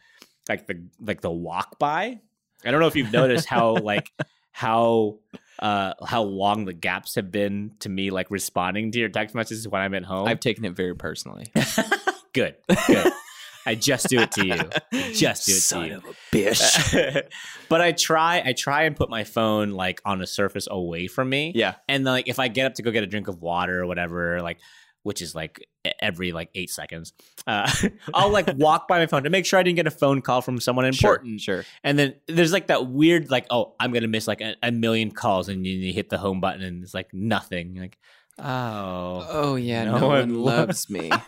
like 0.50 0.68
the 0.68 0.84
like 1.00 1.22
the 1.22 1.32
walk 1.32 1.80
by. 1.80 2.20
I 2.66 2.72
don't 2.72 2.80
know 2.80 2.88
if 2.88 2.96
you've 2.96 3.12
noticed 3.12 3.48
how 3.48 3.76
like 3.82 4.12
how 4.52 5.20
uh 5.60 5.94
how 6.06 6.24
long 6.24 6.66
the 6.66 6.74
gaps 6.74 7.16
have 7.16 7.32
been 7.32 7.72
to 7.80 7.90
me 7.90 8.10
like 8.10 8.32
responding 8.32 8.92
to 8.92 9.00
your 9.00 9.10
text 9.10 9.36
messages 9.36 9.68
when 9.68 9.82
I'm 9.82 9.94
at 9.94 10.04
home. 10.04 10.28
I've 10.28 10.40
taken 10.40 10.66
it 10.66 10.72
very 10.76 10.96
personally. 10.96 11.48
good, 12.34 12.56
good. 12.88 13.12
I 13.66 13.76
just 13.76 14.08
do 14.08 14.20
it 14.20 14.32
to 14.32 14.46
you. 14.46 14.56
Just 15.14 15.46
do 15.46 15.52
it 15.54 15.62
Son 15.62 15.82
to 15.84 15.88
you. 15.88 15.98
of 15.98 16.06
a 16.06 16.36
bitch. 16.36 17.24
but 17.70 17.82
I 17.82 17.92
try. 17.92 18.42
I 18.44 18.54
try 18.54 18.84
and 18.84 18.96
put 18.96 19.10
my 19.10 19.24
phone 19.24 19.72
like 19.72 20.02
on 20.06 20.22
a 20.22 20.28
surface 20.28 20.68
away 20.70 21.08
from 21.08 21.30
me. 21.30 21.52
yeah. 21.54 21.76
And 21.88 22.04
like 22.04 22.28
if 22.28 22.40
I 22.40 22.48
get 22.48 22.66
up 22.66 22.76
to 22.76 22.82
go 22.82 22.92
get 22.92 23.04
a 23.04 23.08
drink 23.08 23.28
of 23.28 23.42
water 23.42 23.82
or 23.82 23.86
whatever, 23.86 24.42
like 24.42 24.60
which 25.04 25.22
is 25.22 25.34
like 25.34 25.66
every 26.02 26.32
like 26.32 26.50
eight 26.56 26.70
seconds, 26.70 27.14
uh, 27.48 27.72
I'll 28.14 28.32
like 28.32 28.50
walk 28.56 28.88
by 28.88 29.00
my 29.00 29.06
phone 29.06 29.24
to 29.24 29.30
make 29.30 29.46
sure 29.46 29.60
I 29.60 29.64
didn't 29.64 29.76
get 29.76 29.88
a 29.88 29.92
phone 29.92 30.22
call 30.22 30.42
from 30.42 30.60
someone 30.60 30.86
important. 30.86 31.40
Sure. 31.40 31.64
Sure. 31.64 31.66
And 31.84 32.00
then 32.00 32.16
there's 32.28 32.52
like 32.52 32.68
that 32.68 32.88
weird 32.88 33.30
like 33.30 33.46
oh 33.52 33.76
I'm 33.80 33.92
gonna 33.92 34.08
miss 34.08 34.28
like 34.28 34.42
a, 34.42 34.56
a 34.64 34.72
million 34.72 35.12
calls 35.12 35.48
and 35.48 35.66
you, 35.68 35.74
you 35.74 35.94
hit 35.94 36.10
the 36.10 36.18
home 36.18 36.42
button 36.42 36.62
and 36.64 36.84
it's 36.84 36.94
like 36.94 37.14
nothing. 37.14 37.76
You're 37.76 37.84
like 37.84 37.98
oh. 38.44 39.28
Oh 39.30 39.56
yeah, 39.56 39.86
No 39.86 40.00
no, 40.00 40.08
one 40.08 40.20
one 40.34 40.36
loves 40.44 40.90
me. 40.90 41.10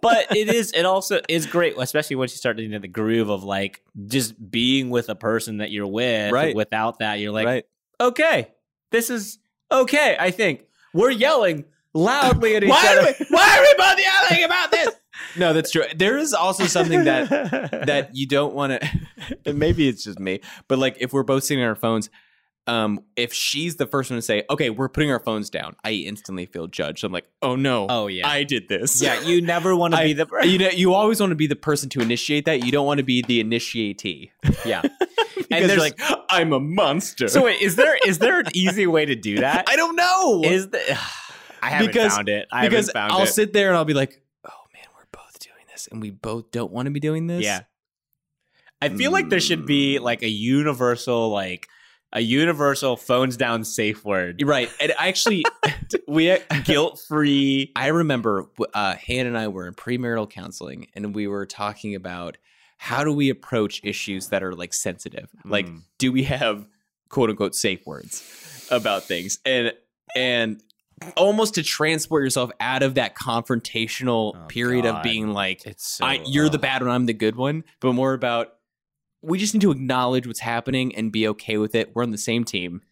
but 0.00 0.34
it 0.36 0.48
is 0.54 0.72
it 0.72 0.84
also 0.84 1.20
is 1.28 1.46
great 1.46 1.74
especially 1.78 2.16
once 2.16 2.32
you 2.32 2.36
start 2.36 2.56
getting 2.56 2.72
into 2.72 2.80
the 2.80 2.88
groove 2.88 3.30
of 3.30 3.42
like 3.44 3.82
just 4.06 4.34
being 4.50 4.90
with 4.90 5.08
a 5.08 5.14
person 5.14 5.58
that 5.58 5.70
you're 5.70 5.86
with 5.86 6.32
Right. 6.32 6.54
without 6.54 6.98
that 6.98 7.20
you're 7.20 7.32
like 7.32 7.46
right. 7.46 7.64
okay 8.00 8.50
this 8.90 9.08
is 9.10 9.38
okay 9.72 10.16
i 10.20 10.30
think 10.30 10.66
we're 10.92 11.10
yelling 11.10 11.64
loudly 11.94 12.54
at 12.56 12.62
each 12.64 12.70
Why 12.70 12.86
other 12.88 13.00
are 13.08 13.14
we- 13.18 13.26
why 13.30 13.58
are 13.58 13.62
we 13.62 13.74
both 13.78 13.98
yelling 13.98 14.44
about 14.44 14.70
this? 14.70 14.88
No, 15.36 15.52
that's 15.52 15.70
true. 15.72 15.82
There 15.96 16.16
is 16.18 16.32
also 16.32 16.64
something 16.66 17.04
that 17.04 17.28
that 17.86 18.10
you 18.14 18.26
don't 18.26 18.54
want 18.54 18.80
to 18.80 18.88
and 19.46 19.58
maybe 19.58 19.88
it's 19.88 20.04
just 20.04 20.18
me 20.20 20.40
but 20.68 20.78
like 20.78 20.96
if 21.00 21.12
we're 21.12 21.22
both 21.24 21.44
sitting 21.44 21.62
on 21.62 21.68
our 21.68 21.74
phones 21.76 22.08
um 22.66 23.00
if 23.14 23.32
she's 23.34 23.76
the 23.76 23.86
first 23.86 24.10
one 24.10 24.16
to 24.16 24.22
say 24.22 24.42
okay 24.48 24.70
we're 24.70 24.88
putting 24.88 25.10
our 25.10 25.18
phones 25.20 25.50
down 25.50 25.76
i 25.84 25.90
instantly 25.90 26.46
feel 26.46 26.66
judged. 26.66 27.04
I'm 27.04 27.12
like 27.12 27.26
oh 27.42 27.56
no 27.56 27.86
oh 27.90 28.06
yeah. 28.06 28.26
I 28.26 28.42
did 28.44 28.68
this. 28.68 29.02
Yeah 29.02 29.20
you 29.20 29.42
never 29.42 29.76
want 29.82 29.94
to 29.94 30.02
be 30.02 30.14
the 30.14 30.26
you 30.44 30.56
know 30.58 30.70
you 30.70 30.94
always 30.94 31.20
want 31.20 31.30
to 31.30 31.36
be 31.36 31.46
the 31.46 31.56
person 31.56 31.88
to 31.90 32.00
initiate 32.00 32.46
that. 32.46 32.64
You 32.64 32.72
don't 32.72 32.86
want 32.86 32.98
to 32.98 33.04
be 33.04 33.20
the 33.22 33.42
initiatee. 33.44 34.30
Yeah. 34.64 34.80
There's- 35.50 35.68
you're 35.70 35.78
like 35.78 36.00
i'm 36.30 36.52
a 36.54 36.60
monster. 36.60 37.28
So 37.28 37.44
wait 37.44 37.60
is 37.60 37.76
there 37.76 37.96
is 38.06 38.18
there 38.18 38.40
an 38.40 38.46
easy 38.54 38.86
way 38.86 39.04
to 39.04 39.14
do 39.14 39.40
that? 39.40 39.68
I 39.68 39.76
don't 39.76 39.94
know. 39.96 40.42
Is 40.44 40.70
the 40.70 40.80
i 41.62 41.68
haven't 41.70 41.88
Because- 41.88 42.14
found 42.14 42.28
it. 42.30 42.48
I 42.50 42.66
because 42.68 42.90
found 42.90 43.12
i'll 43.12 43.22
it. 43.24 43.26
sit 43.28 43.52
there 43.52 43.68
and 43.68 43.76
i'll 43.76 43.84
be 43.84 43.94
like 43.94 44.22
oh 44.48 44.62
man 44.72 44.84
we're 44.96 45.04
both 45.12 45.38
doing 45.38 45.66
this 45.70 45.86
and 45.92 46.00
we 46.00 46.10
both 46.10 46.50
don't 46.50 46.72
want 46.72 46.86
to 46.86 46.90
be 46.90 47.00
doing 47.00 47.26
this. 47.26 47.44
Yeah. 47.44 47.62
I 48.80 48.88
feel 48.90 49.12
like 49.12 49.30
there 49.30 49.40
should 49.40 49.64
be 49.64 49.98
like 49.98 50.22
a 50.22 50.28
universal 50.28 51.30
like 51.30 51.68
a 52.14 52.20
universal 52.20 52.96
phones 52.96 53.36
down 53.36 53.64
safe 53.64 54.04
word. 54.04 54.40
Right 54.44 54.70
and 54.80 54.92
actually 54.98 55.44
we 56.08 56.38
Guilt 56.64 57.00
free. 57.06 57.72
I 57.76 57.88
remember 57.88 58.46
uh, 58.72 58.94
Han 59.06 59.26
and 59.26 59.36
I 59.36 59.48
were 59.48 59.66
in 59.66 59.74
premarital 59.74 60.30
counseling, 60.30 60.86
and 60.94 61.14
we 61.14 61.26
were 61.26 61.44
talking 61.44 61.94
about 61.94 62.36
how 62.78 63.02
do 63.04 63.12
we 63.12 63.30
approach 63.30 63.80
issues 63.84 64.28
that 64.28 64.42
are 64.42 64.52
like 64.54 64.72
sensitive. 64.74 65.28
Like, 65.44 65.66
Mm. 65.66 65.82
do 65.98 66.12
we 66.12 66.22
have 66.24 66.66
quote 67.08 67.30
unquote 67.30 67.54
safe 67.54 67.84
words 67.86 68.66
about 68.70 69.02
things, 69.04 69.38
and 69.44 69.72
and 70.16 70.62
almost 71.16 71.54
to 71.54 71.62
transport 71.62 72.22
yourself 72.22 72.50
out 72.60 72.82
of 72.84 72.94
that 72.94 73.16
confrontational 73.16 74.32
Oh, 74.36 74.46
period 74.46 74.84
God. 74.84 74.96
of 74.98 75.02
being 75.02 75.28
like, 75.32 75.66
It's 75.66 75.86
so, 75.96 76.04
I, 76.04 76.22
"You're 76.26 76.48
the 76.48 76.58
bad 76.58 76.82
one, 76.82 76.90
I'm 76.90 77.06
the 77.06 77.12
good 77.12 77.36
one," 77.36 77.64
but 77.80 77.92
more 77.94 78.12
about 78.14 78.53
we 79.24 79.38
just 79.38 79.54
need 79.54 79.60
to 79.62 79.70
acknowledge 79.70 80.26
what's 80.26 80.40
happening 80.40 80.94
and 80.94 81.10
be 81.10 81.26
okay 81.28 81.56
with 81.58 81.74
it. 81.74 81.94
We're 81.94 82.02
on 82.02 82.10
the 82.10 82.18
same 82.18 82.44
team. 82.44 82.82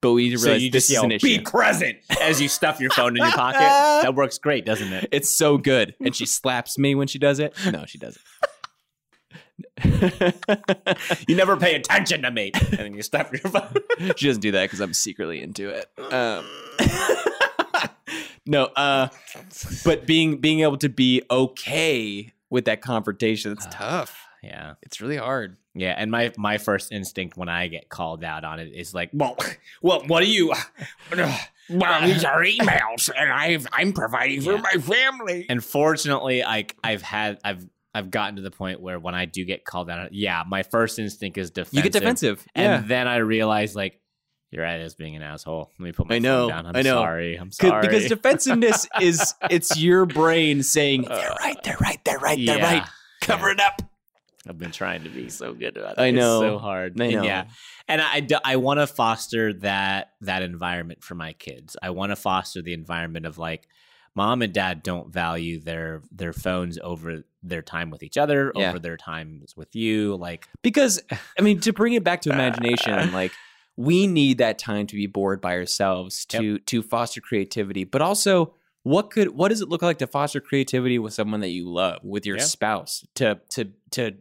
But 0.00 0.14
we 0.14 0.24
need 0.24 0.30
to 0.30 0.38
So 0.38 0.46
realize 0.46 0.62
you 0.64 0.70
this 0.70 0.88
just 0.88 0.98
is 0.98 1.02
an 1.04 1.12
issue. 1.12 1.26
"Be 1.26 1.38
present" 1.38 1.98
as 2.20 2.42
you 2.42 2.48
stuff 2.48 2.80
your 2.80 2.90
phone 2.90 3.16
in 3.16 3.22
your 3.22 3.30
pocket. 3.32 3.60
That 4.02 4.16
works 4.16 4.36
great, 4.36 4.64
doesn't 4.66 4.92
it? 4.92 5.08
It's 5.12 5.30
so 5.30 5.58
good. 5.58 5.94
And 6.04 6.14
she 6.16 6.26
slaps 6.26 6.76
me 6.76 6.96
when 6.96 7.06
she 7.06 7.20
does 7.20 7.38
it. 7.38 7.54
No, 7.72 7.84
she 7.86 7.98
doesn't. 7.98 8.20
You 11.28 11.36
never 11.36 11.56
pay 11.56 11.74
attention 11.74 12.22
to 12.22 12.30
me, 12.30 12.50
and 12.54 12.78
then 12.78 12.94
you 12.94 13.02
stuff 13.02 13.30
your 13.32 13.40
phone. 13.40 13.74
she 14.16 14.26
doesn't 14.26 14.40
do 14.40 14.50
that 14.52 14.64
because 14.64 14.80
I'm 14.80 14.92
secretly 14.94 15.40
into 15.42 15.68
it. 15.68 15.86
Um, 16.12 16.44
no, 18.46 18.64
uh, 18.76 19.08
but 19.84 20.06
being 20.06 20.38
being 20.38 20.60
able 20.60 20.78
to 20.78 20.88
be 20.88 21.22
okay 21.30 22.32
with 22.50 22.64
that 22.64 22.80
confrontation, 22.82 23.52
it's 23.52 23.66
tough. 23.70 24.21
Yeah, 24.42 24.74
It's 24.82 25.00
really 25.00 25.16
hard. 25.18 25.56
yeah. 25.74 25.94
And 25.96 26.10
my 26.10 26.32
my 26.36 26.58
first 26.58 26.90
instinct 26.90 27.36
when 27.36 27.48
I 27.48 27.68
get 27.68 27.88
called 27.88 28.24
out 28.24 28.44
on 28.44 28.58
it 28.58 28.72
is 28.74 28.92
like, 28.92 29.10
well, 29.12 29.36
well, 29.82 30.02
what 30.06 30.22
are 30.22 30.26
you? 30.26 30.52
Well, 31.70 32.06
these 32.06 32.24
are 32.24 32.40
emails, 32.42 33.08
and 33.16 33.30
I've, 33.32 33.66
I'm 33.72 33.92
providing 33.92 34.42
for 34.42 34.54
Yeah. 34.54 34.60
my 34.62 34.72
family. 34.82 35.46
And 35.48 35.64
fortunately, 35.64 36.42
like 36.42 36.76
I've 36.82 37.02
had, 37.02 37.38
I've 37.44 37.64
I've 37.94 38.10
gotten 38.10 38.36
to 38.36 38.42
the 38.42 38.50
point 38.50 38.80
where 38.80 38.98
when 38.98 39.14
I 39.14 39.26
do 39.26 39.44
get 39.44 39.64
called 39.64 39.88
out, 39.88 40.12
yeah, 40.12 40.42
my 40.46 40.64
first 40.64 40.98
instinct 40.98 41.38
is 41.38 41.50
defensive. 41.50 41.74
You 41.76 41.82
get 41.82 41.92
defensive. 41.92 42.44
and 42.54 42.64
yeah. 42.82 42.88
then 42.88 43.08
I 43.08 43.16
realize 43.18 43.74
like. 43.76 43.98
You're 44.50 44.64
right 44.64 44.80
as 44.80 44.94
being 44.94 45.16
an 45.16 45.22
asshole. 45.22 45.70
Let 45.78 45.84
me 45.84 45.92
put 45.92 46.10
my 46.10 46.16
I 46.16 46.18
know, 46.18 46.40
phone 46.42 46.48
down. 46.64 46.66
I'm 46.66 46.76
I 46.76 46.82
know. 46.82 46.96
sorry. 46.96 47.36
I'm 47.36 47.50
sorry. 47.50 47.80
Because 47.86 48.06
defensiveness 48.08 48.86
is 49.00 49.32
it's 49.48 49.78
your 49.80 50.04
brain 50.04 50.62
saying 50.62 51.08
Uh, 51.08 51.16
they're 51.16 51.30
right, 51.40 51.62
they're 51.64 51.76
right, 51.80 52.04
they're 52.04 52.18
right, 52.18 52.36
they're 52.44 52.58
Yeah. 52.58 52.78
right. 52.80 52.88
Cover 53.22 53.48
it 53.48 53.60
up. 53.60 53.80
I've 54.48 54.58
been 54.58 54.72
trying 54.72 55.04
to 55.04 55.08
be 55.08 55.28
so 55.28 55.54
good 55.54 55.76
about 55.76 55.98
it. 55.98 56.00
I 56.00 56.10
know. 56.10 56.42
It's 56.42 56.50
so 56.52 56.58
hard. 56.58 57.00
I 57.00 57.04
And 57.06 57.24
yeah. 57.24 57.44
And 57.88 58.00
I, 58.00 58.20
do- 58.20 58.38
I 58.44 58.56
want 58.56 58.80
to 58.80 58.86
foster 58.86 59.52
that 59.60 60.12
that 60.22 60.42
environment 60.42 61.04
for 61.04 61.14
my 61.14 61.32
kids. 61.34 61.76
I 61.82 61.90
want 61.90 62.10
to 62.10 62.16
foster 62.16 62.60
the 62.62 62.72
environment 62.72 63.26
of 63.26 63.38
like 63.38 63.68
mom 64.14 64.42
and 64.42 64.52
dad 64.52 64.82
don't 64.82 65.12
value 65.12 65.60
their 65.60 66.02
their 66.10 66.32
phones 66.32 66.78
over 66.82 67.22
their 67.42 67.62
time 67.62 67.90
with 67.90 68.02
each 68.02 68.18
other, 68.18 68.52
Yeah. 68.54 68.70
over 68.70 68.78
their 68.78 68.96
times 68.96 69.56
with 69.56 69.74
you. 69.74 70.16
Like 70.16 70.48
because 70.62 71.00
i 71.38 71.42
mean 71.42 71.60
to 71.60 71.72
bring 71.72 71.92
it 71.94 72.04
back 72.04 72.22
to 72.22 72.30
imagination 72.32 73.12
like 73.12 73.32
we 73.76 74.06
need 74.06 74.38
that 74.38 74.58
time 74.58 74.86
to 74.88 74.94
be 74.96 75.06
bored 75.06 75.40
by 75.40 75.54
ourselves 75.56 76.26
to 76.26 76.58
to 76.60 76.82
foster 76.82 77.20
creativity 77.22 77.84
but 77.84 78.02
also 78.02 78.54
what 78.82 79.10
could 79.10 79.28
what 79.30 79.48
does 79.48 79.60
it 79.62 79.68
look 79.70 79.80
like 79.80 79.98
to 79.98 80.06
foster 80.06 80.40
creativity 80.40 80.98
with 80.98 81.14
someone 81.14 81.40
that 81.40 81.48
you 81.50 81.66
love 81.68 81.98
with 82.04 82.26
your 82.26 82.36
Yeah. 82.36 82.44
spouse 82.44 83.06
to 83.14 83.40
to 83.50 83.70
to 83.92 84.12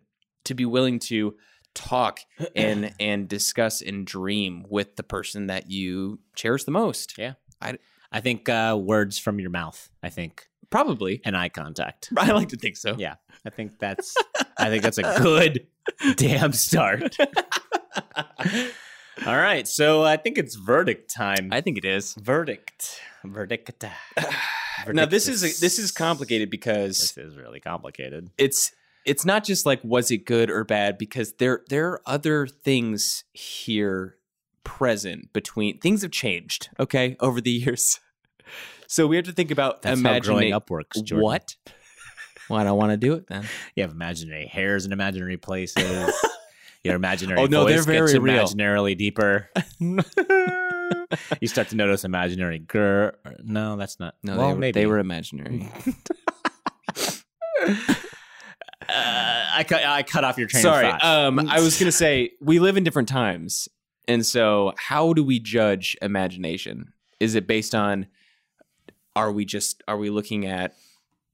to 0.45 0.53
be 0.53 0.65
willing 0.65 0.99
to 0.99 1.35
talk 1.73 2.19
and 2.55 2.93
and 2.99 3.27
discuss 3.30 3.81
and 3.81 4.05
dream 4.05 4.65
with 4.69 4.95
the 4.97 5.03
person 5.03 5.47
that 5.47 5.69
you 5.72 6.19
cherish 6.35 6.63
the 6.65 6.72
most 6.72 7.18
Yeah. 7.18 7.34
I 7.61 7.77
I 8.11 8.19
think 8.19 8.49
uh, 8.49 8.77
words 8.81 9.18
from 9.18 9.39
your 9.39 9.51
mouth. 9.51 9.89
I 10.03 10.09
think 10.09 10.47
probably 10.69 11.22
and 11.23 11.35
eye 11.38 11.49
contact. 11.49 12.09
i 12.18 12.31
like 12.31 12.49
to 12.49 12.57
think 12.57 12.76
so 12.77 12.95
Yeah, 12.97 13.15
I 13.45 13.49
think 13.51 13.80
that's 13.80 14.15
I 14.57 14.69
think 14.69 14.84
that's 14.84 14.97
a 14.97 15.03
good 15.22 15.68
damn 16.18 16.51
start. 16.53 17.15
All 19.26 19.38
right, 19.38 19.68
so 19.68 20.03
I 20.03 20.18
think 20.18 20.38
it's 20.38 20.55
verdict 20.55 21.13
time. 21.13 21.49
i 21.51 21.61
think 21.61 21.77
it 21.77 21.85
is 21.85 22.15
verdict, 22.15 22.99
verdict. 23.23 23.84
now 24.88 25.05
this 25.05 25.27
is 25.27 25.43
a, 25.43 25.47
this 25.61 25.77
is 25.77 25.91
complicated 25.91 26.49
because 26.49 26.97
This 27.13 27.18
is 27.18 27.35
really 27.38 27.59
complicated. 27.59 28.31
it's 28.38 28.72
it's 29.06 29.26
not 29.26 29.44
just 29.44 29.65
like 29.65 29.80
was 29.84 30.11
it 30.11 30.26
good 30.26 30.49
or 30.49 30.64
bad 30.64 30.98
because 30.98 31.34
there 31.34 31.61
there 31.69 31.88
are 31.90 32.02
other 32.06 32.48
things 32.48 33.23
here 33.34 34.18
present 34.64 35.34
between 35.34 35.80
things 35.80 36.02
have 36.03 36.11
changed, 36.11 36.69
okay, 36.80 37.15
over 37.19 37.41
the 37.41 37.52
years. 37.65 37.99
So 38.88 39.07
we 39.07 39.15
have 39.15 39.26
to 39.26 39.32
think 39.32 39.52
about 39.52 39.82
That's 39.82 39.99
imagining 39.99 40.53
up 40.53 40.69
works. 40.69 40.99
Jordan. 41.02 41.23
what? 41.23 41.56
Well, 42.49 42.60
I 42.60 42.64
don't 42.65 42.78
want 42.78 42.91
to 42.91 42.98
do 42.98 43.14
it 43.14 43.28
then. 43.28 43.45
You 43.76 43.84
have 43.84 43.91
imaginary 43.91 44.45
hairs 44.48 44.86
in 44.86 44.91
imaginary 44.91 45.38
places. 45.38 46.14
Your 46.84 46.95
imaginary 46.95 47.40
Oh, 47.40 47.45
no, 47.45 47.65
they're 47.65 47.84
very 47.84 48.18
real. 48.19 48.44
imaginarily 48.45 48.98
deeper. 48.98 49.49
you 49.80 51.48
start 51.48 51.69
to 51.69 51.76
notice 51.76 52.03
imaginary 52.03 52.60
grr. 52.60 53.14
No, 53.44 53.78
that's 53.78 53.99
not. 53.99 54.15
No, 54.23 54.36
well, 54.36 54.48
they, 54.49 54.53
were, 54.53 54.60
maybe 54.60 54.80
they 54.80 54.86
were 54.88 54.99
imaginary. 54.99 55.69
Uh, 58.91 59.45
I 59.53 59.63
cut. 59.63 59.84
I 59.84 60.03
cut 60.03 60.23
off 60.23 60.38
your 60.38 60.47
train 60.47 60.63
Sorry. 60.63 60.85
of 60.89 60.99
thought. 60.99 61.03
Um, 61.03 61.39
I 61.39 61.59
was 61.59 61.80
gonna 61.80 61.91
say 61.91 62.31
we 62.41 62.59
live 62.59 62.77
in 62.77 62.84
different 62.84 63.07
times, 63.07 63.68
and 64.07 64.26
so 64.26 64.73
how 64.77 65.13
do 65.13 65.23
we 65.23 65.39
judge 65.39 65.95
imagination? 66.01 66.93
Is 67.19 67.35
it 67.35 67.47
based 67.47 67.76
on? 67.76 68.07
Are 69.15 69.31
we 69.31 69.45
just? 69.45 69.84
Are 69.88 69.97
we 69.97 70.09
looking 70.09 70.45
at 70.45 70.76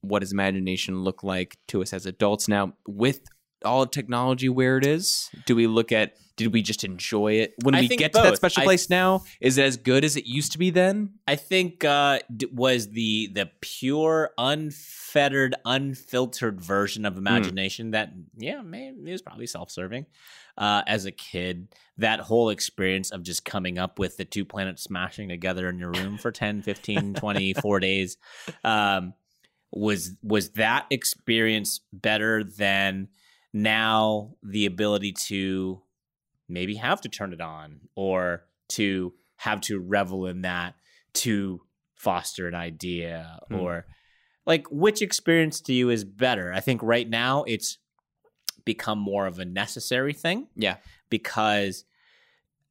what 0.01 0.19
does 0.19 0.31
imagination 0.31 1.03
look 1.03 1.23
like 1.23 1.57
to 1.67 1.81
us 1.81 1.93
as 1.93 2.05
adults 2.05 2.47
now 2.47 2.73
with 2.87 3.21
all 3.63 3.83
of 3.83 3.91
technology 3.91 4.49
where 4.49 4.77
it 4.77 4.85
is? 4.85 5.29
Do 5.45 5.55
we 5.55 5.67
look 5.67 5.91
at? 5.91 6.13
Did 6.35 6.53
we 6.53 6.61
just 6.61 6.83
enjoy 6.83 7.33
it 7.33 7.55
when 7.63 7.73
I 7.73 7.79
we 7.81 7.87
get 7.87 8.13
to 8.13 8.21
that 8.21 8.29
both. 8.29 8.35
special 8.37 8.61
I- 8.61 8.65
place 8.65 8.91
now? 8.91 9.23
Is 9.41 9.57
it 9.57 9.63
as 9.63 9.77
good 9.77 10.05
as 10.05 10.15
it 10.15 10.27
used 10.27 10.51
to 10.51 10.59
be 10.59 10.69
then? 10.69 11.13
I 11.27 11.35
think 11.35 11.83
uh, 11.83 12.19
was 12.51 12.89
the 12.89 13.31
the 13.33 13.49
pure, 13.61 14.31
unfettered, 14.37 15.55
unfiltered 15.65 16.61
version 16.61 17.05
of 17.05 17.17
imagination 17.17 17.91
that 17.91 18.13
yeah, 18.37 18.61
maybe 18.61 19.09
it 19.09 19.11
was 19.11 19.21
probably 19.23 19.47
self 19.47 19.71
serving. 19.71 20.05
Uh, 20.57 20.81
as 20.87 21.05
a 21.05 21.11
kid, 21.11 21.67
that 21.97 22.19
whole 22.19 22.49
experience 22.49 23.11
of 23.11 23.21
just 23.21 23.45
coming 23.45 23.77
up 23.77 23.99
with 23.99 24.17
the 24.17 24.25
two 24.25 24.43
planets 24.43 24.81
smashing 24.83 25.29
together 25.29 25.69
in 25.69 25.77
your 25.77 25.91
room 25.91 26.17
for 26.17 26.31
10, 26.31 26.63
15, 26.63 27.13
20, 27.15 27.53
four 27.53 27.79
days 27.79 28.17
um, 28.63 29.13
was 29.71 30.11
was 30.23 30.49
that 30.51 30.85
experience 30.89 31.81
better 31.91 32.43
than 32.43 33.07
now 33.53 34.33
the 34.43 34.65
ability 34.65 35.13
to 35.13 35.81
maybe 36.49 36.75
have 36.75 37.01
to 37.01 37.09
turn 37.09 37.33
it 37.33 37.41
on 37.41 37.79
or 37.95 38.45
to 38.69 39.13
have 39.37 39.61
to 39.61 39.79
revel 39.79 40.25
in 40.27 40.41
that 40.41 40.75
to 41.13 41.61
foster 41.95 42.47
an 42.47 42.55
idea 42.55 43.39
Hmm. 43.49 43.55
or 43.59 43.85
like 44.45 44.67
which 44.69 45.01
experience 45.01 45.59
to 45.61 45.73
you 45.73 45.89
is 45.89 46.03
better 46.03 46.53
i 46.53 46.59
think 46.59 46.81
right 46.83 47.09
now 47.09 47.43
it's 47.45 47.77
become 48.65 48.99
more 48.99 49.25
of 49.25 49.39
a 49.39 49.45
necessary 49.45 50.13
thing 50.13 50.47
Yeah. 50.55 50.77
because 51.09 51.85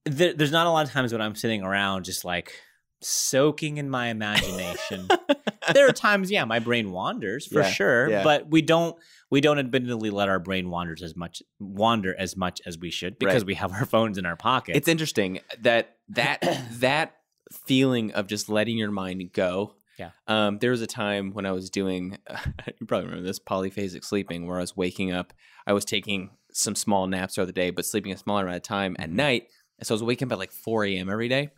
there, 0.04 0.32
there's 0.34 0.52
not 0.52 0.66
a 0.66 0.70
lot 0.70 0.86
of 0.86 0.92
times 0.92 1.10
when 1.12 1.20
i'm 1.22 1.34
sitting 1.34 1.62
around 1.62 2.04
just 2.04 2.24
like 2.24 2.52
soaking 3.06 3.76
in 3.78 3.88
my 3.88 4.08
imagination 4.08 5.08
there 5.74 5.88
are 5.88 5.92
times 5.92 6.30
yeah 6.30 6.44
my 6.44 6.58
brain 6.58 6.90
wanders 6.90 7.46
for 7.46 7.60
Yeah, 7.60 7.70
sure 7.70 8.10
yeah. 8.10 8.22
but 8.24 8.50
we 8.50 8.62
don't 8.62 8.96
we 9.30 9.40
don't 9.40 9.58
admittedly 9.58 10.10
let 10.10 10.28
our 10.28 10.38
brain 10.40 10.70
wanders 10.70 11.02
as 11.02 11.14
much 11.16 11.42
wander 11.60 12.14
as 12.18 12.36
much 12.36 12.60
as 12.66 12.78
we 12.78 12.90
should 12.90 13.18
because 13.18 13.42
Right. 13.42 13.46
we 13.46 13.54
have 13.54 13.72
our 13.72 13.86
phones 13.86 14.18
in 14.18 14.26
our 14.26 14.36
pockets 14.36 14.76
It's 14.76 14.88
interesting 14.88 15.40
that 15.60 15.96
that 16.08 16.42
that 16.80 17.16
feeling 17.66 18.12
of 18.12 18.26
just 18.26 18.48
letting 18.48 18.76
your 18.76 18.90
mind 18.90 19.32
go. 19.32 19.74
Yeah. 19.98 20.10
Um, 20.26 20.58
there 20.58 20.72
was 20.72 20.82
a 20.82 20.86
time 20.86 21.30
when 21.32 21.46
I 21.46 21.52
was 21.52 21.70
doing, 21.70 22.18
you 22.80 22.86
probably 22.86 23.06
remember 23.06 23.26
this 23.26 23.38
polyphasic 23.38 24.04
sleeping, 24.04 24.46
where 24.46 24.58
I 24.58 24.60
was 24.60 24.76
waking 24.76 25.12
up. 25.12 25.32
I 25.66 25.72
was 25.72 25.84
taking 25.84 26.30
some 26.52 26.74
small 26.74 27.06
naps 27.06 27.34
throughout 27.36 27.46
the 27.46 27.52
day, 27.52 27.70
but 27.70 27.86
sleeping 27.86 28.12
a 28.12 28.16
smaller 28.16 28.42
amount 28.42 28.56
of 28.56 28.62
time 28.62 28.96
at 28.98 29.10
night. 29.10 29.44
So 29.82 29.94
I 29.94 29.96
was 29.96 30.02
waking 30.02 30.28
up 30.28 30.32
at 30.32 30.38
like 30.38 30.52
4 30.52 30.84
a.m. 30.86 31.08
every 31.08 31.28
day, 31.28 31.50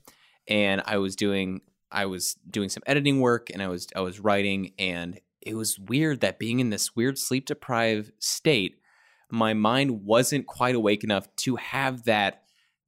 and 0.48 0.82
I 0.86 0.98
was 0.98 1.14
doing 1.14 1.60
I 1.90 2.06
was 2.06 2.36
doing 2.50 2.68
some 2.68 2.82
editing 2.86 3.20
work, 3.20 3.50
and 3.50 3.62
I 3.62 3.68
was 3.68 3.86
I 3.94 4.00
was 4.00 4.20
writing, 4.20 4.72
and 4.78 5.20
it 5.40 5.54
was 5.54 5.78
weird 5.78 6.20
that 6.20 6.38
being 6.38 6.60
in 6.60 6.70
this 6.70 6.94
weird 6.96 7.18
sleep 7.18 7.46
deprived 7.46 8.12
state, 8.18 8.80
my 9.30 9.54
mind 9.54 10.04
wasn't 10.04 10.46
quite 10.46 10.74
awake 10.74 11.04
enough 11.04 11.34
to 11.36 11.56
have 11.56 12.04
that 12.04 12.42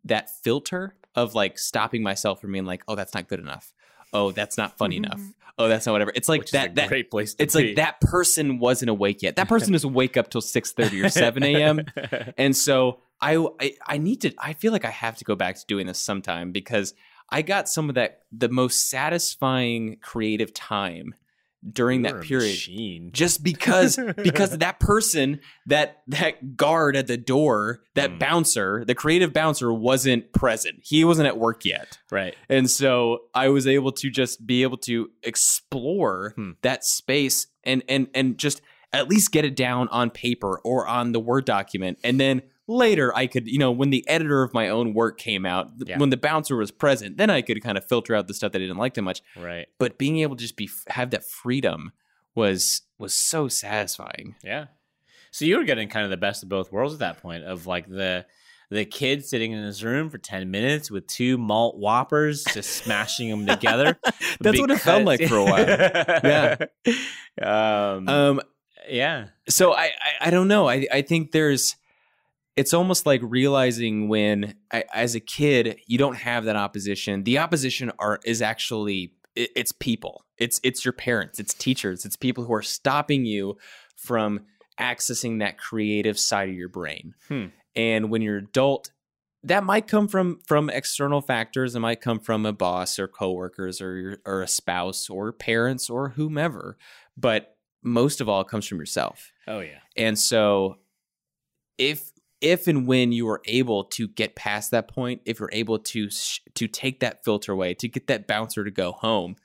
that 0.05 0.31
filter 0.43 0.97
of 1.15 1.35
like 1.35 1.59
stopping 1.59 2.03
myself 2.03 2.41
from 2.41 2.53
being 2.53 2.65
like, 2.65 2.83
oh, 2.89 2.95
that's 2.95 3.15
not 3.15 3.29
good 3.29 3.41
enough. 3.41 3.73
Oh, 4.13 4.33
that's 4.33 4.57
not 4.57 4.77
funny 4.77 4.97
mm-hmm. 4.97 5.13
enough. 5.13 5.21
Oh, 5.59 5.69
that's 5.69 5.85
not 5.85 5.93
whatever. 5.93 6.13
It's 6.15 6.29
like 6.29 6.41
which 6.41 6.49
is 6.49 6.53
that 6.53 6.71
a 6.71 6.75
that 6.75 6.89
great 6.89 7.11
place 7.11 7.35
to 7.35 7.43
it's 7.43 7.55
be. 7.55 7.69
like 7.69 7.77
that 7.77 8.01
person 8.01 8.59
wasn't 8.59 8.91
awake 8.91 9.23
yet. 9.23 9.37
That 9.37 9.49
person 9.49 9.73
doesn't 9.73 9.93
wake 9.93 10.17
up 10.17 10.31
till 10.31 10.41
six 10.41 10.73
thirty 10.73 11.03
or 11.03 11.09
seven 11.09 11.43
a.m. 11.43 11.85
And 12.39 12.57
so 12.57 13.01
I, 13.21 13.37
I 13.61 13.75
I 13.87 13.99
need 13.99 14.23
to. 14.23 14.33
I 14.39 14.55
feel 14.55 14.73
like 14.73 14.85
I 14.85 14.91
have 14.91 15.17
to 15.19 15.25
go 15.25 15.35
back 15.35 15.57
to 15.57 15.67
doing 15.67 15.87
this 15.87 15.99
sometime 15.99 16.53
because 16.53 16.95
I 17.33 17.43
got 17.43 17.69
some 17.69 17.89
of 17.89 17.95
that 17.95 18.23
the 18.33 18.49
most 18.49 18.89
satisfying 18.91 19.99
creative 20.01 20.53
time 20.55 21.15
during 21.73 22.03
You're 22.05 22.15
that 22.21 22.23
period 22.27 22.53
machine. 22.53 23.11
just 23.13 23.43
because 23.45 23.99
because 24.23 24.57
that 24.59 24.81
person 24.81 25.41
that 25.67 25.99
that 26.07 26.57
guard 26.57 26.97
at 26.97 27.07
the 27.07 27.19
door 27.19 27.83
that 27.95 28.11
Mm. 28.13 28.19
bouncer 28.19 28.85
the 28.87 28.95
creative 28.95 29.35
bouncer 29.35 29.71
wasn't 29.71 30.33
present 30.33 30.77
he 30.83 31.05
wasn't 31.05 31.29
at 31.29 31.37
work 31.37 31.67
yet 31.67 31.99
right 32.11 32.35
and 32.49 32.71
so 32.71 33.19
i 33.35 33.49
was 33.51 33.67
able 33.67 33.93
to 33.93 34.09
just 34.09 34.47
be 34.47 34.63
able 34.63 34.79
to 34.79 35.11
explore 35.23 36.33
Hmm. 36.37 36.53
that 36.63 36.83
space 36.85 37.47
and 37.65 37.83
and 37.91 38.09
and 38.15 38.39
just 38.39 38.63
at 38.93 39.09
least 39.09 39.31
get 39.31 39.45
it 39.45 39.55
down 39.55 39.87
on 39.89 40.09
paper 40.11 40.61
or 40.65 40.87
on 40.87 41.13
the 41.13 41.21
word 41.21 41.45
document 41.45 41.99
and 42.03 42.19
then 42.19 42.41
later 42.67 43.15
i 43.17 43.27
could 43.27 43.49
you 43.49 43.59
know 43.59 43.71
when 43.73 43.91
the 43.91 44.07
editor 44.09 44.43
of 44.43 44.55
my 44.55 44.69
own 44.69 44.95
work 44.95 45.19
came 45.19 45.45
out 45.45 45.71
Yeah. 45.79 45.99
when 45.99 46.11
the 46.11 46.17
bouncer 46.17 46.57
was 46.57 46.71
present 46.71 47.17
then 47.17 47.29
i 47.31 47.43
could 47.43 47.61
kind 47.63 47.77
of 47.77 47.85
filter 47.89 48.15
out 48.15 48.29
the 48.29 48.35
stuff 48.35 48.53
that 48.53 48.59
i 48.59 48.63
didn't 48.63 48.77
like 48.77 48.95
too 48.95 49.03
much 49.03 49.23
right 49.37 49.67
but 49.79 49.99
being 49.99 50.19
able 50.21 50.37
to 50.37 50.43
just 50.43 50.57
be 50.57 50.71
have 50.89 51.11
that 51.11 51.25
freedom 51.25 51.93
was 52.35 52.83
was 52.99 53.13
so 53.13 53.49
satisfying. 53.49 54.37
yeah 54.45 54.67
so 55.33 55.45
you 55.45 55.57
were 55.57 55.65
getting 55.65 55.89
kind 55.89 56.05
of 56.05 56.11
the 56.11 56.17
best 56.17 56.43
of 56.43 56.49
both 56.49 56.71
worlds 56.71 56.95
at 56.95 57.01
that 57.01 57.21
point 57.21 57.43
of 57.45 57.67
like 57.67 57.89
the 57.89 58.25
the 58.71 58.85
kid 58.85 59.25
sitting 59.25 59.51
in 59.51 59.65
his 59.65 59.83
room 59.83 60.09
for 60.09 60.19
10 60.19 60.49
minutes 60.49 60.93
with 60.93 61.05
two 61.09 61.37
malt 61.39 61.77
whoppers 61.77 62.45
just 62.53 62.71
smashing 62.71 63.29
them 63.31 63.47
together 63.47 63.99
That's 64.41 64.61
what 64.61 64.71
it 64.71 64.79
felt 64.79 65.05
like 65.05 65.21
for 65.27 65.39
a 65.39 65.45
while. 65.45 65.67
yeah 66.25 66.57
um, 67.43 68.09
Um, 68.09 68.41
yeah 68.89 69.27
so 69.49 69.73
I, 69.73 69.87
I 69.87 70.29
I 70.29 70.31
don't 70.31 70.47
know. 70.49 70.69
I 70.69 70.87
I 70.93 71.03
think 71.03 71.33
there's 71.33 71.75
it's 72.57 72.75
almost 72.75 73.07
like 73.07 73.21
realizing 73.23 74.09
when 74.09 74.55
I, 74.73 74.85
as 74.93 75.15
a 75.15 75.21
kid 75.21 75.81
you 75.87 75.99
don't 75.99 76.17
have 76.17 76.45
that 76.45 76.57
opposition. 76.57 77.25
The 77.25 77.39
opposition 77.39 77.91
are 77.99 78.21
is 78.25 78.43
actually 78.43 79.15
it, 79.37 79.51
it's 79.57 79.73
people. 79.73 80.25
It's 80.39 80.61
it's 80.63 80.85
your 80.85 80.93
parents. 80.93 81.39
It's 81.39 81.55
teachers. 81.55 82.05
It's 82.05 82.17
people 82.17 82.45
who 82.45 82.55
are 82.55 82.63
stopping 82.63 83.25
you 83.25 83.57
from 83.97 84.41
accessing 84.79 85.41
that 85.41 85.59
creative 85.59 86.19
side 86.19 86.49
of 86.49 86.55
your 86.55 86.69
brain. 86.69 87.15
Hmm. 87.29 87.47
And 87.77 88.11
when 88.11 88.23
you're 88.23 88.39
adult, 88.39 88.91
that 89.45 89.65
might 89.65 89.87
come 89.87 90.09
from 90.09 90.41
from 90.47 90.71
external 90.71 91.21
factors. 91.21 91.75
It 91.75 91.81
might 91.81 92.01
come 92.01 92.19
from 92.19 92.45
a 92.45 92.53
boss 92.53 92.99
or 92.99 93.09
coworkers 93.09 93.81
or 93.81 93.97
your, 93.97 94.19
or 94.27 94.43
a 94.43 94.49
spouse 94.49 95.09
or 95.09 95.33
parents 95.33 95.89
or 95.89 96.11
whomever. 96.11 96.77
But 97.17 97.57
most 97.83 98.21
of 98.21 98.29
all, 98.29 98.41
it 98.43 98.49
comes 98.49 98.67
from 98.67 98.79
yourself. 98.79 99.31
oh 99.47 99.61
yeah 99.61 99.79
And 99.97 100.19
so 100.19 100.79
if 101.79 102.11
if 102.41 102.67
and 102.67 102.87
when 102.87 103.13
you 103.13 103.29
are 103.29 103.43
able 103.47 103.85
to 103.85 104.09
get 104.09 104.35
past 104.35 104.71
that 104.71 104.89
point, 104.89 105.21
if 105.25 105.39
you're 105.41 105.51
able 105.53 105.79
to 105.79 106.11
sh- 106.11 106.41
to 106.55 106.67
take 106.67 107.01
that 107.01 107.25
filter 107.25 107.53
away, 107.53 107.75
to 107.75 107.89
get 107.89 108.07
that 108.07 108.27
bouncer 108.27 108.65
to 108.65 108.71
go 108.71 108.93
home, 108.93 109.37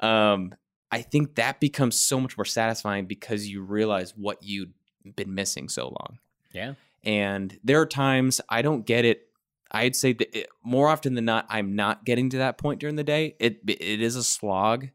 um, 0.00 0.54
I 0.90 1.02
think 1.02 1.36
that 1.36 1.60
becomes 1.60 1.98
so 1.98 2.20
much 2.20 2.36
more 2.36 2.44
satisfying 2.44 3.06
because 3.06 3.48
you 3.48 3.62
realize 3.62 4.14
what 4.16 4.42
you've 4.42 4.72
been 5.16 5.34
missing 5.34 5.68
so 5.68 5.84
long. 5.84 6.18
yeah 6.52 6.74
And 7.04 7.58
there 7.64 7.80
are 7.80 7.86
times 7.86 8.40
I 8.48 8.62
don't 8.62 8.84
get 8.84 9.04
it. 9.04 9.28
I'd 9.70 9.96
say 9.96 10.12
that 10.12 10.36
it, 10.36 10.48
more 10.62 10.88
often 10.88 11.14
than 11.14 11.24
not, 11.24 11.46
I'm 11.48 11.74
not 11.74 12.04
getting 12.04 12.28
to 12.30 12.38
that 12.38 12.58
point 12.58 12.80
during 12.80 12.96
the 12.96 13.04
day. 13.04 13.36
It 13.40 13.60
it 13.66 14.02
is 14.02 14.16
a 14.16 14.22
slog, 14.22 14.88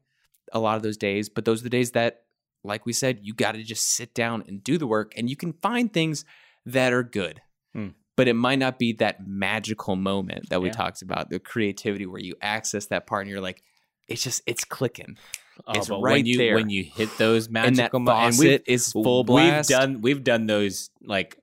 a 0.53 0.60
lot 0.60 0.78
of 0.78 0.84
those 0.84 0.98
days. 0.98 1.30
But 1.30 1.45
those 1.45 1.61
are 1.61 1.64
the 1.64 1.69
days 1.69 1.91
that, 1.91 2.24
like 2.64 2.86
we 2.86 2.94
said, 2.94 3.19
you 3.24 3.34
got 3.34 3.53
to 3.53 3.64
just 3.64 3.90
sit 3.95 4.14
down 4.14 4.44
and 4.48 4.64
do 4.64 4.78
the 4.78 4.86
work, 4.86 5.14
and 5.18 5.30
you 5.30 5.36
can 5.36 5.53
find 5.53 5.91
things 5.91 6.26
that 6.68 6.94
are 6.94 7.03
good. 7.03 7.41
Hmm. 7.73 7.89
But 8.15 8.27
it 8.27 8.34
might 8.34 8.60
not 8.60 8.80
be 8.80 8.94
that 8.94 9.27
magical 9.27 9.95
moment 9.95 10.49
that 10.49 10.61
we 10.61 10.68
Yeah. 10.69 10.73
talked 10.73 11.02
about, 11.02 11.30
the 11.30 11.39
creativity 11.39 12.06
where 12.06 12.22
you 12.22 12.35
access 12.41 12.88
that 12.88 13.06
part 13.07 13.22
and 13.23 13.30
you're 13.31 13.41
like, 13.41 13.61
it's 14.07 14.23
just 14.23 14.41
it's 14.48 14.64
clicking, 14.64 15.18
oh, 15.68 15.73
It's 15.76 15.89
right 15.89 15.99
when 15.99 16.26
you 16.26 16.38
there. 16.38 16.56
when 16.56 16.69
you 16.69 16.84
hit 16.84 17.10
those 17.18 17.48
and 17.53 17.56
that 17.57 17.73
magical 17.76 17.99
mo- 17.99 18.11
and 18.14 18.61
is 18.68 18.91
full 18.91 19.23
blast. 19.23 19.69
We've 19.69 19.77
done 19.80 20.02
we've 20.02 20.23
done 20.23 20.45
those 20.48 20.89
like 21.03 21.38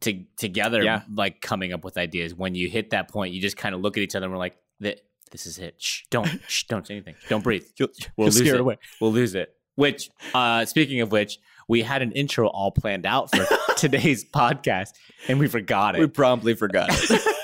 to, 0.00 0.24
together, 0.36 0.82
Yeah. 0.82 1.02
like 1.14 1.40
coming 1.40 1.72
up 1.72 1.84
with 1.84 1.96
ideas. 1.96 2.34
When 2.34 2.54
you 2.56 2.68
hit 2.68 2.90
that 2.90 3.08
point, 3.08 3.32
you 3.34 3.40
just 3.40 3.56
kind 3.56 3.74
of 3.74 3.80
look 3.80 3.96
at 3.96 4.02
each 4.02 4.14
other 4.16 4.24
and 4.26 4.32
we're 4.32 4.38
like, 4.38 4.56
"This 4.80 5.46
is 5.46 5.58
it. 5.58 5.76
Shh, 5.80 6.02
don't, 6.10 6.26
shh, 6.48 6.64
don't 6.64 6.86
say 6.86 6.94
anything. 6.94 7.14
Don't 7.28 7.42
breathe. 7.44 7.64
You'll, 7.78 7.88
We'll 8.16 8.28
you'll 8.28 8.38
lose 8.44 8.48
it. 8.52 8.60
away. 8.60 8.76
We'll 9.00 9.12
lose 9.12 9.34
it." 9.34 9.54
Which, 9.76 10.10
uh, 10.34 10.64
speaking 10.66 11.00
of 11.00 11.10
which, 11.12 11.38
we 11.68 11.82
had 11.82 12.02
an 12.02 12.12
intro 12.12 12.48
all 12.48 12.70
planned 12.70 13.06
out 13.06 13.30
for 13.34 13.46
today's 13.76 14.24
podcast, 14.24 14.90
and 15.28 15.38
we 15.38 15.48
forgot 15.48 15.94
it. 15.96 16.00
We 16.00 16.06
promptly 16.06 16.54
forgot. 16.54 16.88
it. 16.92 17.36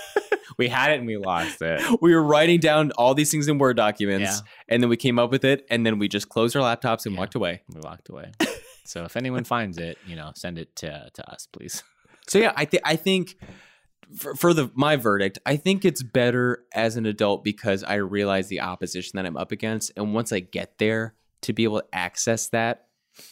we 0.58 0.68
had 0.68 0.90
it 0.92 0.98
and 0.98 1.06
we 1.06 1.16
lost 1.16 1.60
it. 1.62 1.80
we 2.00 2.14
were 2.14 2.22
writing 2.22 2.58
down 2.60 2.90
all 2.92 3.14
these 3.14 3.30
things 3.30 3.48
in 3.48 3.58
Word 3.58 3.76
documents, 3.76 4.42
Yeah. 4.42 4.50
and 4.74 4.82
then 4.82 4.90
we 4.90 4.96
came 4.96 5.18
up 5.18 5.30
with 5.30 5.44
it, 5.44 5.66
and 5.70 5.84
then 5.86 5.98
we 5.98 6.08
just 6.08 6.28
closed 6.28 6.56
our 6.56 6.62
laptops 6.62 7.06
and 7.06 7.14
Yeah. 7.14 7.20
walked 7.20 7.34
away. 7.34 7.62
We 7.72 7.80
walked 7.80 8.08
away. 8.08 8.32
So 8.84 9.04
if 9.04 9.16
anyone 9.16 9.44
finds 9.44 9.76
it, 9.78 9.98
you 10.06 10.16
know, 10.16 10.32
send 10.34 10.58
it 10.58 10.74
to 10.76 11.10
to 11.12 11.30
us, 11.30 11.46
please. 11.52 11.82
So 12.26 12.38
yeah, 12.38 12.52
I 12.56 12.64
think 12.64 12.82
I 12.86 12.96
think 12.96 13.36
for, 14.16 14.34
for 14.34 14.54
the 14.54 14.70
my 14.74 14.96
verdict, 14.96 15.38
I 15.44 15.56
think 15.56 15.84
it's 15.84 16.02
better 16.02 16.64
as 16.74 16.96
an 16.96 17.04
adult 17.04 17.44
because 17.44 17.84
I 17.84 17.96
realize 17.96 18.48
the 18.48 18.60
opposition 18.60 19.12
that 19.16 19.26
I'm 19.26 19.36
up 19.36 19.52
against, 19.52 19.92
and 19.96 20.14
once 20.14 20.32
I 20.32 20.40
get 20.40 20.78
there, 20.78 21.14
to 21.42 21.52
be 21.52 21.64
able 21.64 21.80
to 21.80 21.86
access 21.92 22.48
that 22.48 22.86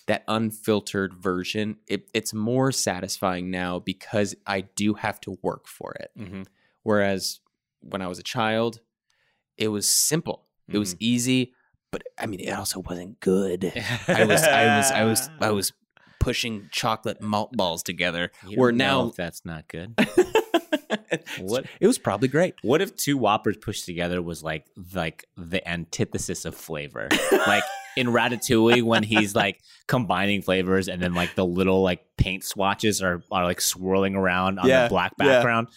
that 0.07 0.25
unfiltered 0.29 1.15
version, 1.15 1.77
it, 1.87 2.09
it's 2.15 2.33
more 2.35 2.73
satisfying 2.73 3.51
now 3.51 3.79
because 3.79 4.35
I 4.47 4.63
do 4.63 4.95
have 4.95 5.21
to 5.23 5.39
work 5.43 5.67
for 5.67 5.93
it. 5.93 6.11
Mm-hmm. 6.19 6.43
Whereas 6.83 7.41
when 7.81 8.03
I 8.03 8.07
was 8.07 8.19
a 8.19 8.23
child, 8.23 8.81
it 9.57 9.69
was 9.69 9.89
simple, 9.89 10.45
it 10.69 10.79
was 10.79 10.97
easy, 10.99 11.53
but 11.93 12.03
I 12.19 12.27
mean, 12.27 12.41
it 12.41 12.51
also 12.51 12.81
wasn't 12.81 13.21
good. 13.21 13.73
I 14.09 14.25
was 14.25 14.43
I 14.43 14.77
was 14.77 14.91
I 14.91 15.05
was 15.05 15.31
I 15.41 15.51
was 15.53 15.73
pushing 16.21 16.69
chocolate 16.73 17.21
malt 17.21 17.53
balls 17.53 17.83
together. 17.83 18.31
You 18.47 18.59
where 18.59 18.73
now 18.73 19.13
that's 19.17 19.45
not 19.45 19.69
good. 19.69 19.95
What- 21.41 21.67
it 21.81 21.87
was 21.87 21.99
probably 21.99 22.29
great. 22.29 22.55
What 22.63 22.81
if 22.81 22.97
two 22.97 23.17
Whoppers 23.17 23.57
pushed 23.57 23.85
together 23.85 24.21
was 24.23 24.43
like 24.43 24.67
like 24.95 25.25
the 25.37 25.67
antithesis 25.69 26.45
of 26.45 26.55
flavor? 26.55 27.09
like 27.47 27.63
in 27.97 28.09
Ratatouille 28.09 28.83
when 28.83 29.03
he's 29.03 29.35
like 29.35 29.61
combining 29.87 30.43
flavors 30.43 30.89
and 30.89 31.03
then 31.03 31.15
like 31.15 31.35
the 31.35 31.45
little 31.47 31.83
like 31.83 32.05
paint 32.17 32.45
swatches 32.45 33.03
are, 33.03 33.23
are 33.33 33.45
like 33.45 33.61
swirling 33.61 34.15
around 34.15 34.59
on 34.59 34.69
Yeah, 34.69 34.85
the 34.85 34.89
black 34.91 35.13
yeah. 35.19 35.27
background. 35.27 35.69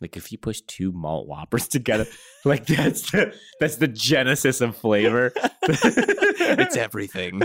Like 0.00 0.16
if 0.16 0.30
you 0.30 0.36
push 0.38 0.60
two 0.60 0.92
malt 0.92 1.26
Whoppers 1.26 1.68
together, 1.68 2.06
like 2.44 2.66
that's 2.66 3.10
the 3.10 3.34
that's 3.60 3.76
the 3.76 3.88
genesis 3.88 4.60
of 4.60 4.76
flavor. 4.76 5.32
it's 5.62 6.76
everything. 6.76 7.38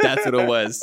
That's 0.00 0.24
what 0.24 0.34
it 0.34 0.46
was. 0.48 0.80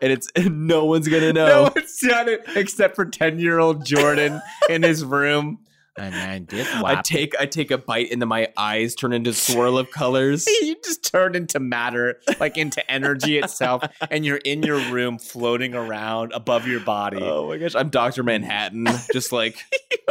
And 0.00 0.12
it's 0.12 0.28
no 0.36 0.84
one's 0.84 1.08
gonna 1.08 1.32
know. 1.32 1.46
No 1.46 1.62
one's 1.74 1.98
done 1.98 2.28
it 2.28 2.42
except 2.54 2.94
for 2.94 3.04
ten 3.04 3.40
year 3.40 3.58
old 3.58 3.84
Jordan 3.84 4.40
in 4.68 4.82
his 4.84 5.04
room. 5.04 5.58
And 5.98 6.14
I 6.14 6.38
did 6.38 6.66
I 6.68 7.02
take 7.02 7.34
I 7.38 7.46
take 7.46 7.70
a 7.70 7.78
bite 7.78 8.10
and 8.12 8.20
then 8.22 8.28
my 8.28 8.48
eyes 8.56 8.94
turn 8.94 9.12
into 9.12 9.32
swirl 9.32 9.78
of 9.78 9.90
colors. 9.90 10.46
you 10.62 10.76
just 10.84 11.04
turn 11.10 11.34
into 11.34 11.60
matter, 11.60 12.20
like 12.40 12.56
into 12.56 12.88
energy 12.90 13.38
itself, 13.38 13.82
and 14.10 14.24
you're 14.24 14.38
in 14.38 14.62
your 14.62 14.78
room 14.90 15.18
floating 15.18 15.74
around 15.74 16.32
above 16.32 16.66
your 16.66 16.80
body. 16.80 17.18
Oh 17.20 17.48
my 17.48 17.58
gosh, 17.58 17.74
I'm 17.74 17.90
Doctor 17.90 18.22
Manhattan, 18.22 18.86
just 19.12 19.32
like 19.32 19.58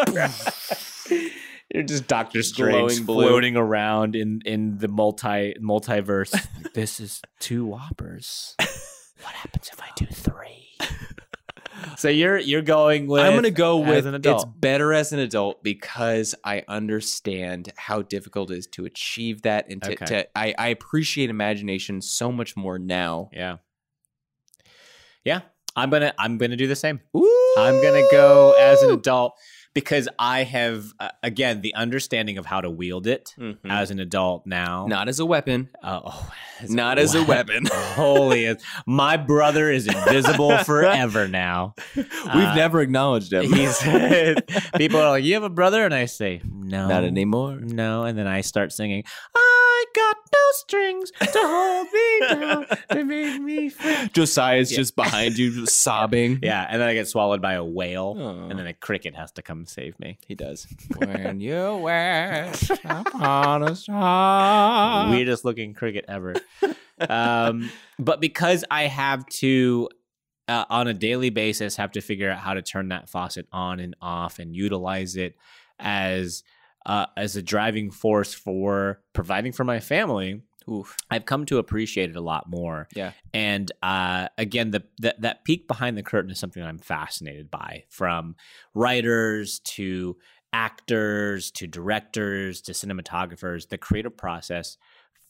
You're 1.74 1.84
just 1.84 2.08
Doctor 2.08 2.44
Strange 2.44 3.04
floating 3.04 3.58
around 3.58 4.16
in 4.16 4.42
in 4.46 4.78
the 4.78 4.88
multi 4.88 5.56
multiverse. 5.62 6.34
this 6.74 7.00
is 7.00 7.22
two 7.40 7.66
whoppers. 7.66 8.56
What 9.22 9.34
happens 9.34 9.70
if 9.74 9.82
I 9.82 9.88
do 9.96 10.06
three? 10.06 10.67
so 11.98 12.10
you're 12.10 12.38
you're 12.38 12.62
going 12.62 13.08
with 13.08 13.22
I'm 13.24 13.34
gonna 13.34 13.52
go 13.52 13.78
with 13.78 14.06
an 14.06 14.16
it's 14.24 14.46
better 14.46 14.94
as 14.94 15.14
an 15.14 15.20
adult 15.20 15.64
because 15.64 16.36
I 16.44 16.64
understand 16.68 17.72
how 17.76 18.02
difficult 18.02 18.52
it 18.52 18.58
is 18.58 18.68
to 18.68 18.86
achieve 18.86 19.44
that 19.44 19.70
and 19.70 19.82
to, 19.84 19.92
Okay. 19.94 20.06
to 20.06 20.38
I, 20.38 20.54
I 20.58 20.68
appreciate 20.70 21.30
imagination 21.30 22.02
so 22.02 22.32
much 22.32 22.56
more 22.56 22.80
now. 22.80 23.30
Yeah. 23.34 23.58
Yeah. 25.24 25.42
I'm 25.76 25.90
gonna 25.92 26.14
I'm 26.18 26.38
gonna 26.38 26.56
do 26.56 26.68
the 26.68 26.76
same. 26.76 27.00
I'm 27.16 27.82
gonna 27.82 28.08
go 28.12 28.56
as 28.60 28.82
an 28.82 28.92
adult 28.92 29.34
because 29.78 30.10
I 30.18 30.42
have 30.42 30.92
uh, 31.00 31.10
again 31.22 31.62
the 31.62 31.76
understanding 31.76 32.40
of 32.40 32.48
how 32.48 32.62
to 32.62 32.70
wield 32.70 33.06
it 33.06 33.36
Mhm. 33.38 33.58
as 33.70 33.92
an 33.92 34.00
adult 34.00 34.48
now. 34.48 34.88
Not 34.88 35.08
as 35.08 35.20
a 35.20 35.26
weapon. 35.26 35.70
Uh, 35.84 36.00
oh, 36.04 36.32
as 36.60 36.72
Not 36.72 36.98
as 36.98 37.14
a 37.14 37.24
weapon. 37.24 37.68
Holy, 37.72 38.56
my 38.88 39.18
brother 39.18 39.70
is 39.72 39.86
invisible 39.86 40.58
forever 40.66 41.28
now. 41.28 41.76
We've 41.96 42.08
Uh, 42.26 42.56
never 42.56 42.82
acknowledged 42.82 43.32
him. 43.34 43.54
He's 43.54 43.78
people 44.78 45.00
are 45.00 45.12
like, 45.12 45.24
"You 45.24 45.36
have 45.36 45.44
a 45.44 45.50
brother," 45.50 45.86
and 45.86 45.94
I 45.94 46.06
say, 46.06 46.42
"No, 46.44 46.88
Not 46.88 47.04
anymore. 47.04 47.60
No, 47.62 48.04
and 48.04 48.18
then 48.18 48.26
I 48.26 48.42
start 48.42 48.72
singing, 48.74 49.04
"I 49.80 49.86
got 49.96 50.18
no 50.34 50.40
strings 50.54 51.12
to 51.12 51.28
hold 51.36 51.88
me 51.94 52.28
down 52.46 52.66
to 52.92 53.04
make 53.04 53.42
me 53.42 53.70
free." 53.70 54.10
Josiah's 54.14 54.72
Yeah. 54.72 54.78
just 54.78 54.96
behind 54.96 55.38
you, 55.38 55.52
just 55.54 55.78
sobbing. 55.82 56.40
Yeah, 56.44 56.66
and 56.70 56.82
then 56.82 56.88
I 56.90 56.94
get 56.94 57.08
swallowed 57.08 57.42
by 57.42 57.54
a 57.54 57.64
whale, 57.64 58.16
Oh. 58.18 58.50
and 58.50 58.58
then 58.58 58.68
a 58.68 58.74
cricket 58.74 59.16
has 59.16 59.32
to 59.34 59.42
come 59.42 59.66
save 59.66 60.00
me. 60.00 60.18
He 60.28 60.36
does. 60.36 60.68
when 60.98 61.40
you 61.40 61.76
wish 61.84 62.70
upon 62.86 63.64
a 63.64 63.76
star. 64.28 65.10
Weirdest 65.10 65.46
looking 65.46 65.74
cricket 65.74 66.06
ever. 66.08 66.36
um, 67.10 67.70
but 68.00 68.20
because 68.22 68.64
I 68.72 68.84
have 68.84 69.26
to, 69.42 69.90
uh, 70.48 70.66
on 70.70 70.88
a 70.88 70.94
daily 70.94 71.30
basis, 71.30 71.76
have 71.76 71.92
to 71.92 72.02
figure 72.02 72.30
out 72.32 72.40
how 72.40 72.54
to 72.54 72.62
turn 72.62 72.90
that 72.90 73.10
faucet 73.10 73.48
on 73.52 73.80
and 73.80 73.96
off 74.02 74.40
and 74.40 74.56
utilize 74.56 75.16
it 75.16 75.36
as 75.80 76.44
uh, 76.88 77.06
as 77.16 77.36
a 77.36 77.42
driving 77.44 77.92
force 77.92 78.34
for 78.34 79.02
providing 79.14 79.52
for 79.52 79.64
my 79.64 79.80
family. 79.80 80.42
Oof. 80.70 80.98
I've 81.10 81.26
come 81.26 81.46
to 81.46 81.60
appreciate 81.60 82.10
it 82.10 82.16
a 82.16 82.22
lot 82.22 82.50
more. 82.50 82.88
Yeah. 82.96 83.12
And 83.34 83.72
uh, 83.84 84.28
again, 84.38 84.72
the, 84.72 84.84
that 85.00 85.22
that 85.22 85.46
peek 85.46 85.68
behind 85.68 85.98
the 85.98 86.04
curtain 86.04 86.32
is 86.32 86.40
something 86.40 86.62
I'm 86.64 86.80
fascinated 86.80 87.50
by, 87.52 87.84
from 87.90 88.36
writers 88.74 89.60
to 89.60 90.18
actors 90.52 91.52
to 91.52 91.68
directors 91.68 92.62
to 92.64 92.72
cinematographers. 92.74 93.70
The 93.70 93.78
creative 93.78 94.18
process 94.18 94.78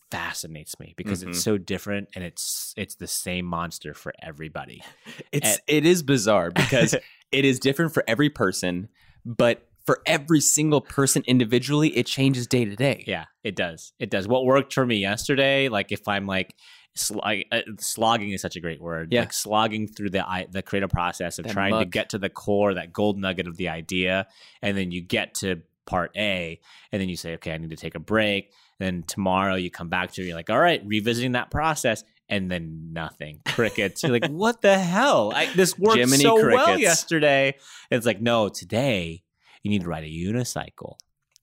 fascinates 0.10 0.80
me 0.80 0.94
because 0.98 1.24
Mhm. 1.24 1.30
it's 1.30 1.42
so 1.44 1.58
different 1.58 2.08
and 2.16 2.24
it's 2.24 2.74
it's 2.78 2.96
the 2.96 3.08
same 3.08 3.46
monster 3.46 3.94
for 3.94 4.14
everybody. 4.22 4.82
It's 5.32 5.60
it 5.68 5.86
is 5.86 6.02
bizarre 6.04 6.50
because 6.52 6.96
it 7.32 7.46
is 7.46 7.60
different 7.60 7.94
for 7.94 8.04
every 8.08 8.30
person, 8.30 8.88
but 9.26 9.68
for 9.88 10.02
every 10.06 10.42
single 10.42 10.82
person 10.82 11.24
individually, 11.26 11.98
it 11.98 12.06
changes 12.06 12.46
day 12.46 12.66
to 12.66 12.76
day. 12.76 13.04
Yeah, 13.08 13.26
it 13.44 13.56
does. 13.56 13.94
It 13.98 14.12
does. 14.12 14.28
What 14.28 14.46
worked 14.46 14.74
for 14.74 14.86
me 14.86 14.98
yesterday, 14.98 15.70
like 15.70 15.92
if 15.92 16.08
I'm 16.08 16.28
like 16.28 16.54
sl- 16.96 17.20
uh, 17.24 17.62
slogging 17.80 18.32
is 18.32 18.42
such 18.42 18.56
a 18.56 18.60
great 18.60 18.82
word. 18.82 19.12
Yeah. 19.12 19.22
Like 19.22 19.34
slogging 19.34 19.88
through 19.88 20.12
the 20.12 20.28
i- 20.30 20.48
the 20.52 20.62
creative 20.62 20.90
process 20.92 21.40
of 21.40 21.46
That 21.46 21.54
trying 21.54 21.74
to 21.80 21.86
get 21.86 22.10
to 22.12 22.20
the 22.20 22.30
core, 22.30 22.76
that 22.76 22.94
gold 22.94 23.18
nugget 23.18 23.48
of 23.48 23.58
the 23.58 23.70
idea, 23.70 24.28
and 24.62 24.78
then 24.78 24.92
you 24.92 25.02
get 25.02 25.34
to 25.36 25.62
part 25.86 26.12
A, 26.18 26.60
and 26.92 27.02
then 27.02 27.08
you 27.10 27.16
say, 27.16 27.34
okay, 27.36 27.54
I 27.54 27.58
need 27.58 27.70
to 27.70 27.78
take 27.78 27.96
a 27.96 28.00
break. 28.00 28.52
Then 28.80 29.04
tomorrow 29.08 29.56
you 29.56 29.72
come 29.72 29.90
back 29.90 30.12
to 30.12 30.22
it, 30.22 30.26
you're 30.28 30.36
like, 30.36 30.50
all 30.50 30.60
right, 30.60 30.82
revisiting 30.86 31.32
that 31.32 31.50
process. 31.50 32.04
And 32.30 32.52
then 32.52 32.90
nothing, 32.92 33.40
crickets. 33.46 34.04
You're 34.04 34.12
like, 34.12 34.28
what 34.28 34.62
the 34.62 34.78
hell? 34.78 35.32
I, 35.34 35.46
this 35.56 35.80
worked 35.80 35.98
Jiminy 35.98 36.24
so 36.24 36.36
well 36.36 36.78
yesterday. 36.82 37.56
And 37.90 37.98
it's 37.98 38.06
like, 38.06 38.22
no, 38.22 38.50
today 38.50 39.24
you 39.72 39.80
need 39.80 39.84
to 39.84 39.90
ride 39.90 40.04
a 40.04 40.08
unicycle 40.08 40.96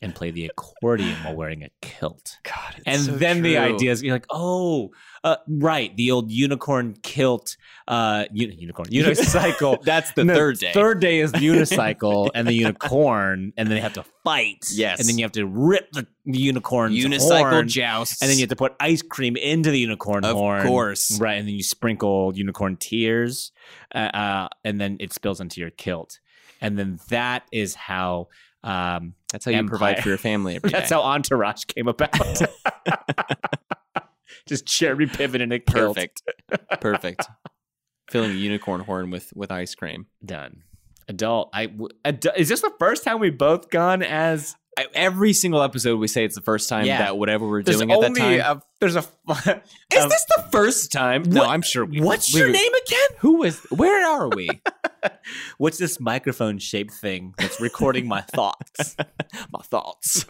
and 0.02 0.14
play 0.14 0.30
the 0.30 0.44
accordion 0.46 1.16
while 1.24 1.34
wearing 1.34 1.62
a 1.62 1.70
kilt. 1.80 2.36
God, 2.42 2.74
And 2.84 3.00
then 3.04 3.40
the 3.40 3.56
ideas, 3.56 4.02
you're 4.02 4.14
like, 4.14 4.26
oh, 4.28 4.90
uh, 5.22 5.36
right, 5.48 5.96
the 5.96 6.10
old 6.10 6.30
unicorn 6.30 6.94
kilt, 7.02 7.56
uh, 7.88 8.26
uni- 8.30 8.54
unicorn 8.56 8.88
unicycle. 8.92 9.80
That's 9.82 10.12
the 10.12 10.24
No, 10.24 10.34
third 10.34 10.58
day. 10.58 10.72
Third 10.74 11.00
day 11.00 11.20
is 11.20 11.32
the 11.32 11.38
unicycle 11.52 12.28
and 12.34 12.46
the 12.46 12.52
unicorn, 12.52 13.54
and 13.56 13.66
then 13.68 13.76
they 13.76 13.80
have 13.80 13.94
to 13.94 14.04
fight. 14.24 14.66
Yes. 14.72 15.00
and 15.00 15.08
then 15.08 15.16
you 15.16 15.24
have 15.24 15.32
to 15.32 15.46
rip 15.46 15.90
the 15.92 16.06
unicorn 16.24 16.92
unicycle 16.92 17.50
horn, 17.50 17.68
jousts. 17.68 18.20
and 18.20 18.30
then 18.30 18.36
you 18.36 18.42
have 18.42 18.50
to 18.50 18.56
put 18.56 18.74
ice 18.80 19.00
cream 19.00 19.36
into 19.36 19.70
the 19.70 19.78
unicorn 19.78 20.24
Of 20.26 20.36
horn. 20.36 20.60
Of 20.60 20.66
course. 20.66 21.18
right? 21.18 21.38
And 21.38 21.46
then 21.48 21.54
you 21.54 21.62
sprinkle 21.62 22.32
unicorn 22.34 22.76
tears, 22.76 23.52
uh, 23.94 23.98
uh, 23.98 24.48
and 24.64 24.78
then 24.78 24.98
it 25.00 25.14
spills 25.14 25.40
into 25.40 25.60
your 25.60 25.70
kilt, 25.70 26.18
and 26.64 26.78
then 26.78 26.98
that 27.08 27.44
is 27.52 27.74
how. 27.74 28.28
Um, 28.64 29.14
That's 29.30 29.44
how 29.44 29.50
you 29.50 29.62
provide 29.66 30.02
for 30.02 30.08
your 30.08 30.16
family 30.16 30.56
every 30.56 30.70
day. 30.70 30.78
that's 30.78 30.90
how 30.90 31.02
Entourage 31.02 31.64
came 31.64 31.86
about. 31.86 32.10
Just 34.46 34.66
Jeremy 34.66 35.06
Piven 35.06 35.40
in 35.40 35.52
a 35.52 35.58
kilt. 35.58 35.96
perfect. 35.96 36.22
Perfect. 36.80 37.26
Filling 38.10 38.30
a 38.32 38.34
unicorn 38.34 38.80
horn 38.80 39.10
with 39.10 39.32
with 39.34 39.50
ice 39.50 39.74
cream. 39.74 40.06
Done. 40.24 40.62
Adult. 41.08 41.50
I 41.52 41.66
adu- 42.04 42.36
is 42.36 42.48
this 42.48 42.60
the 42.62 42.72
first 42.78 43.04
time 43.04 43.20
we've 43.20 43.36
both 43.36 43.70
gone 43.70 44.02
as 44.02 44.56
I, 44.76 44.86
every 44.94 45.32
single 45.32 45.62
episode, 45.62 45.98
we 46.00 46.08
say 46.08 46.24
it's 46.24 46.34
the 46.34 46.40
first 46.40 46.68
time 46.68 46.84
Yeah. 46.86 46.98
that 46.98 47.16
whatever 47.18 47.48
we're 47.48 47.62
there's 47.62 47.78
doing 47.78 47.92
at 47.92 48.00
that 48.00 48.14
time. 48.16 48.40
a, 48.40 48.62
there's 48.80 48.96
a 48.96 48.98
Is 49.28 50.02
um, 50.02 50.08
this 50.08 50.24
the 50.36 50.44
first 50.50 50.90
time? 50.92 51.22
No, 51.24 51.44
I'm 51.44 51.62
sure. 51.62 51.84
We, 51.84 52.00
what's 52.00 52.32
we- 52.34 52.40
your 52.40 52.50
name 52.50 52.72
again? 52.86 53.08
Who 53.20 53.42
is? 53.44 53.58
Where 53.70 54.04
are 54.06 54.28
we? 54.28 54.48
What's 55.58 55.76
this 55.78 56.00
microphone 56.00 56.58
shaped 56.58 56.92
thing 56.94 57.34
that's 57.38 57.60
recording 57.60 58.08
my 58.08 58.22
thoughts? 58.22 58.96
My 59.52 59.60
thoughts. 59.62 60.24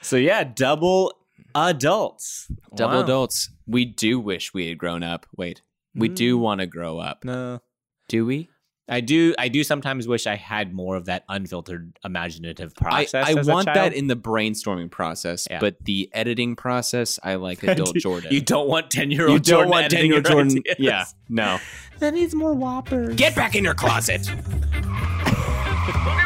so 0.00 0.16
yeah, 0.16 0.44
double 0.44 1.12
adults. 1.54 2.50
Double 2.74 2.98
Wow. 2.98 3.02
adults. 3.04 3.50
We 3.66 3.84
do 3.84 4.20
wish 4.20 4.54
we 4.54 4.68
had 4.68 4.78
grown 4.78 5.02
up. 5.02 5.26
Wait, 5.36 5.62
we 5.94 6.08
do 6.08 6.36
Mm. 6.36 6.40
want 6.40 6.60
to 6.60 6.66
grow 6.66 6.98
up. 6.98 7.24
No. 7.24 7.60
Do 8.08 8.24
we? 8.26 8.48
I 8.90 9.00
do. 9.00 9.34
I 9.38 9.48
do 9.48 9.62
sometimes 9.64 10.06
wish 10.08 10.26
I 10.26 10.36
had 10.36 10.74
more 10.74 10.96
of 10.96 11.04
that 11.06 11.24
unfiltered, 11.28 11.96
imaginative 12.04 12.72
I, 12.80 12.82
process. 12.82 13.26
I 13.28 13.38
as 13.38 13.48
a 13.48 13.50
want 13.50 13.66
that 13.66 13.92
in 13.94 14.08
the 14.08 14.16
brainstorming 14.16 14.90
process, 14.90 15.46
Yeah. 15.50 15.60
but 15.60 15.76
the 15.84 16.10
editing 16.12 16.56
process, 16.56 17.18
I 17.22 17.36
like 17.36 17.62
adult 17.64 17.94
Jordan. 17.96 18.32
You 18.32 18.40
don't 18.40 18.68
want 18.68 18.90
ten 18.90 19.10
year 19.10 19.28
old. 19.28 19.44
Jordan. 19.44 19.68
You 19.68 19.70
don't 19.70 19.70
Jordan 19.70 19.70
want 19.70 19.90
10 19.92 20.06
year 20.06 20.14
old 20.16 20.24
Jordan. 20.26 20.58
ideas. 20.58 20.76
Yeah, 20.78 21.04
no. 21.28 21.58
that 22.00 22.14
needs 22.14 22.34
more 22.34 22.52
whoppers. 22.52 23.14
Get 23.16 23.34
back 23.36 23.54
in 23.54 23.64
your 23.64 23.74
closet. 23.74 24.28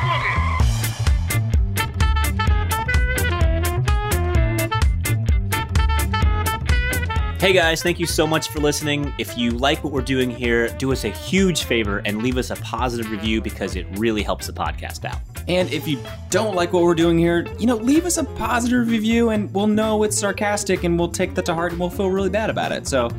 Hey 7.44 7.52
guys, 7.52 7.82
thank 7.82 7.98
you 7.98 8.06
so 8.06 8.26
much 8.26 8.48
for 8.48 8.60
listening. 8.60 9.12
If 9.18 9.36
you 9.36 9.50
like 9.50 9.84
what 9.84 9.92
we're 9.92 10.00
doing 10.00 10.30
here, 10.30 10.68
do 10.78 10.92
us 10.92 11.04
a 11.04 11.10
huge 11.10 11.64
favor 11.64 12.00
and 12.06 12.22
leave 12.22 12.38
us 12.38 12.48
a 12.48 12.56
positive 12.56 13.10
review 13.10 13.42
because 13.42 13.76
it 13.76 13.86
really 13.98 14.22
helps 14.22 14.46
the 14.46 14.54
podcast 14.54 15.04
out. 15.04 15.18
And 15.46 15.70
if 15.70 15.86
you 15.86 16.02
don't 16.30 16.54
like 16.54 16.72
what 16.72 16.84
we're 16.84 16.94
doing 16.94 17.18
here, 17.18 17.46
you 17.58 17.66
know, 17.66 17.76
leave 17.76 18.06
us 18.06 18.16
a 18.16 18.24
positive 18.24 18.88
review 18.88 19.28
and 19.28 19.52
we'll 19.52 19.66
know 19.66 20.04
it's 20.04 20.18
sarcastic 20.18 20.84
and 20.84 20.98
we'll 20.98 21.10
take 21.10 21.34
that 21.34 21.44
to 21.44 21.54
heart 21.54 21.72
and 21.72 21.80
we'll 21.82 21.90
feel 21.90 22.08
really 22.08 22.30
bad 22.30 22.48
about 22.48 22.72
it. 22.72 22.88
So 22.88 23.10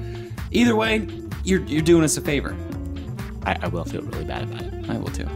either 0.49 0.75
way, 0.75 1.07
you're, 1.43 1.61
you're 1.65 1.83
doing 1.83 2.03
us 2.03 2.17
a 2.17 2.21
favor. 2.21 2.55
I, 3.43 3.59
I 3.61 3.67
will 3.67 3.85
feel 3.85 4.01
really 4.01 4.25
bad 4.25 4.41
about 4.41 4.63
it. 4.63 4.89
I 4.89 4.97
will 4.97 5.11
too. 5.11 5.29